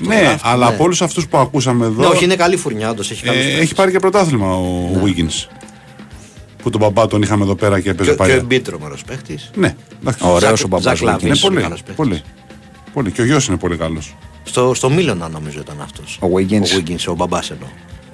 Ναι, 0.00 0.34
draft, 0.34 0.38
αλλά 0.42 0.68
ναι. 0.68 0.74
από 0.74 0.84
όλους 0.84 1.02
αυτούς 1.02 1.26
που 1.28 1.38
ακούσαμε 1.38 1.86
εδώ. 1.86 2.00
Ναι, 2.00 2.06
όχι, 2.06 2.24
είναι 2.24 2.36
καλή 2.36 2.56
φουρνιά, 2.56 2.90
όντως. 2.90 3.10
Έχει 3.10 3.22
καλούς 3.22 3.40
ε, 3.40 3.44
παίκτες. 3.44 3.62
έχει 3.62 3.74
πάρει 3.74 3.90
και 3.92 3.98
πρωτάθλημα 3.98 4.54
ο 4.54 4.90
Wiggins. 5.04 5.46
Που 6.62 6.70
τον 6.70 6.80
μπαμπά 6.80 7.06
τον 7.06 7.22
είχαμε 7.22 7.44
εδώ 7.44 7.54
πέρα 7.54 7.80
και 7.80 7.90
έπαιζε 7.90 8.10
Και, 8.10 8.16
και 8.16 8.22
ο 8.22 8.24
παλιά. 8.26 8.34
Εμπίτρομερο 8.34 8.96
παίκτη. 9.06 9.38
Ναι, 9.54 9.74
εντάξει. 10.00 10.24
Ωραίο 10.26 10.48
Ζακ- 10.56 10.64
ο 10.64 10.68
μπαμπά. 10.68 10.82
Ζακ 10.82 11.00
Λαβίν. 11.00 11.26
Είναι 11.26 11.34
Ίσως 11.36 11.48
πολύ. 11.48 11.60
καλός 11.62 11.78
παίκτης. 11.78 11.96
πολύ. 11.96 12.22
Πολύ. 12.92 13.10
Και 13.10 13.20
ο 13.20 13.24
γιος 13.24 13.46
είναι 13.46 13.56
πολύ 13.56 13.76
καλός. 13.76 14.16
Στο, 14.44 14.74
στο 14.74 14.90
Μίλωνα 14.90 15.28
νομίζω 15.28 15.58
ήταν 15.60 15.80
αυτός. 15.82 16.18
Ο 16.20 16.26
Wiggins. 16.36 16.62
Ο 16.62 16.76
Wiggins, 16.84 17.04
ο 17.08 17.14
μπαμπάς 17.14 17.50
εννοώ. 17.50 17.68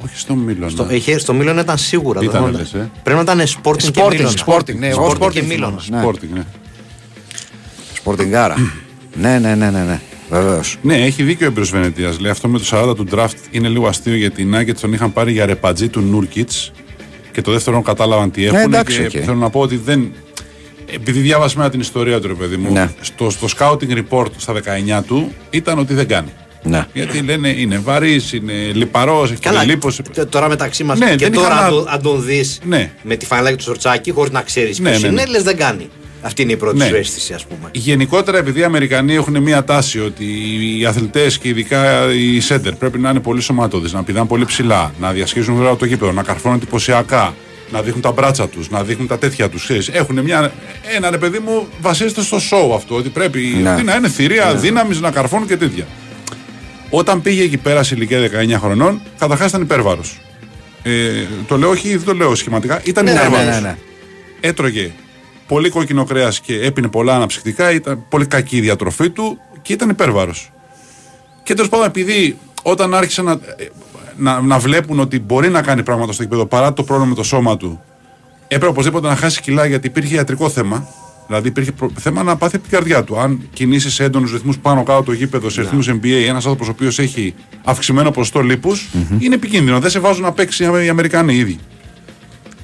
Όχι 0.05 0.18
στο 0.18 0.34
Μίλον. 0.34 0.70
Στο, 0.70 0.86
είχε, 0.90 1.18
στο 1.18 1.32
Μίλωνα 1.34 1.61
ήταν 1.61 1.78
σίγουρα. 1.78 2.20
Ήταν, 2.22 2.44
δεν 2.44 2.52
λες, 2.52 2.74
ε; 2.74 2.90
Πρέπει 3.02 3.24
να 3.24 3.32
ήταν 3.32 3.46
Sporting, 3.62 3.76
και 3.76 3.90
Sporting, 3.94 4.11
Μίλωνα. 4.11 4.32
Sporting, 4.46 4.74
ναι, 4.78 4.88
εγώ 4.88 5.11
Sporting 5.11 5.22
Sporting 5.22 5.30
και 5.32 5.40
θυμάμαι. 5.40 5.55
Μίλωνα. 5.55 5.82
Ναι. 5.88 6.02
Sporting, 6.09 6.28
ναι. 6.34 6.44
Σπορτιγκάρα. 7.94 8.55
ναι, 9.14 9.38
ναι, 9.38 9.55
ναι, 9.55 9.70
ναι. 9.70 9.82
ναι. 9.82 10.00
Βεβαίως. 10.30 10.76
Ναι, 10.82 10.94
έχει 10.96 11.22
δίκιο 11.22 11.46
ο 11.46 11.50
Εμπρό 11.50 11.64
Βενετίας. 11.64 12.18
Λέει 12.20 12.30
αυτό 12.30 12.48
με 12.48 12.59
το 12.59 12.64
40 12.70 12.96
του 12.96 13.07
draft 13.12 13.34
είναι 13.50 13.68
λίγο 13.68 13.86
αστείο 13.86 14.14
γιατί 14.16 14.42
οι 14.42 14.50
Nuggets 14.55 14.74
τον 14.80 14.92
είχαν 14.92 15.12
πάρει 15.12 15.32
για 15.32 15.46
ρεπατζή 15.46 15.88
του 15.88 16.00
Νούρκιτ 16.00 16.50
και 17.32 17.40
το 17.42 17.52
δεύτερο 17.52 17.82
κατάλαβαν 17.82 18.30
τι 18.30 18.44
έχουν. 18.46 18.59
εντάξει, 18.59 19.07
και 19.07 19.18
οκ. 19.18 19.24
θέλω 19.24 19.36
να 19.38 19.50
πω 19.50 19.61
ότι 19.61 19.76
δεν. 19.76 20.12
Επειδή 20.94 21.20
διάβασα 21.20 21.59
μετά 21.59 21.70
την 21.70 21.80
ιστορία 21.80 22.20
του, 22.20 22.28
ρε 22.28 22.34
παιδί 22.34 22.57
μου, 22.57 22.72
Ναι. 22.72 22.90
στο, 23.00 23.30
στο 23.30 23.46
scouting 23.59 24.02
report 24.09 24.26
στα 24.36 24.52
19 24.98 25.02
του 25.07 25.32
ήταν 25.50 25.78
ότι 25.78 25.94
δεν 25.94 26.09
κάνει. 26.09 26.28
Ναι. 26.66 26.86
Γιατί 26.92 27.18
λένε 27.22 27.48
είναι 27.48 27.78
βαρύς, 27.78 28.32
είναι 28.32 28.52
λιπαρός, 28.72 29.30
έχει 29.30 29.40
Καλά, 29.40 29.58
πολύ 29.58 29.70
λίπος. 29.70 30.00
τε- 30.14 30.28
τώρα 30.28 30.48
μεταξύ 30.48 30.84
μας 30.84 30.98
Ναι, 30.98 31.10
και 31.10 31.16
δεν 31.16 31.32
τώρα 31.32 31.46
είχα 31.48 31.56
αν, 31.58 31.62
να- 31.64 31.70
το- 31.70 31.86
αν 31.90 32.02
τον 32.02 32.24
δεις 32.24 32.58
Ναι. 32.64 32.90
με 33.02 33.16
το 33.16 33.26
φανελάκι 33.26 33.57
το 33.57 33.62
σορτσάκι, 33.62 34.11
χωρίς 34.10 34.32
να 34.32 34.42
ξέρεις 34.42 34.78
Ναι, 34.78 34.88
ποιος 34.90 35.02
ναι, 35.02 35.08
είναι, 35.08 35.22
ναι. 35.22 35.30
λες 35.30 35.42
δεν 35.42 35.56
κάνει. 35.56 35.88
Αυτή 36.22 36.42
είναι 36.42 36.52
η 36.52 36.56
πρώτη 36.56 36.76
Ναι. 36.76 36.86
σου 36.86 36.94
αίσθηση, 36.96 37.32
ας 37.32 37.44
πούμε. 37.46 37.68
Γενικότερα, 37.72 38.38
επειδή 38.38 38.60
οι 38.60 38.64
Αμερικανοί 38.64 39.14
έχουν 39.14 39.42
μία 39.42 39.64
τάση 39.64 40.00
ότι 40.00 40.24
οι 40.78 40.86
αθλητές 40.86 41.38
και 41.38 41.48
ειδικά 41.48 42.12
οι 42.12 42.40
σέντερ 42.40 42.72
πρέπει 42.74 42.98
να 42.98 43.10
είναι 43.10 43.20
πολύ 43.20 43.40
σωματώδεις, 43.40 43.92
να 43.92 44.02
πηδάνε 44.02 44.26
πολύ 44.26 44.44
ψηλά, 44.44 44.92
να 45.00 45.12
διασχίζουν 45.12 45.54
γρήγορα 45.54 45.76
το 45.76 45.84
γήπεδο, 45.84 46.12
να 46.12 46.22
καρφώνουν 46.22 46.56
εντυπωσιακά, 46.56 47.34
να 47.72 47.82
δείχνουν 47.82 48.02
τα 48.02 48.12
μπράτσα 48.12 48.48
τους, 48.48 48.70
να 48.70 48.82
δείχνουν 48.82 49.06
τα 49.06 49.18
τέτοια 49.18 49.48
τους. 49.48 49.70
Έχουν 49.92 50.20
μια, 50.20 50.52
ένα 50.96 51.10
ρε 51.10 51.18
παιδί 51.18 51.38
μου, 51.38 51.66
βασίζεται 51.80 52.22
στο 52.22 52.36
show 52.36 52.74
αυτό, 52.74 52.94
ότι 52.94 53.08
πρέπει 53.08 53.58
Ναι. 53.62 53.72
ότι 53.72 53.82
να 53.82 53.94
είναι 53.94 54.08
θηρία 54.08 54.54
δύναμη, 54.54 54.98
να 55.00 55.10
καρφώνουν 55.10 55.46
και 55.46 55.56
τέτοια. 55.56 55.86
Όταν 56.97 57.22
πήγε 57.22 57.42
εκεί 57.42 57.57
πέρα 57.57 57.82
σε 57.82 57.95
ηλικία 57.95 58.18
19 58.20 58.59
χρονών, 58.61 59.01
καταρχάς 59.18 59.49
ήταν 59.49 59.62
υπέρβαρος. 59.62 60.20
Ε, 60.82 61.11
το 61.49 61.57
λέω 61.59 61.70
όχι, 61.70 61.97
δεν 61.97 62.05
το 62.05 62.14
λέω 62.14 62.34
σχηματικά. 62.34 62.80
Ήταν 62.84 63.05
Ναι, 63.05 63.12
ναι, 63.12 63.18
υπέρβαρος. 63.18 63.55
ναι, 63.55 63.61
ναι. 63.61 63.76
Έτρωγε 64.40 64.92
πολύ 65.47 65.68
κόκκινο 65.68 66.05
κρέας 66.05 66.40
και 66.40 66.61
έπινε 66.61 66.88
πολλά 66.88 67.14
αναψυκτικά. 67.14 67.70
Ήταν 67.70 68.05
πολύ 68.09 68.26
κακή 68.26 68.57
η 68.57 68.61
διατροφή 68.61 69.11
του 69.11 69.38
και 69.62 69.72
ήταν 69.72 69.88
υπέρβαρος. 69.88 70.53
Και 71.42 71.55
τέλος 71.55 71.68
πάντων, 71.68 71.86
επειδή 71.86 72.38
όταν 72.62 72.95
άρχισαν 72.95 73.24
να, 73.24 73.32
ε, 73.32 73.38
να, 74.16 74.40
να 74.40 74.59
βλέπουν 74.59 75.01
ότι 75.01 75.20
μπορεί 75.20 75.49
να 75.49 75.62
κάνει 75.62 75.82
πράγματα 75.82 76.12
στο 76.12 76.22
γήπεδο 76.22 76.47
παρά 76.47 76.72
το 76.72 76.82
πρόβλημα 76.82 77.09
με 77.11 77.14
το 77.14 77.22
σώμα 77.22 77.57
του, 77.57 77.80
έπρεπε 78.49 78.66
οπωσδήποτε 78.66 79.09
να 79.09 79.16
χάσει 79.16 79.40
κιλά 79.40 79.66
γιατί 79.66 79.86
υπήρχε 79.86 80.14
ιατρικό 80.14 80.49
θέμα. 80.49 80.88
Δηλαδή 81.27 81.49
υπήρχε 81.49 81.72
προ- 81.72 81.91
θέμα 81.99 82.22
να 82.22 82.37
πάθει 82.37 82.57
από 82.57 82.64
την 82.68 82.72
καρδιά 82.79 83.05
του. 83.05 83.18
Αν 83.18 83.41
κινήσεις 83.53 83.95
σε 83.95 84.05
έντονους 84.05 84.33
ρυθμούς 84.33 84.59
πάνω 84.59 84.83
κάτω 84.83 85.03
το 85.03 85.12
γήπεδο, 85.12 85.49
σε 85.51 85.61
ρυθμούς 85.61 85.89
NBA, 85.91 86.25
ένας 86.29 86.45
άνθρωπος 86.45 86.68
ο 86.68 86.70
οποίος 86.70 86.99
έχει 86.99 87.35
αυξημένο 87.64 88.11
ποσοστό 88.11 88.41
λίπους, 88.41 88.89
είναι 89.18 89.35
επικίνδυνο. 89.35 89.81
Δεν 89.81 89.91
σε 89.91 89.99
βάζουν 90.01 90.22
να 90.22 90.33
παίξει 90.33 90.64
οι 90.85 90.89
Αμερικάνοι 90.89 91.35
ήδη. 91.35 91.59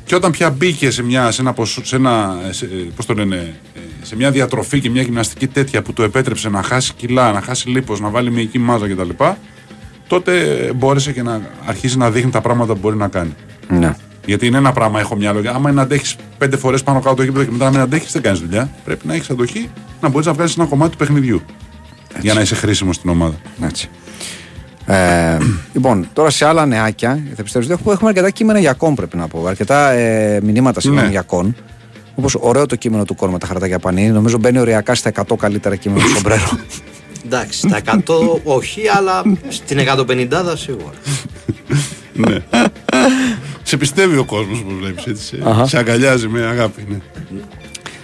Και 0.04 0.14
όταν 0.16 0.30
πια 0.30 0.50
μπήκε 0.50 0.90
σε 0.90 1.02
μια, 1.02 1.30
σε 1.30 1.40
ένα, 1.40 1.52
ποσο- 1.52 1.84
σε 1.86 1.96
ένα 1.96 2.40
σε, 2.50 2.64
ε, 2.64 2.68
πώς 2.96 3.06
το 3.06 3.14
λένε, 3.14 3.36
ε, 3.74 3.80
σε 4.02 4.16
μια 4.16 4.30
διατροφή 4.30 4.80
και 4.80 4.90
μια 4.90 5.02
γυμναστική 5.02 5.46
τέτοια 5.46 5.82
που 5.82 5.92
του 5.92 6.02
επέτρεψε 6.02 6.48
να 6.48 6.62
χάσει 6.62 6.92
κιλά, 6.96 7.32
να 7.32 7.40
χάσει 7.40 7.68
λίπος, 7.68 8.00
να 8.00 8.08
βάλει 8.08 8.30
μυϊκή 8.30 8.58
μάζα 8.58 8.88
κτλ. 8.88 9.08
Τότε 10.06 10.32
μπόρεσε 10.76 11.12
και 11.12 11.22
να 11.22 11.40
αρχίσει 11.66 11.96
να 11.98 12.10
δείχνει 12.10 12.30
τα 12.30 12.40
πράγματα 12.40 12.72
που 12.72 12.78
μπορεί 12.82 12.96
να 12.96 13.08
κάνει. 13.08 13.34
Ναι. 13.68 13.96
Γιατί 14.30 14.46
είναι 14.46 14.56
ένα 14.56 14.72
πράγμα, 14.72 15.00
έχω 15.00 15.16
μυαλό. 15.16 15.38
Άμα 15.48 15.58
είναι 15.58 15.72
να 15.72 15.82
αντέχεις 15.82 16.16
πέντε 16.38 16.56
φορές 16.56 16.82
πάνω 16.82 17.00
κάτω 17.00 17.14
το 17.14 17.22
γήπεδο 17.22 17.44
και 17.44 17.50
μετά 17.50 17.64
να 17.64 17.70
μην 17.70 17.80
αντέχεις, 17.80 18.12
δεν 18.12 18.22
κάνεις 18.22 18.40
δουλειά. 18.40 18.70
Πρέπει 18.84 19.06
να 19.06 19.14
έχεις 19.14 19.30
αντοχή 19.30 19.70
να 20.00 20.08
μπορείς 20.08 20.26
να 20.26 20.32
βγάλει 20.32 20.50
ένα 20.56 20.66
κομμάτι 20.66 20.90
του 20.90 20.96
παιχνιδιού. 20.96 21.42
Για 22.20 22.34
να 22.34 22.40
είσαι 22.40 22.54
χρήσιμος 22.54 22.96
στην 22.96 23.10
ομάδα. 23.10 23.34
Έτσι. 23.64 23.88
Ε, 24.86 25.38
λοιπόν, 25.72 26.08
τώρα 26.12 26.30
σε 26.30 26.44
άλλα 26.44 26.66
νεάκια, 26.66 27.22
θα 27.36 27.42
πιστεύω 27.42 27.74
ότι 27.74 27.90
έχουμε 27.90 28.08
αρκετά 28.08 28.30
κείμενα 28.30 28.58
για 28.58 28.72
κόν 28.72 28.94
πρέπει 28.94 29.16
να 29.16 29.28
πω. 29.28 29.46
Αρκετά 29.46 29.90
ε, 29.90 30.40
μηνύματα 30.42 30.80
συγγνώμη 30.80 31.06
Ναι. 31.06 31.12
για 31.12 31.22
κόν. 31.22 31.56
Όπως 32.14 32.36
ωραίο 32.40 32.66
το 32.66 32.76
κείμενο 32.76 33.04
του 33.04 33.14
κόν 33.14 33.30
με 33.30 33.38
τα 33.38 33.46
χαρτάκια 33.46 33.78
πανίνη. 33.78 34.10
Νομίζω 34.10 34.38
μπαίνει 34.38 34.58
οριακά 34.58 34.94
στα 34.94 35.12
100 35.28 35.36
καλύτερα 35.38 35.76
κείμενα 35.76 36.02
του 36.04 36.10
Σομπρέρο. 36.10 36.58
Εντάξει, 37.24 37.58
στα 37.58 37.80
100 37.84 38.00
όχι, 38.44 38.80
αλλά 38.96 39.22
στην 39.48 39.78
150 39.78 40.52
σίγουρα. 40.56 40.94
Σε 43.62 43.76
πιστεύει 43.76 44.16
ο 44.16 44.24
κόσμος 44.24 44.58
που 44.62 44.74
βλέπεις 44.80 45.04
έτσι. 45.06 45.24
Σε, 45.24 45.38
Αχα. 45.44 45.66
σε 45.66 45.78
αγκαλιάζει 45.78 46.28
με 46.28 46.40
αγάπη. 46.44 46.84
Ναι. 46.88 46.96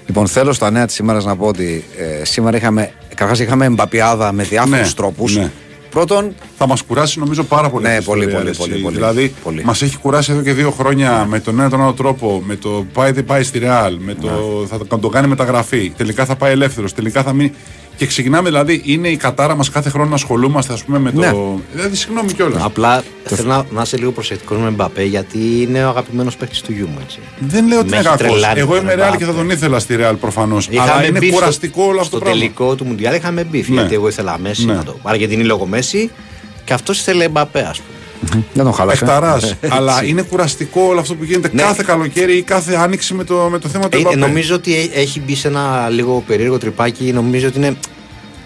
λοιπόν, 0.06 0.26
θέλω 0.26 0.52
στα 0.52 0.70
νέα 0.70 0.86
της 0.86 0.94
σήμερα 0.94 1.22
να 1.22 1.36
πω 1.36 1.46
ότι 1.46 1.84
ε, 2.20 2.24
σήμερα 2.24 2.56
είχαμε, 2.56 2.90
καταρχάς 3.08 3.38
είχαμε 3.38 3.64
εμπαπιάδα 3.64 4.32
με 4.32 4.42
διάφορους 4.42 4.78
Ναι, 4.86 4.92
τρόπους. 4.96 5.36
ναι. 5.36 5.50
Πρώτον, 5.90 6.34
Θα 6.58 6.66
μας 6.66 6.82
κουράσει 6.82 7.18
νομίζω 7.18 7.42
πάρα 7.44 7.70
πολύ. 7.70 7.84
Ναι, 7.86 7.90
αυτή 7.90 8.02
η 8.02 8.06
πολύ, 8.06 8.24
ιστορία, 8.24 8.38
πολύ, 8.40 8.52
ρε, 8.52 8.58
πολύ, 8.58 8.72
εσύ. 8.72 8.82
πολύ. 8.82 8.94
Δηλαδή, 8.96 9.34
Πολύ. 9.44 9.64
μας 9.64 9.82
έχει 9.82 9.98
κουράσει 9.98 10.32
εδώ 10.32 10.42
και 10.42 10.52
δύο 10.52 10.70
χρόνια 10.70 11.26
με 11.28 11.40
τον 11.40 11.60
ένα 11.60 11.70
τον 11.70 11.82
άλλο 11.82 11.92
τρόπο. 11.92 12.42
Με 12.46 12.56
το 12.56 12.86
πάει 12.92 13.10
δεν 13.12 13.24
πάει 13.24 13.42
στη 13.42 13.58
Ρεάλ. 13.58 13.96
Με 14.00 14.14
το 14.14 14.28
θα 14.68 14.78
το- 14.86 14.98
το 14.98 15.08
κάνει 15.08 15.26
μεταγραφή. 15.26 15.92
Τελικά 15.96 16.24
θα 16.24 16.36
πάει 16.36 16.52
ελεύθερος. 16.52 16.92
Τελικά 16.94 17.22
θα 17.22 17.32
μείνει. 17.32 17.52
Και 17.96 18.06
ξεκινάμε 18.06 18.48
δηλαδή, 18.48 18.82
είναι 18.84 19.08
η 19.08 19.16
κατάρα 19.16 19.54
μας 19.54 19.70
κάθε 19.70 19.90
χρόνο 19.90 20.08
να 20.08 20.14
ασχολούμαστε 20.14 20.72
ας 20.72 20.84
πούμε, 20.84 20.98
με 20.98 21.12
το. 21.12 21.18
Ναι. 21.20 21.32
Δηλαδή, 21.74 21.96
συγγνώμη 21.96 22.32
κιόλας. 22.32 22.62
Απλά 22.64 23.02
θέλω 23.24 23.48
να, 23.48 23.64
να 23.70 23.82
είσαι 23.82 23.96
λίγο 23.96 24.10
προσεκτικός 24.12 24.58
με 24.58 24.70
Μπαπέ 24.70 25.02
γιατί 25.04 25.38
είναι 25.62 25.84
ο 25.84 25.88
αγαπημένος 25.88 26.36
παίκτης 26.36 26.60
του 26.60 26.72
γιού 26.72 26.86
μου. 26.88 26.98
Έτσι. 27.02 27.18
Δεν 27.38 27.66
λέω 27.68 27.78
ότι 27.78 27.88
Με 27.90 27.96
είναι 27.96 28.08
έχει 28.08 28.16
κακός. 28.16 28.32
τρελάνει 28.32 28.60
Εγώ 28.60 28.74
τον 28.74 28.82
είμαι 28.82 28.94
Ρεάλ 28.94 29.16
και 29.16 29.24
θα 29.24 29.30
Mbappé. 29.32 29.34
τον 29.34 29.50
ήθελα 29.50 29.78
στη 29.78 29.96
Ρεάλ 29.96 30.16
προφανώς. 30.16 30.68
Είχαμε 30.70 30.90
Αλλά 30.90 31.06
είναι 31.06 31.18
μπει 31.18 31.26
στο- 31.26 31.34
κουραστικό 31.36 31.82
όλο 31.82 31.90
αυτό 31.92 32.04
στο 32.04 32.18
το 32.18 32.24
πράγμα. 32.24 32.40
τελικό 32.40 32.74
του 32.74 32.84
Μουντιάλ 32.84 33.14
είχαμε 33.14 33.44
μπει. 33.44 33.64
Ναι. 33.68 33.74
Γιατί 33.80 33.94
εγώ 33.94 34.08
ήθελα 34.08 34.38
Μέση 34.38 34.64
Ναι. 34.64 34.72
να 34.74 34.84
το. 34.84 34.96
Αργεντινή 35.02 35.44
λόγω 35.44 35.66
Μέση 35.66 36.10
και 36.64 36.72
αυτός 36.72 36.98
ήθελε 37.00 37.28
Μπαπέ, 37.28 37.60
ας 37.60 37.78
πούμε. 37.80 37.95
Δεν 38.54 38.64
τον 38.64 38.72
χάλασε. 38.72 39.04
Πεχταρά. 39.04 39.38
αλλά 39.68 40.04
είναι 40.04 40.22
κουραστικό 40.22 40.80
όλο 40.82 41.00
αυτό 41.00 41.14
που 41.14 41.24
γίνεται 41.24 41.50
Ναι. 41.52 41.62
κάθε 41.62 41.82
καλοκαίρι 41.86 42.36
ή 42.36 42.42
κάθε 42.42 42.74
άνοιξη 42.74 43.14
με 43.14 43.24
το, 43.24 43.48
με 43.50 43.58
το 43.58 43.68
θέμα 43.68 43.88
του 43.88 43.98
Ε, 43.98 44.02
Mbappé. 44.04 44.16
νομίζω 44.16 44.54
ότι 44.54 44.74
έ- 44.74 44.96
έχει 44.96 45.20
μπει 45.20 45.34
σε 45.34 45.48
ένα 45.48 45.88
λίγο 45.88 46.22
περίεργο 46.26 46.58
τρυπάκι. 46.58 47.12
Νομίζω 47.12 47.48
ότι 47.48 47.58
είναι 47.58 47.76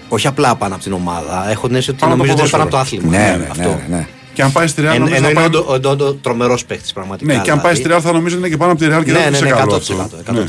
όχι 0.08 0.26
απλά 0.26 0.54
πάνω 0.56 0.74
από 0.74 0.82
την 0.84 0.92
ομάδα. 0.92 1.50
Έχω 1.50 1.66
την 1.66 1.76
αίσθηση 1.76 1.90
ότι 1.90 2.00
Πάνω 2.00 2.14
από 2.14 2.22
το 2.22 2.28
νομίζω 2.28 2.32
ότι 2.32 2.40
είναι 2.40 2.50
πάνω 2.50 2.62
από 2.62 2.70
το 2.70 2.76
ποδόσφαιρο. 2.76 3.00
άθλημα. 3.02 3.16
Ναι, 3.16 3.36
ναι, 3.36 3.48
αυτό. 3.50 3.82
ναι, 3.90 3.96
ναι. 3.96 4.06
Και 4.34 4.42
αν 4.42 4.52
πάει 4.52 4.66
στη 4.66 4.80
Ρεάλ, 4.80 4.94
Εν, 4.94 5.00
νομίζω 5.00 5.16
ενώ 5.16 5.24
θα 5.24 5.30
είναι 5.30 5.40
πάει- 5.40 5.62
όντω- 5.62 5.92
όντω 5.92 6.12
τρομερός 6.14 6.64
παίκτης 6.64 6.92
πραγματικά. 6.92 7.34
Ναι, 7.34 7.40
και 7.40 7.50
αν 7.50 7.60
πάει 7.60 7.74
στη 7.74 7.82
δηλαδή. 7.82 8.02
Real 8.02 8.06
θα 8.06 8.12
νομίζω 8.12 8.34
ότι 8.36 8.44
είναι 8.44 8.52
και 8.54 8.60
πάνω 8.60 8.72
από 8.72 8.80
τη 8.80 8.86
Real 8.86 9.04
και 9.04 9.12
Ναι, 9.12 9.18
δεν 9.18 9.30
ναι, 9.30 9.36
θα 9.36 9.44
ναι, 9.44 9.48
είναι 9.48 9.56
100%. 9.56 9.56
καλό 9.58 9.74
100%. 9.74 10.04
αυτό. 10.04 10.32
Ναι. 10.32 10.44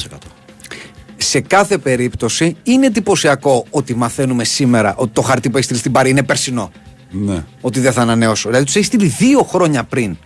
σε 1.17 1.39
κάθε 1.39 1.78
περίπτωση 1.78 2.55
είναι 2.63 2.86
εντυπωσιακό 2.86 3.65
ότι 3.69 3.95
μαθαίνουμε 3.95 4.43
σήμερα 4.43 4.93
ότι 4.97 5.09
το 5.13 5.22
χαρτί 5.22 5.49
που 5.49 5.55
έχει 5.55 5.65
στείλει 5.65 5.80
στην 5.80 5.91
Παρή 5.91 6.09
είναι 6.09 6.24
περσινό. 6.24 6.72
Ναι. 7.12 7.43
Ότι 7.62 7.80
δεν 7.80 7.91
θα 7.93 8.01
ανανεώσω. 8.01 8.47
Δηλαδή 8.47 8.66
τους 8.66 8.76
έχει 8.76 8.86
στείλει 8.86 9.05
δύο 9.07 9.43
χρόνια 9.43 9.84
πριν 9.84 10.18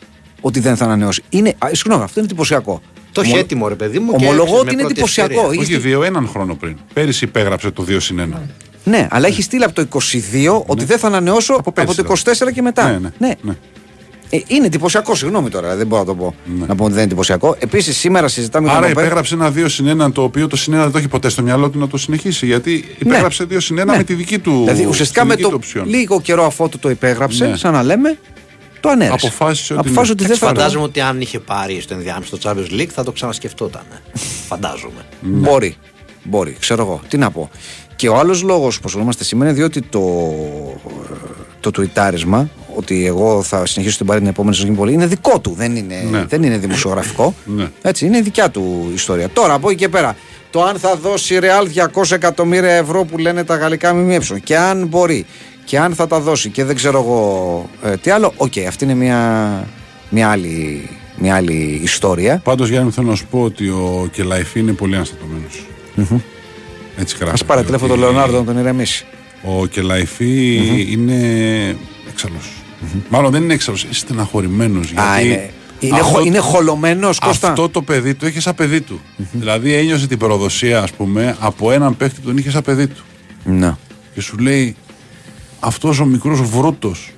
ότι 0.42 0.60
δεν 0.60 0.76
θα 0.76 0.86
ανανεώσει. 0.86 1.24
Είναι, 1.30 1.50
α, 1.58 1.68
συγγνώμη, 1.72 2.04
αυτό 2.04 2.20
είναι 2.20 2.28
εντυπωσιακό. 2.30 2.82
Το 3.12 3.22
έχει 3.22 3.30
Ομο- 3.32 3.40
έτοιμο, 3.42 3.68
ρε 3.68 3.76
παιδί 3.76 4.00
μου. 4.00 4.10
και 4.16 4.26
Ομολογώ 4.26 4.44
ξέρεις, 4.44 4.60
ότι 4.62 4.66
με 4.66 4.72
είναι 4.72 4.80
πρώτη 4.82 4.92
εντυπωσιακό. 4.94 5.30
ευκαιρία. 5.32 5.52
Είχε 5.54 5.62
Όχι 5.62 5.74
στείλει- 5.74 5.82
δύο, 5.94 6.04
έναν 6.04 6.28
χρόνο 6.28 6.56
πριν. 6.56 6.78
Πέρυσι 6.94 7.26
υπέγραψε 7.26 7.72
το 7.72 7.84
2 7.84 8.00
συν 8.00 8.20
1. 8.20 8.42
Ναι, 8.84 9.08
αλλά 9.12 9.28
έχει 9.28 9.42
στείλει 9.42 9.64
από 9.64 9.74
το 9.74 9.82
22 9.82 10.64
ότι 10.66 10.86
δεν 10.86 10.98
θα 11.00 11.08
ανανεώσω 11.08 11.54
από, 11.54 11.72
πέρσι 11.72 11.96
το 11.96 12.04
24 12.04 12.52
και 12.54 12.62
μετά. 12.62 12.92
Ναι, 12.92 13.10
ναι, 13.18 13.34
ναι. 13.42 13.54
Ε, 14.30 14.40
είναι 14.48 14.66
εντυπωσιακό, 14.66 15.16
συγγνώμη 15.16 15.50
τώρα, 15.50 15.76
δεν 15.76 15.88
μπορώ 15.88 16.02
να 16.02 16.08
το 16.08 16.16
πω. 16.16 16.36
Ναι. 16.60 16.66
Να 16.66 16.76
πω 16.76 16.84
ότι 16.84 16.94
δεν 16.94 16.94
είναι 16.94 17.02
εντυπωσιακό. 17.02 17.56
Επίσης, 17.60 17.98
σήμερα 17.98 18.28
συζητάμε 18.28 18.70
Άρα 18.70 18.80
τον 18.80 18.90
Ομπέ- 18.90 18.98
υπέγραψε 19.04 19.34
ένα 19.34 19.52
2 19.56 19.70
συν 19.70 20.02
1 20.02 20.12
το 20.12 20.24
οποίο 20.24 20.48
το 20.48 20.56
συν 20.56 20.74
1 20.74 20.78
δεν 20.78 20.92
το 20.92 20.98
έχει 20.98 21.08
ποτέ 21.08 21.30
στο 21.30 21.42
μυαλό 21.42 21.70
του 21.70 21.80
να 21.80 21.88
το 21.88 21.98
συνεχίσει. 21.98 22.46
Γιατί 22.46 22.96
υπέγραψε 22.98 23.44
2 23.50 23.58
συν 23.60 23.80
1 23.80 23.86
Ναι. 23.86 23.98
με 23.98 24.04
τη 24.04 24.14
δική 24.14 24.40
του. 24.40 24.60
Δηλαδή, 24.60 24.86
ουσιαστικά 24.86 25.20
στη 25.22 25.30
με 25.30 25.36
δική 25.36 25.50
το 25.50 25.58
του 25.58 25.64
option. 25.66 25.84
λίγο 25.86 26.22
καιρό 26.22 26.46
αφού 26.46 26.70
το 26.80 26.90
υπέγραψε, 26.90 27.46
Ναι. 27.48 27.56
σαν 27.58 27.74
να 27.74 27.84
λέμε, 27.84 28.18
το 28.80 28.90
ανέρεσε. 28.90 29.28
Αποφάσισε 29.28 29.74
ότι 29.74 29.82
Αποφάσισε 29.88 30.14
ναι. 30.14 30.20
ότι 30.22 30.28
δεν 30.30 30.38
θα 30.38 30.46
Φαντάζομαι 30.48 30.84
ότι 30.84 31.02
αν 31.02 31.22
είχε 31.22 31.40
πάρει 31.40 31.80
στο 31.82 31.94
ενδιάμεσο 31.94 32.38
το 32.38 32.50
Champions 32.50 32.80
League 32.82 32.90
θα 32.94 33.04
το 33.04 33.12
ξανασκεφτόταν. 33.12 33.84
Φαντάζομαι. 34.48 35.06
Μπορεί. 35.22 35.76
Μπορεί, 36.24 36.56
ξέρω 36.60 36.82
εγώ. 36.84 37.02
Τι 37.08 37.18
να 37.18 37.32
πω. 37.32 37.50
Και 37.96 38.10
ο 38.10 38.16
άλλος 38.18 38.42
λόγος 38.42 38.76
που 38.76 38.84
ασχολούμαστε 38.86 39.24
σήμερα 39.24 39.50
είναι 39.50 39.58
διότι 39.60 39.82
το, 39.82 40.02
το 41.60 41.72
τουιτάρισμα 41.72 42.50
ότι 42.76 43.06
εγώ 43.06 43.42
θα 43.44 43.66
συνεχίσω 43.66 43.98
την 43.98 44.06
πάρη 44.06 44.20
την 44.20 44.30
επόμενη 44.30 44.56
σεζόν 44.56 44.76
πολύ 44.76 44.94
είναι 44.94 45.06
δικό 45.06 45.40
του. 45.40 45.54
Δεν 45.58 45.76
είναι, 45.76 46.08
Ναι. 46.12 46.26
δεν 46.26 46.44
είναι 46.44 46.58
δημοσιογραφικό. 46.58 47.34
Ναι. 47.46 47.68
Έτσι, 47.82 48.06
είναι 48.06 48.22
δικιά 48.22 48.50
του 48.50 48.92
ιστορία. 48.94 49.30
Τώρα 49.30 49.54
από 49.54 49.70
εκεί 49.70 49.78
και 49.80 49.90
πέρα, 49.90 50.16
το 50.50 50.64
αν 50.64 50.78
θα 50.80 50.96
δώσει 50.96 51.36
η 51.36 51.40
Real 51.42 51.88
200 52.02 52.12
εκατομμύρια 52.12 52.74
ευρώ 52.74 53.04
που 53.06 53.18
λένε 53.18 53.44
τα 53.44 53.56
γαλλικά 53.56 53.94
ΜΜΕ 53.94 54.20
και 54.44 54.58
αν 54.58 54.88
μπορεί 54.88 55.26
και 55.66 55.80
αν 55.80 55.94
θα 55.96 56.08
τα 56.08 56.20
δώσει 56.20 56.50
και 56.50 56.64
δεν 56.64 56.76
ξέρω 56.76 56.98
εγώ 57.00 57.70
ε, 57.84 57.98
τι 57.98 58.10
άλλο, 58.12 58.34
οκ, 58.38 58.54
αυτή 58.68 58.84
είναι 58.84 58.94
μια, 58.94 59.68
μια, 60.10 60.30
άλλη, 60.30 60.90
μια 61.18 61.36
άλλη 61.36 61.80
ιστορία. 61.84 62.42
Πάντως, 62.44 62.70
Γιάννη, 62.70 62.92
θέλω 62.92 63.08
να 63.08 63.16
σου 63.16 63.26
πω 63.30 63.42
ότι 63.42 63.68
ο 63.68 64.10
Κελαϊφή 64.12 64.60
είναι 64.60 64.72
πολύ 64.74 64.96
αναστατωμένος. 64.96 65.66
Έτσι 66.98 67.16
γράφει. 67.20 67.44
Α 67.44 67.46
πάρε 67.46 67.64
τηλέφωνο 67.64 67.94
τον 67.94 68.04
Ότι 68.04 68.12
Λεωνάρδο 68.12 68.38
να 68.40 68.46
τον 68.46 68.58
ηρεμήσει. 68.58 69.06
Ο 69.44 69.66
Κελαϊφή 69.66 70.56
είναι 70.92 71.16
έξαλλος. 72.86 73.06
Μάλλον 73.10 73.32
δεν 73.32 73.44
είναι 73.44 73.54
έξαλλος, 73.54 73.84
είναι 73.84 73.94
στεναχωρημένος. 73.94 74.94
Α, 74.96 75.20
γιατί 75.22 75.28
είναι, 75.28 75.50
είναι, 75.80 76.00
αυτό- 76.00 76.06
χω, 76.18 76.22
είναι 76.26 76.38
χολωμένος, 76.38 77.20
Κώστα. 77.20 77.48
Αυτό 77.50 77.70
το 77.70 77.82
παιδί 77.82 78.14
το 78.14 78.28
είχε 78.28 78.40
σαν 78.40 78.56
παιδί 78.56 78.82
του. 78.82 79.00
Δηλαδή 79.32 79.74
ένιωσε 79.74 80.08
την 80.08 80.18
προδοσία, 80.18 80.82
ας 80.82 80.92
πούμε, 80.92 81.36
από 81.40 81.72
έναν 81.72 81.98
παίχτη 81.98 82.20
που 82.20 82.26
τον 82.28 82.38
είχες 82.38 82.54
σαν 82.54 82.62
παιδί 82.62 82.88
του. 82.88 83.04
Ναι. 83.46 83.76
Και 84.14 84.22
σου 84.22 84.38
λέει, 84.38 84.76
αυτός 85.60 86.00
ο 86.00 86.06
μικρός 86.06 86.42
βρούτος 86.42 87.10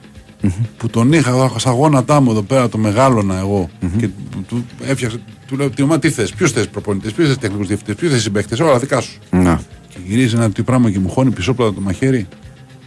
που 0.78 0.88
τον 0.89 1.13
είχα 1.13 1.30
εδώ 1.30 1.55
στα 1.57 1.72
γόνατά 1.72 2.22
μου 2.22 2.32
εδώ 2.32 2.41
πέρα, 2.41 2.70
το 2.70 2.78
μεγάλωνα 2.78 3.38
εγώ. 3.38 3.70
Και 3.97 4.07
του- 4.32 4.45
του 4.47 4.65
έφτιαξε, 4.88 5.18
του 5.47 5.55
λέω, 5.57 5.70
τι, 5.70 5.84
μα, 5.84 5.99
τι 5.99 6.09
θες, 6.09 6.32
ποιους 6.34 6.51
θες 6.51 6.68
προπονητές, 6.68 7.11
ποιους 7.13 7.28
θες 7.28 7.38
τεχνικούς 7.38 7.68
διευθυντές, 7.68 7.95
ποιους 7.95 8.11
θες 8.11 8.22
συμπαίχτες, 8.22 8.59
όλα 8.59 8.80
δικά 8.80 9.01
σου. 9.01 9.20
Ναι. 9.30 9.59
Και 9.89 9.97
γυρίζει 10.05 10.36
ένα 10.36 10.51
τι 10.51 10.63
πράγμα 10.63 10.91
και 10.91 10.99
μου 10.99 11.09
χώνει 11.09 11.32
πισόπλατα 11.32 11.74
το 11.74 11.82
μαχαίρι 11.82 12.28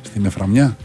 στην 0.02 0.24
Εφραμιά. 0.26 0.76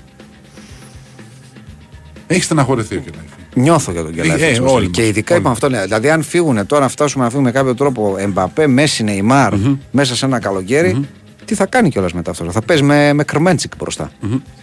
Έχει 2.27 2.41
στεναχωρηθεί 2.43 2.95
ο 2.95 2.99
Κελάφη. 2.99 3.27
Νιώθω 3.53 3.91
για 3.91 4.03
τον 4.03 4.13
Κελάφη. 4.13 4.43
Ε, 4.43 4.47
έτσι, 4.47 4.61
όλοι 4.61 4.63
Μαστέλη. 4.63 4.87
μας, 4.87 4.95
και 4.97 5.07
ειδικά 5.07 5.33
όλοι 5.33 5.41
είπαμε 5.41 5.55
αυτό. 5.55 5.69
ναι. 5.69 5.81
Δηλαδή, 5.83 6.09
αν 6.09 6.23
φύγουν 6.23 6.65
τώρα, 6.65 6.81
να 6.81 6.87
φτάσουμε 6.87 7.23
να 7.23 7.29
φύγουν 7.29 7.45
με 7.45 7.51
κάποιο 7.51 7.75
τρόπο 7.75 8.15
Εμπαπέ, 8.17 8.67
Μέση, 8.67 9.03
Νεϊμάρ, 9.03 9.53
μέσα 9.91 10.15
σε 10.15 10.25
ένα 10.25 10.39
καλοκαίρι, 10.39 11.07
τι 11.45 11.55
θα 11.55 11.65
κάνει 11.65 11.89
κιόλας 11.89 12.13
μετά 12.13 12.31
αυτό. 12.31 12.51
Θα 12.51 12.61
παίζει 12.61 12.83
με, 12.83 13.13
με 13.13 13.23
Κρμέντσικ 13.23 13.71
μπροστά. 13.77 14.11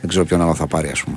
Δεν 0.00 0.08
ξέρω 0.08 0.24
ποιον 0.24 0.40
άλλο 0.42 0.54
θα 0.54 0.66
πάρει, 0.66 0.88
ας 0.88 1.02
πούμε. 1.02 1.16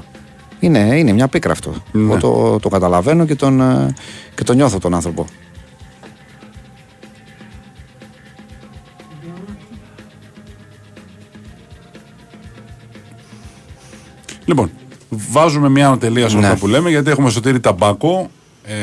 Είναι, 0.59 0.79
είναι 0.79 1.11
μια 1.11 1.27
πίκρα 1.27 1.51
αυτό. 1.51 1.73
Εγώ 1.95 2.17
το, 2.17 2.59
το 2.59 2.69
καταλαβαίνω 2.69 3.25
και 3.25 3.35
τον, 3.35 3.61
ε, 3.61 3.93
και 4.35 4.43
τον 4.43 4.55
νιώθω 4.55 4.77
τον 4.79 4.93
άνθρωπο. 4.93 5.25
Λοιπόν, 14.45 14.71
βάζουμε 15.09 15.69
μια 15.69 15.87
ανατελεία 15.87 16.29
σε 16.29 16.37
Ναι. 16.37 16.45
αυτά 16.45 16.57
που 16.59 16.67
λέμε 16.67 16.89
γιατί 16.89 17.09
έχουμε 17.09 17.29
σωτήρι 17.29 17.59
ταμπάκο 17.59 18.29
ε, 18.63 18.73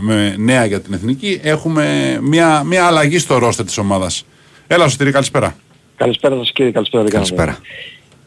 με 0.00 0.34
νέα 0.38 0.64
για 0.64 0.80
την 0.80 0.94
εθνική. 0.94 1.40
Έχουμε 1.42 2.18
μια, 2.22 2.62
μια 2.64 2.86
αλλαγή 2.86 3.18
στο 3.18 3.38
ρόστερ 3.38 3.64
της 3.64 3.78
ομάδας. 3.78 4.24
Έλα, 4.66 4.88
Σωτήρη, 4.88 5.10
καλησπέρα. 5.10 5.56
Καλησπέρα 5.96 6.36
σας 6.36 6.52
κύριε, 6.52 6.70
καλησπέρα. 6.72 7.02
δεν 7.02 7.12
κάνετε. 7.12 7.34
Καλησπέρα. 7.34 7.62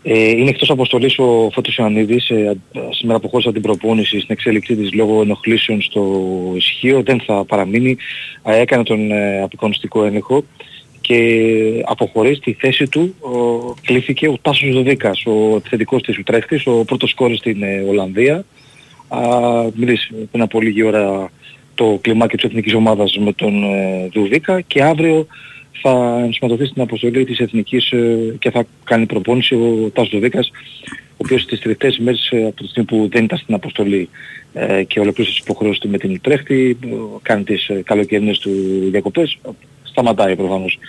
Ε, 0.04 0.30
είναι 0.30 0.50
εκτός 0.50 0.70
αποστολής 0.70 1.18
ο 1.20 1.50
Φώτος 1.54 1.78
Ιωαννίδης, 1.78 2.30
ε, 2.30 2.58
σήμερα 2.90 3.18
αποχώρησα 3.18 3.52
την 3.52 3.62
προπόνηση 3.62 4.18
στην 4.20 4.28
εξέλιξή 4.28 4.76
της 4.76 4.94
λόγω 4.94 5.22
ενοχλήσεων 5.22 5.82
στο 5.82 6.22
ισχύο, 6.56 7.02
δεν 7.04 7.22
θα 7.26 7.46
παραμείνει, 7.46 7.98
ε, 8.44 8.60
έκανε 8.60 8.84
τον 8.84 9.12
ε, 9.12 9.42
απεικονιστικό 9.42 10.04
έλεγχο 10.06 10.44
και 11.02 11.84
αποχωρείς 11.86 12.38
στη 12.38 12.58
θέση 12.60 12.88
του 12.88 13.16
ο, 13.20 13.74
κλήθηκε 13.82 14.28
ο 14.28 14.38
Τάσος 14.42 14.74
Δοδίκας, 14.74 15.26
ο 15.26 15.56
επιθετικός 15.56 16.02
της 16.02 16.18
Ουτρέχτης, 16.18 16.68
ο 16.68 16.84
πρώτος 16.86 17.10
σκόρης 17.10 17.38
στην 17.38 17.64
ε, 17.64 17.86
Ολλανδία. 17.90 18.46
Α, 19.08 19.20
μίλησε 19.76 20.14
πριν 20.32 20.44
από 20.44 20.62
λίγη 20.62 20.84
ώρα 20.84 21.32
το 21.76 21.98
κλιμάκι 22.02 22.36
της 22.36 22.46
εθνικής 22.46 22.74
ομάδας 22.74 23.18
με 23.18 23.34
τον 23.34 23.64
ε, 23.64 24.10
Δουδίκα 24.14 24.62
και 24.62 24.84
αύριο 24.84 25.28
θα 25.82 26.22
ενσωματωθεί 26.24 26.66
στην 26.66 26.82
αποστολή 26.82 27.26
της 27.26 27.40
Εθνικής 27.40 27.92
ε, 27.92 28.36
και 28.40 28.52
θα 28.52 28.66
κάνει 28.84 29.06
προπόνηση 29.06 29.56
ο 29.56 29.92
Τάσος 29.94 30.12
Δουδίκας 30.12 30.52
ο 31.22 31.24
οποίος 31.24 31.46
τις 31.46 31.60
τελευταίες 31.60 31.98
ημέρες 31.98 32.30
ε, 32.32 32.46
από 32.46 32.64
τη 32.64 32.68
στιγμή 32.68 32.88
που 32.88 33.10
δεν 33.12 33.24
ήταν 33.24 33.38
στην 33.38 33.54
αποστολή 33.54 34.10
ε, 34.54 34.84
και 34.84 35.00
ολοκλήρωσε 35.00 35.36
τις 35.36 35.44
υποχρεώσεις 35.44 35.80
του 35.82 35.90
με 35.90 35.98
την 35.98 36.22
Τρέχτη, 36.22 36.78
κάνει 37.22 37.44
τις 37.44 37.68
ε, 37.68 37.82
καλοκαιρινές 37.86 38.40
του 38.40 38.52
διακοπές, 38.92 39.38
σταματάει 40.02 40.36
προφανώς 40.36 40.80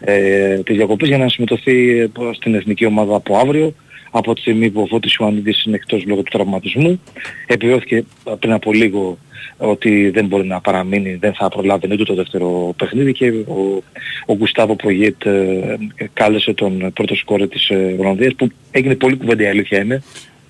ε, 0.00 0.56
τις 0.56 0.76
διακοπές 0.76 1.08
για 1.08 1.18
να 1.18 1.28
συμμετωθεί 1.28 1.98
ε, 2.00 2.08
στην 2.34 2.54
εθνική 2.54 2.84
ομάδα 2.86 3.14
από 3.16 3.36
αύριο 3.36 3.74
από 4.10 4.34
τη 4.34 4.40
στιγμή 4.40 4.70
που 4.70 4.80
ο 4.80 4.86
Φώτης 4.86 5.14
Ιωαννίδης 5.14 5.64
είναι 5.64 5.76
εκτός 5.76 6.04
λόγω 6.06 6.22
του 6.22 6.30
τραυματισμού. 6.32 7.00
Επιβεβαιώθηκε 7.46 7.96
ε, 7.96 8.32
πριν 8.38 8.52
από 8.52 8.72
λίγο 8.72 9.18
ότι 9.56 10.10
δεν 10.10 10.26
μπορεί 10.26 10.46
να 10.46 10.60
παραμείνει, 10.60 11.14
δεν 11.14 11.34
θα 11.34 11.48
προλάβει 11.48 11.92
ούτε 11.92 12.02
το 12.04 12.14
δεύτερο 12.14 12.74
παιχνίδι 12.76 13.12
και 13.12 13.28
ο, 13.30 13.82
ο 14.26 14.34
Γκουστάβο 14.36 14.76
Προγιέτ 14.76 15.24
ε, 15.26 15.76
κάλεσε 16.12 16.52
τον 16.52 16.90
πρώτο 16.94 17.14
σκόρε 17.14 17.46
της 17.46 17.68
ε, 17.68 17.96
Ολλανδίας 17.98 18.34
που 18.34 18.48
έγινε 18.70 18.94
πολύ 18.94 19.16
κουβέντα 19.16 19.42
η 19.42 19.46
αλήθεια 19.48 19.78
είναι 19.82 19.94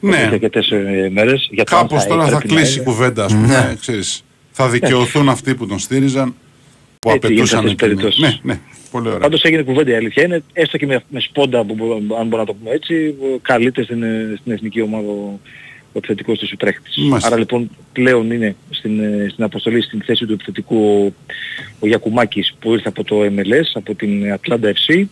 εδώ 0.02 0.12
Ναι. 0.12 0.16
και 0.16 0.22
αρκετές 0.34 0.70
ε, 0.70 1.08
μέρες. 1.12 1.48
Για 1.50 1.64
το 1.64 1.76
αν 1.76 1.86
Κάπως 1.88 2.04
τώρα 2.06 2.26
θα 2.26 2.36
έπρεπε 2.36 2.54
να 2.54 2.60
κλείσει 2.60 2.78
η 2.78 2.82
είναι. 2.82 2.90
κουβέντα, 2.92 3.24
ας 3.24 3.32
πούμε. 3.32 3.76
ξέρεις. 3.80 4.22
Θα 4.50 4.68
δικαιωθούν 4.68 5.28
αυτοί 5.28 5.54
που 5.54 5.66
τον 5.66 5.78
στήριζαν, 5.78 6.34
που 7.10 7.14
Έτσι 7.26 7.32
γίνεται 7.32 7.48
σε 7.48 7.56
απαιτούσαν. 7.56 7.58
αυτές 7.58 7.74
τις 7.74 7.82
εκείνο. 7.88 8.00
περιπτώσεις. 8.00 8.40
Ναι, 8.44 8.52
ναι, 8.54 8.60
πολύ 8.90 9.06
ωραία. 9.08 9.18
Πάντως 9.20 9.42
έγινε 9.42 9.62
κουβέντα 9.62 9.90
η 9.90 9.94
αλήθεια 9.94 10.22
είναι, 10.24 10.42
έστω 10.52 10.76
και 10.78 10.86
με, 10.86 11.02
με 11.08 11.20
σπόντα, 11.20 11.64
που, 11.64 11.74
μπο- 11.74 12.16
αν 12.20 12.26
μπορώ 12.28 12.42
να 12.42 12.46
το 12.48 12.54
πούμε 12.54 12.70
έτσι, 12.70 13.14
καλείται 13.42 13.82
στην, 13.82 14.02
ε, 14.02 14.34
στην 14.40 14.52
εθνική 14.52 14.80
ομάδα 14.80 15.08
ο, 15.08 15.38
ο 15.92 15.98
επιθετικός 15.98 16.38
της 16.38 16.52
Ουτρέχτης. 16.52 16.96
Μάλιστα. 16.96 17.28
Άρα 17.28 17.38
λοιπόν 17.38 17.70
πλέον 17.92 18.30
είναι 18.30 18.56
στην, 18.70 19.00
ε, 19.00 19.26
στην 19.30 19.44
αποστολή 19.44 19.82
στην 19.82 20.02
θέση 20.04 20.26
του 20.26 20.32
επιθετικού 20.32 21.04
ο, 21.06 21.12
ο 21.80 21.86
Γιακουμάκης 21.86 22.54
που 22.60 22.72
ήρθε 22.72 22.88
από 22.88 23.04
το 23.04 23.16
MLS, 23.22 23.70
από 23.74 23.94
την 23.94 24.32
Ατλάντα 24.32 24.72
FC. 24.72 25.04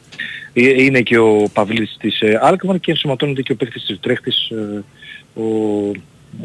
Ε, 0.53 0.83
Είναι 0.83 1.01
και 1.01 1.19
ο 1.19 1.49
Παυλίδης 1.53 1.97
της 2.01 2.21
ε, 2.21 2.39
Alkmaar 2.45 2.81
και 2.81 2.91
ενσωματώνεται 2.91 3.43
και 3.43 3.53
ο 3.53 3.57
παίκτης 3.57 3.85
της 3.85 3.97
Ουτρέχτης 3.97 4.49
ε, 4.51 4.85
ο, 5.41 5.43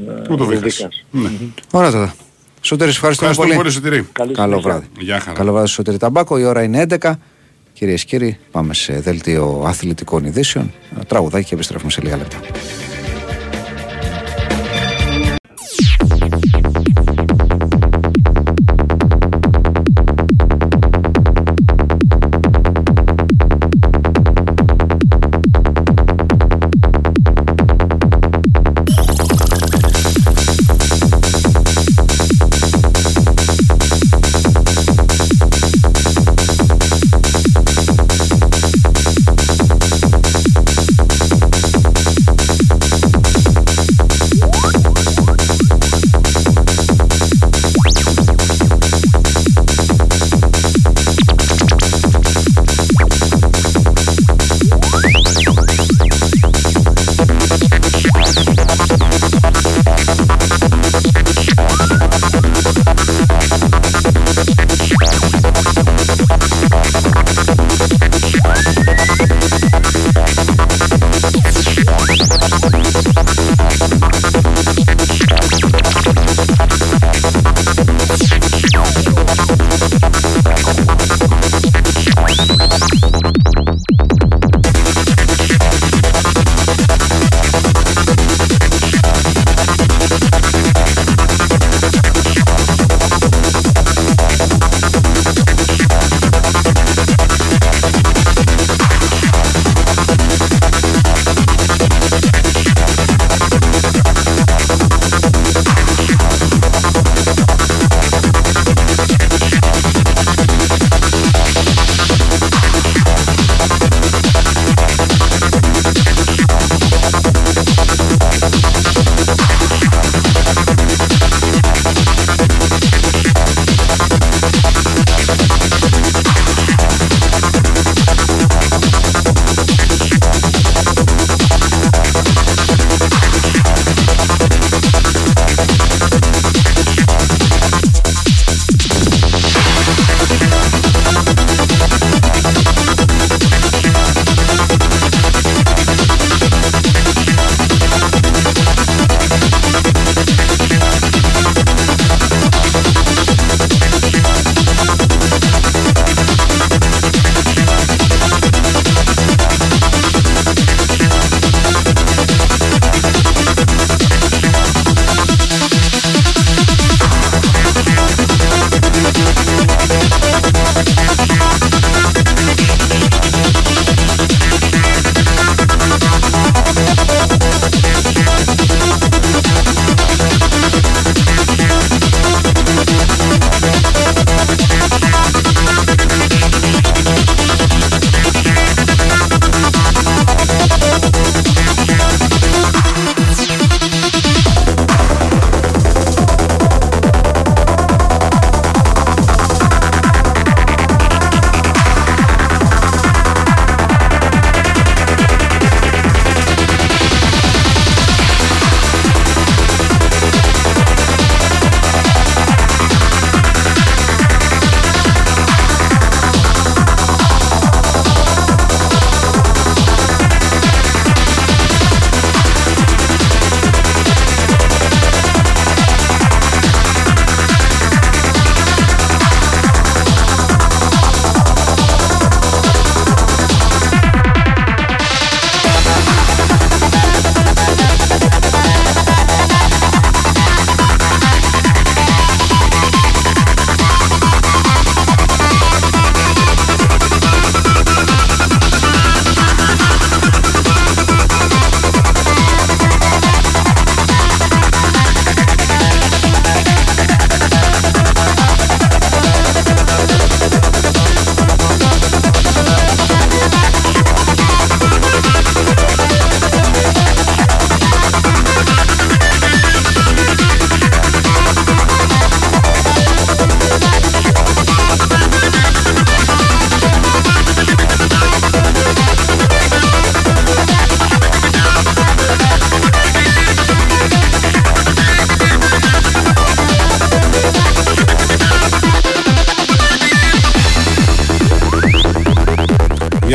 ε, 0.09 0.21
Πού 0.27 0.35
το 0.37 0.43
ο 0.43 0.45
βρήκες. 0.47 0.75
Βίκας. 0.77 1.03
Ναι. 1.11 1.29
Ωραία 1.71 1.91
τώρα. 1.91 2.15
Σωτήρη, 2.62 2.89
ευχαριστούμε 2.89 3.30
Ευχαριστώ 3.30 3.41
πολύ. 3.41 3.55
πολύ, 3.55 3.72
Σωτηρή. 3.72 4.07
Καλή 4.12 4.34
Καλό 4.34 4.49
συνέχεια. 4.59 4.70
βράδυ. 4.72 4.88
Γεια 4.99 5.20
χαρά. 5.20 5.38
Καλό 5.38 5.51
βράδυ, 5.51 5.68
Σωτήρη 5.68 5.97
Ταμπάκο. 5.97 6.38
Η 6.38 6.43
ώρα 6.43 6.64
είναι 6.64 6.82
11. 6.99 7.20
Κυρίες 7.74 8.05
και 8.05 8.18
κύριοι, 8.18 8.38
πάμε 8.51 8.74
σε 8.74 8.99
δελτίο 8.99 9.64
αθλητικών 9.66 10.26
ειδήσεων. 10.26 10.72
Ένα 10.95 11.03
Τραγουδάκι 11.05 11.45
και 11.47 11.53
επιστρέφουμε 11.55 11.91
σε 11.91 12.01
λίγα 12.01 12.18
λεπτά. 12.18 12.38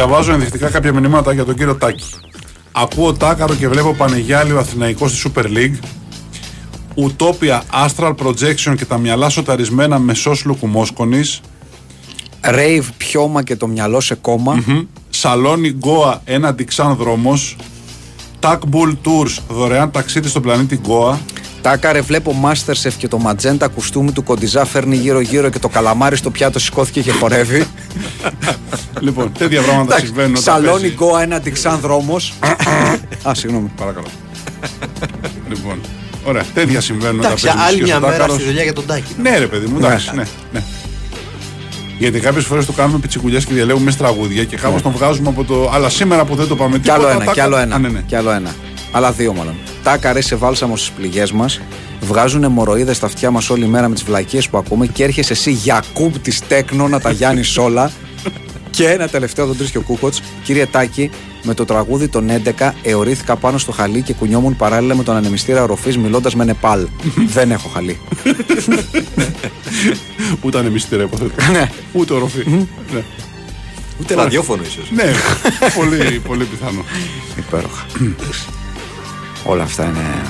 Διαβάζω 0.06 0.32
ενδεικτικά 0.32 0.68
κάποια 0.68 0.92
μηνύματα 0.92 1.32
για 1.32 1.44
τον 1.44 1.54
κύριο 1.54 1.74
Τάκη. 1.74 2.04
Ακούω 2.72 3.12
Τάκαρο 3.12 3.54
και 3.54 3.68
βλέπω 3.68 3.94
Πανεγιάλιο 3.94 4.58
Αθηναϊκό 4.58 5.08
στη 5.08 5.30
Super 5.34 5.44
League. 5.44 5.78
Ουτόπια, 6.94 7.62
Astral 7.86 8.14
Projection 8.14 8.74
και 8.76 8.84
τα 8.84 8.98
μυαλά 8.98 9.28
σοταρισμένα 9.28 9.98
με 9.98 10.14
σως 10.14 10.44
Λουκουμόσκονης. 10.44 11.40
Ρέιβ 12.40 12.88
πιώμα 12.96 13.42
και 13.42 13.56
το 13.56 13.66
μυαλό 13.66 14.00
σε 14.00 14.14
κόμμα. 14.14 14.64
Σαλόνι 15.10 15.68
Γκόα, 15.68 16.20
ένα 16.24 16.54
Ντιξάν 16.54 16.94
δρόμος. 16.94 17.56
Τάκμπουλ 18.38 18.90
Tours, 19.04 19.38
δωρεάν 19.48 19.90
ταξίδι 19.90 20.28
στον 20.28 20.42
πλανήτη 20.42 20.76
Γκόα. 20.76 21.20
Τάκαρε, 21.62 22.00
βλέπω 22.00 22.34
Masterchef 22.44 22.92
και 22.98 23.08
το 23.08 23.18
ματζέντα 23.18 23.68
κουστούμι 23.68 24.12
του 24.12 24.22
κοντιζά 24.22 24.64
φέρνει 24.64 24.96
γύρω-γύρω 24.96 25.50
και 25.50 25.58
το 25.58 25.68
καλαμάρι 25.68 26.16
στο 26.16 26.30
πιάτο 26.30 26.58
σηκώθηκε 26.58 27.02
και 27.02 27.12
χορεύει. 27.12 27.66
λοιπόν, 29.00 29.32
τέτοια 29.38 29.62
πράγματα 29.62 29.82
Εντάξει, 29.94 30.06
συμβαίνουν. 30.06 30.30
όταν 30.30 30.42
Σαλόνι 30.54 30.80
παίζεις. 30.80 30.96
Γκόα, 30.96 31.22
ένα 31.22 31.40
Ντιξάν 31.40 31.78
δρόμο. 31.80 32.16
Α, 33.28 33.34
συγγνώμη. 33.34 33.70
Παρακαλώ. 33.76 34.06
λοιπόν, 35.48 35.78
ωραία, 36.24 36.44
τέτοια 36.54 36.80
συμβαίνουν. 36.80 37.18
όταν 37.18 37.26
Εντάξει, 37.30 37.44
παίζεις 37.46 37.62
άλλη 37.62 37.70
μουσική 37.80 37.84
μια 37.84 37.94
στο 37.96 38.00
μέρα 38.06 38.12
Τάκαρος. 38.16 38.34
στη 38.36 38.44
δουλειά 38.44 38.62
για 38.62 38.72
τον 38.72 38.86
Τάκη. 38.86 39.12
Ναι, 39.22 39.38
ρε 39.38 39.46
παιδί 39.46 39.66
μου, 39.66 39.76
εντάξει, 39.78 40.10
ναι. 40.14 40.22
ναι. 40.52 40.62
Γιατί 41.98 42.20
κάποιες 42.20 42.44
φορές 42.44 42.66
το 42.66 42.72
κάνουμε 42.72 42.98
πιτσικουλιές 42.98 43.44
και 43.44 43.54
διαλέγουμε 43.54 43.84
μέσα 43.84 43.96
τραγούδια 43.96 44.44
και 44.44 44.56
κάπως 44.56 44.82
τον 44.82 44.92
βγάζουμε 44.92 45.28
από 45.28 45.44
το. 45.44 45.70
Αλλά 45.72 45.88
σήμερα 45.88 46.24
που 46.24 46.34
δεν 46.34 46.46
το 46.48 46.56
πάμε 46.56 46.76
Ναι. 46.76 46.82
Κι 46.82 46.90
άλλο 46.90 46.98
τίποτα, 47.06 47.16
ένα, 47.16 47.24
τα- 47.24 47.32
κι 47.32 47.40
άλλο 47.40 47.56
Α, 47.56 47.60
ένα. 47.60 47.78
ναι, 47.78 47.88
ναι. 47.88 48.00
Κι 48.06 48.14
άλλο 48.14 48.30
ένα. 48.30 48.54
Άλλα 48.92 49.12
δύο 49.12 49.32
μάλλον. 49.32 49.54
Τάκαρε 49.82 50.20
σε 50.20 50.36
βάλσαμο 50.36 50.76
στις 50.76 50.90
πληγές 50.90 51.32
μας. 51.32 51.60
Βγάζουν 52.00 52.44
αιμορροίδε 52.44 52.92
στα 52.92 53.06
αυτιά 53.06 53.30
μας 53.30 53.50
όλη 53.50 53.66
μέρα 53.66 53.88
με 53.88 53.94
τις 53.94 54.04
βλακίες 54.04 54.48
που 54.48 54.58
ακούμε 54.58 54.86
και 54.86 55.04
έρχεσαι 55.04 55.32
εσύ 55.32 55.50
για 55.50 55.82
κούμπ 55.92 56.14
της 56.22 56.40
τέκνο 56.48 56.88
να 56.88 57.00
τα 57.00 57.10
γιάνει 57.10 57.40
όλα. 57.58 57.90
Και 58.76 58.88
ένα 58.88 59.08
τελευταίο 59.08 59.46
τον 59.46 59.70
και 59.70 59.78
ο 59.78 59.80
Κούκοτς. 59.80 60.22
Κύριε 60.42 60.66
Τάκη, 60.66 61.10
με 61.42 61.54
το 61.54 61.64
τραγούδι 61.64 62.08
των 62.08 62.28
11 62.58 62.70
εωρήθηκα 62.82 63.36
πάνω 63.36 63.58
στο 63.58 63.72
χαλί 63.72 64.02
και 64.02 64.12
κουνιόμουν 64.14 64.56
παράλληλα 64.56 64.94
με 64.94 65.02
τον 65.02 65.16
ανεμιστήρα 65.16 65.62
οροφή 65.62 65.98
μιλώντας 65.98 66.34
με 66.34 66.44
Νεπάλ. 66.44 66.86
Δεν 67.36 67.50
έχω 67.50 67.68
χαλί. 67.68 67.98
Ούτε 70.42 70.58
ανεμιστήρα 70.58 71.02
υποθέτω. 71.02 71.52
Ναι. 71.52 71.70
Ούτε 71.92 72.14
οροφή. 72.14 72.44
ναι. 72.92 73.02
Ούτε 74.00 74.14
ραδιόφωνο 74.14 74.62
ίσως. 74.62 74.90
ναι, 74.90 75.04
πολύ, 75.76 76.20
πολύ 76.26 76.44
πιθανό. 76.44 76.84
Υπέροχα. 77.38 77.86
όλα, 79.52 79.62
αυτά 79.62 79.84
είναι, 79.84 80.22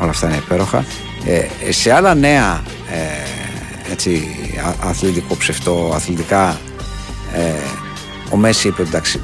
όλα 0.00 0.10
αυτά 0.10 0.26
είναι 0.28 0.36
υπέροχα. 0.36 0.84
Ε, 1.24 1.72
σε 1.72 1.92
άλλα 1.92 2.14
νέα 2.14 2.62
ε, 2.90 3.92
έτσι, 3.92 4.28
α- 4.66 4.88
αθλητικό 4.88 5.36
ψευτό, 5.36 5.92
αθλητικά, 5.94 6.60
ε, 7.32 7.52
ο 8.30 8.36
Μέσι 8.36 8.68
είπε 8.68 8.82
εντάξει, 8.82 9.20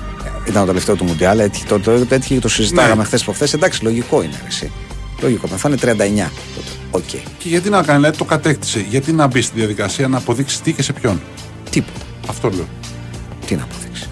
ήταν 0.49 0.61
το 0.61 0.67
τελευταίο 0.67 0.95
του 0.97 1.05
Μουντιάλ, 1.05 1.39
έτυχε 1.39 1.65
το, 1.69 1.79
το, 1.81 2.05
το, 2.05 2.15
έτυχε 2.15 2.35
και 2.35 2.41
το 2.41 2.49
συζητάγαμε 2.49 2.95
Ναι. 2.95 3.05
χθες 3.05 3.23
προχθές. 3.25 3.53
Εντάξει, 3.53 3.83
λογικό 3.83 4.23
είναι. 4.23 4.35
ρε, 4.43 4.47
Εσύ. 4.49 4.71
Λογικό, 5.21 5.47
θα 5.47 5.69
είναι 5.69 5.79
39 5.83 5.87
τότε. 6.55 6.69
Οκ. 6.91 7.03
Και 7.39 7.49
γιατί 7.49 7.71
να 7.71 7.83
κάνει, 7.83 7.99
δηλαδή 7.99 8.17
το 8.19 8.25
κατέκτησε. 8.25 8.85
Γιατί 8.89 9.13
να 9.13 9.27
μπει 9.27 9.41
στη 9.43 9.59
διαδικασία 9.59 10.09
να 10.09 10.19
αποδείξει 10.19 10.63
τι 10.63 10.73
και 10.73 10.83
σε 10.83 10.93
ποιον; 10.93 11.21
Τίποτα. 11.71 11.99
Αυτό 12.29 12.49
λέω. 12.51 12.69
Τι 13.47 13.55
να 13.55 13.63
αποδείξει. 13.63 14.07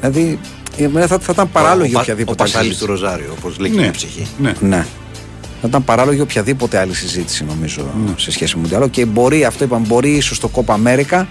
Δηλαδή, 0.00 0.38
για 0.76 0.88
μένα 0.88 1.06
θα, 1.06 1.18
θα 1.18 1.32
ήταν 1.32 1.50
παράλογη 1.50 1.94
Ο 1.94 1.98
οποιαδήποτε 2.00 2.42
άλλη 2.42 2.52
πασάλειμμα 2.52 2.76
του 2.78 2.84
συζήτηση. 2.84 3.02
Ροζάριο, 3.04 3.34
όπως 3.38 3.58
λέει 3.58 3.70
και 3.70 3.80
Ναι, 3.80 3.86
η 3.86 3.90
ψυχή. 3.90 4.26
ναι. 4.38 4.52
Ναι. 4.60 4.86
Θα 5.60 5.68
ήταν 5.68 5.84
παράλογη 5.84 6.20
οποιαδήποτε 6.20 6.78
άλλη 6.78 6.94
συζήτηση 6.94 7.44
νομίζω 7.44 7.82
Ναι. 8.06 8.12
σε 8.16 8.30
σχέση 8.30 8.56
με 8.56 8.62
Μουντιάλ. 8.62 8.90
Και 8.90 9.04
μπορεί, 9.04 9.44
αυτό 9.44 9.64
είπαμε, 9.64 9.86
μπορεί 9.86 10.10
ίσως 10.10 10.40
το 10.40 10.48
Κόπα 10.48 10.74
Αμέρικα. 10.74 11.28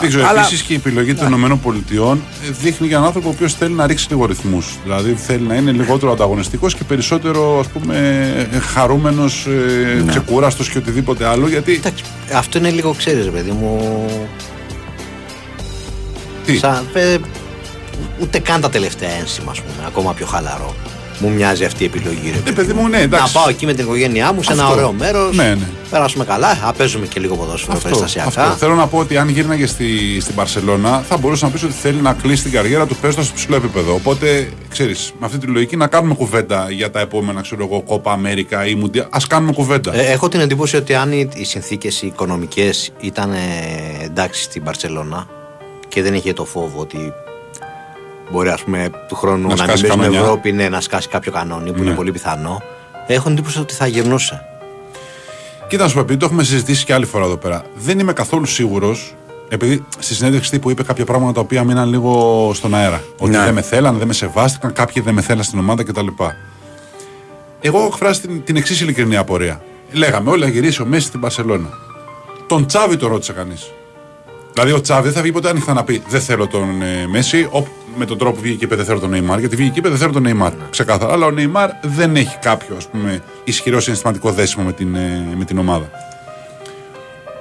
Δεν 0.00 0.08
ξέρω, 0.08 0.26
αλλά- 0.26 0.40
επίσης 0.40 0.62
και 0.62 0.72
η 0.72 0.76
επιλογή 0.76 1.14
των 1.14 1.32
ΗΠΑ 1.32 2.18
δείχνει 2.60 2.86
για 2.86 2.96
έναν 2.96 3.06
άνθρωπο 3.06 3.28
ο 3.28 3.32
οποίος 3.34 3.54
θέλει 3.54 3.74
να 3.74 3.86
ρίξει 3.86 4.06
λίγο 4.10 4.24
ρυθμούς. 4.26 4.66
Δηλαδή 4.82 5.12
θέλει 5.14 5.46
να 5.46 5.54
είναι 5.54 5.70
λιγότερο 5.70 6.12
ανταγωνιστικός 6.12 6.74
και 6.74 6.84
περισσότερο 6.84 7.58
ας 7.58 7.66
πούμε 7.66 8.48
χαρούμενος, 8.72 9.46
ε, 9.46 10.02
Ναι. 10.04 10.10
ξεκούραστος 10.10 10.68
και 10.70 10.78
οτιδήποτε 10.78 11.26
άλλο. 11.26 11.48
Γιατί. 11.48 11.72
Εντάξει, 11.74 12.04
αυτό 12.34 12.58
είναι 12.58 12.70
λίγο, 12.70 12.94
ξέρεις, 12.94 13.24
ρε 13.24 13.30
παιδί 13.30 13.50
μου. 13.50 14.04
Τι; 16.46 16.56
Σαν, 16.58 16.86
ε, 16.92 17.16
ούτε 18.20 18.38
καν 18.38 18.60
τα 18.60 18.70
τελευταία 18.70 19.10
ένσημα, 19.10 19.50
ας 19.50 19.60
πούμε, 19.60 19.86
ακόμα 19.86 20.14
πιο 20.14 20.26
χαλαρό. 20.26 20.74
Μου 21.22 21.30
μοιάζει 21.30 21.64
αυτή 21.64 21.82
η 21.82 21.86
επιλογή. 21.86 22.30
Ρε, 22.44 22.50
Ε, 22.50 22.52
παιδί 22.52 22.72
μου, 22.72 22.88
ναι, 22.88 22.98
εντάξει. 23.00 23.34
Να 23.34 23.40
πάω 23.40 23.48
εκεί 23.50 23.66
με 23.66 23.72
την 23.74 23.84
οικογένειά 23.84 24.32
μου 24.32 24.42
σε 24.42 24.52
ένα 24.52 24.62
Αυτό. 24.62 24.74
ωραίο 24.74 24.92
μέρος. 24.92 25.36
Ναι, 25.36 25.48
ναι. 25.48 25.66
Περάσουμε 25.90 26.24
καλά. 26.24 26.48
Α, 26.64 26.72
παίζουμε 26.72 27.06
και 27.06 27.20
λίγο 27.20 27.36
ποδόσφαιρο 27.36 27.72
Αυτό, 27.72 27.84
περιστασιακά. 27.88 28.28
αυτό. 28.44 28.56
Θέλω 28.56 28.74
να 28.74 28.86
πω 28.86 28.98
ότι 28.98 29.16
αν 29.16 29.28
γύρναγε 29.28 29.66
στη, 29.66 30.20
στην 30.20 30.34
Παρσελώνα, 30.34 31.02
θα 31.08 31.16
μπορούσε 31.16 31.44
να 31.44 31.50
πεις 31.50 31.62
ότι 31.62 31.72
θέλει 31.72 32.00
να 32.00 32.12
κλείσει 32.12 32.42
την 32.42 32.52
καριέρα 32.52 32.86
του 32.86 32.96
παίζοντας 32.96 33.26
σε 33.26 33.32
ψηλό 33.34 33.56
επίπεδο. 33.56 33.94
Οπότε, 33.94 34.48
ξέρεις, 34.68 35.12
με 35.20 35.26
αυτή 35.26 35.38
τη 35.38 35.46
λογική 35.46 35.76
να 35.76 35.86
κάνουμε 35.86 36.14
κουβέντα 36.14 36.66
για 36.70 36.90
τα 36.90 37.00
επόμενα, 37.00 37.40
ξέρω 37.40 37.64
εγώ, 37.70 37.82
Κόπα 37.82 38.12
Αμέρικα 38.12 38.66
ή 38.66 38.74
Μουντιά. 38.74 39.02
Α 39.02 39.18
κάνουμε 39.28 39.52
κουβέντα. 39.52 39.94
Ε, 39.94 40.12
έχω 40.12 40.28
την 40.28 40.40
εντύπωση 40.40 40.76
ότι 40.76 40.94
αν 40.94 41.12
οι, 41.12 41.28
οι 41.34 41.44
συνθήκες 41.44 42.02
οι 42.02 42.06
οικονομικές 42.06 42.92
ήταν 43.00 43.32
ε, 43.32 43.36
εντάξει 44.04 44.42
στην 44.42 44.62
Παρσελώνα 44.62 45.26
και 45.88 46.02
δεν 46.02 46.14
είχε 46.14 46.32
το 46.32 46.44
φόβο 46.44 46.80
ότι 46.80 47.12
μπορεί 48.30 48.48
ας 48.48 48.62
πούμε 48.62 48.90
του 49.08 49.14
χρόνου 49.14 49.36
Να 49.40 49.42
να, 49.42 49.48
μην 49.48 49.56
σκάσει 49.56 49.70
παίζει 49.82 49.86
στην 49.86 50.00
καμιά. 50.00 50.20
Ευρώπη 50.20 50.52
ναι, 50.52 50.68
να 50.68 50.80
σκάσει 50.80 51.08
κάποιο 51.08 51.32
κανόνι 51.32 51.72
που 51.72 51.78
Ναι. 51.78 51.84
είναι 51.86 51.94
πολύ 51.94 52.12
πιθανό. 52.12 52.62
Έχω 53.06 53.22
την 53.22 53.32
εντύπωση 53.32 53.58
ότι 53.60 53.74
θα 53.74 53.86
γυρνούσε. 53.86 54.44
Κοίτα, 55.68 55.82
να 55.82 55.88
σου 55.88 55.94
πω, 55.94 56.00
επειδή 56.00 56.18
το 56.18 56.24
έχουμε 56.26 56.42
συζητήσει 56.42 56.84
και 56.84 56.94
άλλη 56.94 57.04
φορά 57.06 57.24
εδώ 57.24 57.36
πέρα, 57.36 57.64
δεν 57.74 57.98
είμαι 57.98 58.12
καθόλου 58.12 58.44
σίγουρος, 58.46 59.14
επειδή 59.48 59.84
στη 59.98 60.14
συνέντευξη 60.14 60.50
τύπου 60.50 60.70
είπε 60.70 60.82
κάποια 60.82 61.04
πράγματα 61.04 61.32
τα 61.32 61.40
οποία 61.40 61.64
μείναν 61.64 61.88
λίγο 61.88 62.50
στον 62.54 62.74
αέρα. 62.74 63.02
Ότι 63.18 63.30
Ναι. 63.30 63.44
δεν 63.44 63.54
με 63.54 63.62
θέλαν, 63.62 63.98
δεν 63.98 64.06
με 64.06 64.12
σεβάστηκαν, 64.12 64.72
κάποιοι 64.72 65.02
δεν 65.02 65.14
με 65.14 65.20
θέλαν 65.20 65.44
στην 65.44 65.58
ομάδα 65.58 65.82
κτλ. 65.84 66.06
Εγώ 67.60 67.78
έχω 67.78 67.86
εκφράσει 67.86 68.20
την, 68.20 68.44
την 68.44 68.56
εξής 68.56 68.80
ειλικρινή 68.80 69.16
απορία. 69.16 69.60
Λέγαμε 69.92 70.30
όλοι 70.30 70.40
να 70.42 70.48
γυρίσει 70.48 70.82
ο 70.82 70.84
Μέση 70.86 71.06
στην 71.06 71.20
Παρσελώνα. 71.20 71.68
Τον 72.46 72.66
Τσάβη 72.66 72.96
το 72.96 73.06
ρώτησε 73.08 73.32
κανείς. 73.32 73.70
Δηλαδή 74.52 74.72
ο 74.72 74.80
Τσάβη 74.80 75.02
δεν 75.04 75.12
θα 75.12 75.20
βγει 75.22 75.32
ποτέ 75.32 75.48
ανοιχτά 75.48 75.72
να 75.72 75.84
πει 75.84 76.02
Δεν 76.08 76.20
θέλω 76.20 76.46
τον 76.46 76.82
ε, 76.82 77.06
Μέση, 77.10 77.48
ο, 77.52 77.66
με 77.96 78.04
τον 78.04 78.18
τρόπο 78.18 78.34
που 78.34 78.40
βγήκε 78.40 78.56
και 78.56 78.64
είπε 78.64 78.76
Δεν 78.76 78.84
θέλω 78.84 78.98
τον 78.98 79.10
Νεϊμάρ. 79.10 79.38
Γιατί 79.38 79.56
βγήκε 79.56 79.72
και 79.72 79.78
είπε 79.78 79.88
Δεν 79.88 79.98
θέλω 79.98 80.12
τον 80.12 80.22
Νεϊμάρ. 80.22 80.52
Ξεκάθαρα. 80.70 81.12
Αλλά 81.12 81.26
ο 81.26 81.30
Νεϊμάρ 81.30 81.70
δεν 81.82 82.16
έχει 82.16 82.38
κάποιο 82.38 82.76
ας 82.76 82.88
πούμε, 82.88 83.22
ισχυρό 83.44 83.80
συναισθηματικό 83.80 84.30
δέσιμο 84.30 84.64
με 84.64 84.72
την, 84.72 84.94
ε, 84.94 85.34
με 85.36 85.44
την 85.44 85.58
ομάδα. 85.58 85.90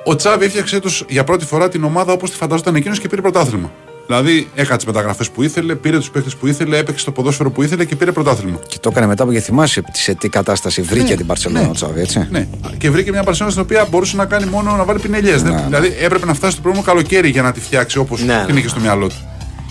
Ο 0.04 0.16
Τσάβη 0.16 0.46
έφτιαξε 0.46 0.80
τους 0.80 1.06
για 1.10 1.24
πρώτη 1.24 1.46
φορά 1.46 1.70
την 1.70 1.84
ομάδα 1.84 2.14
όπως 2.14 2.30
τη 2.32 2.36
φανταζόταν 2.38 2.76
εκείνος 2.76 3.00
και 3.00 3.08
πήρε 3.08 3.22
πρωτάθλημα. 3.22 3.72
Δηλαδή 4.06 4.50
έκανε 4.56 4.78
τι 4.78 4.86
μεταγραφές 4.86 5.30
που 5.30 5.44
ήθελε, 5.44 5.76
πήρε 5.76 5.98
τους 5.98 6.10
παίχτε 6.10 6.30
που 6.40 6.48
ήθελε, 6.48 6.78
έπαιξε 6.78 7.06
το 7.06 7.12
ποδόσφαιρο 7.12 7.52
που 7.52 7.64
ήθελε 7.64 7.86
και 7.86 7.96
πήρε 7.96 8.12
πρωτάθλημα. 8.12 8.60
Και 8.68 8.78
το 8.80 8.90
έκανε 8.92 9.08
μετά 9.08 9.26
που 9.26 9.32
και 9.32 9.40
θυμάσαι 9.40 9.84
σε 9.92 10.14
τι 10.14 10.30
κατάσταση 10.30 10.82
βρήκε 10.82 11.10
Ναι, 11.10 11.16
την 11.16 11.26
Παρσελόνα 11.26 11.62
ναι. 11.62 11.68
ο 11.68 11.72
Τσάβη, 11.72 12.02
έτσι. 12.02 12.28
Ναι. 12.32 12.48
Και 12.78 12.90
βρήκε 12.90 13.12
μια 13.12 13.24
Παρσελόνα 13.24 13.52
στην 13.52 13.64
οποία 13.64 13.88
μπορούσε 13.90 14.16
να 14.16 14.26
κάνει 14.26 14.46
μόνο 14.46 14.76
να 14.76 14.84
βάλει 14.84 15.00
πινελιές. 15.00 15.44
Ναι, 15.44 15.64
Δηλαδή 15.66 15.96
έπρεπε 16.00 16.26
να 16.26 16.34
φτάσει 16.34 16.56
το 16.56 16.62
πρώτο 16.62 16.82
καλοκαίρι 16.82 17.30
για 17.30 17.42
να 17.42 17.52
τη 17.52 17.60
φτιάξει 17.60 17.98
όπως 17.98 18.24
Ναι, 18.24 18.44
την 18.46 18.54
ναι, 18.54 18.60
είχε 18.60 18.70
στο 18.70 18.80
μυαλό 18.80 19.08
του. 19.08 19.16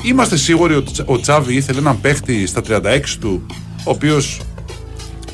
Είμαστε 0.02 0.36
σίγουροι 0.36 0.74
ότι 0.74 0.92
ο 1.04 1.20
Τσάβη 1.20 1.54
ήθελε 1.54 1.78
έναν 1.78 2.00
παίχτη 2.00 2.46
στα 2.46 2.60
36 2.68 2.80
του, 3.20 3.46
ο 3.84 3.90
οποίος 3.90 4.40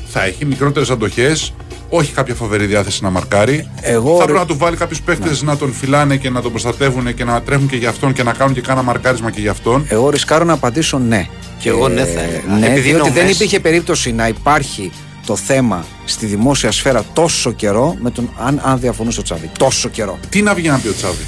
θα 0.07 0.23
έχει 0.23 0.45
μικρότερες 0.45 0.89
αντοχές, 0.89 1.53
όχι 1.89 2.11
κάποια 2.11 2.35
φοβερή 2.35 2.65
διάθεση 2.65 3.03
να 3.03 3.09
μαρκάρει. 3.09 3.69
Εγώ, 3.81 4.09
θα 4.11 4.17
ρε- 4.17 4.23
πρέπει 4.23 4.39
να 4.39 4.45
του 4.45 4.57
βάλει 4.57 4.75
κάποιους 4.77 5.01
παίχτες 5.01 5.41
να 5.41 5.57
τον 5.57 5.73
φυλάνε 5.73 6.17
και 6.17 6.29
να 6.29 6.41
τον 6.41 6.51
προστατεύουν 6.51 7.13
και 7.13 7.23
να 7.23 7.41
τρέχουν 7.41 7.67
και 7.67 7.75
για 7.75 7.89
αυτόν 7.89 8.13
και 8.13 8.23
να 8.23 8.33
κάνουν 8.33 8.53
και 8.53 8.61
κάνα 8.61 8.81
μαρκάρισμα 8.81 9.31
και 9.31 9.41
για 9.41 9.51
αυτόν. 9.51 9.85
Εγώ 9.89 10.09
ρισκάρω 10.09 10.43
να 10.45 10.53
απαντήσω 10.53 10.97
ναι. 10.99 11.27
Και 11.59 11.69
εγώ 11.69 11.87
ναι 11.87 12.05
θα 12.05 12.21
έλεγα. 12.21 12.57
Ναι, 12.59 12.65
Επειδή 12.65 12.89
είναι 12.89 12.97
διότι 12.97 13.09
ο 13.09 13.13
δεν 13.13 13.23
Μέσης. 13.23 13.35
υπήρχε 13.35 13.59
περίπτωση 13.59 14.11
να 14.11 14.27
υπάρχει 14.27 14.91
το 15.25 15.35
θέμα 15.35 15.85
στη 16.05 16.25
δημόσια 16.25 16.71
σφαίρα 16.71 17.03
τόσο 17.13 17.51
καιρό 17.51 17.95
με 18.01 18.09
τον 18.11 18.29
αν, 18.39 18.61
αν 18.63 18.79
διαφωνούσε 18.79 19.19
ο 19.19 19.23
Τσάβη. 19.23 19.49
Τόσο 19.59 19.89
καιρό. 19.89 20.19
Τι 20.29 20.41
να 20.41 20.53
βγει 20.53 20.67
να 20.67 20.77
πει 20.77 20.87
ο 20.87 20.93
Τσάβη; 20.93 21.23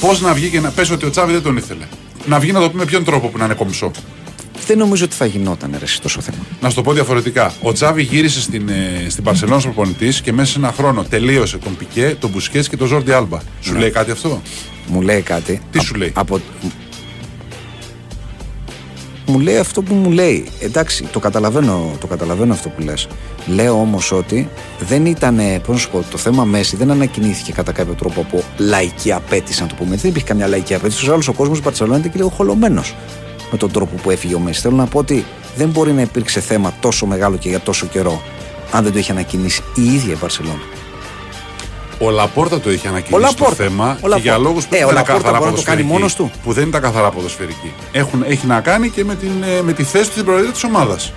Πώς 0.00 0.20
να 0.20 0.32
βγει 0.32 0.48
και 0.48 0.60
να 0.60 0.68
πέσει 0.70 0.92
ότι 0.92 1.06
ο 1.06 1.10
Τσάβη 1.10 1.32
δεν 1.32 1.42
τον 1.42 1.56
ήθελε. 1.56 1.84
Να 2.30 2.38
βγει 2.38 2.52
να 2.52 2.60
το 2.60 2.70
πει 2.70 2.76
με 2.76 2.84
ποιον 2.84 3.04
τρόπο 3.04 3.28
που 3.28 3.38
να 3.38 3.44
είναι 3.44 3.54
κομψό. 3.54 3.90
Δεν 4.66 4.78
νομίζω 4.78 5.04
ότι 5.04 5.14
θα 5.14 5.26
γινόταν 5.26 5.74
ρε, 5.78 5.84
εσύ, 5.84 6.00
τόσο 6.00 6.20
θέμα. 6.20 6.38
Να 6.60 6.68
σου 6.68 6.74
το 6.74 6.82
πω 6.82 6.92
διαφορετικά. 6.92 7.52
Ο 7.62 7.72
Τσάβη 7.72 8.02
γύρισε 8.02 8.40
στην, 8.40 8.68
ε, 8.68 9.06
στην 9.08 9.24
Παρσελόνα 9.24 9.60
προπονητής 9.60 10.20
και 10.20 10.32
μέσα 10.32 10.52
σε 10.52 10.58
ένα 10.58 10.72
χρόνο 10.72 11.04
τελείωσε 11.04 11.58
τον 11.58 11.76
Πικέ, 11.76 12.16
τον 12.18 12.30
Μπουσκέ 12.30 12.60
και 12.60 12.76
τον 12.76 12.86
Ζόρντι 12.86 13.12
Άλμπα. 13.12 13.38
Σου 13.60 13.74
λέει 13.74 13.90
κάτι 13.90 14.10
αυτό; 14.10 14.42
Μου 14.86 15.02
λέει 15.02 15.20
κάτι. 15.20 15.60
Τι 15.70 15.80
σου 15.80 15.94
λέει; 15.94 16.12
Από... 16.14 16.40
Μου 19.30 19.38
λέει 19.38 19.56
αυτό 19.56 19.82
που 19.82 19.94
μου 19.94 20.10
λέει. 20.10 20.46
Εντάξει, 20.60 21.04
το 21.12 21.18
καταλαβαίνω, 21.18 21.96
το 22.00 22.06
καταλαβαίνω 22.06 22.52
αυτό 22.52 22.68
που 22.68 22.82
λες. 22.82 23.08
Λέω 23.46 23.80
όμως 23.80 24.12
ότι 24.12 24.48
δεν 24.80 25.06
ήταν, 25.06 25.36
πώς 25.36 25.74
να 25.74 25.76
σου 25.76 25.90
πω, 25.90 26.04
το 26.10 26.18
θέμα 26.18 26.44
Μέση 26.44 26.76
δεν 26.76 26.90
ανακοινήθηκε 26.90 27.52
κατά 27.52 27.72
κάποιο 27.72 27.94
τρόπο 27.94 28.20
από 28.20 28.42
λαϊκή 28.56 29.12
απέτηση, 29.12 29.62
να 29.62 29.68
το 29.68 29.74
πούμε. 29.74 29.96
Δεν 29.96 30.10
υπήρχε 30.10 30.26
καμιά 30.26 30.46
λαϊκή 30.46 30.74
απέτηση. 30.74 30.98
Στους 30.98 31.12
άλλους 31.12 31.28
ο 31.28 31.32
κόσμος 31.32 31.56
του 31.56 31.64
Μπαρτσελόνα 31.64 31.98
ήταν 31.98 32.10
και 32.10 32.16
λίγο 32.16 32.28
χολωμένος 32.28 32.94
με 33.50 33.58
τον 33.58 33.70
τρόπο 33.70 33.96
που 34.02 34.10
έφυγε 34.10 34.34
ο 34.34 34.38
Μέση. 34.38 34.60
Θέλω 34.60 34.76
να 34.76 34.86
πω 34.86 34.98
ότι 34.98 35.24
δεν 35.56 35.68
μπορεί 35.68 35.92
να 35.92 36.00
υπήρξε 36.00 36.40
θέμα 36.40 36.72
τόσο 36.80 37.06
μεγάλο 37.06 37.36
και 37.36 37.48
για 37.48 37.60
τόσο 37.60 37.86
καιρό 37.86 38.22
αν 38.72 38.82
δεν 38.82 38.92
το 38.92 38.98
είχε 38.98 39.12
ανακοινήσει 39.12 39.62
η 39.74 39.82
ίδια 39.94 40.12
η 40.12 40.16
Μπαρσελόνα. 40.20 40.62
Ο 42.02 42.10
Λαπόρτα 42.10 42.60
το 42.60 42.70
έχει 42.70 42.86
Ο 42.86 42.90
ανακοινώσει 42.90 43.34
το 43.34 43.44
Λαπόρτα. 43.44 43.64
θέμα 43.64 43.84
Ο 43.84 43.88
και 43.88 43.94
Λαπόρτα. 43.94 44.18
για 44.18 44.38
λόγους 44.38 44.64
που 44.66 44.74
Ε, 44.74 44.78
δεν 44.78 44.86
ο 44.86 44.90
είναι 44.90 44.98
Λαπόρτα 44.98 45.22
καθαρά 45.22 45.38
μπορεί 45.38 45.50
να 45.50 45.56
το 45.56 45.62
κάνει 45.62 45.82
ποδοσφαιρικοί. 45.82 45.92
μόνος 45.92 46.14
του. 46.14 46.30
Που 46.44 46.52
δεν 46.52 46.62
είναι 46.62 46.72
τα 46.72 46.78
καθαρά 46.80 47.10
ποδοσφαιρικοί. 47.10 47.72
Έχουν, 47.92 48.24
έχει 48.28 48.46
να 48.46 48.60
κάνει 48.60 48.88
και 48.90 49.04
με, 49.04 49.14
την, 49.14 49.30
ε, 49.58 49.62
με 49.62 49.72
τη 49.72 49.82
θέση 49.82 50.04
του 50.04 50.10
στην 50.12 50.24
προεδρία 50.24 50.50
της 50.52 50.64
ομάδας. 50.64 51.12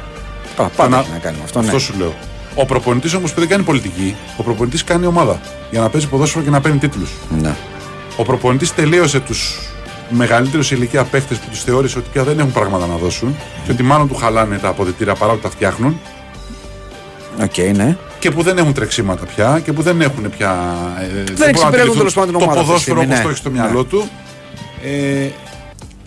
Πα- 0.55 0.69
Πάντα 0.75 0.99
έχει 0.99 1.09
να 1.11 1.17
κάνει 1.17 1.37
με 1.37 1.43
αυτό. 1.43 1.59
Ναι. 1.59 1.65
Αυτό 1.65 1.79
σου 1.79 1.93
λέω. 1.97 2.13
Ο 2.55 2.65
προπονητής 2.65 3.13
όμως 3.13 3.33
που 3.33 3.39
δεν 3.39 3.49
κάνει 3.49 3.63
πολιτική, 3.63 4.15
ο 4.37 4.43
προπονητής 4.43 4.83
κάνει 4.83 5.05
ομάδα 5.05 5.39
για 5.71 5.79
να 5.81 5.89
παίζει 5.89 6.07
ποδόσφαιρο 6.07 6.43
και 6.43 6.49
να 6.49 6.61
παίρνει 6.61 6.77
τίτλους. 6.77 7.09
Ναι. 7.41 7.55
Ο 8.17 8.23
προπονητής 8.23 8.73
τελείωσε 8.75 9.19
τους 9.19 9.59
μεγαλύτερους 10.09 10.67
σε 10.67 10.75
ηλικία 10.75 11.03
παίχτε 11.03 11.33
που 11.33 11.49
τους 11.49 11.63
θεώρησε 11.63 11.97
ότι 11.97 12.09
πια 12.13 12.23
δεν 12.23 12.39
έχουν 12.39 12.51
πράγματα 12.51 12.85
να 12.87 12.95
δώσουν 12.95 13.35
και 13.65 13.71
ότι 13.71 13.83
μάλλον 13.83 14.07
του 14.07 14.15
χαλάνε 14.15 14.57
τα 14.57 14.67
αποδητήρια 14.67 15.15
παρά 15.15 15.31
ότι 15.31 15.41
τα 15.41 15.49
φτιάχνουν 15.49 15.99
Οκ, 17.43 17.57
ναι. 17.75 17.97
Και 18.23 18.31
που 18.31 18.41
δεν 18.41 18.57
έχουν 18.57 18.73
τρεξίματα 18.73 19.25
πια 19.25 19.59
και 19.63 19.73
που 19.73 19.81
δεν 19.81 20.01
έχουν 20.01 20.29
πια. 20.37 20.55
ε, 20.99 21.05
μπορούν 21.05 21.23
να 21.37 21.45
εξυπηρετούν 21.45 21.65
αντιληφθούν 21.67 21.97
τέλος 21.97 22.13
πάντων 22.13 22.29
την 22.29 22.39
το 22.39 22.43
ομάδα 22.45 22.59
αυτή 22.59 22.83
τη 22.83 22.91
ποδόσφαιρο 22.91 22.97
στιγμή, 22.97 23.05
όπως 23.05 23.17
ναι. 23.17 23.23
το 23.23 23.29
έχει 23.29 23.37
στο 23.37 23.49
Ναι. 23.49 23.59
μυαλό 23.59 23.83
του. 23.83 24.09
Ε, 24.83 25.29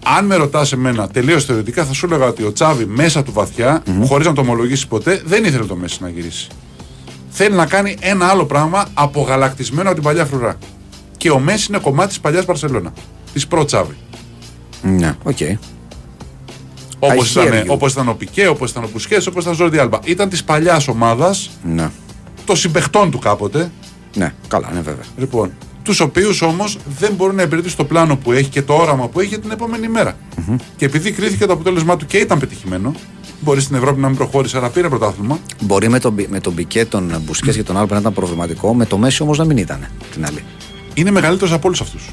αν 0.04 0.24
με 0.26 0.34
ρωτάς 0.36 0.72
εμένα 0.72 1.08
τελείως 1.08 1.44
θεωρητικά, 1.44 1.84
θα 1.84 1.92
σου 1.92 2.06
έλεγα 2.06 2.26
ότι 2.26 2.42
ο 2.42 2.52
Τσάβη 2.52 2.86
μέσα 2.86 3.22
του 3.22 3.32
βαθιά, 3.32 3.82
χωρίς 4.06 4.26
να 4.26 4.32
το 4.32 4.40
ομολογήσεις 4.40 4.86
ποτέ, 4.86 5.22
δεν 5.24 5.44
ήθελε 5.44 5.64
το 5.64 5.76
Μέσι 5.76 5.98
να 6.00 6.08
γυρίσει. 6.08 6.48
Θέλει 7.30 7.54
να 7.54 7.66
κάνει 7.66 7.96
ένα 8.00 8.26
άλλο 8.26 8.44
πράγμα 8.44 8.86
απογαλακτισμένο 8.94 9.86
από 9.88 9.94
την 9.94 10.04
παλιά 10.04 10.24
φρουρά. 10.24 10.54
Και 11.16 11.30
ο 11.30 11.38
Μέσι 11.38 11.66
είναι 11.68 11.78
κομμάτι 11.78 12.08
της 12.08 12.20
παλιάς 12.20 12.44
Μπαρσελόνα. 12.44 12.92
Της 13.32 13.46
προ 13.46 13.64
Τσάβη. 13.64 13.96
Ναι, 14.82 15.14
οκ. 15.22 15.38
Όπως 16.98 17.36
I 17.36 17.40
hear 17.40 17.46
ήταν, 17.46 17.62
you. 17.62 17.66
όπως 17.68 17.92
ήταν 17.92 18.08
ο 18.08 18.14
Πικέ, 18.14 18.46
όπως 18.46 18.70
ήταν 18.70 18.84
ο 18.84 18.88
Μπουσκέ, 18.92 19.16
όπως 19.28 19.42
ήταν 19.42 19.52
ο 19.52 19.56
Ζόρντι 19.56 19.78
Άλμπα. 19.78 19.98
Ήταν 20.04 20.28
της 20.28 20.44
παλιάς 20.44 20.88
ομάδας, 20.88 21.50
Ναι. 21.74 21.90
Των 22.46 22.56
συμπεχτών 22.56 23.10
του 23.10 23.18
κάποτε. 23.18 23.70
Ναι, 24.16 24.34
καλά, 24.48 24.70
ναι, 24.72 24.80
βέβαια. 24.80 25.04
Λοιπόν, 25.18 25.52
τους 25.82 26.00
οποίους 26.00 26.42
όμως 26.42 26.78
δεν 26.98 27.12
μπορούν 27.16 27.34
να 27.34 27.42
υπηρετήσουν 27.42 27.76
το 27.76 27.84
πλάνο 27.84 28.16
που 28.16 28.32
έχει 28.32 28.48
και 28.48 28.62
το 28.62 28.72
όραμα 28.74 29.08
που 29.08 29.20
έχει 29.20 29.28
για 29.28 29.38
την 29.40 29.50
επόμενη 29.50 29.88
μέρα. 29.88 30.16
Και 30.76 30.84
επειδή 30.84 31.10
κρίθηκε 31.10 31.46
το 31.46 31.52
αποτέλεσμά 31.52 31.96
του 31.96 32.06
και 32.06 32.16
ήταν 32.18 32.38
πετυχημένο, 32.38 32.92
μπορεί 33.40 33.60
στην 33.60 33.76
Ευρώπη 33.76 34.00
να 34.00 34.08
μην 34.08 34.16
προχώρησε, 34.16 34.56
αλλά 34.56 34.68
πήρε 34.70 34.88
πρωτάθλημα. 34.88 35.38
Μπορεί 35.60 35.88
με 35.88 35.98
τον, 35.98 36.12
Μπι- 36.12 36.28
με 36.30 36.40
τον 36.40 36.52
Μπικέ, 36.52 36.84
τον 36.84 37.22
Μπουσκές 37.24 37.56
και 37.56 37.62
τον 37.62 37.76
Άλπα 37.76 37.94
να 37.94 38.00
ήταν 38.00 38.12
προβληματικό, 38.12 38.74
με 38.74 38.86
το 38.86 38.98
Μέση 38.98 39.22
όμως 39.22 39.38
να 39.38 39.44
μην 39.44 39.56
ήταν. 39.56 39.86
Την 40.12 40.26
άλλη. 40.26 40.42
Είναι 40.94 41.10
μεγαλύτερος 41.10 41.52
από 41.54 41.66
όλους 41.66 41.80
αυτούς. 41.80 42.10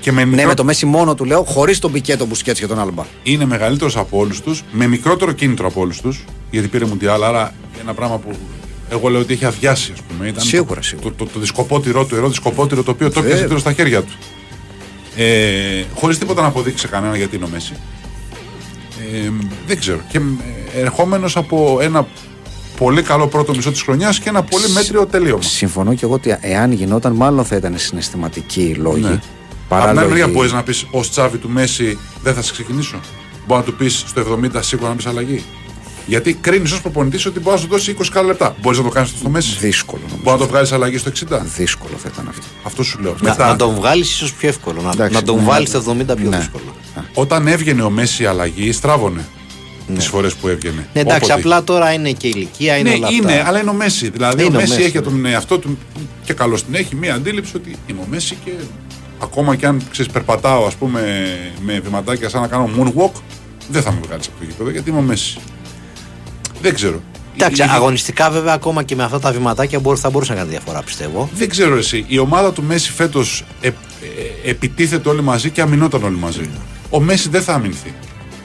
Και 0.00 0.12
με 0.12 0.24
Ναι, 0.24 0.30
μικρό... 0.30 0.46
με 0.46 0.54
το 0.54 0.64
Μέση 0.64 0.86
μόνο 0.86 1.14
του 1.14 1.24
λέω, 1.24 1.42
χωρίς 1.44 1.78
τον 1.78 1.90
Μπικέ, 1.90 2.16
τον 2.16 2.26
Μπουσκέτ 2.26 2.56
και 2.58 2.66
τον 2.66 2.78
Άλμπα. 2.80 3.04
είναι 3.22 3.44
μεγαλύτερος 3.44 3.96
από 3.96 4.18
όλους 4.18 4.40
τους, 4.40 4.62
με 4.72 4.86
μικρότερο 4.86 5.32
κίνητρο 5.32 5.66
από 5.66 5.80
όλους 5.80 6.00
τους, 6.00 6.24
γιατί 6.50 6.68
πήρε 6.68 6.84
Μουντιάλ, 6.84 7.24
άρα 7.24 7.54
ένα 7.80 7.94
πράγμα 7.94 8.18
που 8.18 8.30
εγώ 8.90 9.08
λέω 9.08 9.20
ότι 9.20 9.32
έχει 9.32 9.44
αδειάσει, 9.44 9.92
ας 9.94 10.00
πούμε. 10.02 10.28
Ήταν 10.28 10.44
Σίγουρα, 10.44 10.80
το, 10.80 10.86
σίγουρα. 10.86 11.08
Το, 11.16 11.24
το, 11.24 11.30
το 11.32 11.40
δισκοπότηρο, 11.40 12.04
το 12.04 12.14
ιερό 12.16 12.28
δισκοπότηρο, 12.28 12.82
το 12.82 12.90
οποίο 12.90 13.06
το 13.06 13.12
Βέβαια. 13.14 13.28
έπιασε 13.30 13.48
τώρα 13.48 13.60
στα 13.60 13.72
χέρια 13.72 14.02
του. 14.02 14.12
Ε, 15.16 15.84
Χωρίς 15.94 16.18
τίποτα 16.18 16.42
να 16.42 16.46
αποδείξει 16.48 16.78
σε 16.80 16.88
κανένα 16.88 17.16
γιατί 17.16 17.36
είναι 17.36 17.44
ο 17.44 17.48
Μέση. 17.52 17.72
Ε, 19.12 19.30
δεν 19.66 19.78
ξέρω. 19.78 20.00
Και 20.08 20.20
ερχόμενος 20.76 21.36
από 21.36 21.78
ένα 21.80 22.06
πολύ 22.78 23.02
καλό 23.02 23.26
πρώτο 23.26 23.54
μισό 23.54 23.70
της 23.70 23.82
χρονιάς 23.82 24.18
και 24.18 24.28
ένα 24.28 24.42
πολύ 24.42 24.68
μέτριο 24.68 25.06
τελείωμα. 25.06 25.42
Συμφωνώ 25.42 25.94
και 25.94 26.04
εγώ 26.04 26.14
ότι 26.14 26.36
εάν 26.40 26.72
γινόταν, 26.72 27.12
μάλλον 27.12 27.44
θα 27.44 27.56
ήταν 27.56 27.78
συναισθηματικοί 27.78 28.62
οι 28.62 28.74
λόγοι. 28.74 29.00
Ναι. 29.02 29.18
Παρά 29.68 29.82
Από 29.82 29.90
την 29.90 29.98
άλλη 30.00 30.08
λόγοι- 30.08 30.08
μεριά 30.10 30.26
μπορείς 30.26 30.52
να 30.52 30.62
πεις 30.62 30.86
ως 30.90 31.10
τσάβη 31.10 31.38
του 31.38 31.48
Μέση 31.48 31.98
δεν 32.22 32.34
θα 32.34 32.42
σε 32.42 32.52
ξεκινήσω. 32.52 33.00
Μπορεί 33.46 33.60
να 33.60 33.66
του 33.66 33.74
πεις 33.74 34.04
στο 34.06 34.20
70 34.20 34.62
σίγουρα 34.62 34.88
να 34.88 34.94
πεις 34.94 35.06
αλλαγή. 35.06 35.44
Γιατί 36.06 36.34
κρίνεις 36.34 36.72
ως 36.72 36.80
προπονητής 36.80 37.26
ότι 37.26 37.40
μπορείς 37.40 37.60
να 37.60 37.66
σου 37.66 37.72
δώσει 37.72 37.96
20 37.98 38.04
καλά 38.12 38.26
λεπτά. 38.26 38.56
Μπορείς 38.60 38.78
να 38.78 38.84
το 38.84 38.90
κάνεις 38.90 39.10
στο 39.10 39.28
Μέση; 39.28 39.56
Δύσκολο 39.58 40.02
νομίζω. 40.02 40.20
Μπορείς 40.22 40.40
να 40.40 40.46
το 40.46 40.52
βγάλεις 40.52 40.72
αλλαγή 40.72 40.98
στο 40.98 41.10
60. 41.10 41.40
Δύσκολο 41.56 41.94
θα 42.02 42.10
ήταν 42.12 42.26
αυτό. 42.28 42.42
Αυτό 42.62 42.82
σου 42.82 42.98
λέω. 43.00 43.14
Να, 43.20 43.28
Μετά, 43.30 43.46
να 43.48 43.56
τον 43.56 43.74
βγάλεις 43.74 44.10
ίσως 44.10 44.32
πιο 44.34 44.48
εύκολο. 44.48 44.82
Να, 44.82 44.90
Εντάξει, 44.90 45.14
να 45.14 45.22
τον 45.22 45.36
ναι, 45.36 45.42
βάλεις 45.42 45.72
ναι. 45.72 45.80
στο 45.80 45.90
70 45.90 46.16
πιο 46.16 46.28
Ναι. 46.28 46.36
δύσκολο. 46.36 46.74
Όταν 47.14 47.46
έβγαινε 47.46 47.82
ο 47.82 47.90
Μέση 47.90 48.26
αλλαγή, 48.26 48.72
στράβωνε 48.72 49.24
τις 49.94 50.06
φορές 50.06 50.34
που 50.34 50.48
έβγαινε. 50.48 50.88
Ναι, 50.92 51.00
εντάξει, 51.00 51.24
Όποτε. 51.24 51.32
απλά 51.32 51.64
τώρα 51.64 51.92
είναι 51.92 52.10
και 52.12 52.28
ηλικία, 52.28 52.76
είναι 52.76 52.88
Ναι, 52.90 52.96
όλα 52.96 53.08
είναι, 53.10 53.32
αυτά. 53.32 53.48
αλλά 53.48 53.60
είναι 53.60 53.70
ο 53.70 53.72
Μέση. 53.72 54.08
Δηλαδή, 54.10 54.44
Είναι 54.44 54.56
ο 54.56 54.58
ο 54.58 54.60
Μέση 54.60 54.72
Μέση, 54.72 54.82
έχει 54.82 54.96
ναι. 54.96 55.02
τον 55.02 55.26
εαυτό 55.26 55.58
του 55.58 55.78
και 56.24 56.32
καλώ 56.32 56.54
την 56.54 56.74
έχει 56.74 56.94
μία 56.96 57.14
αντίληψη 57.14 57.56
ότι 57.56 57.76
είναι 57.86 57.98
ο 58.00 58.06
Μέση 58.10 58.38
και 58.44 58.50
ακόμα 59.22 59.56
και 59.56 59.66
αν 59.66 59.82
ξέρεις, 59.90 60.12
περπατάω 60.12 60.66
ας 60.66 60.74
πούμε, 60.74 61.00
με 61.60 61.80
βηματάκια 61.80 62.28
σαν 62.28 62.40
να 62.40 62.46
κάνω 62.46 62.70
moonwalk, 62.78 63.20
δεν 63.70 63.82
θα 63.82 63.92
με 63.92 63.98
βγάλεις 64.06 64.26
από 64.26 64.38
το 64.38 64.44
γήπεδο 64.44 64.70
γιατί 64.70 64.90
είμαι 64.90 64.98
ο 64.98 65.02
Μέση. 65.02 65.38
Δεν 66.62 66.74
ξέρω. 66.74 67.02
Εντάξει, 67.36 67.62
Η- 67.62 67.64
η- 67.64 67.68
αγωνιστικά 67.70 68.30
βέβαια 68.30 68.52
ακόμα 68.54 68.82
και 68.82 68.94
με 68.94 69.02
αυτά 69.04 69.18
τα 69.20 69.32
βηματάκια 69.32 69.80
μπορεί- 69.80 69.98
θα 70.00 70.10
μπορούσε 70.10 70.32
να 70.32 70.38
κάνει 70.38 70.50
διαφορά 70.50 70.82
πιστεύω. 70.82 71.28
Δεν 71.34 71.48
ξέρω 71.48 71.76
εσύ. 71.76 72.04
Η 72.08 72.18
ομάδα 72.18 72.52
του 72.52 72.62
Μέση 72.62 72.92
φέτος 72.92 73.44
επιτίθεται 74.44 75.08
όλοι 75.08 75.22
μαζί 75.22 75.50
και 75.50 75.60
αμυνόταν 75.60 76.02
όλοι 76.04 76.16
μαζί. 76.16 76.50
Ο 76.90 77.00
Μέση 77.00 77.28
δεν 77.28 77.42
θα 77.42 77.52
αμυνθεί. 77.52 77.94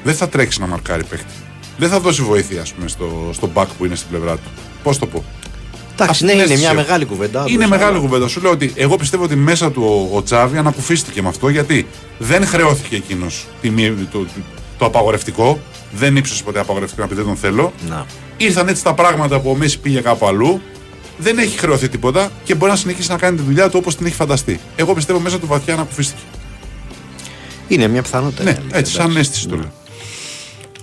Δεν 0.04 0.16
θα 0.16 0.30
τρέξει 0.30 0.60
να 0.60 0.68
μαρκάρει 0.68 1.04
παίχτη. 1.04 1.34
Δεν 1.78 1.90
θα 1.90 2.00
δώσει 2.00 2.22
βοήθεια 2.22 2.62
ας 2.62 2.74
πούμε, 2.74 2.88
στο, 2.88 3.30
στο 3.34 3.50
back 3.54 3.66
που 3.78 3.86
είναι 3.86 3.96
στην 3.96 4.10
πλευρά 4.10 4.34
του. 4.34 4.50
Πώς 4.84 4.98
το 5.00 5.06
πω; 5.06 5.24
Εντάξει, 5.94 6.12
Αυτή 6.12 6.24
ναι, 6.24 6.30
την 6.32 6.40
είναι 6.40 6.44
αίσθηση 6.44 6.62
μια 6.62 6.72
έχω. 6.72 6.82
μεγάλη 6.82 7.06
κουβέντα. 7.06 7.40
Είναι 7.48 7.56
όντως, 7.56 7.70
μεγάλη 7.70 7.90
αλλά- 7.98 8.00
κουβέντα. 8.08 8.28
Σου 8.28 8.42
λέω 8.42 8.52
ότι 8.52 8.74
εγώ 8.76 8.96
πιστεύω 8.96 9.24
ότι 9.24 9.36
μέσα 9.36 9.72
του 9.72 10.10
ο, 10.12 10.18
ο 10.18 10.24
Τσάβη 10.24 10.58
ανακουφίστηκε 10.58 11.22
με 11.22 11.28
αυτό 11.28 11.50
γιατί 11.50 11.88
δεν 12.18 12.46
χρεώθηκε 12.48 12.96
εκείνος 12.96 13.46
το, 13.62 13.70
το, 14.12 14.26
το 14.78 14.86
απαγορευτικό. 14.86 15.60
Δεν 15.92 16.16
ύψωσε 16.16 16.44
ποτέ 16.44 16.60
απαγορευτικό 16.60 17.02
επειδή 17.04 17.20
δεν 17.20 17.30
τον 17.30 17.38
θέλω. 17.38 17.74
Να. 17.90 18.06
Ήρθαν 18.38 18.68
έτσι 18.68 18.84
τα 18.84 18.94
πράγματα 18.94 19.40
που 19.40 19.50
ο 19.50 19.56
Μέση 19.56 19.80
πήγε 19.80 20.02
κάπου 20.02 20.28
αλλού. 20.28 20.62
Δεν 21.18 21.38
έχει 21.38 21.58
χρεωθεί 21.58 21.90
τίποτα 21.90 22.30
και 22.44 22.56
μπορεί 22.56 22.72
να 22.72 22.78
συνεχίσει 22.78 23.12
να 23.12 23.18
κάνει 23.18 23.38
τη 23.38 23.44
δουλειά 23.44 23.70
του 23.70 23.78
όπως 23.82 23.96
την 23.96 24.06
έχει 24.06 24.16
φανταστεί. 24.16 24.60
Εγώ 24.76 24.94
πιστεύω 24.94 25.20
μέσα 25.20 25.40
του 25.40 25.48
βαθιά 25.48 25.74
ανακουφίστηκε. 25.74 26.22
Είναι 27.68 27.88
μια 27.88 28.02
πιθανότητα. 28.02 28.44
Ναι, 28.44 28.50
είναι 28.50 28.60
αλήθεια, 28.60 28.78
έτσι, 28.78 28.92
σαν 28.92 29.02
εντάξει. 29.04 29.20
αίσθηση 29.20 29.48
το 29.48 29.56
λέω. 29.56 29.72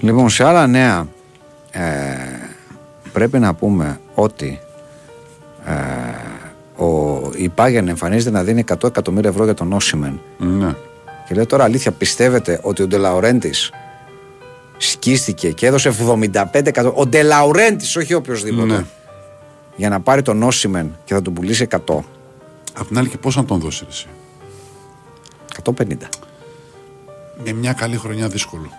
Λοιπόν, 0.00 0.30
σε 0.30 0.44
άλλα 0.44 0.66
νέα, 0.66 1.08
ε, 1.70 1.80
πρέπει 3.12 3.38
να 3.38 3.54
πούμε 3.54 4.00
ότι 4.14 4.60
ε, 5.66 6.84
ο, 6.84 7.20
η 7.36 7.48
Πάγεν 7.48 7.88
εμφανίζεται 7.88 8.30
να 8.30 8.42
δίνει 8.42 8.64
100 8.68 8.84
εκατομμύρια 8.84 9.30
ευρώ 9.30 9.44
για 9.44 9.54
τον 9.54 9.72
Όσιμεν. 9.72 10.20
Ναι. 10.38 10.74
Και 11.28 11.34
λέει 11.34 11.46
τώρα 11.46 11.64
αλήθεια, 11.64 11.92
πιστεύετε 11.92 12.60
ότι 12.62 12.82
ο 12.82 12.86
Ντελαουρέντης 12.86 13.70
σκίστηκε 14.90 15.50
και 15.50 15.66
έδωσε 15.66 15.88
75 15.88 16.44
εκατομμύρια. 16.52 17.02
Ο 17.02 17.06
Ντελαουρέντης, 17.06 17.96
όχι 17.96 18.14
οποιοδήποτε. 18.14 18.66
Ναι. 18.66 18.84
Για 19.76 19.88
να 19.88 20.00
πάρει 20.00 20.22
τον 20.22 20.42
Όσιμεν 20.42 20.96
και 21.04 21.14
θα 21.14 21.22
του 21.22 21.32
πουλήσει 21.32 21.66
100. 21.70 21.76
Απ' 22.74 22.86
την 22.86 22.98
άλλη 22.98 23.08
και 23.08 23.18
πώς 23.18 23.36
να 23.36 23.44
τον 23.44 23.58
δώσει 23.60 23.86
εσύ; 23.88 24.06
150. 25.64 26.08
Με 27.44 27.52
μια 27.52 27.72
καλή 27.72 27.96
χρονιά 27.96 28.28
δύσκολο. 28.28 28.70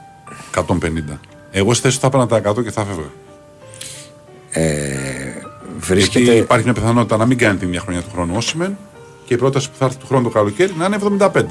150. 0.56 1.20
Εγώ 1.52 1.74
στη 1.74 1.84
θέση 1.84 1.96
του 1.96 2.02
θα 2.02 2.08
έπαιρνα 2.08 2.28
τα 2.28 2.52
100 2.52 2.64
και 2.64 2.72
θα 2.72 2.82
έφευγα. 2.82 3.12
Βρίσκεται. 5.80 6.24
Γιατί 6.24 6.40
υπάρχει 6.40 6.64
μια 6.64 6.74
πιθανότητα 6.74 7.18
να 7.18 7.26
μην 7.26 7.38
κάνει 7.38 7.58
τη 7.58 7.66
μια 7.66 7.80
χρονιά 7.80 8.02
του 8.02 8.10
χρόνου 8.12 8.36
Όσιμεν 8.36 8.78
και 9.26 9.34
η 9.34 9.38
πρόταση 9.38 9.70
που 9.70 9.76
θα 9.78 9.86
έρθει 9.86 9.98
του 9.98 10.08
χρόνου 10.08 10.24
το 10.24 10.30
καλοκαίρι 10.30 10.74
να 10.78 10.86
είναι 10.86 10.98
75. 11.20 11.44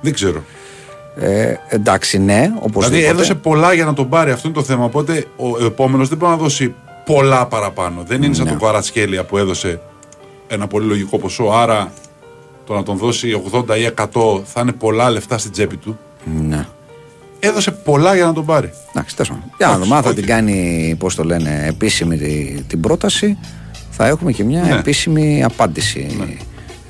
Δεν 0.00 0.12
ξέρω. 0.14 0.44
Ε, 1.16 1.54
εντάξει, 1.68 2.18
ναι, 2.18 2.50
οπωσδήποτε. 2.56 2.86
Δηλαδή 2.88 3.04
έδωσε 3.06 3.34
πολλά 3.34 3.72
για 3.72 3.84
να 3.84 3.92
τον 3.94 4.08
πάρει, 4.08 4.30
αυτό 4.30 4.48
είναι 4.48 4.56
το 4.56 4.62
θέμα. 4.62 4.84
Οπότε 4.84 5.24
ο 5.36 5.64
επόμενος 5.64 6.08
δεν 6.08 6.18
μπορεί 6.18 6.30
να 6.30 6.36
δώσει 6.38 6.74
πολλά 7.04 7.46
παραπάνω. 7.46 8.02
Δεν 8.06 8.22
είναι 8.22 8.34
σαν 8.34 8.44
Ναι. 8.44 8.50
τον 8.50 8.60
Καρατσχέλια 8.60 9.24
που 9.24 9.38
έδωσε 9.38 9.80
ένα 10.48 10.66
πολύ 10.66 10.86
λογικό 10.86 11.18
ποσό. 11.18 11.44
Άρα 11.44 11.92
το 12.66 12.74
να 12.74 12.82
τον 12.82 12.96
δώσει 12.96 13.42
80 13.52 13.76
ή 13.78 13.84
100 13.84 14.42
θα 14.44 14.60
είναι 14.60 14.72
πολλά 14.72 15.10
λεφτά 15.10 15.38
στην 15.38 15.52
τσέπη 15.52 15.76
του. 15.76 15.98
Ναι. 16.48 16.66
Έδωσε 17.40 17.70
πολλά 17.70 18.14
για 18.14 18.24
να 18.24 18.32
τον 18.32 18.44
πάρει. 18.44 18.70
Εντάξει, 18.94 19.16
τέλος 19.16 19.30
πάντων. 19.30 19.44
Για 19.56 19.66
να 19.66 19.78
δούμε 19.78 19.96
αν 19.96 20.02
θα 20.02 20.08
οκ. 20.08 20.14
την 20.14 20.26
κάνει, 20.26 20.94
πώς 20.98 21.14
το 21.14 21.24
λένε, 21.24 21.64
επίσημη 21.68 22.16
τη- 22.16 22.62
την 22.66 22.80
πρόταση. 22.80 23.38
Θα 23.90 24.06
έχουμε 24.06 24.32
και 24.32 24.44
μια 24.44 24.62
Ναι. 24.62 24.74
επίσημη 24.78 25.44
απάντηση. 25.44 26.06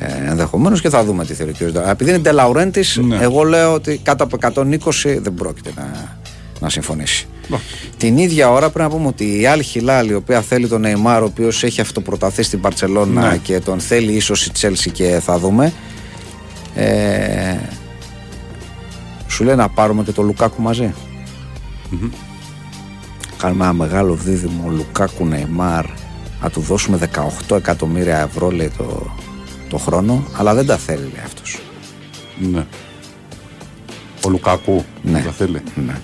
Ε, 0.03 0.31
Ενδεχομένως 0.31 0.81
και 0.81 0.89
θα 0.89 1.05
δούμε 1.05 1.25
τι 1.25 1.35
θέλει 1.35 1.51
ο 1.51 1.53
κ. 1.53 1.57
Ντελαουρέντη. 1.57 1.91
Επειδή 1.91 2.11
είναι 2.11 2.19
Ντελαουρέντη, 2.19 2.85
Ναι. 3.07 3.17
εγώ 3.21 3.43
λέω 3.43 3.73
ότι 3.73 4.01
κάτω 4.03 4.25
από 4.25 4.37
120 4.37 5.19
δεν 5.21 5.35
πρόκειται 5.35 5.73
να, 5.77 6.19
να 6.61 6.69
συμφωνήσει. 6.69 7.27
Ναι. 7.49 7.57
Την 7.97 8.19
ίδια 8.19 8.51
ώρα 8.51 8.71
πρέπει 8.71 8.91
να 8.91 8.97
πούμε 8.97 9.09
ότι 9.09 9.41
η 9.41 9.47
Αλ 9.47 9.63
Χιλάλ, 9.63 10.09
η 10.09 10.15
οποία 10.15 10.41
θέλει 10.41 10.69
τον 10.69 10.81
Νεϊμάρ, 10.81 11.23
ο 11.23 11.25
οποίος 11.25 11.63
έχει 11.65 11.81
αυτοπροταθεί 11.81 12.43
στην 12.43 12.61
Μπαρσελόνα 12.61 13.31
Ναι. 13.31 13.37
και 13.37 13.61
τον 13.61 13.81
θέλει 13.81 14.13
ίσως 14.13 14.47
η 14.47 14.51
Τσέλσι 14.53 14.91
και 14.91 15.21
θα 15.25 15.39
δούμε. 15.39 15.73
Ε, 16.75 17.57
σου 19.29 19.45
λέει 19.45 19.55
να 19.55 19.69
πάρουμε 19.69 20.03
και 20.03 20.13
το 20.13 20.23
Λουκάκου 20.23 20.63
μαζί. 20.63 20.95
Κάνουμε 23.39 23.65
ένα 23.65 23.73
μεγάλο 23.73 24.15
δίδυμο 24.15 24.69
Λουκάκου 24.71 25.27
Νεϊμάρ 25.27 25.85
να 26.43 26.51
του 26.51 26.61
δώσουμε 26.61 26.99
18 27.49 27.57
εκατομμύρια 27.57 28.19
ευρώ 28.19 28.51
λέει 28.51 28.71
το, 28.79 29.11
το 29.71 29.79
χρόνο 29.79 30.25
αλλά 30.37 30.55
δεν 30.55 30.67
τα 30.67 30.77
θέλει 30.77 31.01
λέει 31.15 31.23
αυτός 31.25 31.59
Ναι. 32.53 32.65
Ο 34.27 34.29
Λουκάκου 34.31 34.85
Ναι. 35.03 35.13
δεν 35.13 35.25
τα 35.25 35.31
θέλει. 35.31 35.63
ναι. 35.87 36.01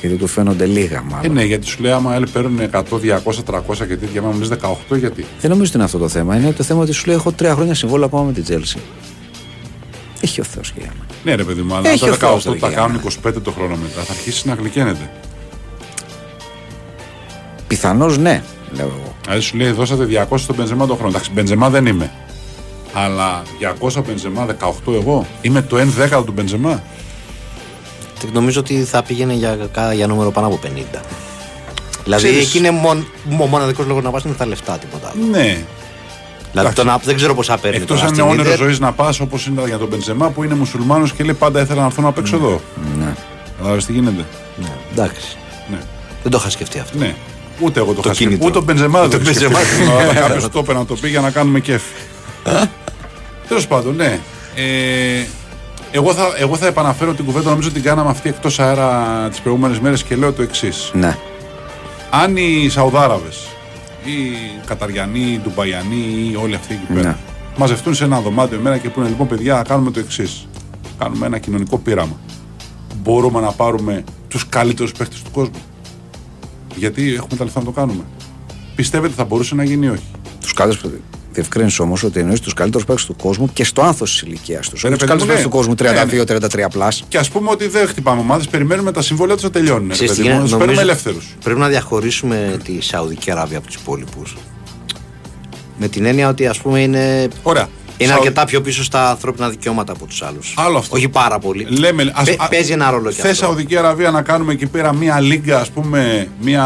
Γιατί 0.00 0.16
του 0.16 0.26
φαίνονται 0.26 0.66
λίγα 0.66 0.96
Ε, 0.96 1.02
μάλλον. 1.10 1.32
ναι, 1.32 1.44
γιατί 1.44 1.66
σου 1.66 1.82
λέει 1.82 1.92
άμα 1.92 2.14
άλλοι 2.14 2.28
παίρνουν 2.28 2.60
100, 2.72 2.82
200, 2.98 3.44
300 3.44 3.86
και 3.88 3.96
τέτοια, 3.96 4.20
άμα 4.20 4.30
μου 4.30 4.38
λες 4.38 4.48
18, 4.48 4.96
γιατί; 4.98 5.24
Δεν 5.40 5.50
νομίζω 5.50 5.68
ότι 5.68 5.74
είναι 5.76 5.84
αυτό 5.84 5.98
το 5.98 6.08
θέμα. 6.08 6.36
Είναι 6.36 6.52
το 6.52 6.62
θέμα 6.62 6.80
ότι 6.82 6.92
σου 6.92 7.06
λέει: 7.06 7.16
Έχω 7.16 7.32
τρία 7.32 7.54
χρόνια 7.54 7.74
συμβόλαιο 7.74 8.06
ακόμα 8.06 8.22
με 8.22 8.32
την 8.32 8.42
Τζέλση. 8.44 8.78
Έχει 10.20 10.40
ο 10.40 10.44
Θεός 10.44 10.72
και 10.72 10.80
για 10.80 10.90
μένα. 10.98 11.06
Ναι, 11.24 11.34
ρε 11.34 11.44
παιδί 11.44 11.62
μου, 11.62 11.74
αλλά 11.74 11.88
Έχει 11.88 12.04
αν 12.04 12.10
ο 12.10 12.16
τα 12.16 12.26
Θεός, 12.28 12.44
18 12.46 12.52
ρε, 12.52 12.58
τα 12.58 12.68
για 12.68 12.76
κάνουν 12.76 13.00
μένα. 13.22 13.36
25 13.38 13.42
το 13.42 13.50
χρόνο 13.50 13.76
μετά, 13.76 14.00
θα 14.02 14.12
αρχίσει 14.12 14.48
να 14.48 14.54
γλυκαίνεται. 14.54 15.10
Πιθανώς 17.66 18.18
ναι, 18.18 18.42
λέω 18.72 18.86
εγώ. 18.86 19.14
Δηλαδή 19.24 19.42
σου 19.42 19.56
λέει 19.56 19.70
δώσατε 19.70 20.26
200 20.30 20.38
στον 20.38 20.54
Μπενζεμά 20.56 20.86
το 20.86 20.94
χρόνο. 20.94 21.08
Εντάξει, 21.10 21.30
Μπενζεμά 21.34 21.70
δεν 21.70 21.86
είμαι. 21.86 22.10
Αλλά 22.92 23.42
200 23.80 24.02
Μπενζεμά, 24.06 24.46
18 24.86 24.92
εγώ. 24.92 25.26
Είμαι 25.40 25.62
το 25.62 25.76
1 25.76 25.84
δέκατο 25.84 26.22
του 26.22 26.32
Μπενζεμά. 26.32 26.82
Νομίζω 28.32 28.60
ότι 28.60 28.84
θα 28.84 29.02
πήγαινε 29.02 29.32
για, 29.32 29.58
κα- 29.72 29.92
για 29.92 30.06
νούμερο 30.06 30.30
πάνω 30.30 30.46
από 30.46 30.58
50. 30.62 31.00
Δηλαδή 32.04 32.24
Ξέρεις- 32.26 32.46
εκεί 32.48 32.58
είναι 32.58 32.70
μον, 32.70 33.06
ο 33.40 33.46
μοναδικός 33.46 33.86
λόγος 33.86 34.02
να 34.02 34.10
πας 34.10 34.22
είναι 34.24 34.34
τα 34.34 34.46
λεφτά, 34.46 34.72
τίποτα 34.78 35.12
άλλο. 35.14 35.24
Ναι. 35.30 35.58
Δηλαδή 36.52 36.74
τον, 36.74 36.90
απ- 36.90 37.04
δεν 37.04 37.16
ξέρω 37.16 37.34
πόσα 37.34 37.56
παίρνει. 37.58 37.76
Εκτός 37.76 37.96
τώρα 37.96 38.00
αν 38.00 38.06
είναι 38.14 38.16
στην 38.22 38.30
όνειρος 38.32 38.46
Ίντερ. 38.54 38.66
ζωής 38.66 38.78
να 38.78 38.92
πας 38.92 39.20
όπως 39.20 39.46
είναι 39.46 39.62
για 39.66 39.78
τον 39.78 39.88
Μπενζεμά 39.88 40.28
που 40.30 40.44
είναι 40.44 40.54
μουσουλμάνος 40.54 41.12
και 41.12 41.24
λέει 41.24 41.34
πάντα 41.34 41.60
ήθελα 41.60 41.80
να 41.80 41.86
έρθω 41.86 42.02
να 42.02 42.12
παίξω 42.12 42.36
εδώ. 42.36 42.60
Ναι. 42.98 43.14
Κατάλαβε 43.56 43.82
τι 43.86 43.92
γίνεται. 43.92 44.24
Ναι, 44.56 44.68
εντάξει. 44.92 45.36
Ναι. 45.70 45.78
Δεν 46.22 46.30
το 46.32 46.38
είχα 46.40 46.50
σκεφτεί 46.50 46.78
αυτό. 46.78 46.98
ναι. 46.98 47.14
Ούτε 47.60 47.80
εγώ 47.80 47.88
το, 47.88 47.94
Το 47.94 48.00
είχα 48.04 48.14
σκεφτεί. 48.14 48.24
κίνητρο. 48.24 48.46
Ούτε 48.48 48.58
ο 48.58 48.60
Μπενζεμά 48.60 49.00
δεν 49.00 49.08
Ούτε 49.08 49.18
το 49.24 49.28
ο 49.28 49.30
είχε 49.30 49.40
Μπενζεμά. 49.48 49.60
σκεφτεί. 50.00 50.14
Κάποιο 50.20 50.48
το 50.48 50.58
έπαιρνε 50.58 50.80
να 50.80 50.86
το 50.86 50.94
πει 50.94 51.08
για 51.08 51.20
να 51.20 51.30
κάνουμε 51.30 51.60
κέφι. 51.60 51.92
Τέλος 53.48 53.66
πάντων, 53.66 53.94
ναι. 53.96 54.18
Ε, 54.54 55.24
εγώ, 55.90 56.12
θα, 56.12 56.24
εγώ 56.38 56.56
θα 56.56 56.66
επαναφέρω 56.66 57.14
την 57.14 57.24
κουβέντα, 57.24 57.50
νομίζω 57.50 57.70
την 57.70 57.82
κάναμε 57.82 58.10
αυτή 58.10 58.28
εκτός 58.28 58.58
αέρα 58.60 59.26
τις 59.30 59.40
προηγούμενες 59.40 59.78
μέρες 59.80 60.02
και 60.02 60.16
λέω 60.16 60.32
το 60.32 60.42
εξής. 60.42 60.90
Ναι. 60.94 61.16
αν 62.10 62.36
οι 62.36 62.68
Σαουδάραβες, 62.68 63.46
οι 64.04 64.12
Καταριανοί, 64.66 65.20
οι 65.20 65.40
Ντουμπαϊανοί 65.42 66.30
ή 66.32 66.36
όλοι 66.42 66.54
αυτοί 66.54 66.74
εκεί 66.74 66.92
πέρα 66.92 67.08
Ναι. 67.08 67.16
μαζευτούν 67.56 67.94
σε 67.94 68.04
ένα 68.04 68.20
δωμάτιο 68.20 68.58
εμένα 68.58 68.78
και 68.78 68.88
πούνε 68.90 69.08
λοιπόν 69.08 69.26
παιδιά, 69.28 69.62
κάνουμε 69.68 69.90
το 69.90 70.00
εξής. 70.00 70.46
Κάνουμε 70.98 71.26
ένα 71.26 71.38
κοινωνικό 71.38 71.78
πείραμα. 71.78 72.16
Μπορούμε 73.02 73.40
να 73.40 73.50
πάρουμε 73.52 74.04
τους 74.28 74.48
καλύτερους 74.48 74.92
παίχτες 74.92 75.22
του 75.22 75.30
κόσμου. 75.30 75.60
Γιατί 76.74 77.14
έχουμε 77.14 77.36
τα 77.36 77.44
λεφτά 77.44 77.58
να 77.58 77.64
το 77.64 77.70
κάνουμε. 77.70 78.02
Πιστεύετε 78.74 79.14
θα 79.16 79.24
μπορούσε 79.24 79.54
να 79.54 79.64
γίνει 79.64 79.86
ή 79.86 79.88
όχι; 79.88 80.10
Τους 80.40 80.52
καλύτερους. 80.52 80.98
Διευκρίνησε 81.32 81.82
όμως 81.82 82.02
ότι 82.02 82.20
εννοείς 82.20 82.40
τους 82.40 82.54
καλύτερους 82.54 82.86
παίκτες 82.86 83.04
του 83.06 83.16
κόσμου 83.16 83.50
και 83.52 83.64
στο 83.64 83.82
άνθος 83.82 84.10
της 84.10 84.20
ηλικίας 84.22 84.68
τους. 84.68 84.82
ρε 84.82 84.88
Όχι 84.88 84.96
τους 84.98 85.06
παιδί 85.06 85.18
μου, 85.20 85.26
καλύτερους 85.26 85.26
παίκτε 85.26 85.38
ναι. 85.38 85.42
του 85.42 86.28
κόσμου 86.28 86.54
Ναι, 86.60 86.64
32-33 86.66 86.70
πλάσ. 86.72 87.04
Και 87.08 87.18
ας 87.18 87.28
πούμε 87.28 87.50
ότι 87.50 87.68
δεν 87.68 87.86
χτυπάμε 87.88 88.20
ομάδες, 88.20 88.48
περιμένουμε 88.48 88.92
τα 88.92 89.02
συμβόλαια 89.02 89.34
τους 89.34 89.44
να 89.44 89.50
τελειώνουν. 89.50 89.88
Ξέρεις 89.90 90.10
τι 90.10 90.16
Του 90.16 90.22
γίνεται, 90.22 90.40
παίρνουμε 90.42 90.64
νομίζω- 90.64 90.80
ελεύθερους. 90.80 91.36
Πρέπει 91.44 91.60
να 91.60 91.68
διαχωρίσουμε 91.68 92.58
τη 92.64 92.80
Σαουδική 92.80 93.30
Αραβία 93.30 93.58
από 93.58 93.66
τους 93.66 93.74
υπόλοιπους. 93.76 94.36
Με 95.78 95.88
την 95.88 96.04
έννοια 96.04 96.28
ότι 96.28 96.46
ας 96.46 96.58
πούμε 96.58 96.80
είναι, 96.80 97.28
Ωραία. 97.42 97.68
Είναι 97.98 98.08
Σαου- 98.10 98.20
αρκετά 98.20 98.44
πιο 98.44 98.60
πίσω 98.60 98.84
στα 98.84 99.10
ανθρώπινα 99.10 99.48
δικαιώματα 99.48 99.92
από 99.92 100.06
τους 100.06 100.22
άλλους. 100.22 100.54
Άλλο 100.56 100.78
αυτό. 100.78 100.96
Όχι 100.96 101.08
πάρα 101.08 101.38
πολύ. 101.38 101.66
Λέμε, 101.70 102.12
ας, 102.14 102.24
Παι- 102.24 102.48
παίζει 102.50 102.72
ένα 102.72 102.90
ρόλο 102.90 103.10
κι 103.10 103.20
Θε 103.20 103.30
αυτό. 103.30 103.44
Σαουδική 103.44 103.76
Αραβία 103.76 104.10
να 104.10 104.22
κάνουμε 104.22 104.52
εκεί 104.52 104.66
πέρα 104.66 104.94
μια 104.94 105.20
λίγκα, 105.20 105.60
ας 105.60 105.70
πούμε, 105.70 106.28
μια 106.40 106.64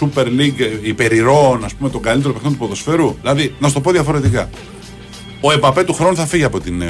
Super 0.00 0.24
League 0.24 0.78
υπερηρώων, 0.82 1.64
ας 1.64 1.74
πούμε, 1.74 1.90
των 1.90 2.02
καλύτερων 2.02 2.32
παιχνών 2.34 2.52
του 2.52 2.58
ποδοσφαίρου; 2.58 3.16
Δηλαδή, 3.20 3.54
να 3.58 3.68
σου 3.68 3.74
το 3.74 3.80
πω 3.80 3.90
διαφορετικά. 3.90 4.50
Ο 5.40 5.52
Εμπαπέ 5.52 5.84
του 5.84 5.92
χρόνου 5.94 6.16
θα 6.16 6.26
φύγει 6.26 6.44
από 6.44 6.60
την. 6.60 6.80
Ε, 6.82 6.86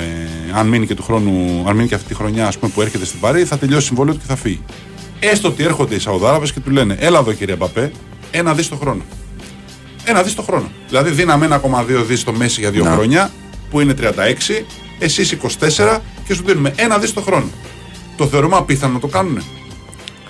αν 0.54 0.66
μείνει 0.66 0.86
και 0.86 0.94
του 0.94 1.02
χρόνου, 1.02 1.64
αν 1.68 1.76
μείνει 1.76 1.88
και 1.88 1.94
αυτή 1.94 2.08
τη 2.08 2.14
χρονιά 2.14 2.46
ας 2.46 2.58
πούμε, 2.58 2.72
που 2.74 2.82
έρχεται 2.82 3.04
στην 3.04 3.20
Παρή, 3.20 3.44
θα 3.44 3.58
τελειώσει 3.58 3.86
συμβόλαιο 3.86 4.14
του 4.14 4.20
και 4.20 4.26
θα 4.28 4.36
φύγει. 4.36 4.60
Έστω 5.20 5.48
ότι 5.48 5.62
έρχονται 5.64 5.94
οι 5.94 5.98
Σαουδάραβες 5.98 6.52
και 6.52 6.60
του 6.60 6.70
λένε: 6.70 6.96
Έλα 6.98 7.18
εδώ 7.18 7.32
κύριε 7.32 7.54
Εμπαπέ, 7.54 7.92
ένα 8.30 8.54
δις 8.54 8.68
το 8.68 8.76
χρόνο. 8.76 9.02
Ένα 10.04 10.22
δις 10.22 10.34
το 10.34 10.42
χρόνο. 10.42 10.70
Δηλαδή, 10.88 11.10
δίναμε 11.10 11.44
1,2 11.44 12.04
δις 12.06 12.20
στο 12.20 12.32
Μέση 12.32 12.60
για 12.60 12.70
δύο 12.70 12.84
Να. 12.84 12.90
χρόνια, 12.90 13.30
που 13.72 13.80
είναι 13.80 13.94
36, 14.00 14.64
εσείς 14.98 15.36
24 15.80 15.98
και 16.26 16.34
σου 16.34 16.42
δίνουμε 16.44 16.72
ένα 16.76 16.98
δις 16.98 17.12
το 17.12 17.20
χρόνο. 17.20 17.50
Το 18.16 18.26
θεωρούμε 18.26 18.56
απίθανο 18.56 18.92
να 18.92 18.98
το 18.98 19.06
κάνουν. 19.06 19.42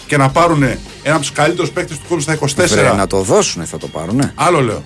Και 0.06 0.16
να 0.16 0.31
πάρουν 0.31 0.62
ένα 0.62 0.78
από 1.14 1.19
τους 1.20 1.32
καλύτερους 1.32 1.70
παίκτες 1.70 1.97
του 1.98 2.05
κόσμου 2.09 2.20
στα 2.20 2.39
24. 2.64 2.66
Βρε, 2.69 2.93
να 2.93 3.06
το 3.06 3.20
δώσουν 3.23 3.64
θα 3.64 3.78
το 3.78 3.89
πάρουν. 3.89 4.16
Ναι. 4.16 4.32
Άλλο 4.35 4.60
λέω. 4.60 4.82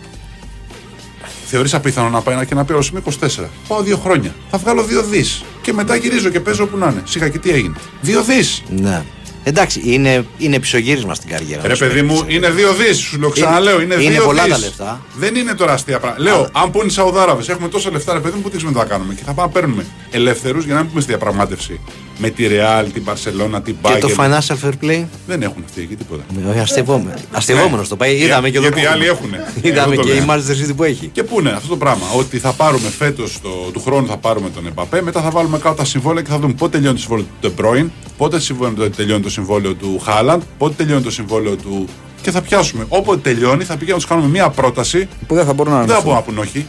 Θεωρείς 1.46 1.74
απίθανο 1.74 2.08
να 2.08 2.20
πάει 2.20 2.46
και 2.46 2.54
να 2.54 2.64
πει 2.64 2.72
«Ω, 2.72 2.82
είμαι 2.90 3.02
24. 3.20 3.28
Πάω 3.68 3.82
δύο 3.82 3.96
χρόνια. 3.96 4.34
Θα 4.50 4.58
βγάλω 4.58 4.82
δύο 4.82 5.02
δις. 5.02 5.44
Και 5.60 5.72
μετά 5.72 5.96
γυρίζω 5.96 6.28
και 6.28 6.40
παίζω 6.40 6.64
όπου 6.64 6.76
να 6.76 6.86
είναι. 6.86 7.02
Σιγά 7.04 7.28
και 7.28 7.38
τι 7.38 7.50
έγινε. 7.50 7.76
Δύο 8.00 8.22
δις. 8.22 8.62
Ναι. 8.68 9.04
Εντάξει, 9.48 9.81
είναι, 9.85 10.27
είναι 10.39 10.59
πισωγύρισμα 10.59 11.14
στην 11.14 11.28
καριέρα. 11.28 11.62
Ρε 11.62 11.68
τους 11.68 11.78
παιδί 11.78 12.02
μου, 12.02 12.14
παίκτες. 12.18 12.35
είναι 12.35 12.51
δύο 12.51 12.73
δις. 12.74 12.98
Σου 12.98 13.18
λέω 13.18 13.28
ξαναλέω. 13.31 13.81
Είναι, 13.81 13.94
είναι 13.94 14.12
δύο 14.12 14.24
πολλά 14.24 14.43
δις. 14.44 14.52
τα 14.52 14.59
λεφτά. 14.59 15.01
Δεν 15.16 15.35
είναι 15.35 15.55
τώρα 15.55 15.73
αστεία 15.73 15.98
πράγματα. 15.98 16.23
Λέω, 16.23 16.48
αν 16.52 16.70
πούνε 16.70 16.85
οι 16.86 16.90
Σαουδάραβες, 16.90 17.48
έχουμε 17.48 17.68
τόσα 17.68 17.90
λεφτά, 17.90 18.12
ρε 18.12 18.20
παιδί 18.20 18.35
μου, 18.36 18.43
που 18.43 18.51
τι 18.51 18.59
θα 18.74 18.85
κάνουμε. 18.85 19.14
Και 19.14 19.23
θα 19.24 19.32
πάμε 19.32 19.48
να 19.55 19.60
παίρνουμε 19.60 19.86
ελεύθερους 20.10 20.64
για 20.64 20.74
να 20.74 20.81
μην 20.81 20.89
πούμε 20.89 21.01
στη 21.01 21.10
διαπραγμάτευση 21.10 21.81
με 22.18 22.31
τη 22.31 22.47
Ρεάλ, 22.47 22.93
την 22.93 23.05
Παρσελώνα, 23.05 23.62
την 23.62 23.77
Και 23.82 23.98
το 23.98 24.09
Bayern. 24.16 24.20
financial 24.20 24.56
fair 24.64 24.73
play; 24.85 25.05
Δεν 25.27 25.43
έχουν 25.43 25.62
αυτοί 25.64 25.81
εκεί 25.81 25.94
τίποτα. 25.97 26.23
Όχι, 26.51 26.59
αστειευόμενο. 26.58 27.14
Αστειευόμενος 27.32 27.88
το 27.89 27.97
πάει. 27.97 28.16
Είδαμε 28.16 28.51
και 28.51 28.56
εδώ. 28.59 28.66
Γιατί 28.66 28.81
που- 28.81 28.86
οι 28.86 28.93
άλλοι 28.93 29.06
έχουν. 29.06 29.31
Είδαμε 29.68 29.94
Εγώ 29.94 30.02
το 30.02 30.09
και 30.09 30.14
η 30.14 30.20
λέω. 30.20 30.27
Manchester 30.28 30.70
City 30.70 30.77
που 30.77 30.85
έχει. 30.85 31.10
Και 31.12 31.23
πού 31.23 31.40
είναι 31.40 31.51
αυτό 31.51 31.68
το 31.68 31.77
πράγμα, 31.77 32.06
ότι 32.16 32.39
θα 32.39 32.52
πάρουμε 32.52 32.89
φέτος 32.89 33.39
του 33.73 33.81
χρόνου 33.85 34.06
θα 34.06 34.16
πάρουμε 34.16 34.51
τον 34.51 34.66
Εμπαπέ, 34.66 35.02
μετά 35.02 35.23
θα 35.23 35.31
βάλουμε 35.31 35.59
κάτω 35.59 35.74
τα 35.74 35.85
συμβόλαια 35.85 36.23
και 36.23 36.31
θα 36.31 36.39
δούμε 36.39 36.52
πότε 36.52 36.70
τελειώνει 36.77 36.94
το 36.94 37.01
συμβόλαιο 37.01 37.27
του 37.40 37.48
Ντεμπρόιν, 37.48 37.90
πότε 38.16 38.40
συμβόλαιο- 38.40 38.97
τελειώνει 38.97 39.23
το 39.23 39.31
συμβόλαιο 39.36 39.74
του 39.74 40.00
Χάλαντ, 40.04 40.42
πότε 40.58 40.74
τελειώνει 40.76 41.02
το 41.02 41.10
συμβόλαιο 41.10 41.56
του. 41.56 41.88
Και 42.22 42.30
θα 42.30 42.40
πιάσουμε. 42.42 42.84
Όποτε 42.88 43.20
τελειώνει, 43.20 43.64
θα 43.64 43.76
πηγαίνουμε 43.76 43.90
να 43.92 43.96
τους 43.96 44.06
κάνουμε 44.06 44.28
μία 44.28 44.48
πρόταση. 44.50 45.08
Που 45.26 45.34
δεν 45.34 45.44
θα 45.44 45.52
μπορούν 45.52 45.72
να 45.72 45.78
Δεν 45.78 45.88
θα 45.88 45.94
αναφερθούν. 45.94 46.24
πούμε 46.24 46.36
να 46.36 46.42
πούν 46.42 46.48
όχι. 46.60 46.66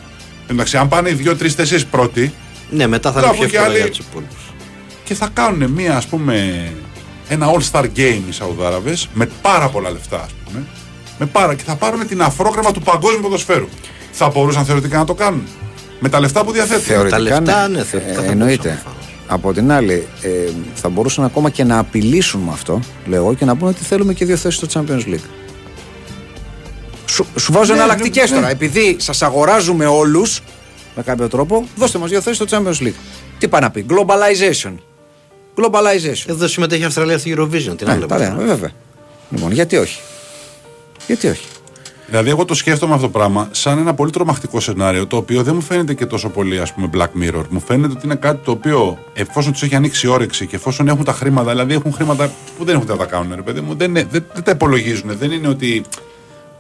Εντάξει, 0.48 0.78
αν 0.78 0.88
πάνε 0.88 1.10
οι 1.10 1.14
2, 1.14 1.36
3, 1.36 1.56
4 1.56 1.86
πρώτοι 1.92 2.34
Ναι, 2.70 2.88
μετά 2.88 3.12
θα 3.12 3.20
Τώρα 3.22 3.36
είναι 3.36 3.36
πιο 3.36 3.44
από 3.46 3.52
και 3.52 3.58
εύκολο 3.58 3.74
άλλοι- 3.74 3.82
για 3.84 3.90
τους 3.96 4.06
υπόλοιπους. 4.12 4.44
και 5.04 5.14
θα 5.14 5.30
κάνουν 5.34 5.72
μία, 5.72 5.96
ας 5.98 6.06
πούμε, 6.08 6.68
ένα 7.30 7.48
all-star 7.54 7.84
game 7.84 8.22
οι 8.30 8.32
Σαουδάραβες 8.32 9.08
με 9.14 9.30
πάρα 9.42 9.70
πολλά 9.70 9.92
λεφτά, 9.92 10.18
ας 10.24 10.32
πούμε. 10.46 10.64
Με 11.20 11.26
πάρα, 11.26 11.54
και 11.56 11.64
θα 11.66 11.76
πάρουν 11.76 12.08
την 12.08 12.22
αφρόκρεμα 12.22 12.72
του 12.72 12.82
παγκόσμιου 12.82 13.22
ποδοσφαίρου. 13.22 13.68
Θα 14.12 14.30
μπορούσαν 14.30 14.66
θεωρητικά 14.66 14.98
να 14.98 15.06
το 15.06 15.14
κάνουν. 15.14 15.44
Με 16.00 16.10
τα 16.10 16.20
λεφτά 16.20 16.44
που 16.44 16.52
διαθέτουν. 16.52 16.84
Θεωρητικά, 16.84 17.16
Τα 17.16 17.22
λεφτά, 17.22 17.68
ναι. 17.68 17.78
ναι, 17.78 17.84
θεωρητικά 17.84 18.22
Ε, 18.22 18.26
θα 18.26 18.32
εννοείται. 18.32 18.58
μπορούσαν, 18.62 18.84
προφανώς. 18.84 18.97
Από 19.28 19.54
την 19.54 19.72
άλλη, 19.72 20.08
ε, 20.22 20.30
θα 20.74 20.90
μπορούσαν 20.90 21.24
ακόμα 21.26 21.50
και 21.50 21.64
να 21.64 21.78
απειλήσουν 21.78 22.42
με 22.42 22.52
αυτό, 22.52 22.80
λέω 23.06 23.24
εγώ, 23.24 23.34
και 23.34 23.46
να 23.46 23.56
πούνε 23.56 23.70
ότι 23.70 23.84
θέλουμε 23.84 24.14
και 24.14 24.26
δύο 24.26 24.36
θέσεις 24.38 24.60
στο 24.60 24.68
Champions 24.84 25.08
League. 25.14 25.26
Σου, 27.06 27.26
σου 27.40 27.52
βάζω 27.52 27.72
Ναι, 27.74 27.78
εναλλακτικές 27.80 28.30
ναι, 28.30 28.36
ναι. 28.36 28.42
τώρα. 28.42 28.52
Επειδή 28.54 28.96
σας 29.00 29.22
αγοράζουμε 29.22 29.86
όλους 29.86 30.42
με 30.96 31.04
κάποιο 31.04 31.28
τρόπο, 31.28 31.68
δώστε 31.76 31.98
μας 31.98 32.10
δύο 32.10 32.22
θέσεις 32.22 32.50
στο 32.50 32.58
Champions 32.58 32.84
League. 32.86 32.94
Τι 33.38 33.48
πάει 33.48 33.62
να 33.62 33.72
πει, 33.72 33.86
Globalization. 33.90 34.74
Globalization. 35.56 36.26
Εδώ 36.30 36.48
συμμετέχει 36.48 36.82
η 36.82 36.86
Αυστραλία 36.86 37.18
στη 37.18 37.36
Eurovision. 37.38 37.78
Τι 37.78 37.84
να 37.86 37.92
Ναι, 37.92 37.94
λέμε. 37.94 38.06
παρέα, 38.06 38.36
βέβαια. 38.36 38.70
Λοιπόν, 39.30 39.52
γιατί 39.52 39.78
όχι; 39.78 40.00
Γιατί 41.08 41.28
όχι; 41.28 41.46
Δηλαδή, 42.10 42.30
εγώ 42.30 42.46
το 42.46 42.54
σκέφτομαι 42.54 42.94
αυτό 42.94 43.06
το 43.06 43.12
πράγμα 43.12 43.48
σαν 43.52 43.78
ένα 43.78 43.94
πολύ 43.94 44.12
τρομακτικό 44.12 44.60
σενάριο, 44.60 45.08
το 45.08 45.18
οποίο 45.18 45.44
δεν 45.44 45.56
μου 45.56 45.62
φαίνεται 45.62 45.94
και 45.94 46.06
τόσο 46.06 46.30
πολύ, 46.30 46.60
ας 46.60 46.74
πούμε, 46.74 46.90
Black 46.94 47.22
Mirror. 47.24 47.44
Μου 47.50 47.60
φαίνεται 47.60 47.94
ότι 47.94 48.06
είναι 48.06 48.16
κάτι 48.16 48.40
το 48.46 48.52
οποίο, 48.52 48.98
εφόσον 49.14 49.52
τους 49.52 49.64
έχει 49.64 49.76
ανοίξει 49.76 50.08
η 50.08 50.10
όρεξη 50.10 50.46
και 50.48 50.56
εφόσον 50.56 50.88
έχουν 50.88 51.04
τα 51.04 51.14
χρήματα, 51.14 51.50
δηλαδή 51.52 51.74
έχουν 51.74 51.94
χρήματα 51.94 52.32
που 52.58 52.64
δεν 52.66 52.74
έχουν 52.76 52.86
τι 52.88 52.92
να 52.92 52.98
τα 52.98 53.06
κάνουν, 53.06 53.36
ρε 53.36 53.42
παιδί 53.42 53.62
μου, 53.62 53.76
δεν, 53.76 53.90
είναι- 53.90 54.08
δεν, 54.12 54.26
δεν 54.34 54.44
τα 54.44 54.52
υπολογίζουν. 54.52 55.18
Δεν 55.18 55.32
είναι 55.32 55.48
ότι 55.48 55.84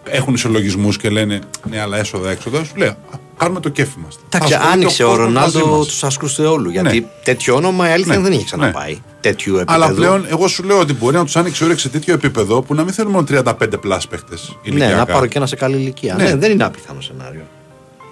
έχουν 0.09 0.33
ισολογισμούς 0.33 0.97
και 0.97 1.09
λένε 1.09 1.39
ναι, 1.69 1.81
αλλά 1.81 1.97
έσοδα, 1.97 2.29
έξοδα. 2.29 2.63
Σου 2.63 2.73
λέει, 2.75 2.87
«Α, 2.87 2.95
κάνουμε 3.37 3.59
το 3.59 3.69
κέφι 3.69 3.97
μας. 4.03 4.19
Εντάξει, 4.29 4.53
άνοιξε 4.71 5.03
ο 5.03 5.15
Ρονάλντο 5.15 5.83
τους 5.85 6.03
ασκού 6.03 6.25
του 6.35 6.43
όλου. 6.47 6.69
Γιατί 6.69 6.99
Ναι. 6.99 7.05
τέτοιο 7.23 7.55
όνομα 7.55 7.89
η 7.89 7.91
αλήθεια 7.91 8.15
Ναι, 8.15 8.21
δεν 8.21 8.31
είχε 8.31 8.39
ναι. 8.39 8.45
ξαναπάει. 8.45 9.01
Τέτοιου 9.21 9.55
επίπεδου. 9.55 9.83
Αλλά 9.83 9.93
πλέον, 9.93 10.25
εγώ 10.29 10.47
σου 10.47 10.63
λέω 10.63 10.79
ότι 10.79 10.93
μπορεί 10.93 11.15
να 11.15 11.23
τους 11.23 11.35
άνοιξε 11.35 11.63
η 11.63 11.65
όρεξη 11.67 11.83
σε 11.85 11.91
τέτοιο 11.91 12.13
επίπεδο 12.13 12.61
που 12.61 12.75
να 12.75 12.83
μην 12.83 12.93
θέλουν 12.93 13.11
μόνο 13.11 13.25
35 13.29 13.79
πλάσ 13.81 14.07
παίχτες. 14.07 14.55
Ναι, 14.63 14.87
να 14.87 15.05
πάρω 15.05 15.25
και 15.25 15.37
ένα 15.37 15.45
σε 15.47 15.55
καλή 15.55 15.75
ηλικία. 15.75 16.13
Ναι. 16.15 16.23
Ναι, 16.23 16.35
δεν 16.35 16.51
είναι 16.51 16.63
απίθανο 16.63 17.01
σενάριο. 17.01 17.41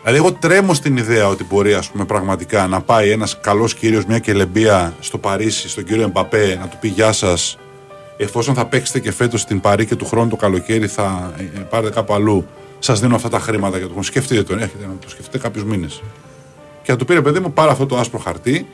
Δηλαδή, 0.04 0.24
εγώ 0.26 0.34
τρέμω 0.40 0.74
στην 0.74 0.98
ιδέα 0.98 1.28
ότι 1.28 1.44
μπορεί 1.50 1.74
ας 1.74 1.90
πούμε, 1.90 2.06
πραγματικά 2.06 2.68
να 2.68 2.82
πάει 2.82 3.10
ένας 3.10 3.38
καλός 3.42 3.74
κύριος, 3.74 4.06
μια 4.06 4.20
κελεμπία 4.20 4.94
στο 5.00 5.18
Παρίσι, 5.18 5.70
στον 5.70 5.84
κύριο 5.84 6.04
Εμπαπέ, 6.04 6.58
να 6.62 6.68
του 6.68 6.78
πει 6.80 6.88
Γεια 6.88 7.12
σας. 7.12 7.58
Εφόσον 8.18 8.56
θα 8.56 8.66
παίξετε 8.66 9.00
και 9.00 9.12
φέτος 9.12 9.42
στην 9.42 9.62
Παρή 9.62 9.86
και 9.86 9.96
του 9.96 10.06
χρόνου 10.06 10.30
το 10.30 10.36
καλοκαίρι 10.36 10.88
θα 10.88 11.34
ε, 11.38 11.42
ε, 11.44 11.60
πάρετε 11.60 11.92
κάπου 11.92 12.14
αλλού, 12.14 12.48
σας 12.80 13.00
δίνω 13.00 13.16
αυτά 13.16 13.30
τα 13.30 13.40
χρήματα 13.40 13.78
για 13.78 13.86
το 13.86 13.92
χρόνο. 13.92 14.04
Σκεφτείτε 14.04 14.44
τον, 14.44 14.60
έχετε 14.60 14.86
να 14.86 14.94
το 15.02 15.10
σκεφτείτε 15.10 15.38
κάποιους 15.38 15.64
μήνες. 15.64 16.02
Και 16.84 16.92
να 16.92 16.98
του 16.98 17.06
πει 17.06 17.14
ρε 17.14 17.22
παιδί 17.22 17.40
μου, 17.40 17.54
πάρε 17.54 17.72
αυτό 17.72 17.86
το 17.86 17.98
άσπρο 17.98 18.20
χαρτί, 18.20 18.68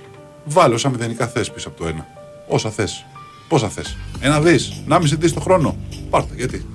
βάλε 0.46 0.74
όσα 0.74 0.90
μηδενικά 0.90 1.28
θες 1.28 1.52
πίσω 1.52 1.68
από 1.68 1.82
το 1.82 1.88
ένα. 1.88 2.08
Όσα 2.48 2.70
θες. 2.70 3.06
Πόσα 3.48 3.70
θες. 3.70 3.98
Ένα 4.20 4.42
δις, 4.42 4.82
ένα 4.86 5.00
μισή 5.00 5.16
δι 5.16 5.32
το 5.32 5.40
χρόνο. 5.40 5.76
Πάρτε, 6.10 6.34
γιατί. 6.36 6.66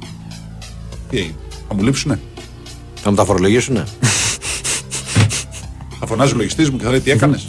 Τι 1.10 1.18
έγινε, 1.18 1.34
θα 1.68 1.74
μου 1.74 1.82
λείψουνε. 1.82 2.20
Θα 2.94 3.10
μου 3.10 3.16
τα 3.16 3.24
φορολογήσουνε. 3.24 3.84
Θα 6.00 6.06
φωνάζει 6.06 6.32
ο 6.32 6.36
λογιστής 6.36 6.70
μου 6.70 6.76
και 6.76 6.84
θα 6.84 6.90
λέει 6.90 7.00
τι 7.00 7.10
έκανες; 7.10 7.46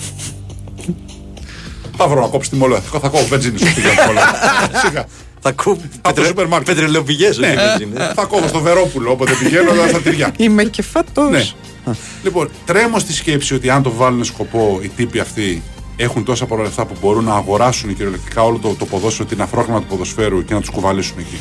Θα 1.97 2.07
βρω 2.07 2.21
να 2.21 2.27
κόψει 2.27 2.49
τη 2.49 2.55
μολό. 2.55 2.79
Θα 2.79 3.07
κόψω 3.07 3.25
βενζίνη 3.27 3.57
σου 3.59 3.73
πήγα 3.75 3.89
τη 3.89 4.07
μολό. 4.07 4.19
Σιγά. 4.85 5.05
Θα 5.41 5.49
ακούω 5.49 5.77
Από 6.01 6.15
το 6.15 6.25
σούπερ 6.25 6.47
μάρκετ. 6.47 6.75
πετρελαιοπηγές. 6.75 7.37
Ναι, 7.37 7.47
όχι 7.47 7.55
βενζίνη. 7.55 7.93
θα 8.15 8.25
κόβω 8.25 8.47
στο 8.47 8.59
Βερόπουλο 8.59 9.11
όποτε 9.11 9.31
πηγαίνω 9.43 9.71
εδώ 9.73 9.87
στα 9.87 9.99
τυριά. 10.01 10.33
Είμαι 10.37 10.63
και 10.63 10.81
φάτο. 10.81 11.21
Ναι. 11.21 11.45
Λοιπόν, 12.23 12.49
τρέμω 12.65 12.99
στη 12.99 13.13
σκέψη 13.13 13.53
ότι 13.53 13.69
αν 13.69 13.83
το 13.83 13.91
βάλουν 13.91 14.23
σκοπό 14.23 14.79
οι 14.81 14.87
τύποι 14.87 15.19
αυτοί 15.19 15.63
έχουν 15.95 16.23
τόσα 16.23 16.45
πολλά 16.45 16.63
λεφτά 16.63 16.85
που 16.85 16.93
μπορούν 17.01 17.23
να 17.23 17.33
αγοράσουν 17.33 17.95
κυριολεκτικά 17.95 18.43
όλο 18.43 18.57
το, 18.57 18.75
το 18.79 18.85
ποδόσφαιρο, 18.85 19.27
την 19.27 19.41
αφρόγραμμα 19.41 19.79
του 19.79 19.85
ποδοσφαίρου 19.87 20.45
και 20.45 20.53
να 20.53 20.59
τους 20.59 20.69
κουβαλήσουν 20.69 21.15
εκεί. 21.19 21.37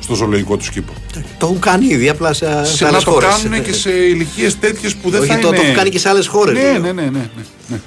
Στο 0.00 0.14
ζωολογικό 0.14 0.56
τους 0.56 0.70
κήπο. 0.70 0.92
Το 1.38 1.46
έχουν 1.46 1.58
κάνει 1.60 1.86
ήδη 1.86 2.08
απλά 2.08 2.32
σε, 2.32 2.64
σε 2.64 2.76
Σε 2.76 2.82
να 2.84 2.90
άλλες 2.90 3.04
το 3.04 3.10
χώρες. 3.10 3.28
κάνουν 3.42 3.62
και 3.62 3.72
σε 3.72 3.90
ηλικίες 3.90 4.58
τέτοιες 4.58 4.94
που 4.94 5.10
δεν 5.10 5.20
Όχι, 5.20 5.30
θα 5.30 5.38
το, 5.38 5.46
είναι. 5.48 5.56
το 5.56 5.62
έχουν 5.62 5.74
κάνει 5.74 5.90
και 5.90 5.98
σε 5.98 6.08
άλλες 6.08 6.26
χώρες. 6.26 6.54
Ναι, 6.54 6.62
λέω. 6.62 6.78
ναι, 6.78 6.92
ναι, 6.92 7.02
ναι, 7.02 7.08
ναι, 7.10 7.28
ναι. 7.68 7.80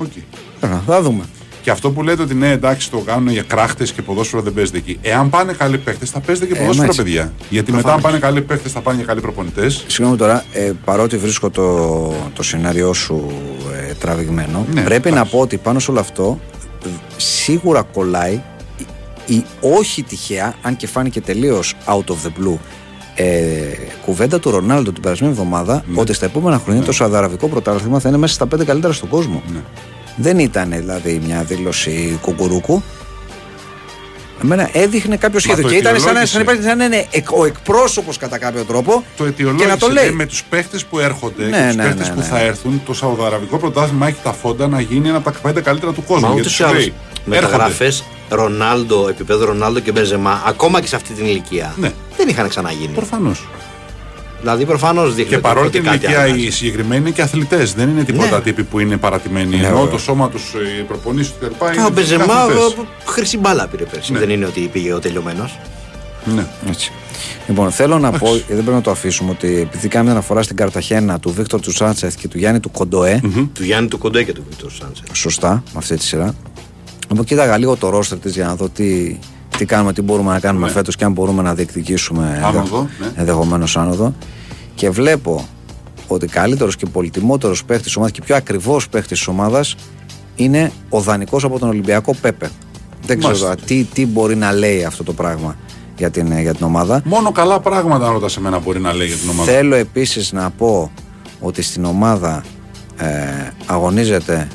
Εντάξει. 0.00 0.24
Οκ. 0.62 0.70
Θα 0.86 1.02
δούμε. 1.02 1.24
Και 1.62 1.70
αυτό 1.70 1.90
που 1.90 2.02
λέτε 2.02 2.22
ότι 2.22 2.34
ναι, 2.34 2.50
εντάξει, 2.50 2.90
το 2.90 2.98
κάνουν 2.98 3.28
για 3.28 3.42
κράχτες 3.42 3.92
και 3.92 4.02
ποδόσφαιρο 4.02 4.42
δεν 4.42 4.52
παίζεται 4.52 4.78
εκεί. 4.78 4.98
Εάν 5.02 5.30
πάνε 5.30 5.52
καλοί 5.52 5.78
παίχτες, 5.78 6.10
θα 6.10 6.20
παίζετε 6.20 6.46
και 6.46 6.52
Ε, 6.54 6.58
ποδόσφαιρο, 6.60 6.86
έτσι. 6.86 7.02
παιδιά. 7.02 7.32
Γιατί 7.50 7.72
μετά, 7.72 7.92
αν 7.92 8.00
πάνε 8.00 8.18
καλοί 8.18 8.42
παίχτες, 8.42 8.72
θα 8.72 8.80
πάνε 8.80 8.98
και 8.98 9.04
καλοί 9.04 9.20
προπονητές. 9.20 9.84
Συγγνώμη 9.86 10.16
τώρα, 10.18 10.44
ε, 10.52 10.72
παρότι 10.84 11.16
βρίσκω 11.16 11.50
το, 11.50 12.14
το 12.34 12.42
σενάριό 12.42 12.92
σου 12.92 13.30
ε, 13.88 13.94
τραβηγμένο, 13.94 14.66
Ναι, 14.72 14.82
πρέπει 14.82 15.08
να 15.08 15.14
εντάξει. 15.16 15.32
πω 15.34 15.40
ότι 15.40 15.56
πάνω 15.56 15.78
σε 15.78 15.90
όλο 15.90 16.00
αυτό 16.00 16.40
ε, 16.84 16.88
σίγουρα 17.16 17.82
κολλάει 17.82 18.42
η, 19.26 19.34
η 19.34 19.44
όχι 19.60 20.02
τυχαία, 20.02 20.54
αν 20.62 20.76
και 20.76 20.86
φάνηκε 20.86 21.20
τελείως 21.20 21.74
out 21.86 22.04
of 22.04 22.16
the 22.26 22.42
blue, 22.44 22.56
ε, 23.20 23.26
κουβέντα 24.04 24.38
του 24.38 24.50
Ρονάλντο 24.50 24.92
την 24.92 25.02
περασμένη 25.02 25.32
εβδομάδα 25.32 25.82
Ναι. 25.86 26.00
ότι 26.00 26.12
στα 26.12 26.24
επόμενα 26.26 26.58
χρόνια 26.64 26.82
το 26.82 26.92
Σαουδαραβικό 26.92 27.48
πρωτάθλημα 27.48 27.98
θα 27.98 28.08
είναι 28.08 28.18
μέσα 28.18 28.34
στα 28.34 28.46
πέντε 28.46 28.64
καλύτερα 28.64 28.92
στον 28.92 29.08
κόσμο. 29.08 29.42
Ναι. 29.52 29.58
Δεν 30.16 30.38
ήταν 30.38 30.70
δηλαδή 30.76 31.20
μια 31.26 31.42
δήλωση 31.42 32.18
κουκουρούκου. 32.22 32.82
Εμένα 34.42 34.68
έδειχνε 34.72 35.16
κάποιο 35.16 35.40
σχέδιο 35.40 35.62
το 35.62 35.68
και 35.68 35.74
ήταν 35.76 36.00
σαν, 36.00 36.14
να- 36.14 36.20
αιτιολόγησε. 36.20 36.32
σαν, 36.32 36.44
να 36.44 36.52
υπάρχει- 36.52 36.68
σαν 36.68 36.78
να 36.78 36.84
είναι 36.84 37.06
εκ- 37.10 37.32
ο 37.38 37.44
εκπρόσωπος 37.44 38.16
κατά 38.16 38.38
κάποιο 38.38 38.64
τρόπο 38.64 39.04
Το 39.16 39.22
και 39.22 39.28
αιτιολόγησε 39.28 39.66
να 39.68 39.76
το 39.76 39.88
λέει. 39.88 40.04
λέει, 40.04 40.12
με 40.14 40.26
τους 40.26 40.44
παίχτες 40.44 40.84
που 40.84 40.98
έρχονται 40.98 41.44
Ναι, 41.44 41.50
και 41.60 41.66
τους 41.66 41.76
ναι, 41.76 41.82
παίχτες 41.82 42.08
ναι, 42.08 42.14
που 42.14 42.20
ναι. 42.20 42.26
θα 42.26 42.38
έρθουν. 42.40 42.82
Το 42.86 42.94
Σαουδαραβικό 42.94 43.58
πρωτάθλημα 43.58 44.06
έχει 44.06 44.18
τα 44.22 44.32
φόντα 44.32 44.68
να 44.68 44.80
γίνει 44.80 45.08
ένα 45.08 45.16
από 45.16 45.30
τα 45.32 45.38
πέντε 45.42 45.60
καλύτερα 45.60 45.92
του 45.92 46.04
κόσμου. 46.04 46.20
Μα 46.28 46.34
γιατί 46.34 46.40
ούτως 46.40 46.52
σου 46.52 46.62
ή 46.62 46.66
άλλως 46.66 46.78
λέει, 46.78 46.92
έρχονται. 47.30 47.46
μεταγραφές 47.56 48.04
Ρονάλντο, 48.28 49.06
επίπεδο 49.08 49.44
Ρονάλντο 49.44 49.80
και 49.80 49.92
Μπενζεμά, 49.92 50.42
ακόμα 50.46 50.80
και 50.80 50.86
σε 50.86 50.96
αυτή 50.96 51.12
την 51.12 51.24
ηλικία, 51.26 51.74
Ναι. 51.76 51.92
δεν 52.16 52.28
είχαν 52.28 52.48
ξαναγίνει. 52.48 52.92
Προφανώς. 52.94 53.46
Δηλαδή 54.40 54.64
προφανώς 54.64 55.08
δείχνει 55.14 55.24
Και 55.28 55.34
ότι- 55.34 55.42
παρόλη 55.44 55.66
ότι 55.66 55.76
την 55.78 55.86
κάτι 55.86 55.96
ηλικία 55.98 56.22
άλλαξε. 56.22 56.40
οι 56.46 56.50
συγκεκριμένοι 56.50 57.00
είναι 57.00 57.10
και 57.10 57.22
αθλητές. 57.22 57.74
Δεν 57.74 57.88
είναι 57.88 58.04
τίποτα 58.04 58.36
Ναι. 58.36 58.42
τύποι 58.42 58.62
που 58.62 58.78
είναι 58.78 58.96
παρατημένοι. 58.96 59.56
Ναι, 59.56 59.66
Ενώ 59.66 59.76
βέβαια. 59.76 59.90
το 59.92 59.98
σώμα 59.98 60.28
τους, 60.28 60.52
οι 60.78 60.82
προπονήσεις 60.82 61.32
του 61.32 61.38
κλπ. 61.46 61.62
Α, 61.62 61.72
είναι 61.72 61.84
Ο 61.84 61.90
Μπενζεμά 61.90 62.24
αθλητές. 62.34 62.72
ε, 62.72 63.10
χρυσή 63.10 63.38
μπάλα 63.38 63.66
πήρε 63.66 63.84
πέρσι. 63.84 64.12
Ναι. 64.12 64.18
Δεν 64.18 64.30
είναι 64.30 64.44
ότι 64.46 64.60
πήγε 64.72 64.92
ο 64.92 64.98
τελειωμένος. 64.98 65.58
Ναι. 66.34 66.46
Έτσι. 66.68 66.92
Λοιπόν, 67.48 67.70
θέλω 67.70 67.98
να 67.98 68.10
πω, 68.10 68.26
γιατί 68.28 68.46
δεν 68.54 68.56
πρέπει 68.62 68.70
να 68.76 68.80
το 68.80 68.90
αφήσουμε, 68.90 69.30
ότι 69.30 69.56
επειδή 69.60 69.88
κάνουμε 69.88 70.10
αναφορά 70.10 70.42
στην 70.42 70.56
Καρταχένα 70.56 71.18
του 71.18 71.32
Βίκτορ 71.32 71.60
του 71.60 71.72
Σάντσεθ 71.72 72.14
και 72.16 72.28
του 72.28 72.38
Γιάννη 72.38 72.60
του 72.60 72.70
Κοντοέ, 72.70 73.20
Του 73.52 73.64
Γιάννη 73.64 73.88
του 73.88 73.98
Κοντέ 73.98 74.22
και 74.22 74.32
του 74.32 74.44
Βίκτορ 74.48 74.70
Σάντσε. 74.70 75.02
σωστά, 75.12 75.48
με 75.50 75.74
αυτή 75.78 75.96
τη 75.96 76.04
σειρά. 76.04 76.34
Λοιπόν, 77.10 77.24
κοίταγα 77.24 77.58
λίγο 77.58 77.76
το 77.76 77.88
ρόστερ 77.88 78.18
της 78.18 78.34
για 78.34 78.46
να 78.46 78.54
δω 78.56 78.68
τι, 78.68 79.18
τι 79.58 79.64
κάνουμε, 79.64 79.92
τι 79.92 80.02
μπορούμε 80.02 80.32
να 80.32 80.40
κάνουμε 80.40 80.66
Ναι. 80.66 80.72
φέτος 80.72 80.96
και 80.96 81.04
αν 81.04 81.12
μπορούμε 81.12 81.42
να 81.42 81.54
διεκδικήσουμε 81.54 82.40
Άνοδο, 82.44 82.88
ναι. 83.00 83.06
ενδεχομένως 83.14 83.76
άνοδο. 83.76 84.14
Και 84.74 84.90
βλέπω 84.90 85.48
ότι 86.06 86.26
καλύτερος 86.26 86.76
και 86.76 86.86
πολυτιμότερος 86.86 87.64
παίχτης 87.64 87.92
τη 87.92 87.98
ομάδας 87.98 88.16
και 88.18 88.22
πιο 88.24 88.36
ακριβώ 88.36 88.80
παίχτης 88.90 89.18
της 89.18 89.26
ομάδας 89.28 89.74
είναι 90.36 90.72
ο 90.88 91.00
δανεικός 91.00 91.44
από 91.44 91.58
τον 91.58 91.68
Ολυμπιακό 91.68 92.14
Πέπε. 92.20 92.50
Δεν 93.06 93.18
ξέρω 93.18 93.22
Μάλιστα. 93.22 93.44
τώρα 93.46 93.66
τι, 93.66 93.84
τι 93.84 94.06
μπορεί 94.06 94.36
να 94.36 94.52
λέει 94.52 94.84
αυτό 94.84 95.04
το 95.04 95.12
πράγμα 95.12 95.56
για 95.96 96.10
την, 96.10 96.40
για 96.40 96.54
την 96.54 96.66
ομάδα. 96.66 97.00
Μόνο 97.04 97.32
καλά 97.32 97.60
πράγματα, 97.60 98.06
αν 98.06 98.12
ρωτάς 98.12 98.36
εμένα, 98.36 98.58
μπορεί 98.58 98.80
να 98.80 98.92
λέει 98.92 99.06
για 99.06 99.16
την 99.16 99.28
ομάδα. 99.30 99.50
Θέλω 99.52 99.74
επίσης 99.74 100.32
να 100.32 100.50
πω 100.50 100.90
ότι 101.40 101.62
στην 101.62 101.84
ομάδα 101.84 102.44
ε, 102.96 103.06
αγωνίζεται 103.66 104.48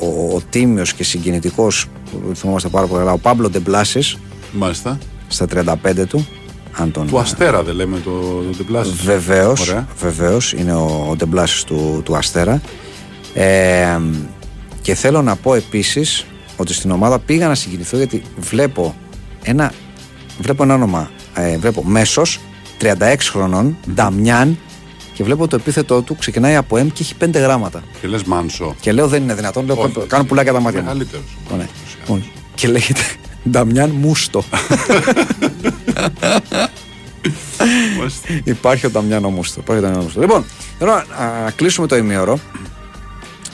ο, 0.00 0.34
ο 0.34 0.40
τίμιος 0.50 0.94
και 0.94 1.04
συγκινητικός 1.04 1.86
που 2.10 2.34
θυμόμαστε 2.34 2.68
πάρα 2.68 2.86
πολύ 2.86 2.98
καλά, 2.98 3.12
ο 3.12 3.18
Πάμπλο 3.18 3.50
Ντεμπλάσης 3.50 4.18
Μάλιστα. 4.52 4.98
στα 5.28 5.46
35 5.54 6.06
του. 6.08 6.26
Αν 6.72 6.90
τον, 6.90 7.06
Του 7.06 7.18
Αστέρα 7.18 7.62
δεν 7.62 7.74
λέμε 7.74 7.98
το, 7.98 8.10
το 8.20 8.52
Ντεμπλάσης. 8.56 8.94
Βεβαίως, 9.02 9.68
Ωραία. 9.68 9.88
βεβαίως 9.98 10.52
είναι 10.52 10.72
ο, 10.74 11.06
ο 11.10 11.16
Ντεμπλάσης 11.16 11.64
του, 11.64 12.00
του 12.04 12.16
Αστέρα. 12.16 12.60
Ε, 13.34 13.98
και 14.82 14.94
θέλω 14.94 15.22
να 15.22 15.36
πω 15.36 15.54
επίσης 15.54 16.26
ότι 16.56 16.74
στην 16.74 16.90
ομάδα 16.90 17.18
πήγα 17.18 17.48
να 17.48 17.54
συγκινηθώ 17.54 17.96
γιατί 17.96 18.22
βλέπω 18.36 18.94
ένα, 19.42 19.72
βλέπω 20.40 20.62
ένα 20.62 20.74
όνομα, 20.74 21.10
ε, 21.34 21.56
βλέπω 21.58 21.84
μέσος 21.84 22.40
36 22.80 22.94
χρονών, 23.20 23.76
Νταμιάν 23.94 24.58
και 25.20 25.26
βλέπω 25.26 25.48
το 25.48 25.56
επίθετό 25.56 26.02
του 26.02 26.16
ξεκινάει 26.16 26.56
από 26.56 26.76
M 26.76 26.86
και 26.92 27.02
έχει 27.02 27.14
5 27.20 27.28
γράμματα. 27.34 27.82
Και 28.00 28.08
λες 28.08 28.22
Μάνσο. 28.22 28.74
Και 28.80 28.92
λέω 28.92 29.08
δεν 29.08 29.22
είναι 29.22 29.34
δυνατόν, 29.34 29.66
λέω, 29.66 29.76
Όχι, 29.80 30.06
κάνω 30.06 30.24
πουλάκια 30.24 30.52
τα 30.52 30.60
μάτια 30.60 30.78
μου. 30.80 30.84
Μεγαλύτερος. 30.86 31.24
Ναι. 31.56 31.66
Λοιπόν, 32.00 32.24
Και 32.54 32.68
λέγεται 32.68 33.00
Νταμιάν 33.50 33.90
Μούστο. 33.90 34.44
Υπάρχει 38.44 38.86
ο 38.86 38.90
Νταμιάν 38.90 39.22
Μούστο. 39.24 39.60
Υπάρχει 39.60 39.84
ο 39.84 39.86
Νταμιάν 39.86 40.04
Μούστο. 40.04 40.20
Λοιπόν, 40.20 40.44
θέλω 40.78 40.90
να 40.92 41.42
να 41.44 41.50
κλείσουμε 41.50 41.86
το 41.86 41.96
ημίωρο. 41.96 42.38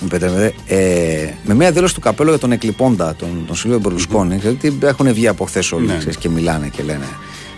Μου 0.01 0.07
επιτρέπετε, 0.11 0.55
ε, 0.67 1.31
με 1.45 1.55
μια 1.55 1.73
δήλωση 1.73 1.95
του 1.95 2.01
καπέλου 2.01 2.29
για 2.29 2.39
τον 2.39 2.53
εκλειπώντα, 2.53 3.15
τον, 3.15 3.45
τον 3.47 3.57
Σίλβιο 3.57 3.79
Μπερλουσκόνη, 3.79 4.37
γιατί 4.37 4.79
έχουν 4.83 5.13
βγει 5.13 5.29
από 5.29 5.45
χθες 5.45 5.73
όλοι 5.73 5.87
Ναι. 5.87 5.97
ξέρεις, 5.99 6.17
και 6.17 6.29
μιλάνε 6.29 6.69
και 6.69 6.83
λένε 6.83 7.07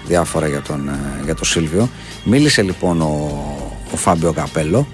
διάφορα 0.06 0.48
για 0.48 0.62
τον, 0.62 0.88
ε, 0.88 1.22
για 1.24 1.34
τον 1.34 1.44
Σίλβιο. 1.44 1.88
Μίλησε 2.24 2.62
λοιπόν 2.62 3.00
ο, 3.00 3.67
ο 3.92 3.96
Φάμπιο 3.96 4.32
Καπέλο 4.32 4.88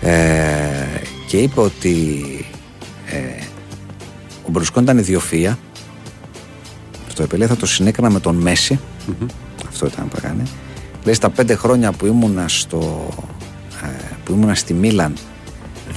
ε, 0.00 0.12
και 1.26 1.36
είπε 1.36 1.60
ότι 1.60 2.16
ε, 3.06 3.44
ο 4.46 4.50
Μπερλουσκόνη 4.50 4.84
ήταν 4.84 4.98
ιδιοφυα. 4.98 5.58
Αυτό 7.08 7.22
είπε, 7.22 7.36
λέει, 7.36 7.48
θα 7.48 7.56
το 7.56 7.66
συνέκανα 7.66 8.10
με 8.10 8.20
τον 8.20 8.36
μεση 8.36 8.80
Αυτό 9.68 9.86
ήταν 9.86 10.08
που 10.08 10.16
έκανε. 10.18 10.42
Λέει 11.04 11.14
στα 11.14 11.30
πέντε 11.30 11.54
χρόνια 11.54 11.92
που 11.92 12.06
ήμουνα, 12.06 12.48
στο, 12.48 13.08
ε, 13.82 14.14
που 14.24 14.32
ήμουνα 14.32 14.54
στη 14.54 14.74
Μίλαν 14.74 15.14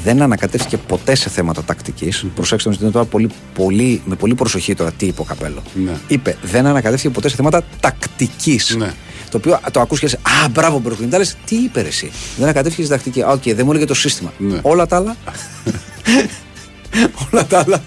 δεν 0.03 0.21
ανακατεύτηκε 0.21 0.77
ποτέ 0.77 1.15
σε 1.15 1.29
θέματα 1.29 1.63
τακτικής. 1.63 2.25
Προσέξτε 2.35 2.69
όμως, 2.69 2.81
είναι 2.81 2.91
τώρα 2.91 3.05
πολύ, 3.05 3.29
πολύ, 3.53 4.01
με 4.05 4.15
πολύ 4.15 4.35
προσοχή 4.35 4.75
τώρα 4.75 4.91
τι 4.91 5.05
είπε 5.05 5.21
ο 5.21 5.23
Καπέλο. 5.23 5.61
Ναι. 5.85 5.91
Είπε 6.07 6.37
δεν 6.41 6.65
ανακατεύτηκε 6.65 7.13
ποτέ 7.13 7.29
σε 7.29 7.35
θέματα 7.35 7.63
τακτικής. 7.79 8.75
Ναι. 8.77 8.93
Το 9.29 9.37
οποίο 9.37 9.59
το 9.71 9.79
ακούς 9.79 9.99
και 9.99 10.05
λες, 10.05 10.15
Α, 10.43 10.47
μπράβο, 10.49 10.79
Μπερκουνί. 10.79 11.07
Τα 11.09 11.17
λες, 11.17 11.35
τι 11.45 11.55
είπε 11.55 11.81
ρε 11.81 11.87
εσύ. 11.87 12.11
Δεν 12.35 12.43
ανακατεύτηκε 12.43 12.83
στην 12.85 12.95
τακτική. 12.95 13.21
Α, 13.21 13.27
οκ, 13.29 13.41
δεν 13.43 13.61
μου 13.65 13.71
έλεγε 13.71 13.85
το 13.85 13.93
σύστημα. 13.93 14.33
Ναι. 14.37 14.59
Όλα 14.61 14.85
τα 14.87 14.95
άλλα. 14.95 15.15
όλα 17.31 17.45
τα 17.45 17.59
άλλα. 17.59 17.83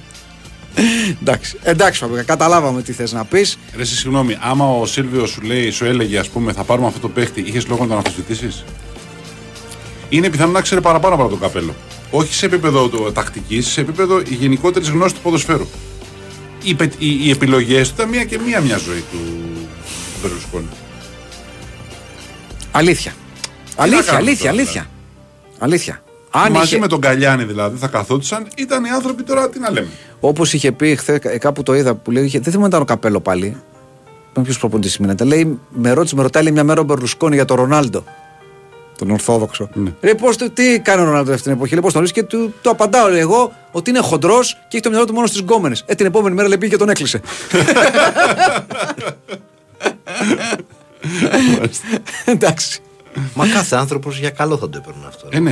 εντάξει, 1.21 1.57
εντάξει, 1.63 2.01
Φαμπρικά, 2.01 2.23
καταλάβαμε 2.23 2.83
τι 2.83 2.93
θες 2.93 3.13
να 3.13 3.25
πεις. 3.25 3.59
Ρε, 3.77 3.83
εσύ, 3.83 3.97
συγγνώμη, 3.97 4.37
άμα 4.41 4.65
ο 4.79 4.87
Σίλβιος 4.87 5.31
σου 5.31 5.41
λέει, 5.43 5.71
σου 5.71 5.85
έλεγε, 5.85 6.19
ας 6.19 6.29
πούμε, 6.29 6.53
θα 6.53 6.65
πάρουμε 6.65 6.87
αυτό 6.87 7.01
το 7.01 7.09
παίχτη, 7.09 7.41
είχες 7.41 7.67
λόγο 7.67 7.83
να 7.83 7.89
τον 7.89 7.97
αμφισβητήσει. 7.97 8.65
Είναι 10.09 10.31
πιθανό 10.31 10.51
να 10.53 10.61
ξέρει 10.61 10.81
παραπάνω 10.81 11.15
από 11.15 11.29
τον 11.29 11.41
καπέλο. 11.41 11.75
Όχι 12.11 12.35
σε 12.35 12.47
επίπεδο 12.47 12.89
τακτικής, 12.89 13.67
σε 13.67 13.81
επίπεδο 13.81 14.21
γενικότερης 14.21 14.89
γνώση 14.89 15.15
του 15.15 15.21
ποδοσφαίρου. 15.21 15.67
Οι, 16.63 16.75
πε- 16.75 16.95
οι, 16.99 17.19
οι 17.23 17.31
επιλογές 17.31 17.89
του 17.89 17.95
ήταν 17.97 18.09
μία 18.09 18.25
και 18.25 18.39
μία 18.47 18.61
μια 18.61 18.77
ζωή 18.77 19.05
του 19.13 19.19
Μπερλουσκόνη. 20.23 20.67
Αλήθεια. 22.73 23.13
να 23.77 23.83
Αλήθεια, 23.83 24.03
κάνουμε 24.05 24.29
αλήθεια, 24.31 24.51
τώρα, 24.51 24.63
αλήθεια. 24.63 24.87
Αλήθεια. 25.59 26.03
Αν 26.31 26.53
Μαζί 26.53 26.65
είχε, 26.67 26.79
με 26.79 26.87
τον 26.87 27.01
Καλιάνη 27.01 27.45
δηλαδή 27.45 27.79
θα 27.79 27.87
καθόντουσαν, 27.87 28.47
ήταν 28.57 28.85
οι 28.85 28.89
άνθρωποι 28.91 29.23
τώρα 29.23 29.49
τι 29.49 29.59
να 29.59 29.71
λέμε. 29.71 29.89
Όπως 30.21 30.53
είχε 30.53 30.73
πει 30.73 30.97
χθε, 30.97 31.19
κάπου 31.41 31.63
το 31.63 31.75
είδα 31.75 31.95
που 31.95 32.11
λέει, 32.11 32.25
είχε- 32.25 32.39
δεν 32.41 32.53
θυμάμαι 32.53 32.65
αν 32.65 32.71
ήταν 32.71 32.83
ο 32.83 32.85
Καπέλο 32.85 33.21
πάλι. 33.21 33.57
Τον 34.33 34.43
ποιο 34.43 34.55
προπονητής 34.59 34.99
μείνατε. 34.99 35.25
Λέει, 35.25 35.59
με 35.69 35.91
ρώτησε, 35.93 36.15
με 36.15 36.23
ρωτάει 36.23 36.43
λέει, 36.43 36.53
μια 36.53 36.65
μέρα 36.65 36.81
ο 36.81 36.85
Μπερλουσκόνη 36.85 37.35
για 37.35 37.45
τον 37.45 37.57
Ρονάλντο. 37.57 38.05
Τον 38.99 39.11
Ορθόδοξο. 39.11 39.69
Ναι. 39.75 39.93
Ρε, 40.01 40.15
πώς, 40.15 40.37
το- 40.37 40.51
τι 40.51 40.81
κάνει 40.81 41.03
ο 41.03 41.05
Ρονάλντο 41.05 41.31
αυτή 41.31 41.43
την 41.43 41.53
εποχή, 41.53 41.73
λέει, 41.73 41.83
πώς 41.83 41.93
τον 41.93 42.03
ρίσκει 42.03 42.21
και 42.21 42.27
του 42.27 42.55
το 42.63 42.71
απαντάω 42.71 43.09
λέει, 43.09 43.21
εγώ 43.21 43.53
ότι 43.73 43.91
είναι 43.91 43.99
χοντρός 44.01 44.53
και 44.55 44.61
έχει 44.77 44.81
το 44.83 44.91
μυαλό 44.91 45.05
του 45.05 45.13
μόνο 45.15 45.27
στις 45.27 45.41
γκόμενες. 45.41 45.83
Ε, 45.87 45.95
την 45.95 46.07
επόμενη 46.07 46.35
μέρα 46.35 46.49
λέει 46.49 46.59
πήγε 46.59 46.73
και 46.73 46.79
τον 46.79 46.89
έκλεισε. 46.89 47.21
Εντάξει. 52.25 52.81
Μα 53.35 53.47
κάθε 53.49 53.77
άνθρωπος 53.77 54.19
για 54.19 54.31
καλό 54.31 54.57
θα 54.59 54.69
το 54.69 54.81
έπαιρνε 54.83 55.07
αυτό. 55.07 55.29
Ε, 55.31 55.39
ναι, 55.39 55.51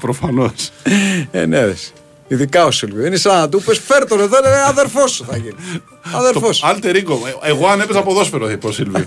προφανώς. 0.00 0.70
Ε, 1.30 1.46
ναι, 1.46 1.64
ρε. 1.64 1.74
Ειδικά 2.28 2.64
ο 2.64 2.70
Σίλβιο. 2.70 3.06
Είναι 3.06 3.16
σαν 3.16 3.38
να 3.38 3.48
του 3.48 3.62
πει 3.62 3.74
φέρ 3.74 4.06
τον 4.06 4.20
εδώ, 4.20 4.40
λέει 4.42 4.52
αδερφός 4.66 5.10
σου 5.12 5.24
θα 5.30 5.36
γίνει. 5.36 5.54
Αδερφός. 6.12 6.64
Alter 6.66 6.94
ego. 6.94 7.16
Ε, 7.42 7.48
Εγώ 7.48 7.66
αν 7.68 7.80
έπαιζα 7.80 8.02
ποδόσφαιρο 8.02 8.46
θα 8.46 8.52
είπε 8.52 8.66
ο 8.66 8.72
Σίλβιο. 8.72 9.04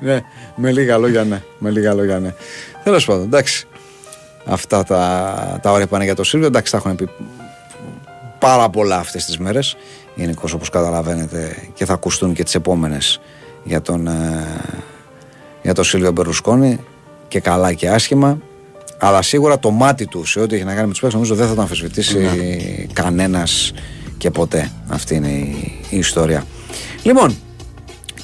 ναι, 0.00 0.20
με 0.56 0.72
λίγα 0.72 0.98
λόγια 0.98 1.24
ναι. 1.24 1.42
Με 1.58 1.70
λίγα 1.70 1.94
λόγια 1.94 2.18
ναι. 2.18 2.34
Τέλος 2.84 3.04
πάντων, 3.04 3.22
εντάξει. 3.22 3.66
Αυτά 4.44 4.84
τα, 4.84 5.58
τα 5.62 5.70
ωραία 5.72 5.86
πάνε 5.86 6.04
για 6.04 6.14
το 6.14 6.24
Σίλβιο. 6.24 6.48
Εντάξει, 6.48 6.72
τα 6.72 6.78
έχουν 6.78 6.96
πει 6.96 7.08
πάρα 8.38 8.68
πολλά 8.68 8.96
αυτές 8.96 9.24
τις 9.24 9.38
μέρες. 9.38 9.76
γενικώς 10.14 10.52
όπως 10.52 10.68
καταλαβαίνετε 10.70 11.56
και 11.74 11.84
θα 11.84 11.92
ακουστούν 11.92 12.32
και 12.34 12.42
τις 12.42 12.54
επόμενες 12.54 13.20
για 13.66 13.82
τον, 13.82 14.06
ε, 14.06 14.46
για 15.62 15.74
τον 15.74 15.84
Σίλβιο 15.84 16.12
Μπερλουσκόνη 16.12 16.78
και 17.28 17.40
καλά 17.40 17.72
και 17.72 17.88
άσχημα. 17.88 18.38
Αλλά 18.98 19.22
σίγουρα 19.22 19.58
το 19.58 19.70
μάτι 19.70 20.06
του 20.06 20.24
σε 20.24 20.40
ό,τι 20.40 20.54
έχει 20.54 20.64
να 20.64 20.74
κάνει 20.74 20.86
με 20.86 20.90
τους 20.92 21.00
παίκτες 21.00 21.14
νομίζω 21.14 21.34
δεν 21.34 21.48
θα 21.48 21.54
το 21.54 21.60
αμφισβητήσει 21.60 22.18
Ναι. 22.18 22.26
κανένας 22.92 23.72
και 24.18 24.30
ποτέ. 24.30 24.70
Αυτή 24.88 25.14
είναι 25.14 25.28
η, 25.28 25.72
η 25.90 25.98
ιστορία. 25.98 26.44
Λοιπόν 27.02 27.36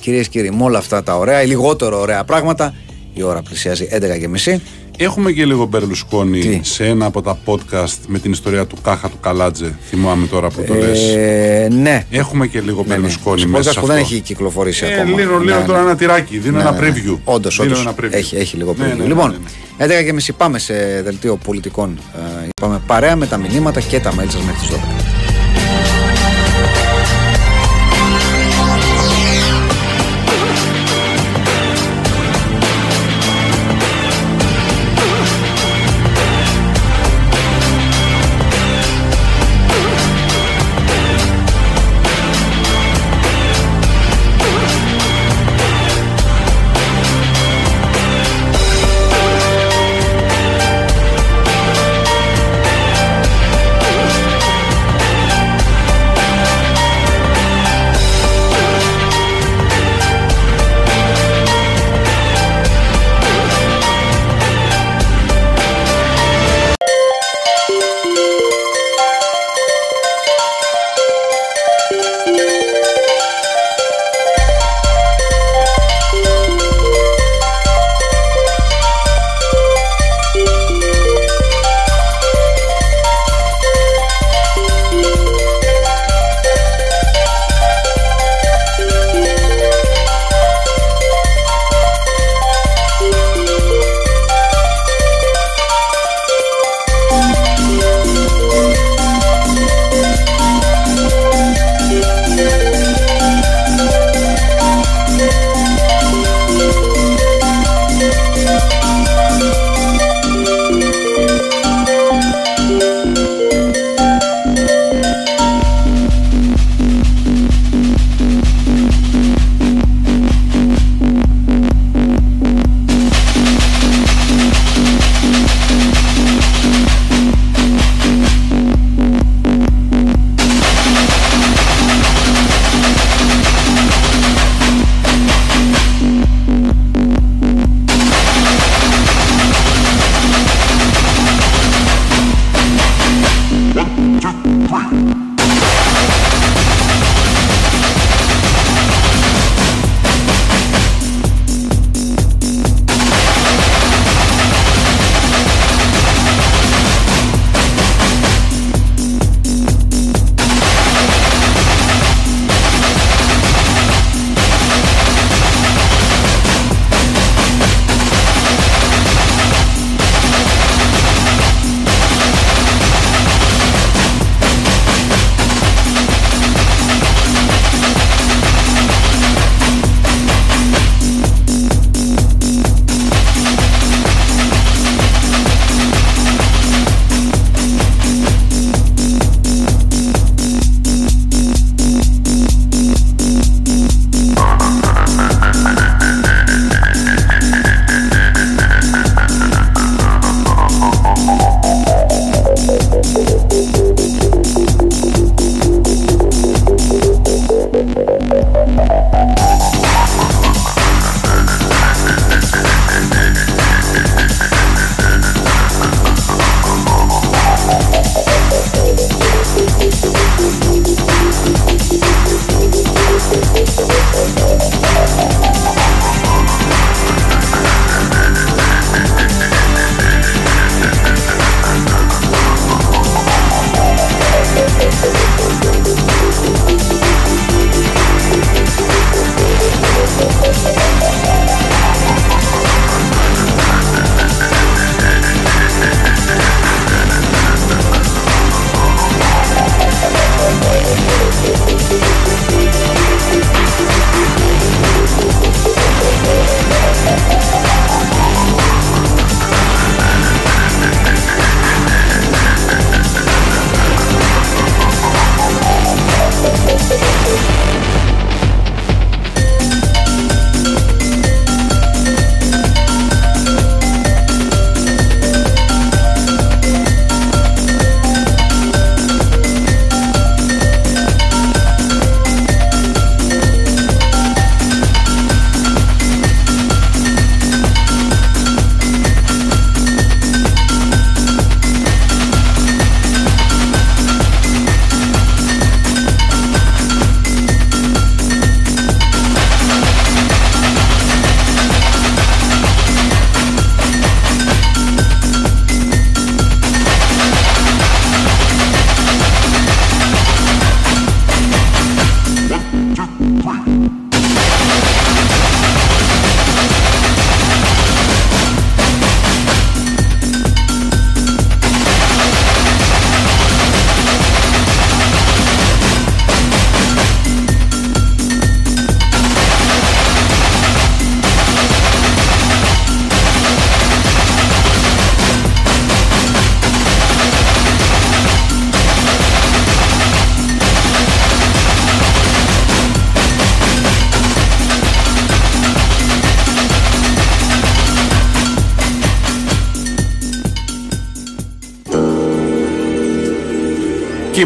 κυρίες 0.00 0.28
και 0.28 0.38
κύριοι 0.38 0.56
με 0.56 0.62
όλα 0.64 0.78
αυτά 0.78 1.02
τα 1.02 1.16
ωραία 1.18 1.42
ή 1.42 1.46
λιγότερο 1.46 2.00
ωραία 2.00 2.24
πράγματα 2.24 2.74
η 3.14 3.22
ώρα 3.22 3.42
πλησιάζει 3.42 3.88
11.30 3.92 4.56
Έχουμε 4.98 5.32
και 5.32 5.44
λίγο 5.44 5.64
Μπερλουσκόνη 5.64 6.38
Τι; 6.40 6.60
σε 6.62 6.86
ένα 6.86 7.06
από 7.06 7.22
τα 7.22 7.38
podcast 7.46 7.96
με 8.06 8.18
την 8.18 8.32
ιστορία 8.32 8.66
του 8.66 8.76
Κάχα 8.82 9.08
του 9.08 9.16
Καλάτζε. 9.20 9.74
Θυμάμαι 9.88 10.26
τώρα 10.26 10.48
που 10.50 10.64
το 10.66 10.74
λες. 10.74 11.00
ε, 11.14 11.68
ναι 11.72 12.04
Έχουμε 12.10 12.46
και 12.46 12.60
λίγο 12.60 12.82
Ναι, 12.82 12.88
ναι. 12.88 12.94
Μπερλουσκόνη 12.94 13.40
Σε 13.40 13.46
μέσα 13.46 13.70
podcast 13.70 13.72
σε 13.72 13.80
που 13.80 13.86
δεν 13.86 13.96
αυτό. 13.96 14.08
έχει 14.14 14.20
κυκλοφορήσει 14.22 14.84
Ε, 14.84 14.94
ακόμα. 15.00 15.18
Λύνω, 15.18 15.38
λύνω 15.38 15.58
Ναι, 15.58 15.64
τώρα 15.66 15.78
ναι. 15.78 15.84
ένα 15.88 15.96
τυράκι. 15.96 16.38
Δίνω 16.38 16.56
Ναι, 16.56 16.62
ένα 16.62 16.70
ναι, 16.72 16.80
ναι. 16.88 16.94
preview. 16.96 17.18
Όντως, 17.24 17.56
Δίνω 17.56 17.66
όντως. 17.70 17.80
ένα 17.80 17.94
preview. 18.00 18.12
Έχει, 18.16 18.36
έχει 18.36 18.56
λίγο 18.56 18.74
Ναι, 18.78 18.84
preview. 18.84 18.88
ναι, 18.88 18.94
ναι, 19.02 19.04
λοιπόν, 19.08 19.36
ναι, 19.78 19.86
11.30 19.86 20.28
πάμε 20.36 20.58
σε 20.58 21.02
δελτίο 21.04 21.36
πολιτικών. 21.36 21.98
Ε, 22.42 22.46
είπαμε 22.56 22.80
παρέα 22.86 23.16
με 23.16 23.26
τα 23.26 23.36
μηνύματα 23.36 23.80
και 23.80 24.00
τα 24.00 24.10
mail 24.10 24.26
σας 24.30 24.42
μέχρι 24.42 24.60
τις 24.60 24.68
12. 24.68 25.11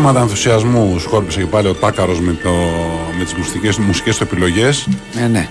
Κύματα 0.06 0.24
ενθουσιασμού 0.24 0.98
σκόρπισε 0.98 1.40
και 1.40 1.46
πάλι 1.46 1.68
ο 1.68 1.74
Τάκαρος 1.74 2.20
με, 2.20 2.32
το, 2.42 2.50
με 3.18 3.24
τις 3.24 3.34
μουσικές, 3.34 3.78
μουσικές 3.78 4.16
του 4.16 4.22
επιλογές. 4.22 4.88
Ε, 5.22 5.26
ναι. 5.26 5.48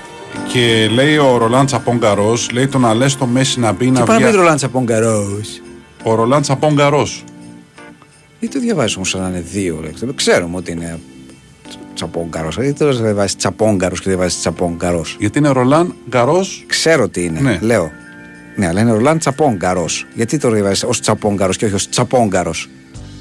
Και 0.48 0.90
λέει 0.94 1.18
ο 1.18 1.38
Ρολάν 1.38 1.65
Τσαπόγκαρο, 1.65 2.38
λέει 2.53 2.68
το 2.68 2.77
να 2.77 2.94
λε 2.94 3.06
το 3.06 3.26
Μέση 3.26 3.60
να 3.60 3.72
μπει 3.72 3.86
Και 3.86 3.91
να 3.91 4.03
πάμε 4.03 4.19
βγει. 4.19 4.26
με 4.26 4.32
τον 4.32 4.44
Λάντσα 4.45 4.69
Πόγκαρος. 4.69 5.61
Ο 6.03 6.15
Ρολάν 6.15 6.41
Τσαπόγκαρο. 6.41 7.07
Γιατί 8.40 8.56
το 8.56 8.61
διαβάζεις 8.61 8.95
όμως 8.95 9.10
σαν 9.10 9.22
να 9.22 9.27
είναι 9.27 9.44
δύο 9.52 9.80
λέξει. 9.84 10.07
Ξέρουμε 10.15 10.57
ότι 10.57 10.72
είναι 10.72 10.99
τσαπόγκαρος. 11.94 12.56
Γιατί 12.56 12.80
το 12.80 12.94
διαβάζει 12.94 13.36
τσαπόγκαρος 13.36 14.02
και 14.02 14.10
διαβάζεις 14.10 14.40
τσαπόγκαρος; 14.40 15.15
Γιατί 15.19 15.38
είναι 15.38 15.49
Ρολάν 15.49 15.95
Γκαρό. 16.10 16.45
Ξέρω 16.68 17.10
τι 17.10 17.23
είναι. 17.23 17.40
Ναι. 17.40 17.60
Λέω. 17.61 17.91
Ναι, 18.56 18.68
αλλά 18.68 18.82
είναι 18.82 18.91
Ρολάν 18.91 19.18
Τσαπόγκαρος. 19.18 20.06
Γιατί 20.14 20.38
το 20.38 20.49
διαβάζεις 20.49 20.84
ως 20.84 20.99
τσαπόγκαρος 20.99 21.57
και 21.57 21.65
όχι 21.65 21.73
ως 21.73 21.90
τσαπόγκαρος; 21.90 22.69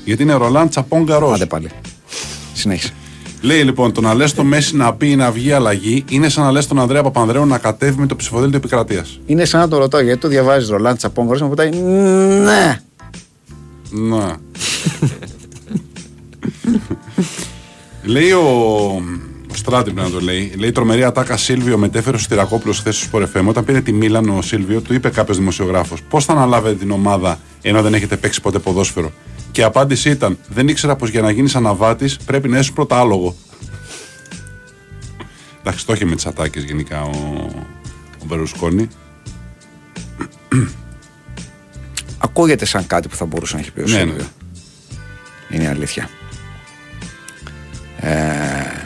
Γιατί 0.04 0.22
είναι 0.22 0.34
Ρολάν 0.34 0.68
Τσαπόγκαρος. 0.68 1.34
Άντε 1.34 1.46
πάλι. 1.46 1.70
Συνέχισε. 2.52 2.92
Λέει 3.40 3.62
λοιπόν 3.62 3.92
το 3.92 4.00
να 4.00 4.14
λες 4.14 4.34
το 4.34 4.44
Μέση 4.44 4.76
να 4.76 4.90
μπει 4.90 5.10
ή 5.10 5.16
να 5.16 5.30
βγει 5.30 5.52
αλλαγή 5.52 6.04
είναι 6.08 6.28
σαν 6.28 6.44
να 6.44 6.50
λες 6.50 6.66
τον 6.66 6.78
Ανδρέα 6.80 7.02
Παπανδρέου 7.02 7.46
να 7.46 7.58
κατέβει 7.58 8.00
με 8.00 8.06
το 8.06 8.16
ψηφοδέλτιο 8.16 8.58
επικρατείας. 8.58 9.20
Είναι 9.26 9.44
σαν 9.44 9.60
να 9.60 9.68
το 9.68 9.78
ρωτάω 9.78 10.00
γιατί 10.00 10.20
το 10.20 10.28
διαβάζεις 10.28 10.68
Ρολάν 10.68 10.96
Τσαπόγκαρος 10.96 11.38
και 11.38 11.44
μου 11.44 11.50
πετάει 11.54 11.70
Ναι. 11.80 12.80
Να. 13.90 14.36
λέει 18.12 18.30
ο. 18.30 19.02
Ο 19.54 19.56
Στράτη 19.56 19.90
πρέπει 19.92 20.08
να 20.08 20.14
το 20.18 20.20
λέει. 20.24 20.52
Λέει 20.58 20.72
τρομερή 20.72 21.04
ατάκα 21.04 21.36
Σίλβιο 21.36 21.78
μετέφερε 21.78 22.18
στο 22.18 22.28
Τυρακόπουλο 22.28 22.72
χθε 22.72 22.90
στο 22.92 23.04
Σπορεφέμ. 23.04 23.48
Όταν 23.48 23.64
πήρε 23.64 23.80
τη 23.80 23.92
Μίλαν 23.92 24.28
ο 24.28 24.42
Σίλβιο, 24.42 24.80
του 24.80 24.94
είπε 24.94 25.08
κάποιος 25.08 25.36
δημοσιογράφος: 25.38 26.02
Πώς 26.02 26.24
θα 26.24 26.32
αναλάβετε 26.32 26.74
την 26.74 26.90
ομάδα 26.90 27.38
ενώ 27.62 27.82
δεν 27.82 27.94
έχετε 27.94 28.16
παίξει 28.16 28.40
ποτέ 28.40 28.58
ποδόσφαιρο; 28.58 29.12
Και 29.50 29.60
η 29.60 29.64
απάντηση 29.64 30.10
ήταν: 30.10 30.38
Δεν 30.48 30.68
ήξερα 30.68 30.96
πως 30.96 31.08
για 31.10 31.20
να 31.20 31.30
γίνεις 31.30 31.54
αναβάτης 31.54 32.16
πρέπει 32.16 32.48
να 32.48 32.58
είσαι 32.58 32.72
πρώτα 32.72 32.98
άλογο. 32.98 33.36
Εντάξει, 35.60 35.86
το 35.86 35.92
έχει 35.92 36.04
με 36.04 36.14
τις 36.14 36.26
ατάκες 36.26 36.62
γενικά 36.62 37.02
ο, 37.02 37.10
ο 38.22 38.24
Μπερουσκόνη. 38.26 38.88
Ακούγεται 42.18 42.64
σαν 42.64 42.86
κάτι 42.86 43.08
που 43.08 43.16
θα 43.16 43.24
μπορούσε 43.26 43.54
να 43.54 43.60
έχει 43.60 43.72
πει 43.72 43.80
ο 43.80 43.84
Ναι, 43.84 43.88
Σίλβιο. 43.88 44.14
ναι. 44.16 45.56
Είναι 45.56 45.64
η 45.64 45.66
αλήθεια. 45.66 46.08
Ε, 48.00 48.83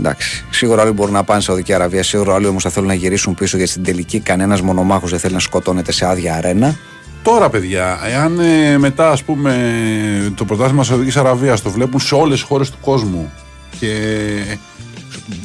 εντάξει. 0.00 0.44
Σίγουρα 0.50 0.82
όλοι 0.82 0.90
μπορούν 0.90 1.12
να 1.12 1.24
πάνε 1.24 1.40
στη 1.40 1.48
Σαουδική 1.48 1.72
Αραβία. 1.72 2.02
Σίγουρα 2.02 2.34
όλοι 2.34 2.46
όμως 2.46 2.62
θα 2.62 2.70
θέλουν 2.70 2.88
να 2.88 2.94
γυρίσουν 2.94 3.34
πίσω 3.34 3.56
γιατί 3.56 3.70
στην 3.70 3.82
τελική 3.82 4.20
κανένας 4.20 4.60
μονομάχος 4.60 5.10
δεν 5.10 5.18
θέλει 5.18 5.34
να 5.34 5.40
σκοτώνεται 5.40 5.92
σε 5.92 6.06
άδεια 6.06 6.34
αρένα. 6.34 6.76
Τώρα, 7.22 7.50
παιδιά, 7.50 8.00
εάν 8.06 8.40
ε, 8.40 8.78
μετά 8.78 9.10
ας 9.10 9.22
πούμε 9.22 10.32
το 10.34 10.44
πρωτάθλημα 10.44 10.84
Σαουδικής 10.84 11.16
Αραβίας 11.16 11.62
το 11.62 11.70
βλέπουν 11.70 12.00
σε 12.00 12.14
όλες 12.14 12.38
τις 12.38 12.48
χώρες 12.48 12.70
του 12.70 12.78
κόσμου 12.80 13.32
και 13.78 13.88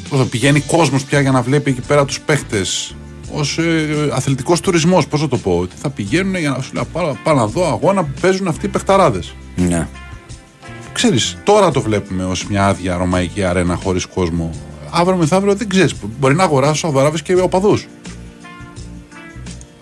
πώς 0.08 0.18
το 0.18 0.24
πηγαίνει 0.24 0.60
κόσμος 0.60 1.04
πια 1.04 1.20
για 1.20 1.30
να 1.30 1.42
βλέπει 1.42 1.70
εκεί 1.70 1.80
πέρα 1.80 2.04
τους 2.04 2.20
παίχτες 2.20 2.94
ως 3.32 3.58
ε, 3.58 4.08
αθλητικός 4.12 4.60
τουρισμός, 4.60 5.06
πώς 5.06 5.20
θα 5.20 5.28
το 5.28 5.36
πω, 5.36 5.58
ότι 5.58 5.74
θα 5.76 5.90
πηγαίνουν 5.90 6.36
για 6.36 6.50
να 6.50 6.62
σου 6.62 6.70
λέω, 6.74 6.84
πάω, 6.92 7.16
πάω 7.24 7.34
να 7.34 7.46
δω 7.46 7.66
αγώνα 7.66 8.02
που 8.02 8.20
παίζουν 8.20 8.48
αυτοί 8.48 8.66
οι 8.66 8.68
παιχταράδες. 8.68 9.34
Ναι. 9.56 9.88
Ξέρεις, 10.96 11.36
τώρα 11.44 11.70
το 11.70 11.80
βλέπουμε 11.80 12.24
ως 12.24 12.46
μια 12.46 12.66
άδεια 12.66 12.96
ρωμαϊκή 12.96 13.44
αρένα 13.44 13.74
χωρίς 13.74 14.06
κόσμο. 14.06 14.50
Αύριο 14.90 15.16
μεθαύριο 15.16 15.54
δεν 15.54 15.68
ξέρεις, 15.68 15.94
μπορεί 16.20 16.34
να 16.34 16.42
αγοράσω 16.42 16.86
αγοράβεις 16.86 17.22
και 17.22 17.34
οπαδούς. 17.34 17.86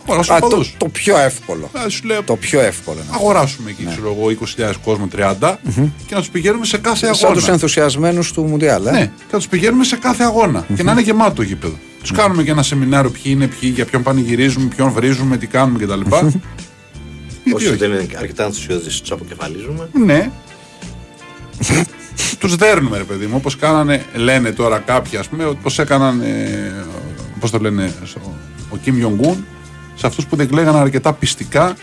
Αγοράσω 0.07 0.33
Α, 0.33 0.39
το, 0.41 0.47
οπαδούς. 0.47 0.75
το 0.79 0.89
πιο 0.89 1.19
εύκολο. 1.19 1.71
Α, 1.73 1.89
σου 1.89 2.05
λέω, 2.07 2.23
Το 2.23 2.37
πιο 2.37 2.61
εύκολο. 2.61 2.97
είναι. 2.99 3.09
αγοράσουμε 3.15 3.71
εκεί, 3.71 3.87
ξέρω 3.87 4.17
εγώ, 4.19 4.29
20.000 4.31 4.73
κόσμο, 4.85 5.09
30 5.17 5.59
και 6.07 6.15
να 6.15 6.19
τους 6.21 6.29
πηγαίνουμε 6.31 6.65
σε 6.65 6.79
κάθε 6.79 7.07
Σαν 7.07 7.15
αγώνα. 7.15 7.35
τους 7.35 7.49
ενθουσιασμένους 7.49 8.33
του 8.33 8.43
Μουντιάλ. 8.45 8.87
Ε; 8.87 8.91
Ναι, 8.91 9.05
και 9.07 9.33
να 9.33 9.39
τους 9.39 9.49
πηγαίνουμε 9.49 9.85
σε 9.85 9.97
κάθε 9.97 10.25
αγώνα 10.25 10.67
και 10.77 10.83
να 10.83 10.93
είναι 10.93 11.01
γεμάτο 11.01 11.35
το 11.35 11.43
γήπεδο. 11.43 11.75
Τους 12.01 12.11
κάνουμε 12.13 12.43
και 12.43 12.51
ένα 12.51 12.63
σεμινάριο 12.63 13.11
ποιοι 13.11 13.23
είναι, 13.27 13.47
ποιοι, 13.47 13.73
για 13.75 13.85
ποιον 13.85 14.03
πανηγυρίζουμε, 14.03 14.67
ποιον 14.77 14.91
βρίζουμε, 14.93 15.37
τι 15.37 15.47
κάνουμε 15.47 15.79
κτλ. 15.85 16.01
Γιατί 16.01 16.41
Όσοι 17.55 17.67
όχι. 17.69 17.77
δεν 17.77 17.91
είναι 17.93 18.07
αρκετά 18.19 18.45
ενθουσιώδεις, 18.45 19.01
τους 19.01 19.11
αποκεφαλίζουμε. 19.11 19.89
Ναι. 20.05 20.31
Τους 22.39 22.57
δέρνουμε, 22.57 22.97
ρε 22.97 23.05
παιδί 23.05 23.27
μου, 23.27 23.35
όπως 23.37 23.57
κάνανε, 23.57 24.05
λένε 24.15 24.53
τώρα 24.53 24.79
κάποιοι, 24.79 25.19
ας 25.19 25.29
πούμε, 25.29 25.45
πώ 25.45 25.83
έκαναν. 25.83 26.21
Ε, 26.21 26.73
πώς 27.41 27.51
το 27.51 27.59
λένε, 27.59 27.93
στο- 28.05 28.37
ο 28.71 28.77
Κιμ 28.77 28.99
Ιονγκούν, 28.99 29.45
σε 29.95 30.07
αυτούς 30.07 30.27
που 30.27 30.37
δεν 30.37 30.49
κλαίγαν 30.49 30.77
αρκετά 30.77 31.13
πιστικά 31.13 31.75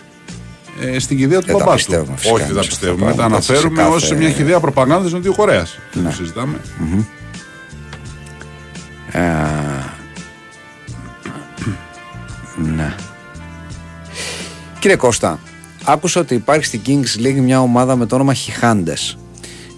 ε, 0.81 0.99
στην 0.99 1.17
κηδεία 1.17 1.39
του 1.39 1.45
Δεν 1.45 1.57
τα 1.57 1.63
μπαμπάς 1.63 1.83
του. 1.83 1.89
πιστεύουμε 1.89 2.17
φυσικά 2.17 2.33
Όχι, 2.35 2.43
δεν 2.43 2.53
τα 2.53 2.59
εμείς 2.59 2.73
αυτά 2.73 2.85
τα 2.85 2.91
πιστεύουμε. 2.91 3.11
Τα 3.11 3.17
πράγματα, 3.17 3.41
σε 3.41 3.51
αναφέρουμε 3.51 3.81
κάθε- 3.81 3.95
ως 3.95 4.11
μια 4.17 4.29
χιδέα 4.29 4.59
προπαγάνδας 4.59 5.11
των 5.11 5.21
δύο 5.21 5.33
Κορέας. 5.35 5.77
Ναι. 5.93 6.09
Το 6.09 6.15
συζητάμε. 6.15 6.57
Ε, 9.11 9.19
ναι. 12.75 12.95
Κύριε 14.79 14.95
Κώστα, 14.95 15.39
άκουσα 15.83 16.19
ότι 16.19 16.35
υπάρχει 16.35 16.65
στην 16.65 16.81
Kings 16.85 17.25
League 17.25 17.39
μια 17.41 17.61
ομάδα 17.61 17.95
με 17.95 18.05
το 18.05 18.15
όνομα 18.15 18.33
Χιχάντες. 18.33 19.17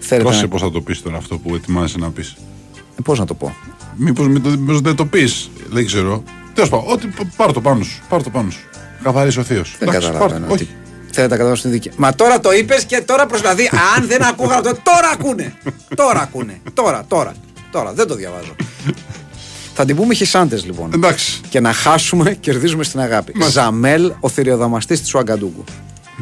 Θέλετε 0.06 0.30
Δώσε 0.30 0.42
να... 0.42 0.48
πώς 0.48 0.62
θα 0.62 0.72
το 0.72 0.82
πεις 0.82 1.02
τώρα 1.02 1.18
αυτό 1.18 1.38
που 1.38 1.56
ετοιμάζεσαι 1.56 1.98
να 1.98 2.10
πεις. 2.10 2.36
Ε, 2.76 3.02
πώς 3.04 3.20
να 3.20 3.26
το 3.26 3.34
πω; 3.34 3.56
Μήπως 3.96 4.28
δεν 4.82 4.96
το 4.96 5.06
πεις, 5.06 5.50
δεν 5.70 5.86
ξέρω. 5.86 6.24
Τέλος 6.54 6.70
πάντων, 6.70 6.92
ό,τι 6.92 7.08
πάρ 7.36 7.52
το 7.54 7.62
πάνω 7.62 7.84
σου. 7.84 8.02
Πάρ 8.10 8.24
το 8.24 8.30
πάνω 8.30 8.50
σου. 8.52 8.60
Καθαρίσει 9.04 9.40
ο 9.40 9.44
Θείος. 9.44 9.76
Δεν 9.80 9.90
καταλαβαίνω. 9.90 10.46
Όχι. 10.50 10.66
τι- 10.66 10.72
Θέλετε 11.16 11.22
να 11.22 11.38
καταλάβω 11.38 11.56
στην 11.56 11.72
δική. 11.72 11.92
Μα 11.98 12.16
τώρα 12.16 12.40
το 12.40 12.52
είπες 12.54 12.84
και 12.86 13.02
τώρα 13.06 13.26
προσπαθεί. 13.26 13.70
Αν 13.98 14.08
δεν 14.08 14.24
ακούγα 14.24 14.56
αυτό, 14.56 14.72
τώρα 14.84 15.10
ακούνε. 15.14 15.54
Τώρα 15.96 16.22
ακούνε. 16.22 16.62
Τώρα, 16.74 17.06
τώρα. 17.08 17.34
Τώρα. 17.72 17.94
Δεν 17.94 18.08
το 18.08 18.16
διαβάζω. 18.16 18.56
Θα 19.74 19.86
την 19.86 19.96
πούμε 19.96 20.14
χισάντε 20.14 20.56
λοιπόν. 20.66 20.92
Εντάξει. 20.94 21.42
Και 21.50 21.60
να 21.60 21.74
χάσουμε, 21.74 22.34
κερδίζουμε 22.34 22.84
στην 22.84 23.00
αγάπη. 23.00 23.34
Ζαμέλ, 23.52 24.12
ο 24.20 24.30
θηριοδαμαστής 24.30 25.02
της 25.02 25.14
Ουαγκαντούγκου. 25.14 25.64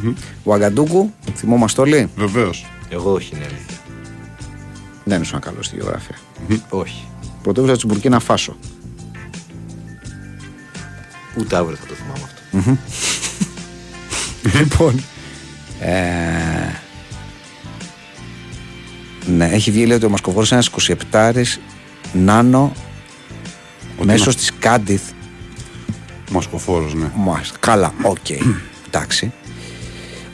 Ο 0.06 0.12
Ουαγκαντούγκου, 0.44 1.14
θυμόμαστε 1.36 1.82
όλοι, 1.82 2.10
Βεβαίως. 2.16 2.66
Εγώ 2.94 3.12
όχι, 3.14 3.36
είναι 3.36 3.46
αλήθεια. 3.46 3.78
δεν 5.04 5.22
ήσουν 5.22 5.40
καλό 5.40 5.64
στη 5.64 5.76
γεωγραφία. 5.76 6.16
Όχι. 6.70 7.08
Πρωτεύουσα 7.44 7.74
της 7.74 7.86
Μπουρκίνα 7.86 8.20
Φάσο. 8.20 8.58
Ούτε 11.38 11.56
αύριο 11.56 11.78
θα 11.78 11.86
το 11.86 11.94
θυμάμαι 11.94 12.24
αυτό. 12.24 12.78
λοιπόν. 14.60 15.04
Ε, 15.80 16.76
ναι, 19.26 19.46
έχει 19.46 19.72
βγει 19.72 19.86
λέει 19.86 19.96
ότι 19.96 20.06
ο 20.06 20.10
Μασκοφόρος 20.10 20.48
είναι 20.52 20.62
ένας 20.62 21.58
27 22.12 22.14
νάνο 22.14 22.72
μέσω 24.04 24.36
της 24.36 24.52
Κάντιθ. 24.60 25.02
Μασκοφόρο, 26.32 26.90
ναι. 26.94 27.12
Μάλιστα. 27.16 27.58
Καλά, 27.60 27.94
οκ. 28.04 28.30
Εντάξει. 28.88 29.32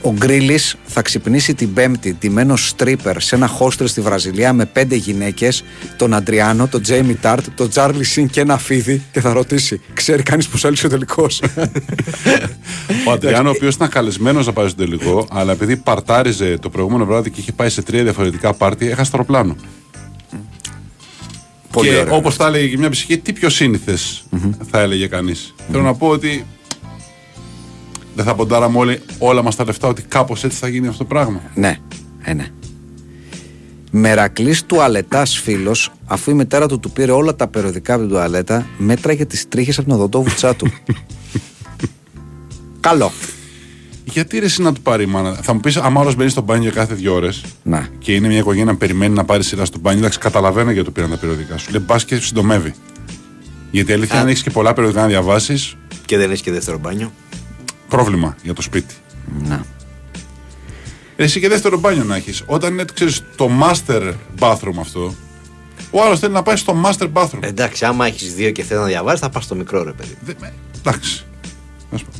Ο 0.01 0.13
Γκρίλης 0.13 0.75
θα 0.85 1.01
ξυπνήσει 1.01 1.53
την 1.53 1.73
Πέμπτη 1.73 2.13
τιμένο 2.13 2.55
στρίπερ 2.55 3.21
σε 3.21 3.35
ένα 3.35 3.49
hostel 3.59 3.83
στη 3.87 4.01
Βραζιλία 4.01 4.53
με 4.53 4.65
πέντε 4.65 4.95
γυναίκες, 4.95 5.63
τον 5.97 6.13
Αντριάνο, 6.13 6.67
τον 6.67 6.81
Τζέιμι 6.81 7.15
Τάρτ, 7.15 7.45
τον 7.55 7.69
Τζάρλι 7.69 8.03
Σιν 8.03 8.27
και 8.29 8.39
ένα 8.39 8.57
φίδι 8.57 9.01
και 9.11 9.21
θα 9.21 9.33
ρωτήσει: 9.33 9.81
Ξέρει 9.93 10.23
κανείς 10.23 10.47
πώ 10.47 10.67
έλυσε 10.67 10.85
ο 10.85 10.89
τελικός; 10.89 11.41
Ο 13.07 13.11
Αντριάνο, 13.11 13.49
ο 13.49 13.51
οποίος 13.55 13.75
ήταν 13.75 13.89
καλεσμένος 13.89 14.45
να 14.45 14.53
πάει 14.53 14.67
στο 14.67 14.77
τελικό, 14.77 15.27
αλλά 15.31 15.51
επειδή 15.51 15.77
παρτάριζε 15.77 16.57
το 16.57 16.69
προηγούμενο 16.69 17.05
βράδυ 17.05 17.29
και 17.29 17.39
είχε 17.39 17.51
πάει 17.51 17.69
σε 17.69 17.81
τρία 17.81 18.03
διαφορετικά 18.03 18.53
πάρτι, 18.53 18.89
έχασε 18.89 19.11
το 19.11 19.17
αεροπλάνο. 19.17 19.55
Πολύ 21.71 21.89
και 21.89 21.95
ωραίο. 21.95 22.15
όπως 22.15 22.35
τα 22.35 22.47
έλεγε 22.47 22.67
και 22.67 22.77
μια 22.77 22.89
ψυχή, 22.89 23.17
τι 23.17 23.33
πιο 23.33 23.49
συνηθε 23.49 23.97
θα 24.71 24.79
έλεγε 24.79 25.07
κανείς. 25.07 25.53
Θέλω 25.71 25.83
να 25.83 25.93
πω 25.93 26.07
ότι 26.07 26.45
δεν 28.17 28.25
θα 28.25 28.35
ποντάραμε 28.35 28.77
όλοι 28.77 29.01
όλα 29.19 29.43
μας 29.43 29.55
τα 29.55 29.63
λεφτά 29.63 29.87
ότι 29.87 30.01
κάπως 30.01 30.43
έτσι 30.43 30.57
θα 30.57 30.67
γίνει 30.67 30.87
αυτό 30.87 30.97
το 30.97 31.05
πράγμα. 31.05 31.41
Ναι, 31.53 31.77
ε, 32.23 32.33
ναι. 32.33 32.47
Μερακλής 33.91 34.65
τουαλετάς 34.65 35.37
φίλος, 35.37 35.91
αφού 36.05 36.31
η 36.31 36.33
μητέρα 36.33 36.67
του 36.67 36.79
του 36.79 36.91
πήρε 36.91 37.11
όλα 37.11 37.35
τα 37.35 37.47
περιοδικά 37.47 37.93
από 37.93 38.01
την 38.01 38.11
τουαλέτα, 38.11 38.65
μέτραγε 38.77 39.25
τις 39.25 39.47
τρίχες 39.47 39.77
από 39.77 39.87
την 39.87 39.95
οδοντόβουτσά 39.95 40.55
του. 40.55 40.67
Καλό. 42.79 43.11
Γιατί 44.03 44.39
ρε 44.39 44.45
εσύ 44.45 44.61
να 44.61 44.73
του 44.73 44.81
πάρει 44.81 45.03
η 45.03 45.05
μάνα; 45.05 45.33
Θα 45.33 45.53
μου 45.53 45.59
πεις, 45.59 45.77
άμα 45.77 46.01
άλλος 46.01 46.15
μπαίνει 46.15 46.29
στο 46.29 46.41
μπάνιο 46.41 46.71
κάθε 46.71 46.93
δύο 46.93 47.13
ώρες 47.13 47.43
Να. 47.63 47.87
και 47.97 48.13
είναι 48.13 48.27
μια 48.27 48.37
οικογένεια 48.37 48.71
που 48.71 48.77
περιμένει 48.77 49.13
να 49.13 49.25
πάρει 49.25 49.43
σειρά 49.43 49.65
στο 49.65 49.77
μπάνιο, 49.79 49.99
εντάξει, 49.99 50.19
καταλαβαίνω 50.19 50.71
γιατί 50.71 50.85
το 50.85 50.91
πήραν 50.91 51.09
τα 51.09 51.17
περιοδικά 51.17 51.57
σου. 51.57 51.71
Λέει, 51.71 51.81
μπας 51.85 52.05
και 52.05 52.15
συντομεύει. 52.15 52.73
Γιατί 53.71 53.91
η 53.91 53.93
αλήθεια, 53.93 54.19
αν 54.19 54.27
έχεις 54.27 54.43
και 54.43 54.49
πολλά 54.49 54.73
περιοδικά 54.73 55.01
να 55.01 55.07
διαβάσεις, 55.07 55.75
Και 56.05 56.17
δεν 56.17 56.29
έχεις 56.29 56.41
και 56.41 56.51
δεύτερο 56.51 56.77
μπάνιο 56.77 57.11
πρόβλημα 57.89 58.35
για 58.43 58.53
το 58.53 58.61
σπίτι. 58.61 58.95
Να. 59.43 59.65
Εσύ 61.15 61.39
και 61.39 61.49
δεύτερο 61.49 61.79
μπάνιο 61.79 62.03
να 62.03 62.15
έχεις. 62.15 62.43
Όταν 62.45 62.73
είναι 62.73 62.85
ξέρεις, 62.93 63.23
το 63.35 63.49
master 63.61 64.13
bathroom 64.39 64.75
αυτό, 64.79 65.15
ο 65.91 66.03
άλλος 66.03 66.19
θέλει 66.19 66.33
να 66.33 66.43
πάει 66.43 66.55
στο 66.55 66.81
master 66.85 67.11
bathroom. 67.13 67.39
Εντάξει, 67.39 67.85
άμα 67.85 68.05
έχεις 68.05 68.33
δύο 68.33 68.51
και 68.51 68.63
θέλεις 68.63 68.81
να 68.83 68.87
διαβάσεις, 68.87 69.19
θα 69.19 69.29
πας 69.29 69.43
στο 69.43 69.55
μικρό 69.55 69.83
ρε 69.83 69.91
παιδί. 69.91 70.17
Εντάξει. 70.77 71.25
Να 71.91 71.97
σου 71.97 72.05
πω. 72.05 72.11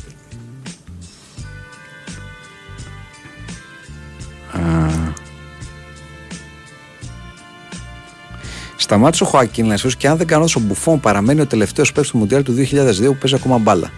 Σταμάτησε 8.76 9.24
ο 9.24 9.26
Χωακίν 9.26 9.74
και 9.98 10.08
αν 10.08 10.16
δεν 10.16 10.26
κάνω 10.26 10.44
ο 10.56 10.60
Μπουφόν 10.60 11.00
παραμένει 11.00 11.40
ο 11.40 11.46
τελευταίος 11.46 11.92
παίκτη 11.92 12.10
του 12.10 12.18
Μουντιάλ 12.18 12.42
του 12.42 12.54
2002 12.54 13.06
που 13.06 13.16
παίζει 13.16 13.34
ακόμα 13.34 13.58
μπάλα. 13.58 13.90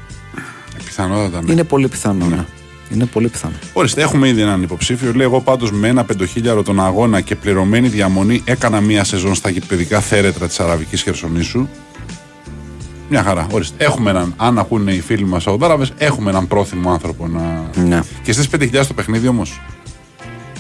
Ε, 0.90 1.02
Πιθανότατα. 1.02 1.42
Ναι. 1.42 1.52
Είναι 1.52 1.64
πολύ 1.64 1.88
πιθανό. 1.88 2.26
Ναι. 2.26 2.44
Είναι 2.92 3.04
πολύ 3.04 3.28
πιθανό. 3.28 3.54
Ορίστε, 3.72 4.02
έχουμε 4.02 4.28
ήδη 4.28 4.40
έναν 4.40 4.62
υποψήφιο. 4.62 5.12
Λέει: 5.14 5.26
Εγώ 5.26 5.40
πάντως 5.40 5.72
με 5.72 5.88
ένα 5.88 6.04
πεντοχίλιαρο 6.04 6.62
τον 6.62 6.80
αγώνα 6.80 7.20
και 7.20 7.36
πληρωμένη 7.36 7.88
διαμονή 7.88 8.42
έκανα 8.44 8.80
μία 8.80 9.04
σεζόν 9.04 9.34
στα 9.34 9.50
γηπαιδικά 9.50 10.00
θέρετρα 10.00 10.46
της 10.46 10.60
Αραβικής 10.60 11.02
Χερσονήσου. 11.02 11.68
Μια 13.08 13.22
χαρά. 13.22 13.46
Ορίστε. 13.50 13.84
Έχουμε 13.84 14.10
έναν, 14.10 14.34
αν 14.36 14.58
ακούνε 14.58 14.92
οι 14.92 15.00
φίλοι 15.00 15.24
μας 15.24 15.42
Σαουδάραβε, 15.42 15.86
έχουμε 15.98 16.30
έναν 16.30 16.46
πρόθυμο 16.48 16.90
άνθρωπο 16.92 17.26
να. 17.26 17.70
Ναι. 17.84 18.00
Και 18.22 18.32
στις 18.32 18.48
5.000 18.52 18.86
το 18.86 18.94
παιχνίδι 18.94 19.28
όμως; 19.28 19.60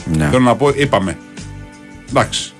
ναι. 0.04 0.28
Θέλω 0.30 0.44
να 0.44 0.56
πω, 0.56 0.68
είπαμε. 0.76 1.18
Εντάξει. 2.10 2.52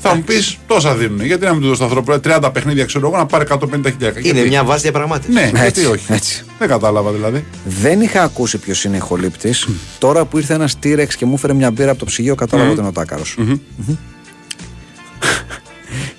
Θα 0.00 0.14
μου 0.14 0.22
πεις 0.22 0.58
τόσα 0.66 0.94
δίνουν. 0.94 1.24
Γιατί 1.24 1.44
να 1.44 1.52
μην 1.52 1.60
του 1.62 1.68
δώσει 1.68 1.82
ανθρώπου 1.82 2.20
30 2.24 2.50
παιχνίδια, 2.52 2.84
ξέρω 2.84 3.06
εγώ, 3.08 3.16
να 3.16 3.26
πάρει 3.26 3.44
150 3.48 3.58
χιλιάρικα. 3.68 4.10
Είναι 4.18 4.30
Γιατί; 4.32 4.48
μια 4.48 4.64
βάση 4.64 4.82
διαπραγμάτευσης. 4.82 5.34
Ναι, 5.34 5.40
γιατί 5.40 5.66
Έτσι, 5.66 5.86
όχι. 5.86 6.12
έτσι. 6.12 6.44
Δεν 6.58 6.68
κατάλαβα 6.68 7.10
δηλαδή. 7.12 7.44
Δεν 7.64 8.00
είχα 8.00 8.22
ακούσει 8.22 8.58
ποιος 8.58 8.84
είναι 8.84 8.96
ηχολήπτης. 8.96 9.68
Τώρα 9.98 10.24
που 10.24 10.38
ήρθε 10.38 10.54
ένας 10.54 10.78
τύρεξ 10.78 11.16
και 11.16 11.26
μου 11.26 11.34
έφερε 11.34 11.52
μια 11.52 11.70
μπύρα 11.70 11.90
από 11.90 11.98
το 11.98 12.04
ψυγείο, 12.04 12.34
κατάλαβα 12.34 12.70
ότι 12.70 12.78
είναι 12.78 12.88
ο 12.88 12.92
τάκαρος. 12.92 13.36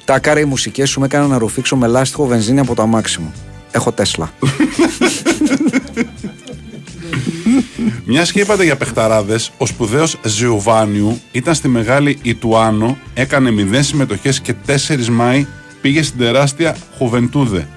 Τάκαρα, 0.06 0.40
οι 0.40 0.46
μουσικές 0.46 0.90
σου 0.90 1.00
με 1.00 1.06
έκαναν 1.06 1.30
να 1.30 1.38
ρουφήξω 1.38 1.76
με 1.76 1.88
λάστιχο 1.88 2.26
βενζίνη 2.26 2.60
από 2.60 2.76
το 2.76 2.82
αμάξι 2.82 3.20
μου. 3.22 3.34
Έχω 3.72 3.92
Τέσλα. 3.92 4.32
Μια 8.06 8.24
και 8.24 8.40
είπατε 8.40 8.64
για 8.64 8.76
παιχταράδες, 8.76 9.52
ο 9.58 9.66
σπουδαίος 9.66 10.18
Ζιουβάνιου 10.24 11.22
ήταν 11.32 11.54
στη 11.56 11.68
μεγάλη 11.68 12.18
Ιτουάνο, 12.22 12.98
έκανε 13.14 13.50
0 13.72 13.84
συμμετοχές 13.84 14.40
και 14.40 14.54
4 14.66 15.08
Μάη 15.12 15.46
πήγε 15.82 16.04
στην 16.04 16.20
τεράστια 16.20 16.76
Χουβεντούδε. 16.98 17.68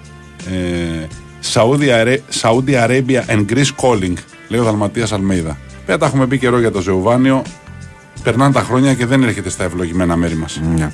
Ε, 0.46 1.06
Saudi, 1.52 1.88
Ara- 2.04 2.18
Saudi 2.40 2.86
Arabia 2.86 3.24
and 3.34 3.44
Greece 3.52 3.74
Calling, 3.82 4.14
λέει 4.48 4.60
ο 4.60 4.64
Δαλματίας 4.64 5.12
Αλμέιδα. 5.12 5.58
Βέβαια 5.80 5.98
τα 5.98 6.06
έχουμε 6.06 6.26
πει 6.26 6.38
καιρό 6.38 6.58
για 6.58 6.70
το 6.70 6.80
Ζιουβάνιο. 6.80 7.42
Περνάνε 8.22 8.52
τα 8.52 8.60
χρόνια 8.62 8.94
και 8.94 9.06
δεν 9.06 9.22
έρχεται 9.22 9.50
στα 9.50 9.64
ευλογημένα 9.64 10.16
μέρη 10.16 10.34
μας. 10.34 10.60
Ναι. 10.76 10.92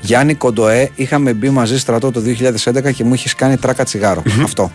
Γιάννη 0.00 0.34
Κοντοέ, 0.34 0.90
είχαμε 0.94 1.32
μπει 1.32 1.50
μαζί 1.50 1.78
στρατό 1.78 2.10
το 2.10 2.20
2011 2.20 2.92
και 2.92 3.04
μου 3.04 3.14
είχες 3.14 3.34
κάνει 3.34 3.56
τράκα 3.56 3.84
τσιγάρο. 3.84 4.22
Αυτό. 4.42 4.70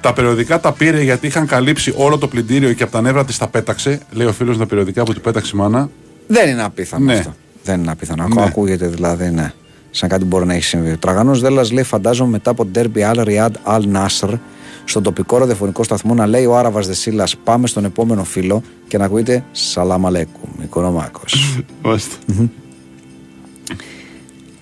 Τα 0.00 0.12
περιοδικά 0.12 0.60
τα 0.60 0.72
πήρε 0.72 1.02
γιατί 1.02 1.26
είχαν 1.26 1.46
καλύψει 1.46 1.92
όλο 1.96 2.18
το 2.18 2.28
πλυντήριο 2.28 2.72
και 2.72 2.82
από 2.82 2.92
τα 2.92 3.00
νεύρα 3.00 3.24
της 3.24 3.38
τα 3.38 3.48
πέταξε. 3.48 4.00
Λέει 4.10 4.26
ο 4.26 4.32
φίλος 4.32 4.58
τα 4.58 4.66
περιοδικά 4.66 5.02
που 5.02 5.14
του 5.14 5.20
πέταξε 5.20 5.50
η 5.54 5.58
μάνα. 5.58 5.90
Δεν 6.26 6.48
είναι 6.48 6.62
απίθανο 6.62 7.04
Ναι. 7.04 7.14
αυτό. 7.14 7.34
Δεν 7.64 7.80
είναι 7.80 7.90
απίθανο. 7.90 8.22
Ναι. 8.22 8.28
Ακόμα 8.30 8.46
ακούγεται 8.46 8.86
δηλαδή, 8.86 9.30
ναι. 9.30 9.52
Σαν 9.90 10.08
κάτι 10.08 10.24
μπορεί 10.24 10.46
να 10.46 10.54
έχει 10.54 10.64
συμβεί. 10.64 10.90
Ο 10.90 10.98
Τραγανός 10.98 11.40
Δέλλα 11.40 11.64
λέει: 11.72 11.82
Φαντάζομαι 11.84 12.30
μετά 12.30 12.50
από 12.50 12.66
τον 12.66 12.72
Derby 12.94 13.14
Al 13.14 13.24
Riyad 13.24 13.50
Al 13.64 13.82
Nasr 13.96 14.38
στον 14.84 15.02
τοπικό 15.02 15.38
ραδιοφωνικό 15.38 15.82
σταθμό 15.82 16.14
να 16.14 16.26
λέει 16.26 16.44
ο 16.46 16.56
Άραβας 16.56 16.86
Δεσίλας: 16.86 17.36
Πάμε 17.44 17.66
στον 17.66 17.84
επόμενο 17.84 18.24
φίλο 18.24 18.62
και 18.88 18.98
να 18.98 19.04
ακούγεται 19.04 19.44
Σαλάμ 19.52 20.06
Αλέκουμ, 20.06 20.50
Οικονομάκος. 20.62 21.60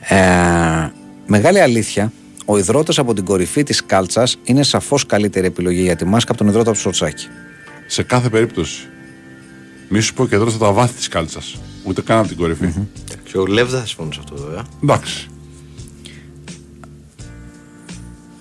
ε, 0.09 0.17
μεγάλη 1.27 1.61
αλήθεια, 1.61 2.13
ο 2.49 2.59
υδρότας 2.59 2.99
από 2.99 3.15
την 3.15 3.25
κορυφή 3.25 3.63
της 3.63 3.85
κάλτσας 3.87 4.37
είναι 4.45 4.63
σαφώς 4.63 5.07
καλύτερη 5.07 5.47
επιλογή 5.47 5.83
για 5.83 5.97
τη 5.97 6.05
μάσκα 6.05 6.31
από 6.33 6.41
τον 6.41 6.49
υδρότα 6.51 6.69
από 6.71 6.79
το 6.79 6.83
σοτσάκι. 6.85 7.27
Σε 7.87 8.03
κάθε 8.03 8.29
περίπτωση. 8.29 8.89
Μη 9.89 10.01
σου 10.01 10.15
πω 10.15 10.27
και 10.27 10.35
εδώ 10.35 10.51
στα 10.51 10.73
βάθη 10.73 10.95
της 10.95 11.09
κάλτσας. 11.09 11.59
Ούτε 11.85 12.03
καν 12.03 12.19
από 12.19 12.29
την 12.29 12.37
κορυφη 12.37 12.73
Και 13.25 13.39
ο 13.39 13.47
Λεύ 13.47 13.67
δεν 13.71 13.81
θα 13.81 13.87
συμφωνεί 13.87 14.13
σε 14.15 14.21
αυτό 14.23 14.37
βέβαια. 14.45 14.65
Εντάξει. 14.83 15.29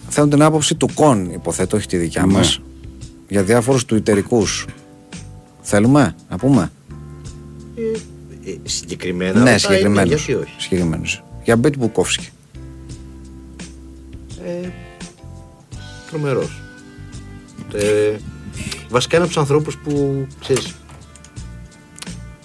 Θέλω 0.09 0.27
την 0.27 0.41
άποψη 0.41 0.75
του 0.75 0.89
Κον, 0.93 1.31
υποθέτω, 1.31 1.77
όχι 1.77 1.87
τη 1.87 1.97
δικιά 1.97 2.25
Ναι. 2.25 2.33
μας, 2.33 2.61
για 3.27 3.43
διάφορους 3.43 3.85
τουιτερικού. 3.85 4.43
Θέλουμε 5.61 6.15
να 6.29 6.37
πούμε; 6.37 6.71
Ε, 8.45 8.51
συγκεκριμένα. 8.63 9.31
ναι, 9.33 9.39
ρωτάει, 9.39 9.57
συγκεκριμένου. 9.57 10.07
Γιατί 10.07 10.33
όχι. 10.33 10.53
Συγκεκριμένους. 10.57 11.23
Για 11.43 11.55
Μπίτ 11.55 11.77
Μπουκόφσκι. 11.77 12.29
Τρομερός. 16.19 16.61
Ε, 17.73 18.15
βασικά 18.89 19.15
είναι 19.15 19.25
από 19.25 19.33
τους 19.33 19.41
ανθρώπους 19.41 19.77
που 19.77 20.27
ξέρεις. 20.39 20.73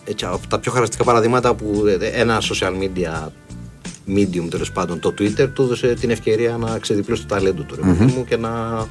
Έτσι, 0.05 0.25
από 0.25 0.47
τα 0.49 0.59
πιο 0.59 0.73
χαρακτηριστικά 0.73 1.05
παραδείγματα 1.05 1.55
που 1.55 1.85
ε, 2.01 2.07
ένα 2.21 2.41
social 2.41 2.73
media 2.73 3.29
medium 4.09 4.47
τέλος 4.51 4.73
πάντων, 4.73 5.01
το 5.01 5.15
Twitter, 5.19 5.49
του 5.55 5.63
έδωσε 5.63 5.95
την 5.95 6.11
ευκαιρία 6.11 6.57
να 6.57 6.79
ξεδιπλώσει 6.79 7.23
το 7.27 7.35
ταλέντο 7.35 7.63
του 7.63 7.75
ρε 7.75 7.81
παιδί 7.81 8.05
μου 8.05 8.25
και 8.25 8.37
να, 8.37 8.87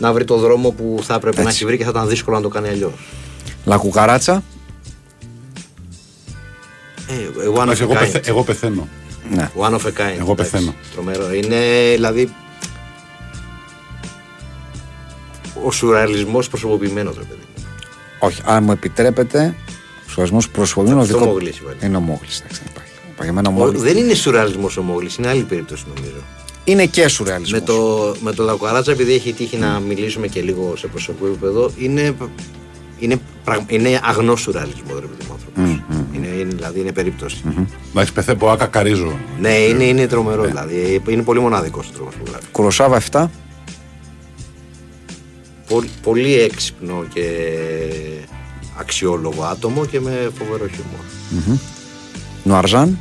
να 0.00 0.12
βρει 0.12 0.24
το 0.24 0.36
δρόμο 0.36 0.70
που 0.70 0.98
θα 1.02 1.14
έπρεπε 1.14 1.36
να 1.36 1.42
Έτσι. 1.42 1.54
έχει 1.54 1.64
βρει 1.64 1.76
και 1.76 1.84
θα 1.84 1.90
ήταν 1.90 2.08
δύσκολο 2.08 2.36
να 2.36 2.42
το 2.42 2.48
κάνει 2.48 2.68
αλλιώς. 2.68 2.92
Λακουκαράτσα. 3.64 4.42
Ε, 7.08 7.14
one 7.58 7.68
of 7.68 7.70
Εντάξει, 7.70 7.82
a 7.82 7.86
εγώ, 7.86 7.92
kind. 7.94 7.98
πεθα- 7.98 8.20
εγώ 8.24 8.42
πεθαίνω. 8.44 8.88
Ναι. 9.34 9.50
One 9.58 9.70
of 9.72 9.80
a 9.84 9.88
kind. 9.88 10.18
Εγώ 10.18 10.32
εντάξει. 10.32 10.34
πεθαίνω. 10.34 10.74
Τρομερό. 10.94 11.32
Είναι 11.34 11.56
δηλαδή. 11.94 12.34
Ο 15.64 15.70
σουρεαλισμός 15.70 16.48
προσωποποιημένος, 16.48 17.14
ρε 17.16 17.22
παιδί. 17.24 17.40
μου. 17.56 17.64
Όχι, 18.18 18.42
αν 18.44 18.64
μου 18.64 18.72
επιτρέπετε, 18.72 19.54
ο 20.06 20.10
σχολιασμό 20.10 20.38
προσωποποιημένος 20.52 21.04
Αυτό 21.06 21.18
δικό. 21.18 21.30
Μόγλης 21.30 21.58
είπα. 21.58 21.74
Είναι 21.86 21.96
ο 21.96 22.00
Μόγλης. 22.00 22.38
εντάξει, 22.40 22.60
δεν 22.62 22.68
υπάρχει. 22.72 22.90
Υπάρχει 23.12 23.30
εμένα 23.32 23.48
ο 23.48 23.52
Ο- 23.52 23.56
Μόγλης. 23.58 23.82
Δεν 23.82 23.96
είναι 23.96 24.14
σουρεαλισμός 24.14 24.76
ο 24.76 24.82
Μόγλης, 24.82 25.16
είναι 25.16 25.28
άλλη 25.28 25.42
περίπτωση 25.42 25.84
νομίζω. 25.94 26.16
Είναι 26.64 26.86
και 26.86 27.08
σουρεαλισμός. 27.08 27.60
Με 27.60 27.66
το, 27.66 28.14
με 28.20 28.32
το 28.32 28.44
Λακουαράτσα, 28.44 28.92
επειδή 28.92 29.12
έχει 29.14 29.32
τύχει 29.32 29.56
να 29.56 29.80
μιλήσουμε 29.80 30.26
και 30.26 30.40
λίγο 30.42 30.72
σε 30.76 30.86
προσωπικό 30.86 31.26
επίπεδο, 31.26 31.70
είναι, 31.78 32.14
είναι, 32.98 33.20
πραγ- 33.44 33.72
είναι 33.72 34.00
αγνός 34.02 34.40
σουρεαλισμός, 34.40 34.94
ρε 35.00 35.06
παιδί 35.06 35.24
μου 35.28 35.32
άνθρωπος. 35.32 35.84
Είναι, 36.14 36.26
είναι, 36.26 36.54
δηλαδή 36.54 36.80
είναι 36.80 36.92
περίπτωση. 36.92 37.42
Εντάξει, 37.90 38.12
πεθαίνω, 38.12 38.36
μπορώ 38.38 38.52
να 38.52 38.58
κακαρίζω. 38.58 39.18
Ναι, 39.40 39.48
είναι, 39.54 39.84
είναι 39.84 40.06
τρομερό. 40.06 40.42
Δηλαδή, 40.44 41.02
είναι 41.08 41.22
πολύ 41.22 41.40
μοναδικός 41.40 41.88
ο 41.88 41.90
τρόπος 41.94 42.14
που 42.14 42.22
γράφει. 42.30 42.44
Κουροσάβα 42.52 43.00
7. 43.10 43.24
Πολύ, 45.72 45.88
πολύ 46.02 46.34
έξυπνο 46.40 47.04
και 47.14 47.24
αξιόλογο 48.78 49.42
άτομο 49.42 49.86
και 49.86 50.00
με 50.00 50.30
φοβερό 50.38 50.66
χιούμορ. 50.68 51.58
Νουαρζάν. 52.44 52.98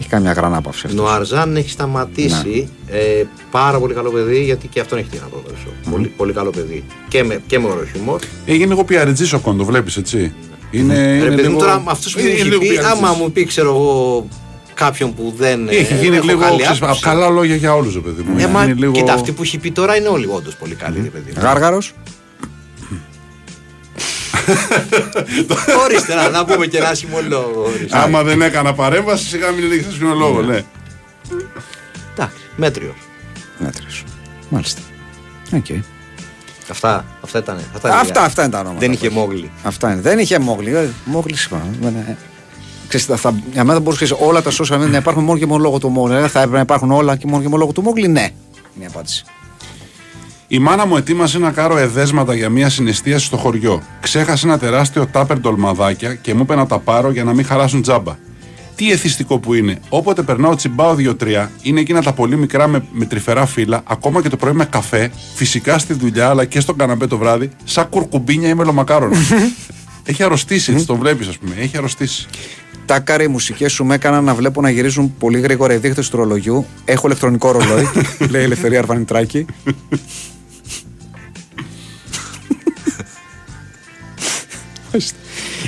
Έχει 0.00 0.08
κάνει 0.08 0.22
μια 0.22 0.32
γρανάπαυση 0.32 0.82
αυτός. 0.86 1.00
Νοαρζάν 1.00 1.56
έχει 1.56 1.70
σταματήσει. 1.70 2.68
Ε, 2.88 3.22
πάρα 3.50 3.78
πολύ 3.78 3.94
καλό 3.94 4.10
παιδί, 4.10 4.44
γιατί 4.44 4.66
και 4.68 4.80
αυτόν 4.80 4.98
έχει 4.98 5.08
την 5.08 5.20
απόδοση. 5.24 5.66
Πολύ, 5.90 6.06
πολύ 6.06 6.32
καλό 6.32 6.50
παιδί. 6.50 6.84
Και 7.08 7.22
με, 7.24 7.42
και 7.46 7.58
με 7.58 7.68
ωραίο 7.68 7.84
χιούμορ. 7.92 8.20
Έγινε 8.46 8.66
λίγο 8.66 8.84
πιαριτζή 8.84 9.34
ο 9.34 9.38
κόντο, 9.38 9.64
βλέπεις 9.64 9.96
έτσι. 9.96 10.32
Είναι, 10.70 10.94
Ρε 10.94 11.14
είναι 11.26 11.28
παιδί 11.36 11.42
μου, 11.42 11.48
λίγο- 11.48 11.58
τώρα 11.58 11.82
αυτό 11.86 12.10
που 12.10 12.18
είναι 12.18 12.28
μου 12.28 12.34
έχει 12.34 12.44
λίγο 12.44 12.60
πει, 12.60 12.66
πιαριτζής. 12.68 12.92
άμα 12.98 13.12
μου 13.12 13.32
πει, 13.32 13.44
ξέρω 13.44 13.68
εγώ, 13.68 14.26
κάποιον 14.74 15.14
που 15.14 15.34
δεν. 15.36 15.68
ε, 15.68 15.76
Έχει 15.76 15.94
γίνει 15.94 16.16
έχω 16.16 16.26
λίγο. 16.26 16.40
καλή 16.40 16.60
ξέρεις, 16.62 16.82
άποψη. 16.82 17.02
καλά 17.02 17.28
λόγια 17.28 17.56
για 17.56 17.74
όλους, 17.74 18.00
παιδί 18.00 18.22
μου. 18.22 18.38
Ε, 18.38 18.42
Είναι 18.42 18.50
μα, 18.50 18.64
λίγο- 18.64 18.92
Κοίτα, 18.92 19.12
αυτοί 19.12 19.32
που 19.32 19.42
έχει 19.42 19.58
πει 19.58 19.70
τώρα 19.70 19.96
είναι 19.96 20.08
όλοι 20.08 20.26
όντως 20.26 20.54
πολύ 20.56 20.74
καλοί, 20.74 21.00
ρε 21.02 21.08
παιδί. 21.08 21.32
μου. 21.36 21.42
Γάργαρος. 21.42 21.92
Ορίστε, 25.84 26.14
να, 26.14 26.28
να 26.28 26.44
πούμε 26.44 26.66
και 26.66 26.76
ένα 26.78 26.88
άσχημο 26.88 27.18
λόγο. 27.28 27.62
ορίστε. 27.76 27.98
Άμα 27.98 28.22
δεν 28.22 28.42
έκανα 28.42 28.74
παρέμβαση, 28.74 29.24
σιγά 29.24 29.50
μην 29.50 29.64
έλεγες 29.64 30.00
ένα 30.00 30.14
λόγο, 30.14 30.42
ναι. 30.42 30.64
Εντάξει, 32.12 32.36
μέτριο. 32.56 32.94
Μέτριος. 33.58 34.04
Μάλιστα. 34.48 34.80
Οκ. 35.52 35.66
Αυτά, 36.70 37.04
αυτά 37.20 37.38
ήταν. 37.38 37.56
Αυτά, 37.56 37.88
ήταν 37.88 37.90
Αυτά, 37.90 38.06
λίγα. 38.06 38.20
αυτά 38.26 38.42
είναι 38.42 38.50
τα 38.52 38.58
ονόματα. 38.58 38.80
Δεν 38.80 38.92
είχε 38.92 39.10
μόγλι. 39.10 39.50
Αυτά 39.62 39.92
είναι. 39.92 40.00
Δεν 40.00 40.18
είχε 40.18 40.38
μόγλι. 40.38 40.74
Ε, 40.76 40.88
Μόγλι 41.04 41.34
είπα. 41.46 41.62
Δεν, 42.94 43.02
ε, 43.02 43.06
Ξέρεις, 43.06 43.06
θα, 43.06 43.16
θα, 43.16 43.36
για 43.52 43.62
μένα 43.62 43.72
δεν 43.72 43.82
μπορούσες 43.82 44.10
όλα 44.10 44.42
τα 44.42 44.50
social 44.50 44.84
media 44.84 44.90
να 44.90 44.96
υπάρχουν 44.96 45.24
μόνο 45.24 45.38
και 45.38 45.46
μόνο 45.46 45.62
λόγω 45.62 45.78
του 45.78 45.88
Μόγλι. 45.88 46.16
Ε, 46.16 46.28
Θα 46.28 46.38
έπρεπε 46.38 46.56
να 46.56 46.62
υπάρχουν 46.62 46.90
όλα 46.90 47.16
και 47.16 47.26
μόνο 47.26 47.42
και 47.42 47.48
μόνο 47.48 47.60
λόγω 47.60 47.72
του 47.72 47.82
Μόγλι. 47.82 48.08
Ναι. 48.08 48.28
Είναι 48.76 48.84
η 48.84 48.86
απάντηση. 48.86 49.24
Η 50.48 50.58
μάνα 50.58 50.86
μου 50.86 50.96
ετοίμασε 50.96 51.38
να 51.38 51.50
κάνω 51.50 51.76
εδέσματα 51.76 52.34
για 52.34 52.48
μια 52.48 52.68
συνεστίαση 52.68 53.24
στο 53.24 53.36
χωριό. 53.36 53.82
Ξέχασε 54.00 54.46
ένα 54.46 54.58
τεράστιο 54.58 55.06
τάπερ 55.06 55.38
ντολμαδάκια 55.38 56.14
και 56.14 56.34
μου 56.34 56.40
είπε 56.42 56.54
να 56.54 56.66
τα 56.66 56.78
πάρω 56.78 57.10
για 57.10 57.24
να 57.24 57.32
μην 57.34 57.44
χαλάσουν 57.44 57.82
τζάμπα. 57.82 58.16
Τι 58.76 58.92
εθιστικό 58.92 59.38
που 59.38 59.54
είναι. 59.54 59.80
Όποτε 59.88 60.22
περνάω 60.22 60.54
τσιμπάω 60.54 60.94
δύο-τρία, 60.94 61.50
είναι 61.62 61.80
εκείνα 61.80 62.02
τα 62.02 62.12
πολύ 62.12 62.36
μικρά 62.36 62.66
με, 62.66 62.84
με 62.92 63.04
τρυφερά 63.04 63.46
φύλλα, 63.46 63.82
ακόμα 63.84 64.22
και 64.22 64.28
το 64.28 64.36
πρωί 64.36 64.52
με 64.52 64.64
καφέ, 64.64 65.10
φυσικά 65.34 65.78
στη 65.78 65.94
δουλειά 65.94 66.28
αλλά 66.28 66.44
και 66.44 66.60
στο 66.60 66.74
καναπέ 66.74 67.06
το 67.06 67.18
βράδυ, 67.18 67.50
σαν 67.64 67.88
κουρκουμπίνια 67.88 68.48
ή 68.48 68.54
μελομακάρονα. 68.54 69.16
Έχει 70.04 70.22
αρρωστήσει, 70.22 70.72
έτσι 70.72 70.86
το 70.86 70.96
βλέπεις, 70.96 71.28
ας 71.28 71.38
πούμε. 71.38 71.54
Έχει 71.58 71.76
αρρωστήσει. 71.76 72.26
Τάκαρε, 72.86 73.22
οι 73.22 73.28
μουσικές 73.28 73.72
σου 73.72 73.84
με 73.84 73.94
έκαναν 73.94 74.24
να 74.24 74.34
βλέπω 74.34 74.60
να 74.60 74.70
γυρίζουν 74.70 75.14
πολύ 75.18 75.40
γρήγορα 75.40 75.74
οι 75.74 75.76
δείχτε 75.76 76.02
του 76.10 76.16
ρολογιού. 76.16 76.66
Έχω 76.84 77.06
ηλεκτρονικό 77.06 77.50
ρολόι, 77.50 77.88
λέει 78.30 78.40
η 78.40 78.44
Ελευθερία 78.44 78.78
Αρβανιτράκη. 78.78 79.46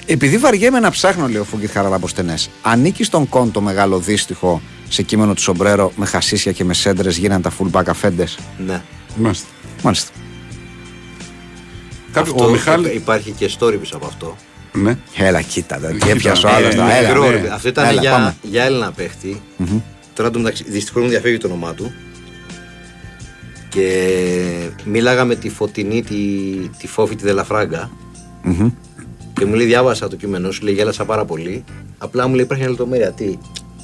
Επειδή 0.06 0.38
βαριέμαι 0.38 0.80
να 0.80 0.90
ψάχνω, 0.90 1.28
λέει 1.28 1.40
ο 1.40 1.44
Φούγκη 1.44 1.66
Χαραλαποστενέ, 1.66 2.34
ανήκει 2.62 3.05
στον 3.05 3.28
κον 3.28 3.51
το 3.51 3.60
μεγάλο 3.60 3.98
δύστιχο 3.98 4.62
σε 4.88 5.02
κείμενο 5.02 5.34
του 5.34 5.40
Σομπρέρο 5.43 5.93
με 5.97 6.06
χασίσια 6.06 6.52
και 6.52 6.64
με 6.64 6.74
σέντρες 6.74 7.16
γίναν 7.16 7.43
τα 7.43 7.52
fullback 7.59 7.82
αφέντες; 7.86 8.38
Ναι. 8.66 8.82
Μάλιστα. 9.16 9.47
Μάλιστα. 9.82 10.10
Κάποιο- 12.12 12.32
Αυτό 12.32 12.47
ο 12.47 12.51
Μιχάλη. 12.51 12.88
Υπάρχει 12.88 13.30
και 13.30 13.51
story 13.59 13.76
πίσω 13.80 13.97
από 13.97 14.06
αυτό. 14.06 14.36
Ναι. 14.82 14.98
Έλα, 15.16 15.40
κοίτα. 15.43 15.78
δε, 15.78 15.86
Και 15.89 15.94
Κοίτα, 15.94 16.11
έπιασε 16.11 16.47
ο 16.47 16.48
ε, 16.51 16.53
άλλο. 16.53 16.66
ναι, 16.66 16.73
Έλα, 16.98 17.09
Μικρό, 17.09 17.24
ναι. 17.31 17.31
ρε, 17.40 17.48
Αυτό 17.53 17.69
ήταν 17.69 17.86
Έλα, 17.89 18.01
για, 18.01 18.11
πάμε. 18.11 18.36
για 18.43 18.65
Έλληνα 18.65 18.93
παίχτη. 18.93 19.43
Τώρα 20.15 20.31
το 20.31 20.39
μεταξύ, 20.39 20.65
δυστυχώς 20.69 21.03
μου 21.03 21.09
διαφεύγει 21.09 21.39
το 21.39 21.47
όνομά 21.47 21.74
του. 21.74 21.93
Και 23.69 24.11
μίλαγα 24.85 25.24
με 25.24 25.35
τη 25.35 25.48
Φωτεινή, 25.48 26.03
τη, 26.03 26.15
τη 26.78 26.86
Φόφη, 26.86 27.16
τη 27.16 27.24
δελαφραγκα 27.24 27.90
Και 29.32 29.44
μου 29.44 29.55
λέει: 29.55 29.66
Διάβασα 29.66 30.09
το 30.09 30.16
κείμενό 30.16 30.51
σου, 30.51 30.65
λέει: 30.65 30.74
Γέλασα 30.74 31.05
πάρα 31.05 31.24
πολύ. 31.24 31.65
Απλά 31.98 32.28
μου 32.28 32.35
λέει: 32.35 32.44
Υπάρχει 32.44 32.62
μια 32.62 32.70
λεπτομέρεια. 32.73 33.12
Τι, 33.12 33.39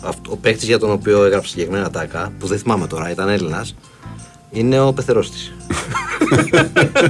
αυτό, 0.04 0.30
ο 0.32 0.36
παίχτης 0.36 0.66
για 0.68 0.78
τον 0.78 0.90
οποίο 0.90 1.24
έγραψε 1.24 1.50
συγκεκριμένα 1.50 1.90
τάκα, 1.90 2.32
που 2.38 2.46
δεν 2.46 2.58
θυμάμαι 2.58 2.86
τώρα, 2.86 3.10
ήταν 3.10 3.28
Έλληνας, 3.28 3.74
είναι 4.50 4.80
ο 4.80 4.92
πεθερός 4.92 5.30
της. 5.30 5.52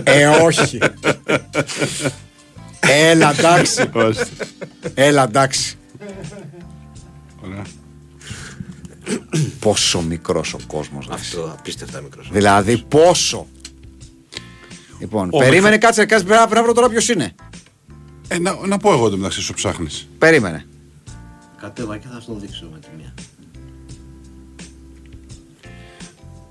Ε, 0.04 0.26
όχι. 0.26 0.78
Έλα, 2.88 3.30
εντάξει. 3.38 3.90
Μάλιστα. 3.94 4.26
Έλα, 4.94 5.22
εντάξει. 5.22 5.76
Ωραία. 7.44 7.62
Πόσο 9.60 10.00
μικρός 10.02 10.54
ο 10.54 10.58
κόσμος. 10.66 11.08
Αυτό 11.10 11.54
απίστευτα 11.58 12.00
μικρός. 12.00 12.28
Δηλαδή, 12.32 12.84
πόσο. 12.88 13.46
Λοιπόν, 15.00 15.28
Ο 15.32 15.38
περίμενε, 15.38 15.78
κάτσε, 15.78 16.04
κάτσε, 16.04 16.24
πρέπει 16.24 16.40
να- 16.40 16.46
πρέπει 16.46 16.60
να 16.60 16.62
βρω 16.64 16.72
τώρα 16.72 16.88
ποιος 16.88 17.08
είναι. 17.08 17.34
Ε, 18.28 18.38
να, 18.38 18.66
να 18.66 18.78
πω 18.78 18.92
εγώ 18.92 19.08
το 19.08 19.16
μεταξύ 19.16 19.40
σου 19.40 19.54
ψάχνεις. 19.54 20.08
Περίμενε. 20.18 20.66
Κατέβα 21.60 21.96
και 21.98 22.06
θα 22.12 22.20
σου 22.20 22.26
το 22.26 22.38
δείξω 22.38 22.68
με 22.72 22.78
τη 22.78 22.86
μία. 22.96 23.14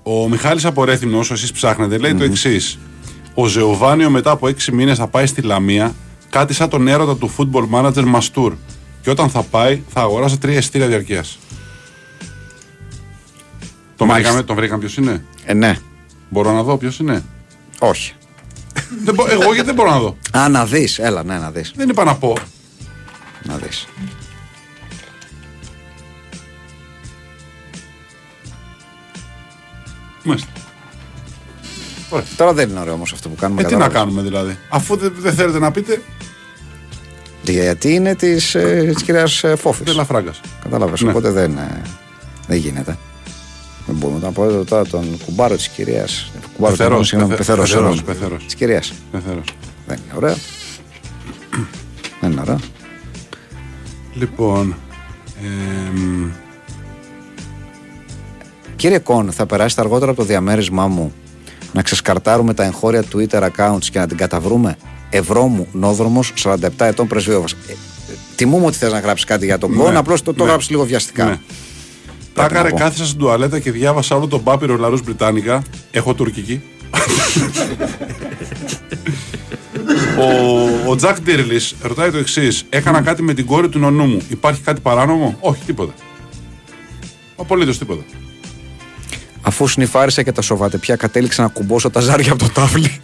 Ο 0.02 0.28
Μιχάλης 0.28 0.64
από 0.64 0.84
Ρέθυμνο, 0.84 1.18
όσο 1.18 1.34
εσείς 1.34 1.52
ψάχνετε, 1.52 1.98
λέει 1.98 2.14
το 2.14 2.24
εξής. 2.24 2.78
Ο 3.34 3.46
Ζεοβάνιο 3.46 4.10
μετά 4.10 4.30
από 4.30 4.48
έξι 4.48 4.72
μήνες 4.72 4.98
θα 4.98 5.06
πάει 5.08 5.26
στη 5.26 5.42
Λαμία, 5.42 5.94
κάτι 6.32 6.54
σαν 6.54 6.68
τον 6.68 6.88
έρωτα 6.88 7.16
του 7.16 7.34
football 7.36 7.68
manager 7.72 8.04
Μαστούρ. 8.04 8.54
Και 9.02 9.10
όταν 9.10 9.30
θα 9.30 9.42
πάει, 9.42 9.82
θα 9.88 10.00
αγοράσει 10.00 10.38
τρία 10.38 10.56
εστία 10.56 10.86
διαρκείας. 10.86 11.38
Τον 13.96 14.06
Μάλιστα. 14.06 14.30
βρήκαμε, 14.30 14.42
τον 14.42 14.56
βρήκαμε 14.56 14.78
ποιος 14.80 14.96
είναι; 14.96 15.24
Ε, 15.44 15.54
ναι. 15.54 15.78
Μπορώ 16.28 16.52
να 16.52 16.62
δω 16.62 16.76
ποιος 16.76 16.98
είναι; 16.98 17.24
Όχι. 17.78 18.12
δεν 19.04 19.14
μπο- 19.14 19.30
εγώ 19.30 19.42
γιατί 19.44 19.62
δεν 19.66 19.74
μπορώ 19.74 19.90
να 19.90 19.98
δω; 19.98 20.16
Α, 20.32 20.48
να 20.48 20.66
δεις. 20.66 20.98
Έλα, 20.98 21.22
ναι, 21.22 21.38
να 21.38 21.50
δεις. 21.50 21.72
Δεν 21.76 21.88
είπα 21.88 22.04
να 22.04 22.14
πω. 22.16 22.36
Να 23.42 23.56
δεις. 23.56 23.86
Μάλιστα. 30.24 30.48
Τώρα 32.36 32.52
δεν 32.52 32.68
είναι 32.68 32.80
ωραίο 32.80 32.92
όμως 32.92 33.12
αυτό 33.12 33.28
που 33.28 33.34
κάνουμε. 33.34 33.60
Ε, 33.60 33.64
τι 33.64 33.72
να 33.72 33.78
κατάλαβες. 33.78 34.02
κάνουμε 34.02 34.22
δηλαδή; 34.28 34.58
Αφού 34.68 34.96
δεν 34.96 35.12
δεν 35.18 35.32
θέλετε 35.34 35.58
να 35.58 35.70
πείτε, 35.70 36.02
Γιατί 37.42 37.94
είναι 37.94 38.14
της 38.14 38.54
ε, 38.54 38.90
της 38.94 39.02
κυρίας 39.02 39.44
Φόφης. 39.56 39.84
δεν 39.86 39.94
λαφράγκας. 39.96 40.40
Κατάλαβες. 40.62 41.00
Ναι. 41.00 41.10
Οπότε 41.10 41.30
δεν, 41.30 41.56
ε, 41.58 41.82
δεν 42.46 42.56
γίνεται. 42.58 42.98
Δεν 43.86 43.96
μπορούμε 43.96 44.18
να 44.22 44.32
πω 44.32 44.44
εδώ 44.44 44.64
τώρα 44.64 44.84
τον 44.86 45.18
κουμπάρο 45.24 45.56
της 45.56 45.68
κυρίας. 45.68 46.30
Κουμπάρο 46.56 46.76
Πεθερός, 46.76 46.98
του 46.98 47.04
συγγνώμη, 47.04 47.34
πεθε- 47.36 47.46
πεθερός, 47.46 47.70
πεθερός, 47.70 47.94
συγγνώμη. 47.96 48.18
πεθερός. 48.18 48.44
Της 48.44 48.54
κυρίας. 48.54 48.92
Πεθερός. 49.12 49.44
Δεν 49.86 49.98
είναι 50.04 50.12
ωραίο. 50.16 50.36
δεν 52.20 52.30
είναι 52.30 52.40
ωραίο. 52.40 52.58
Λοιπόν, 54.14 54.74
εμ, 55.42 56.30
Κύριε 58.76 58.98
Κον, 58.98 59.32
θα 59.32 59.46
περάσετε 59.46 59.80
αργότερα 59.80 60.10
από 60.10 60.20
το 60.20 60.26
διαμέρισμά 60.26 60.86
μου 60.88 61.12
να 61.72 61.82
ξεσκαρτάρουμε 61.82 62.54
τα 62.54 62.64
εγχώρια 62.64 63.04
Twitter 63.14 63.48
accounts 63.56 63.84
και 63.90 63.98
να 63.98 64.06
την 64.06 64.16
καταβρούμε. 64.16 64.76
Ευρώ 65.10 65.46
μου, 65.46 65.66
νόδρομος, 65.72 66.32
47 66.42 66.56
ετών 66.78 67.06
πρεσβείωβα. 67.06 67.46
Ε, 67.68 67.72
ε, 67.72 67.74
τιμούμε 68.36 68.66
ότι 68.66 68.76
θες 68.76 68.92
να 68.92 68.98
γράψεις 68.98 69.26
κάτι 69.26 69.44
για 69.44 69.58
τον 69.58 69.70
Ναι, 69.70 69.76
Κον, 69.76 69.96
απλώς 69.96 70.22
το, 70.22 70.34
το 70.34 70.42
ναι. 70.44 70.48
γράψεις 70.50 70.70
λίγο 70.70 70.84
βιαστικά. 70.84 71.24
Ναι. 71.24 71.30
να 71.30 71.38
Τάκαρε, 72.34 72.68
πω. 72.68 72.76
κάθισα 72.76 73.06
στην 73.06 73.18
τουαλέτα 73.18 73.58
και 73.58 73.70
διάβασα 73.70 74.16
όλο 74.16 74.26
τον 74.26 74.42
πάπυρο 74.42 74.76
Λαρούς 74.76 75.00
Βρυτάνικα. 75.00 75.62
Έχω 75.90 76.14
τουρκική. 76.14 76.62
ο, 80.18 80.90
ο 80.90 80.96
Τζακ 80.96 81.20
Ντίρλι 81.20 81.60
ρωτάει 81.82 82.10
το 82.10 82.18
εξής: 82.18 82.64
Έκανα 82.68 83.00
κάτι 83.02 83.22
με 83.22 83.34
την 83.34 83.46
κόρη 83.46 83.68
του 83.68 83.78
νονού 83.78 84.04
μου. 84.04 84.22
Υπάρχει 84.28 84.60
κάτι 84.60 84.80
παράνομο, 84.80 85.36
Όχι, 85.40 85.62
τίποτα. 85.66 85.92
Απολύτως 87.36 87.78
τίποτα. 87.78 88.02
Αφού 89.42 89.68
σνιφάρισα 89.68 90.22
και 90.22 90.32
τα 90.32 90.42
σοβάτε, 90.42 90.78
πια 90.78 90.96
κατέληξα 90.96 91.42
να 91.42 91.48
κουμπώσω 91.48 91.90
τα 91.90 92.00
ζάρια 92.00 92.32
από 92.32 92.44
το 92.44 92.50
τάβλι. 92.50 93.00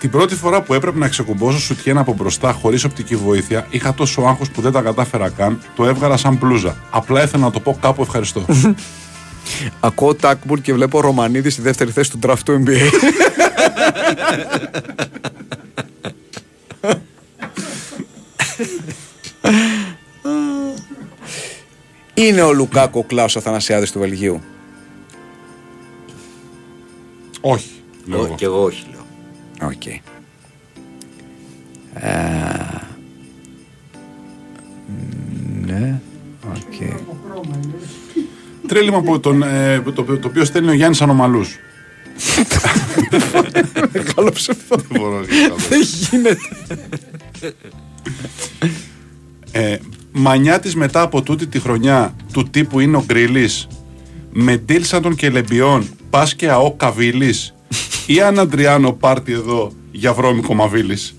Την 0.00 0.10
πρώτη 0.10 0.34
φορά 0.34 0.62
που 0.62 0.74
έπρεπε 0.74 0.98
να 0.98 1.08
ξεκουμπώσω 1.08 1.58
σουτιέν 1.58 1.98
από 1.98 2.12
μπροστά 2.12 2.52
χωρίς 2.52 2.84
οπτική 2.84 3.16
βοήθεια, 3.16 3.66
είχα 3.70 3.94
τόσο 3.94 4.22
άγχος 4.22 4.50
που 4.50 4.60
δεν 4.60 4.72
τα 4.72 4.80
κατάφερα 4.80 5.28
καν. 5.28 5.60
Το 5.76 5.84
έβγαλα 5.84 6.16
σαν 6.16 6.38
πλούζα. 6.38 6.76
Απλά 6.90 7.22
ήθελα 7.22 7.42
να 7.44 7.50
το 7.50 7.60
πω 7.60 7.78
κάπου 7.80 8.02
ευχαριστώ. 8.02 8.46
Ακούω 9.80 10.14
τάκμπουλ 10.14 10.60
και 10.60 10.72
βλέπω 10.72 11.00
Ρωμανίδη 11.00 11.50
στη 11.50 11.62
δεύτερη 11.62 11.90
θέση 11.90 12.10
του 12.10 12.18
draft 12.22 12.38
του 12.44 12.62
NBA. 12.64 12.90
Είναι 22.14 22.42
ο 22.42 22.52
Λουκάκο 22.52 23.04
Κλάους 23.04 23.36
Αθανασιάδης 23.36 23.92
του 23.92 23.98
Βελγίου; 23.98 24.42
Όχι. 27.40 27.70
λέω 28.06 28.24
εγώ. 28.24 28.34
Και 28.34 28.44
εγώ 28.44 28.62
όχι, 28.62 28.84
λέω. 28.90 29.06
Οκ. 29.68 29.86
Ε, 29.86 30.00
Ναι. 35.66 36.00
Οκ. 36.48 36.98
Τρέλημα 38.68 38.96
από 38.96 39.20
τον, 39.20 39.42
ε, 39.42 39.80
το, 39.94 40.02
το 40.02 40.20
οποίο 40.28 40.44
στέλνει 40.44 40.68
ο 40.70 40.72
Γιάννης 40.72 41.02
Ανομαλούς. 41.02 41.56
Καλό 44.14 44.30
ψευδό. 44.30 44.76
Δεν 45.68 45.80
γίνεται. 45.80 46.38
Ε, 49.58 49.78
μανιά 50.12 50.60
της 50.60 50.74
μετά 50.74 51.00
από 51.00 51.22
τούτη 51.22 51.46
τη 51.46 51.60
χρονιά 51.60 52.14
του 52.32 52.50
τύπου 52.50 52.80
είναι 52.80 52.96
ο 52.96 53.04
Γκριλή. 53.06 53.48
Με 54.32 54.56
ντύλ 54.56 54.82
σαν 54.82 55.02
των 55.02 55.14
Κελεμπιών, 55.14 55.88
πας 56.10 56.34
και 56.34 56.48
αό 56.48 56.72
Καβίλης. 56.72 57.54
ή 58.06 58.20
αν 58.20 58.38
Αντριάνο 58.38 58.92
πάρτι 58.92 59.32
εδώ 59.32 59.72
για 59.90 60.12
βρώμικο 60.12 60.54
Μαβίλης. 60.54 61.14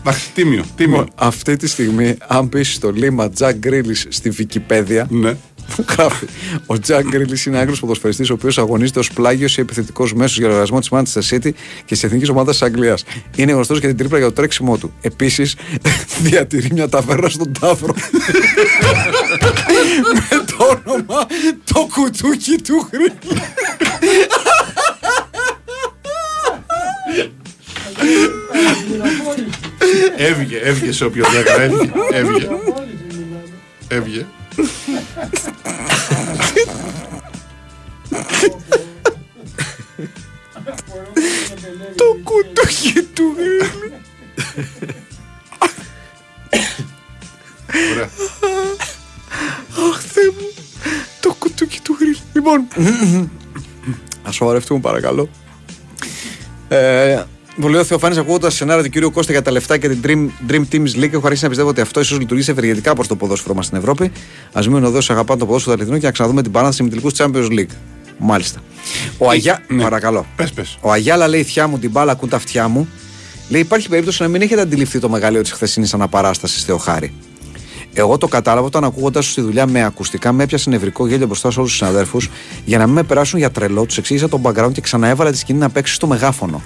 Εντάξει, 0.00 0.32
τίμιο, 0.34 0.64
τίμιο. 0.76 1.06
Αυτή 1.14 1.56
τη 1.56 1.68
στιγμή, 1.68 2.16
αν 2.26 2.48
πεις 2.48 2.74
στο 2.74 2.90
λίμα 2.90 3.30
Jack 3.38 3.54
Grealish 3.66 4.04
στη 4.08 4.32
Wikipedia, 4.38 5.04
ναι. 5.08 5.36
Που 5.76 5.84
γράφει 5.96 6.26
Ο 6.66 6.74
Jack 6.86 7.02
Grealish 7.14 7.46
είναι 7.46 7.58
Άγγλος 7.58 7.80
ποδοσφαιριστής, 7.80 8.30
ο 8.30 8.32
οποίος 8.32 8.58
αγωνίζεται 8.58 8.98
ως 8.98 9.10
πλάγιος 9.10 9.56
ή 9.56 9.60
επιθετικός 9.60 10.14
μέσος 10.14 10.38
για 10.38 10.46
λογαριασμό 10.46 10.78
της 10.78 10.88
Manchester 10.92 11.34
City 11.34 11.52
και 11.84 11.94
της 11.94 12.04
εθνικής 12.04 12.28
ομάδας 12.28 12.58
της 12.58 12.62
Αγγλίας. 12.66 13.04
Είναι 13.36 13.52
γνωστός 13.52 13.78
για 13.78 13.88
την 13.88 13.96
τρίπλα 13.96 14.18
για 14.18 14.26
το 14.26 14.32
τρέξιμό 14.32 14.78
του. 14.78 14.92
Επίσης, 15.00 15.56
διατηρεί 16.24 16.68
μια 16.72 16.88
ταβέρνα 16.88 17.28
στον 17.28 17.52
Ταύρο. 17.60 17.94
Με 20.30 20.44
το 20.56 20.80
όνομα 20.84 21.26
Το 21.72 21.88
κουτούκι 21.94 22.62
του 22.62 22.88
Γρήλ. 22.92 23.12
Έβγε, 30.16 30.58
έβγε 30.58 30.92
σε 30.92 31.04
όποιον 31.04 31.26
το 31.32 31.38
έκανε. 31.38 31.92
Έβγε, 32.12 32.48
έβγε. 33.88 34.26
Έβγε. 34.56 35.04
Το 41.96 42.16
κουτούκι 42.22 43.02
του 43.02 43.34
Γρήλ. 43.36 43.90
Ωραία. 47.92 48.10
Αχ, 49.90 50.00
Θεέ 50.00 50.30
μου. 50.38 50.52
Το 51.20 51.34
κουτούκι 51.38 51.80
του 51.80 51.96
γριλ. 52.00 52.16
Λοιπόν, 52.32 52.68
ας 54.22 54.34
σοβαρευτούμε 54.34 54.80
παρακαλώ. 54.80 55.28
Ε, 57.58 57.60
μου 57.60 57.68
λέει 57.68 57.80
ο 57.80 57.84
Θεοφάνη 57.84 58.18
ακούγοντα 58.18 58.50
σενάρια 58.50 58.82
του 58.84 58.90
κυρίου 58.90 59.10
Κώστα 59.10 59.32
για 59.32 59.42
τα 59.42 59.50
λεφτά 59.50 59.78
και 59.78 59.88
την 59.88 60.00
Dream, 60.04 60.50
Dream 60.50 60.62
Teams 60.72 61.02
League. 61.02 61.12
Έχω 61.12 61.26
αρχίσει 61.26 61.42
να 61.42 61.48
πιστεύω 61.48 61.68
ότι 61.68 61.80
αυτό 61.80 62.00
ίσως 62.00 62.18
λειτουργήσει 62.18 62.50
ευεργετικά 62.50 62.94
προς 62.94 63.06
το 63.06 63.16
ποδόσφαιρο 63.16 63.54
μας 63.54 63.66
στην 63.66 63.78
Ευρώπη. 63.78 64.04
Α 64.52 64.60
μείνουν 64.66 64.84
εδώ, 64.84 64.98
αγαπάνε 65.08 65.40
το 65.40 65.46
ποδόσφαιρο 65.46 65.76
του 65.76 65.80
Αθλητινού 65.80 65.98
και 65.98 66.06
να 66.06 66.12
ξαναδούμε 66.12 66.42
την 66.42 66.52
παράσταση 66.52 66.82
με 66.82 66.88
τελικούς 66.88 67.12
Champions 67.16 67.58
League. 67.58 67.74
Μάλιστα. 68.18 68.60
Ο 69.18 69.30
Αγιά... 69.30 69.64
ναι. 69.68 69.82
Παρακαλώ. 69.82 70.26
Πες, 70.36 70.52
πες. 70.52 70.78
Ο 70.80 70.92
Αγιάλα 70.92 71.28
λέει: 71.28 71.42
Θιά 71.42 71.66
μου, 71.66 71.78
την 71.78 71.90
μπάλα 71.90 72.12
ακούν 72.12 72.28
τα 72.28 72.36
αυτιά 72.36 72.68
μου. 72.68 72.88
Λέει: 73.48 73.60
Υπάρχει 73.60 73.88
περίπτωση 73.88 74.22
να 74.22 74.28
μην 74.28 74.42
έχετε 74.42 74.60
αντιληφθεί 74.60 74.98
το 74.98 75.08
μεγαλείο 75.08 75.42
της 75.42 75.52
χθεσινής 75.52 75.94
αναπαράστασης 75.94 76.64
Θεοχάρη. 76.64 77.12
Εγώ 77.96 78.18
το 78.18 78.28
κατάλαβα 78.28 78.66
όταν 78.66 78.84
ακούγοντας 78.84 79.24
σου 79.24 79.30
στη 79.30 79.40
δουλειά 79.40 79.66
με 79.66 79.84
ακουστικά, 79.84 80.32
με 80.32 80.42
έπιασε 80.42 80.70
νευρικό 80.70 81.06
γέλιο 81.06 81.26
μπροστά 81.26 81.50
σε 81.50 81.58
όλους 81.58 81.70
τους 81.70 81.78
συναδέλφου 81.80 82.18
για 82.64 82.78
να 82.78 82.84
μην 82.86 82.94
με 82.94 83.02
περάσουν 83.02 83.38
για 83.38 83.50
τρελό. 83.50 83.84
Τους 83.86 83.98
εξήγησα 83.98 84.28
τον 84.28 84.40
background 84.44 84.72
και 84.72 84.80
ξαναέβαλα 84.80 85.30
τη 85.30 85.36
σκηνή 85.38 85.58
να 85.58 85.70
παίξει 85.70 85.94
στο 85.94 86.06
μεγάφωνο. 86.06 86.62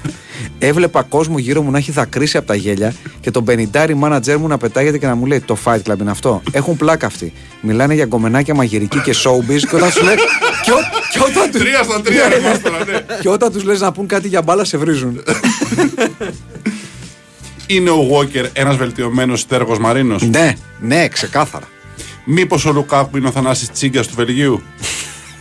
Έβλεπα 0.58 1.02
κόσμο 1.02 1.38
γύρω 1.38 1.62
μου 1.62 1.70
να 1.70 1.78
έχει 1.78 1.92
δακρύσει 1.92 2.36
από 2.36 2.46
τα 2.46 2.54
γέλια 2.54 2.94
και 3.20 3.30
τον 3.30 3.44
πενιντάρι 3.44 3.94
μάνατζέρ 3.94 4.38
μου 4.38 4.46
να 4.48 4.58
πετάγεται 4.58 4.98
και 4.98 5.06
να 5.06 5.14
μου 5.14 5.26
λέει: 5.26 5.40
Το 5.40 5.56
fight 5.64 5.80
club 5.90 5.98
είναι 6.00 6.10
αυτό. 6.10 6.42
Έχουν 6.50 6.76
πλάκα 6.76 7.06
αυτοί. 7.06 7.32
Μιλάνε 7.60 7.94
για 7.94 8.04
γκομενάκια 8.04 8.54
μαγειρική 8.54 9.00
και 9.00 9.14
showbiz 9.24 9.60
και 9.70 9.76
όταν 9.76 9.90
σου 9.90 10.04
λέει. 10.04 10.14
Και, 10.64 10.72
ό- 10.72 10.76
και 11.12 11.18
όταν 11.30 11.50
τους- 11.50 11.60
Τρία 11.60 11.82
στα 11.82 12.00
τρία, 12.00 12.28
ρε 12.34 12.40
Μάστορα, 12.40 12.78
ναι. 12.84 13.00
και 13.20 13.28
όταν 13.28 13.52
τους 13.52 13.62
λες 13.64 13.80
να 13.80 13.92
πούν 13.92 14.06
κάτι 14.06 14.28
για 14.28 14.42
μπάλα, 14.42 14.64
σε 14.64 14.76
βρίζουν. 14.78 15.20
Είναι 17.70 17.90
ο 17.90 18.08
Walker 18.12 18.46
ένας 18.52 18.76
βελτιωμένος 18.76 19.46
τέργο 19.46 19.78
Μαρίνος; 19.80 20.22
ναι, 20.22 20.52
ναι, 20.80 21.08
ξεκάθαρα. 21.08 21.68
Μήπως 22.24 22.64
ο 22.64 22.72
Λουκάκου 22.72 23.16
είναι 23.16 23.28
ο 23.28 23.30
Θανάσης 23.30 23.70
Τσίγκας 23.70 24.06
του 24.06 24.14
Βελγίου; 24.14 24.62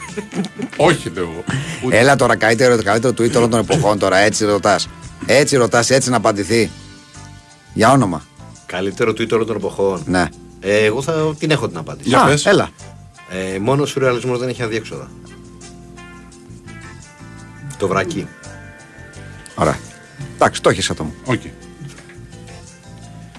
Όχι, 0.78 1.10
λέω 1.10 1.24
εγώ. 1.24 1.44
Ούτε- 1.86 1.98
Έλα 2.00 2.16
τώρα, 2.16 2.36
καλύτερο, 2.36 2.76
το 2.76 2.84
καλύτερο 2.84 3.14
tweet 3.18 3.36
όλων 3.36 3.50
των 3.50 3.60
εποχών 3.60 4.00
τώρα, 4.00 4.18
έτσι 4.18 4.46
ρωτάς. 4.46 4.88
Έτσι 5.26 5.56
ρωτάς, 5.56 5.90
έτσι 5.90 6.10
να 6.10 6.18
απαντηθεί. 6.18 6.70
Για 7.74 7.92
όνομα. 7.92 8.26
Καλύτερο 8.66 9.12
tweet 9.12 9.30
όλων 9.32 9.46
των 9.48 9.56
εποχών. 9.56 10.04
Ναι. 10.06 10.26
Ε, 10.60 10.84
εγώ 10.86 11.02
θα 11.02 11.36
την 11.40 11.52
έχω 11.52 11.68
την 11.68 11.78
απάντηση. 11.78 12.10
Για 12.10 12.22
Α, 12.22 12.26
πες. 12.28 12.46
Έλα. 12.46 12.70
Ε, 13.56 13.60
μόνο 13.60 13.82
ο 13.84 13.86
σουρεαλισμός 13.86 14.40
δεν 14.40 14.50
έχει 14.50 14.64
αδιέξοδα. 14.64 15.10
Το 17.78 17.88
βρακί. 17.88 18.28
Ωραία. 19.56 19.78
Εντάξει, 20.36 20.62
το 20.62 20.70
έχεις 20.70 20.90
έτοιμο. 20.90 21.14
Οκ. 21.26 21.42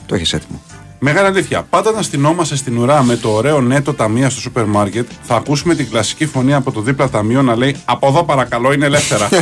Το 0.09 0.15
έχεις 0.15 0.33
έτοιμο. 0.33 0.63
Μεγάλη 0.99 1.27
αλήθεια. 1.27 1.63
Πάντα 1.63 1.91
αν 1.91 2.03
στηνόμαστε 2.03 2.57
στην 2.57 2.79
ουρά 2.79 3.03
με 3.03 3.17
το 3.17 3.29
ωραίο 3.29 3.61
νέτο 3.61 3.95
ταμεία 3.95 4.31
στο 4.31 4.41
σούπερ 4.41 4.65
μάρκετ, 4.65 5.09
θα 5.23 5.35
ακούσουμε 5.35 5.75
την 5.75 5.91
κλασική 5.91 6.27
φωνή 6.27 6.55
από 6.55 6.73
το 6.73 6.81
δίπλα 6.81 7.09
ταμείο 7.09 7.43
να 7.43 7.57
λέει 7.57 7.77
Από 7.85 8.07
εδώ 8.07 8.25
παρακαλώ 8.25 8.73
είναι 8.73 8.87
ελεύθερα. 8.87 9.29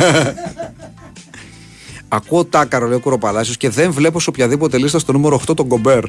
Ακούω 2.07 2.45
τάκαρο, 2.45 2.87
λέει 2.87 2.97
ο 2.97 2.99
Κουροπαλάσιος 2.99 3.57
και 3.57 3.69
δεν 3.69 3.91
βλέπω 3.91 4.19
σε 4.19 4.29
οποιαδήποτε 4.29 4.77
λίστα 4.77 4.99
στο 4.99 5.11
νούμερο 5.11 5.41
8 5.47 5.55
τον 5.55 5.67
Κομπέρ. 5.67 6.03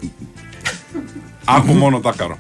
Άκου 1.44 1.72
μόνο 1.72 2.00
τάκαρο. 2.00 2.38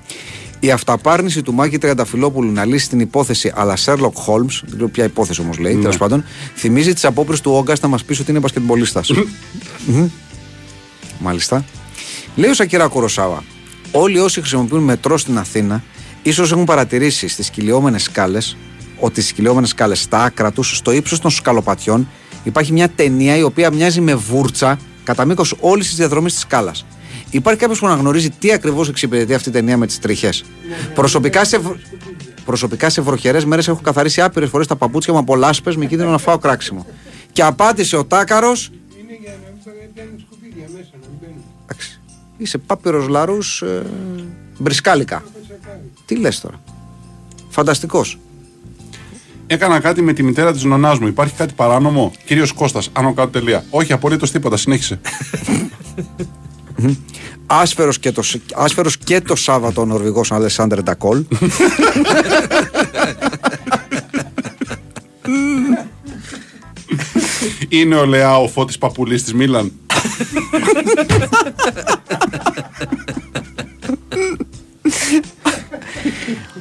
Η 0.60 0.70
αυταπάρνηση 0.70 1.42
του 1.42 1.52
Μάκη 1.52 1.78
Τριανταφυλόπουλου 1.78 2.52
να 2.52 2.64
λύσει 2.64 2.88
την 2.88 3.00
υπόθεση 3.00 3.52
α 3.54 3.61
λα 3.61 3.76
Sherlock 3.84 4.12
Holmes, 4.26 4.60
δεν 4.60 4.74
ξέρω 4.74 4.88
ποια 4.88 5.04
υπόθεση 5.04 5.40
όμως 5.40 5.58
λέει, 5.58 5.76
τέλος 5.76 5.96
πάντων, 5.96 6.24
θυμίζει 6.56 6.92
τις 6.92 7.04
απόπειρες 7.04 7.40
του 7.40 7.52
Όγκας 7.52 7.80
να 7.80 7.88
μας 7.88 8.04
πει 8.04 8.20
ότι 8.20 8.30
είναι 8.30 8.40
μπασκετμπολίστα. 8.40 9.02
Μμμ. 9.86 10.08
Μάλιστα. 11.18 11.64
Λέει 12.38 12.50
ο 12.50 12.54
Σακυρά 12.54 12.88
Κοροσάβα, 12.88 13.44
όλοι 13.92 14.18
όσοι 14.18 14.40
χρησιμοποιούν 14.40 14.82
μετρό 14.82 15.18
στην 15.18 15.38
Αθήνα, 15.38 15.82
ίσως 16.22 16.52
έχουν 16.52 16.64
παρατηρήσει 16.64 17.28
στις 17.28 17.50
κυλιόμενες 17.50 18.02
σκάλες 18.02 18.56
ότι 19.00 19.20
στις 19.20 19.32
κυλιόμενες 19.32 19.68
σκάλες 19.68 20.00
στα 20.00 20.22
άκρα 20.22 20.52
τους, 20.52 20.76
στο 20.76 20.92
ύψος 20.92 21.20
των 21.20 21.30
σκαλοπατιών, 21.30 22.08
υπάρχει 22.44 22.72
μια 22.72 22.88
ταινία 22.88 23.36
η 23.36 23.42
οποία 23.42 23.70
μοιάζει 23.72 24.00
με 24.00 24.14
βούρτσα 24.14 24.78
κατά 25.04 25.24
μήκος 25.24 25.54
όλης 25.60 25.86
της 25.86 25.96
διαδρομής 25.96 26.32
της 26.32 26.42
σκάλας. 26.42 26.86
Υπάρχει 27.30 27.60
κάποιος 27.60 27.78
που 27.78 27.86
να 27.86 27.94
γνωρίζει 27.94 28.30
τι 28.30 28.52
ακριβώς 28.52 28.88
εξυπηρετεί 28.88 29.34
αυτή 29.34 29.48
η 29.48 29.52
ταινία 29.52 29.76
με 29.76 29.86
τις 29.86 29.98
τριχέ. 29.98 30.30
Προσωπικά 30.94 31.44
σε, 31.44 31.58
βρ- 31.58 31.78
προσωπικά 32.44 32.90
σε 32.90 33.00
βροχερές 33.00 33.44
μέρες 33.44 33.68
έχω 33.68 33.80
καθαρίσει 33.82 34.20
άπειρες 34.20 34.48
φορές 34.48 34.66
τα 34.66 34.76
παπούτσια 34.76 35.12
μου 35.12 35.18
από 35.18 35.36
λάσπες 35.36 35.76
με 35.76 35.86
κίνδυνο 35.86 36.10
να 36.10 36.18
φάω 36.18 36.38
κράξιμο. 36.38 36.86
Και 37.32 37.42
απάντησε 37.42 37.96
ο 37.96 38.04
Τάκαρος. 38.04 38.70
Είσαι 42.38 42.58
πάπυρος 42.58 43.08
λαρού 43.08 43.38
ε, 43.60 43.82
μπρισκάλικα. 44.58 45.22
Τι 46.06 46.16
λες 46.16 46.40
τώρα. 46.40 46.60
Φανταστικός. 47.48 48.18
Έκανα 49.46 49.80
κάτι 49.80 50.02
με 50.02 50.12
τη 50.12 50.22
μητέρα 50.22 50.52
της 50.52 50.64
νονάς 50.64 50.98
μου. 50.98 51.06
Υπάρχει 51.06 51.34
κάτι 51.34 51.54
παράνομο; 51.54 52.12
Κύριος 52.24 52.52
Κώστας, 52.52 52.90
άνω 52.92 53.14
κάτω 53.14 53.28
τελεία. 53.28 53.64
Όχι, 53.70 53.92
απολύτως 53.92 54.30
τίποτα. 54.30 54.56
Συνέχισε. 54.56 55.00
Άσφερος 57.46 57.98
και, 57.98 58.12
το, 58.12 58.22
άσφερος 58.54 58.98
και 58.98 59.20
το 59.20 59.36
Σάββατο 59.36 59.80
ο 59.80 59.84
Νορβηγός 59.84 60.32
Αλεσάνδρε 60.32 60.82
Ντακόλ. 60.82 61.24
Είναι 67.68 67.94
ο 67.94 68.06
Λεά 68.06 68.38
ο 68.38 68.48
φώτης 68.48 68.78
παπουλής 68.78 69.22
της 69.22 69.34
Μίλαν. 69.34 69.72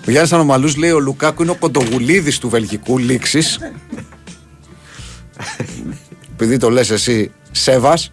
Ο 0.07 0.11
Γιάννης 0.11 0.33
Ανομαλούς 0.33 0.75
λέει 0.75 0.91
ο 0.91 0.99
Λουκάκου 0.99 1.41
είναι 1.41 1.51
ο 1.51 1.55
κοντογουλίδης 1.55 2.39
του 2.39 2.49
βελγικού 2.49 2.97
λήξης. 2.97 3.59
Επειδή 6.33 6.57
το 6.57 6.69
λες 6.69 6.89
εσύ 6.89 7.31
Σέβας. 7.51 8.11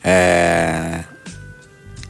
Ε, 0.00 1.00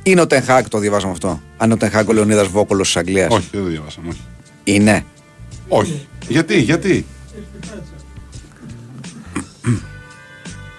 είναι 0.03 0.21
ο 0.21 0.27
Τενχάκ, 0.27 0.69
το 0.69 0.79
διαβάσαμε 0.79 1.13
αυτό. 1.13 1.29
Αν 1.29 1.65
είναι 1.65 1.75
ο 1.75 1.77
Τενχάκ 1.77 2.09
ο 2.09 2.13
Λεωνίδας 2.13 2.47
Βόκολος 2.47 2.87
της 2.87 2.97
Αγγλίας. 2.97 3.33
όχι, 3.33 3.49
δεν 3.53 3.63
το 3.63 3.67
διαβάσαμε. 3.67 4.09
Όχι. 4.09 4.21
Είναι. 4.65 5.05
όχι. 5.69 6.09
Γιατί, 6.29 6.61
γιατί; 6.61 7.07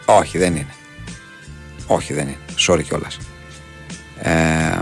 Όχι, 0.06 0.38
δεν 0.38 0.56
είναι. 0.56 0.74
Όχι, 1.88 2.14
δεν 2.14 2.28
είναι. 2.28 2.38
Sorry 2.68 2.84
κιόλας. 2.84 3.18
Ε, 4.18 4.80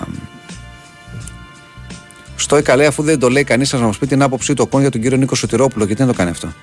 στο 2.40 2.56
Εκαλέ, 2.56 2.86
αφού 2.86 3.04
δεν 3.04 3.20
το 3.20 3.30
λέει 3.30 3.44
κανείς, 3.44 3.72
να 3.74 3.80
μας 3.80 3.98
πει 3.98 4.08
την 4.08 4.22
άποψή 4.22 4.54
του 4.54 4.64
ο 4.66 4.70
Κον 4.70 4.82
για 4.82 4.90
τον 4.92 5.02
κύριο 5.02 5.18
Νίκο 5.18 5.36
Σωτηρόπουλο, 5.36 5.86
γιατί 5.86 6.04
δεν 6.04 6.12
το 6.12 6.18
κάνει 6.18 6.30
αυτό; 6.30 6.54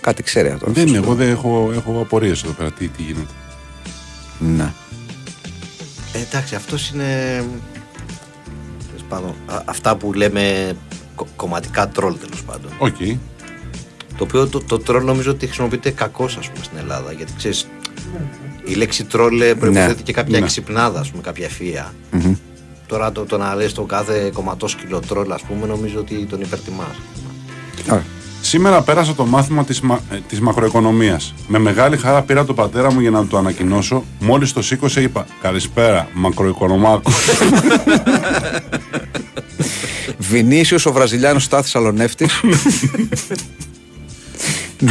Κάτι 0.00 0.22
ξέρει 0.22 0.48
αυτός. 0.48 0.72
Δεν 0.72 0.86
είναι, 0.86 0.96
εγώ 0.96 1.14
δεν 1.14 1.28
έχω, 1.30 1.70
έχω 1.74 2.00
απορίες 2.00 2.42
εδώ 2.42 2.52
πέρα. 2.52 2.70
Τι, 2.72 2.88
τι 2.88 3.02
γίνεται; 3.02 3.32
Ναι. 4.38 4.72
Ε, 6.12 6.18
εντάξει, 6.20 6.54
αυτός 6.54 6.90
είναι. 6.90 7.04
τέλος 8.86 9.04
πάντων, 9.08 9.34
α- 9.46 9.62
αυτά 9.64 9.96
που 9.96 10.12
λέμε 10.12 10.76
κο- 11.14 11.28
κομματικά 11.36 11.88
τρόλ 11.88 12.14
τέλος 12.18 12.42
πάντων. 12.42 12.70
Οκ. 12.78 12.96
Το 14.16 14.24
οποίο 14.24 14.46
το, 14.46 14.60
το 14.60 14.78
τρόλ 14.78 15.04
νομίζω 15.04 15.30
ότι 15.30 15.46
χρησιμοποιείται 15.46 15.90
κακώς, 15.90 16.36
ας 16.36 16.48
πούμε, 16.50 16.64
στην 16.64 16.78
Ελλάδα. 16.78 17.12
Γιατί 17.12 17.32
ξέρεις, 17.36 17.66
η 18.64 18.74
λέξη 18.74 19.04
τρόλ 19.04 19.40
ε, 19.40 19.54
προϋποθέτει 19.54 20.02
και 20.02 20.12
κάποια 20.12 20.38
Ναι. 20.38 20.44
εξυπνάδα, 20.44 21.00
ας 21.00 21.10
πούμε, 21.10 21.22
κάποια 21.22 21.48
ευφυΐα. 21.48 21.94
Τώρα 22.86 23.12
το, 23.12 23.24
το 23.24 23.38
να 23.38 23.54
λες 23.54 23.72
το 23.72 23.82
κάθε 23.82 24.30
κομματόσκυλο 24.34 25.00
τρόλ, 25.08 25.32
ας 25.32 25.42
πούμε, 25.42 25.66
νομίζω 25.66 25.98
ότι 25.98 26.14
τον 26.30 26.40
υπερτιμάς. 26.40 26.96
Ωραία. 27.90 28.04
Σήμερα 28.40 28.82
πέρασα 28.82 29.14
το 29.14 29.26
μάθημα 29.26 29.64
της, 29.64 29.80
μα, 29.80 30.00
ε, 30.10 30.16
της 30.28 30.40
μακροοικονομίας. 30.40 31.34
Με 31.48 31.58
μεγάλη 31.58 31.96
χαρά 31.96 32.22
πήρα 32.22 32.44
τον 32.44 32.54
πατέρα 32.54 32.92
μου 32.92 33.00
για 33.00 33.10
να 33.10 33.20
του 33.20 33.26
το 33.26 33.36
ανακοινώσω. 33.38 34.04
Μόλις 34.20 34.52
το 34.52 34.62
σήκωσε 34.62 35.02
είπα 35.02 35.26
«Καλησπέρα, 35.42 36.08
μακροοικονομάκο». 36.14 37.10
Βινίσιος 40.18 40.86
ο 40.86 40.92
Βραζιλιάνος 40.92 41.44
Στάθης 41.44 41.74
Αλονεύτη. 41.74 42.28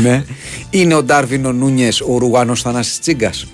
ναι. 0.01 0.23
Είναι 0.69 0.93
ο 0.93 1.03
Ντάρβιν 1.03 1.45
ο 1.45 1.51
Νούνιες 1.51 2.01
ο 2.01 2.17
Ρουγάνο 2.17 2.55
Θανάσης 2.55 2.99
Τσίγκας. 2.99 3.47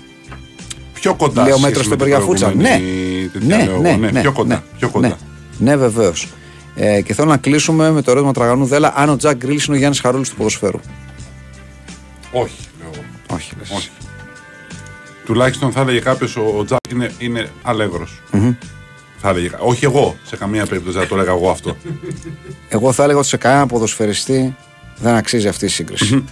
Πιο 1.00 1.14
κοντά 1.14 1.42
Λέω 1.42 1.56
σε 1.56 1.60
μέτρο 1.60 1.82
σχέση 1.82 1.96
στο 1.96 1.96
με 1.96 1.96
την 1.96 2.12
Περγαφούτσα. 2.12 2.46
Ναι. 2.46 2.52
προηγούμενη 2.68 3.28
τέτοια, 3.32 3.56
Ναι, 3.56 3.64
λέω 3.64 3.72
εγώ. 3.72 3.82
ναι, 3.82 3.96
ναι, 3.96 4.10
ναι, 4.10 4.20
πιο 4.20 4.32
κοντά. 4.32 4.54
ναι, 4.54 4.62
πιο 4.78 4.88
κοντά. 4.88 5.08
Ναι, 5.08 5.14
ναι 5.58 5.76
βεβαίως. 5.76 6.28
Ε, 6.74 7.00
και 7.00 7.14
θέλω 7.14 7.28
να 7.28 7.36
κλείσουμε 7.36 7.90
με 7.90 8.02
το 8.02 8.10
ερώτημα 8.10 8.32
Τραγανού 8.32 8.64
Δέλα 8.66 8.92
αν 8.96 9.08
ο 9.08 9.16
Τζακ 9.16 9.36
Γκρίλ 9.36 9.60
είναι 9.66 9.76
ο 9.76 9.78
Γιάννης 9.78 10.00
Χαρούλης 10.00 10.28
του 10.30 10.36
ποδοσφαίρου. 10.36 10.78
Όχι, 12.32 12.54
λέω 12.80 12.90
εγώ. 12.94 13.02
Όχι, 13.34 13.52
λες. 13.58 13.70
Όχι. 13.70 13.88
Τουλάχιστον 15.24 15.72
θα 15.72 15.80
έλεγε 15.80 15.98
κάποιος 16.00 16.36
ο, 16.36 16.54
ο 16.58 16.64
Τζακ 16.64 16.78
είναι, 16.92 17.10
είναι 17.18 17.48
αλεύρος. 17.62 18.22
Θα 19.22 19.28
έλεγε, 19.28 19.48
κα- 19.48 19.58
όχι 19.60 19.84
εγώ, 19.84 20.16
σε 20.24 20.36
καμία 20.36 20.66
περίπτωση 20.66 20.96
δεν 20.98 21.06
θα 21.06 21.14
το 21.14 21.20
έλεγα 21.20 21.32
εγώ 21.36 21.50
αυτό. 21.50 21.76
Εγώ 22.68 22.92
θα 22.92 23.02
έλεγα 23.02 23.18
ότι 23.18 23.28
σε 23.28 23.36
κανένα 23.36 23.66
ποδοσφαιριστή 23.66 24.56
δεν 24.96 25.14
αξίζει 25.14 25.48
αυτή 25.48 25.64
η 25.64 25.68
σύγκριση. 25.68 26.24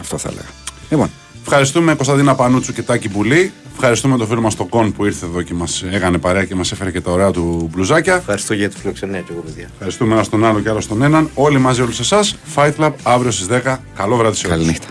Αυτό 0.00 0.18
θα 0.18 0.28
έλεγα. 0.32 0.48
Λοιπόν, 0.90 1.10
Ευχαριστούμε 1.42 1.94
Κωνσταντίνα 1.94 2.34
Πανούτσου 2.34 2.72
και 2.72 2.82
Τάκη 2.82 3.08
Πουλή. 3.08 3.52
Ευχαριστούμε 3.82 4.16
τον 4.16 4.26
φίλο 4.26 4.40
μας 4.40 4.54
τον 4.54 4.68
Κον 4.68 4.92
που 4.92 5.04
ήρθε 5.04 5.26
εδώ 5.26 5.42
και 5.42 5.54
μας 5.54 5.82
έκανε 5.90 6.18
παρέα 6.18 6.44
και 6.44 6.54
μας 6.54 6.72
έφερε 6.72 6.90
και 6.90 7.00
τα 7.00 7.10
ωραία 7.10 7.30
του 7.30 7.68
μπλουζάκια. 7.72 8.14
Ευχαριστώ 8.14 8.54
για 8.54 8.68
τη 8.68 8.76
φιλοξενία 8.76 9.20
και 9.20 9.32
εγώ, 9.32 9.40
παιδιά. 9.40 9.68
Ευχαριστούμε 9.72 10.14
ένα 10.14 10.26
τον 10.26 10.44
άλλο 10.44 10.60
και 10.60 10.68
άλλο 10.68 10.82
τον 10.88 11.02
έναν. 11.02 11.30
Όλοι 11.34 11.58
μαζί, 11.58 11.82
όλους 11.82 12.00
εσάς. 12.00 12.36
Fight 12.54 12.72
Club 12.78 12.92
αύριο 13.02 13.30
στις 13.30 13.46
10. 13.46 13.76
Καλό 13.94 14.16
βράδυ 14.16 14.36
σε 14.36 14.46
όλους. 14.46 14.58
καληνύχτα. 14.58 14.86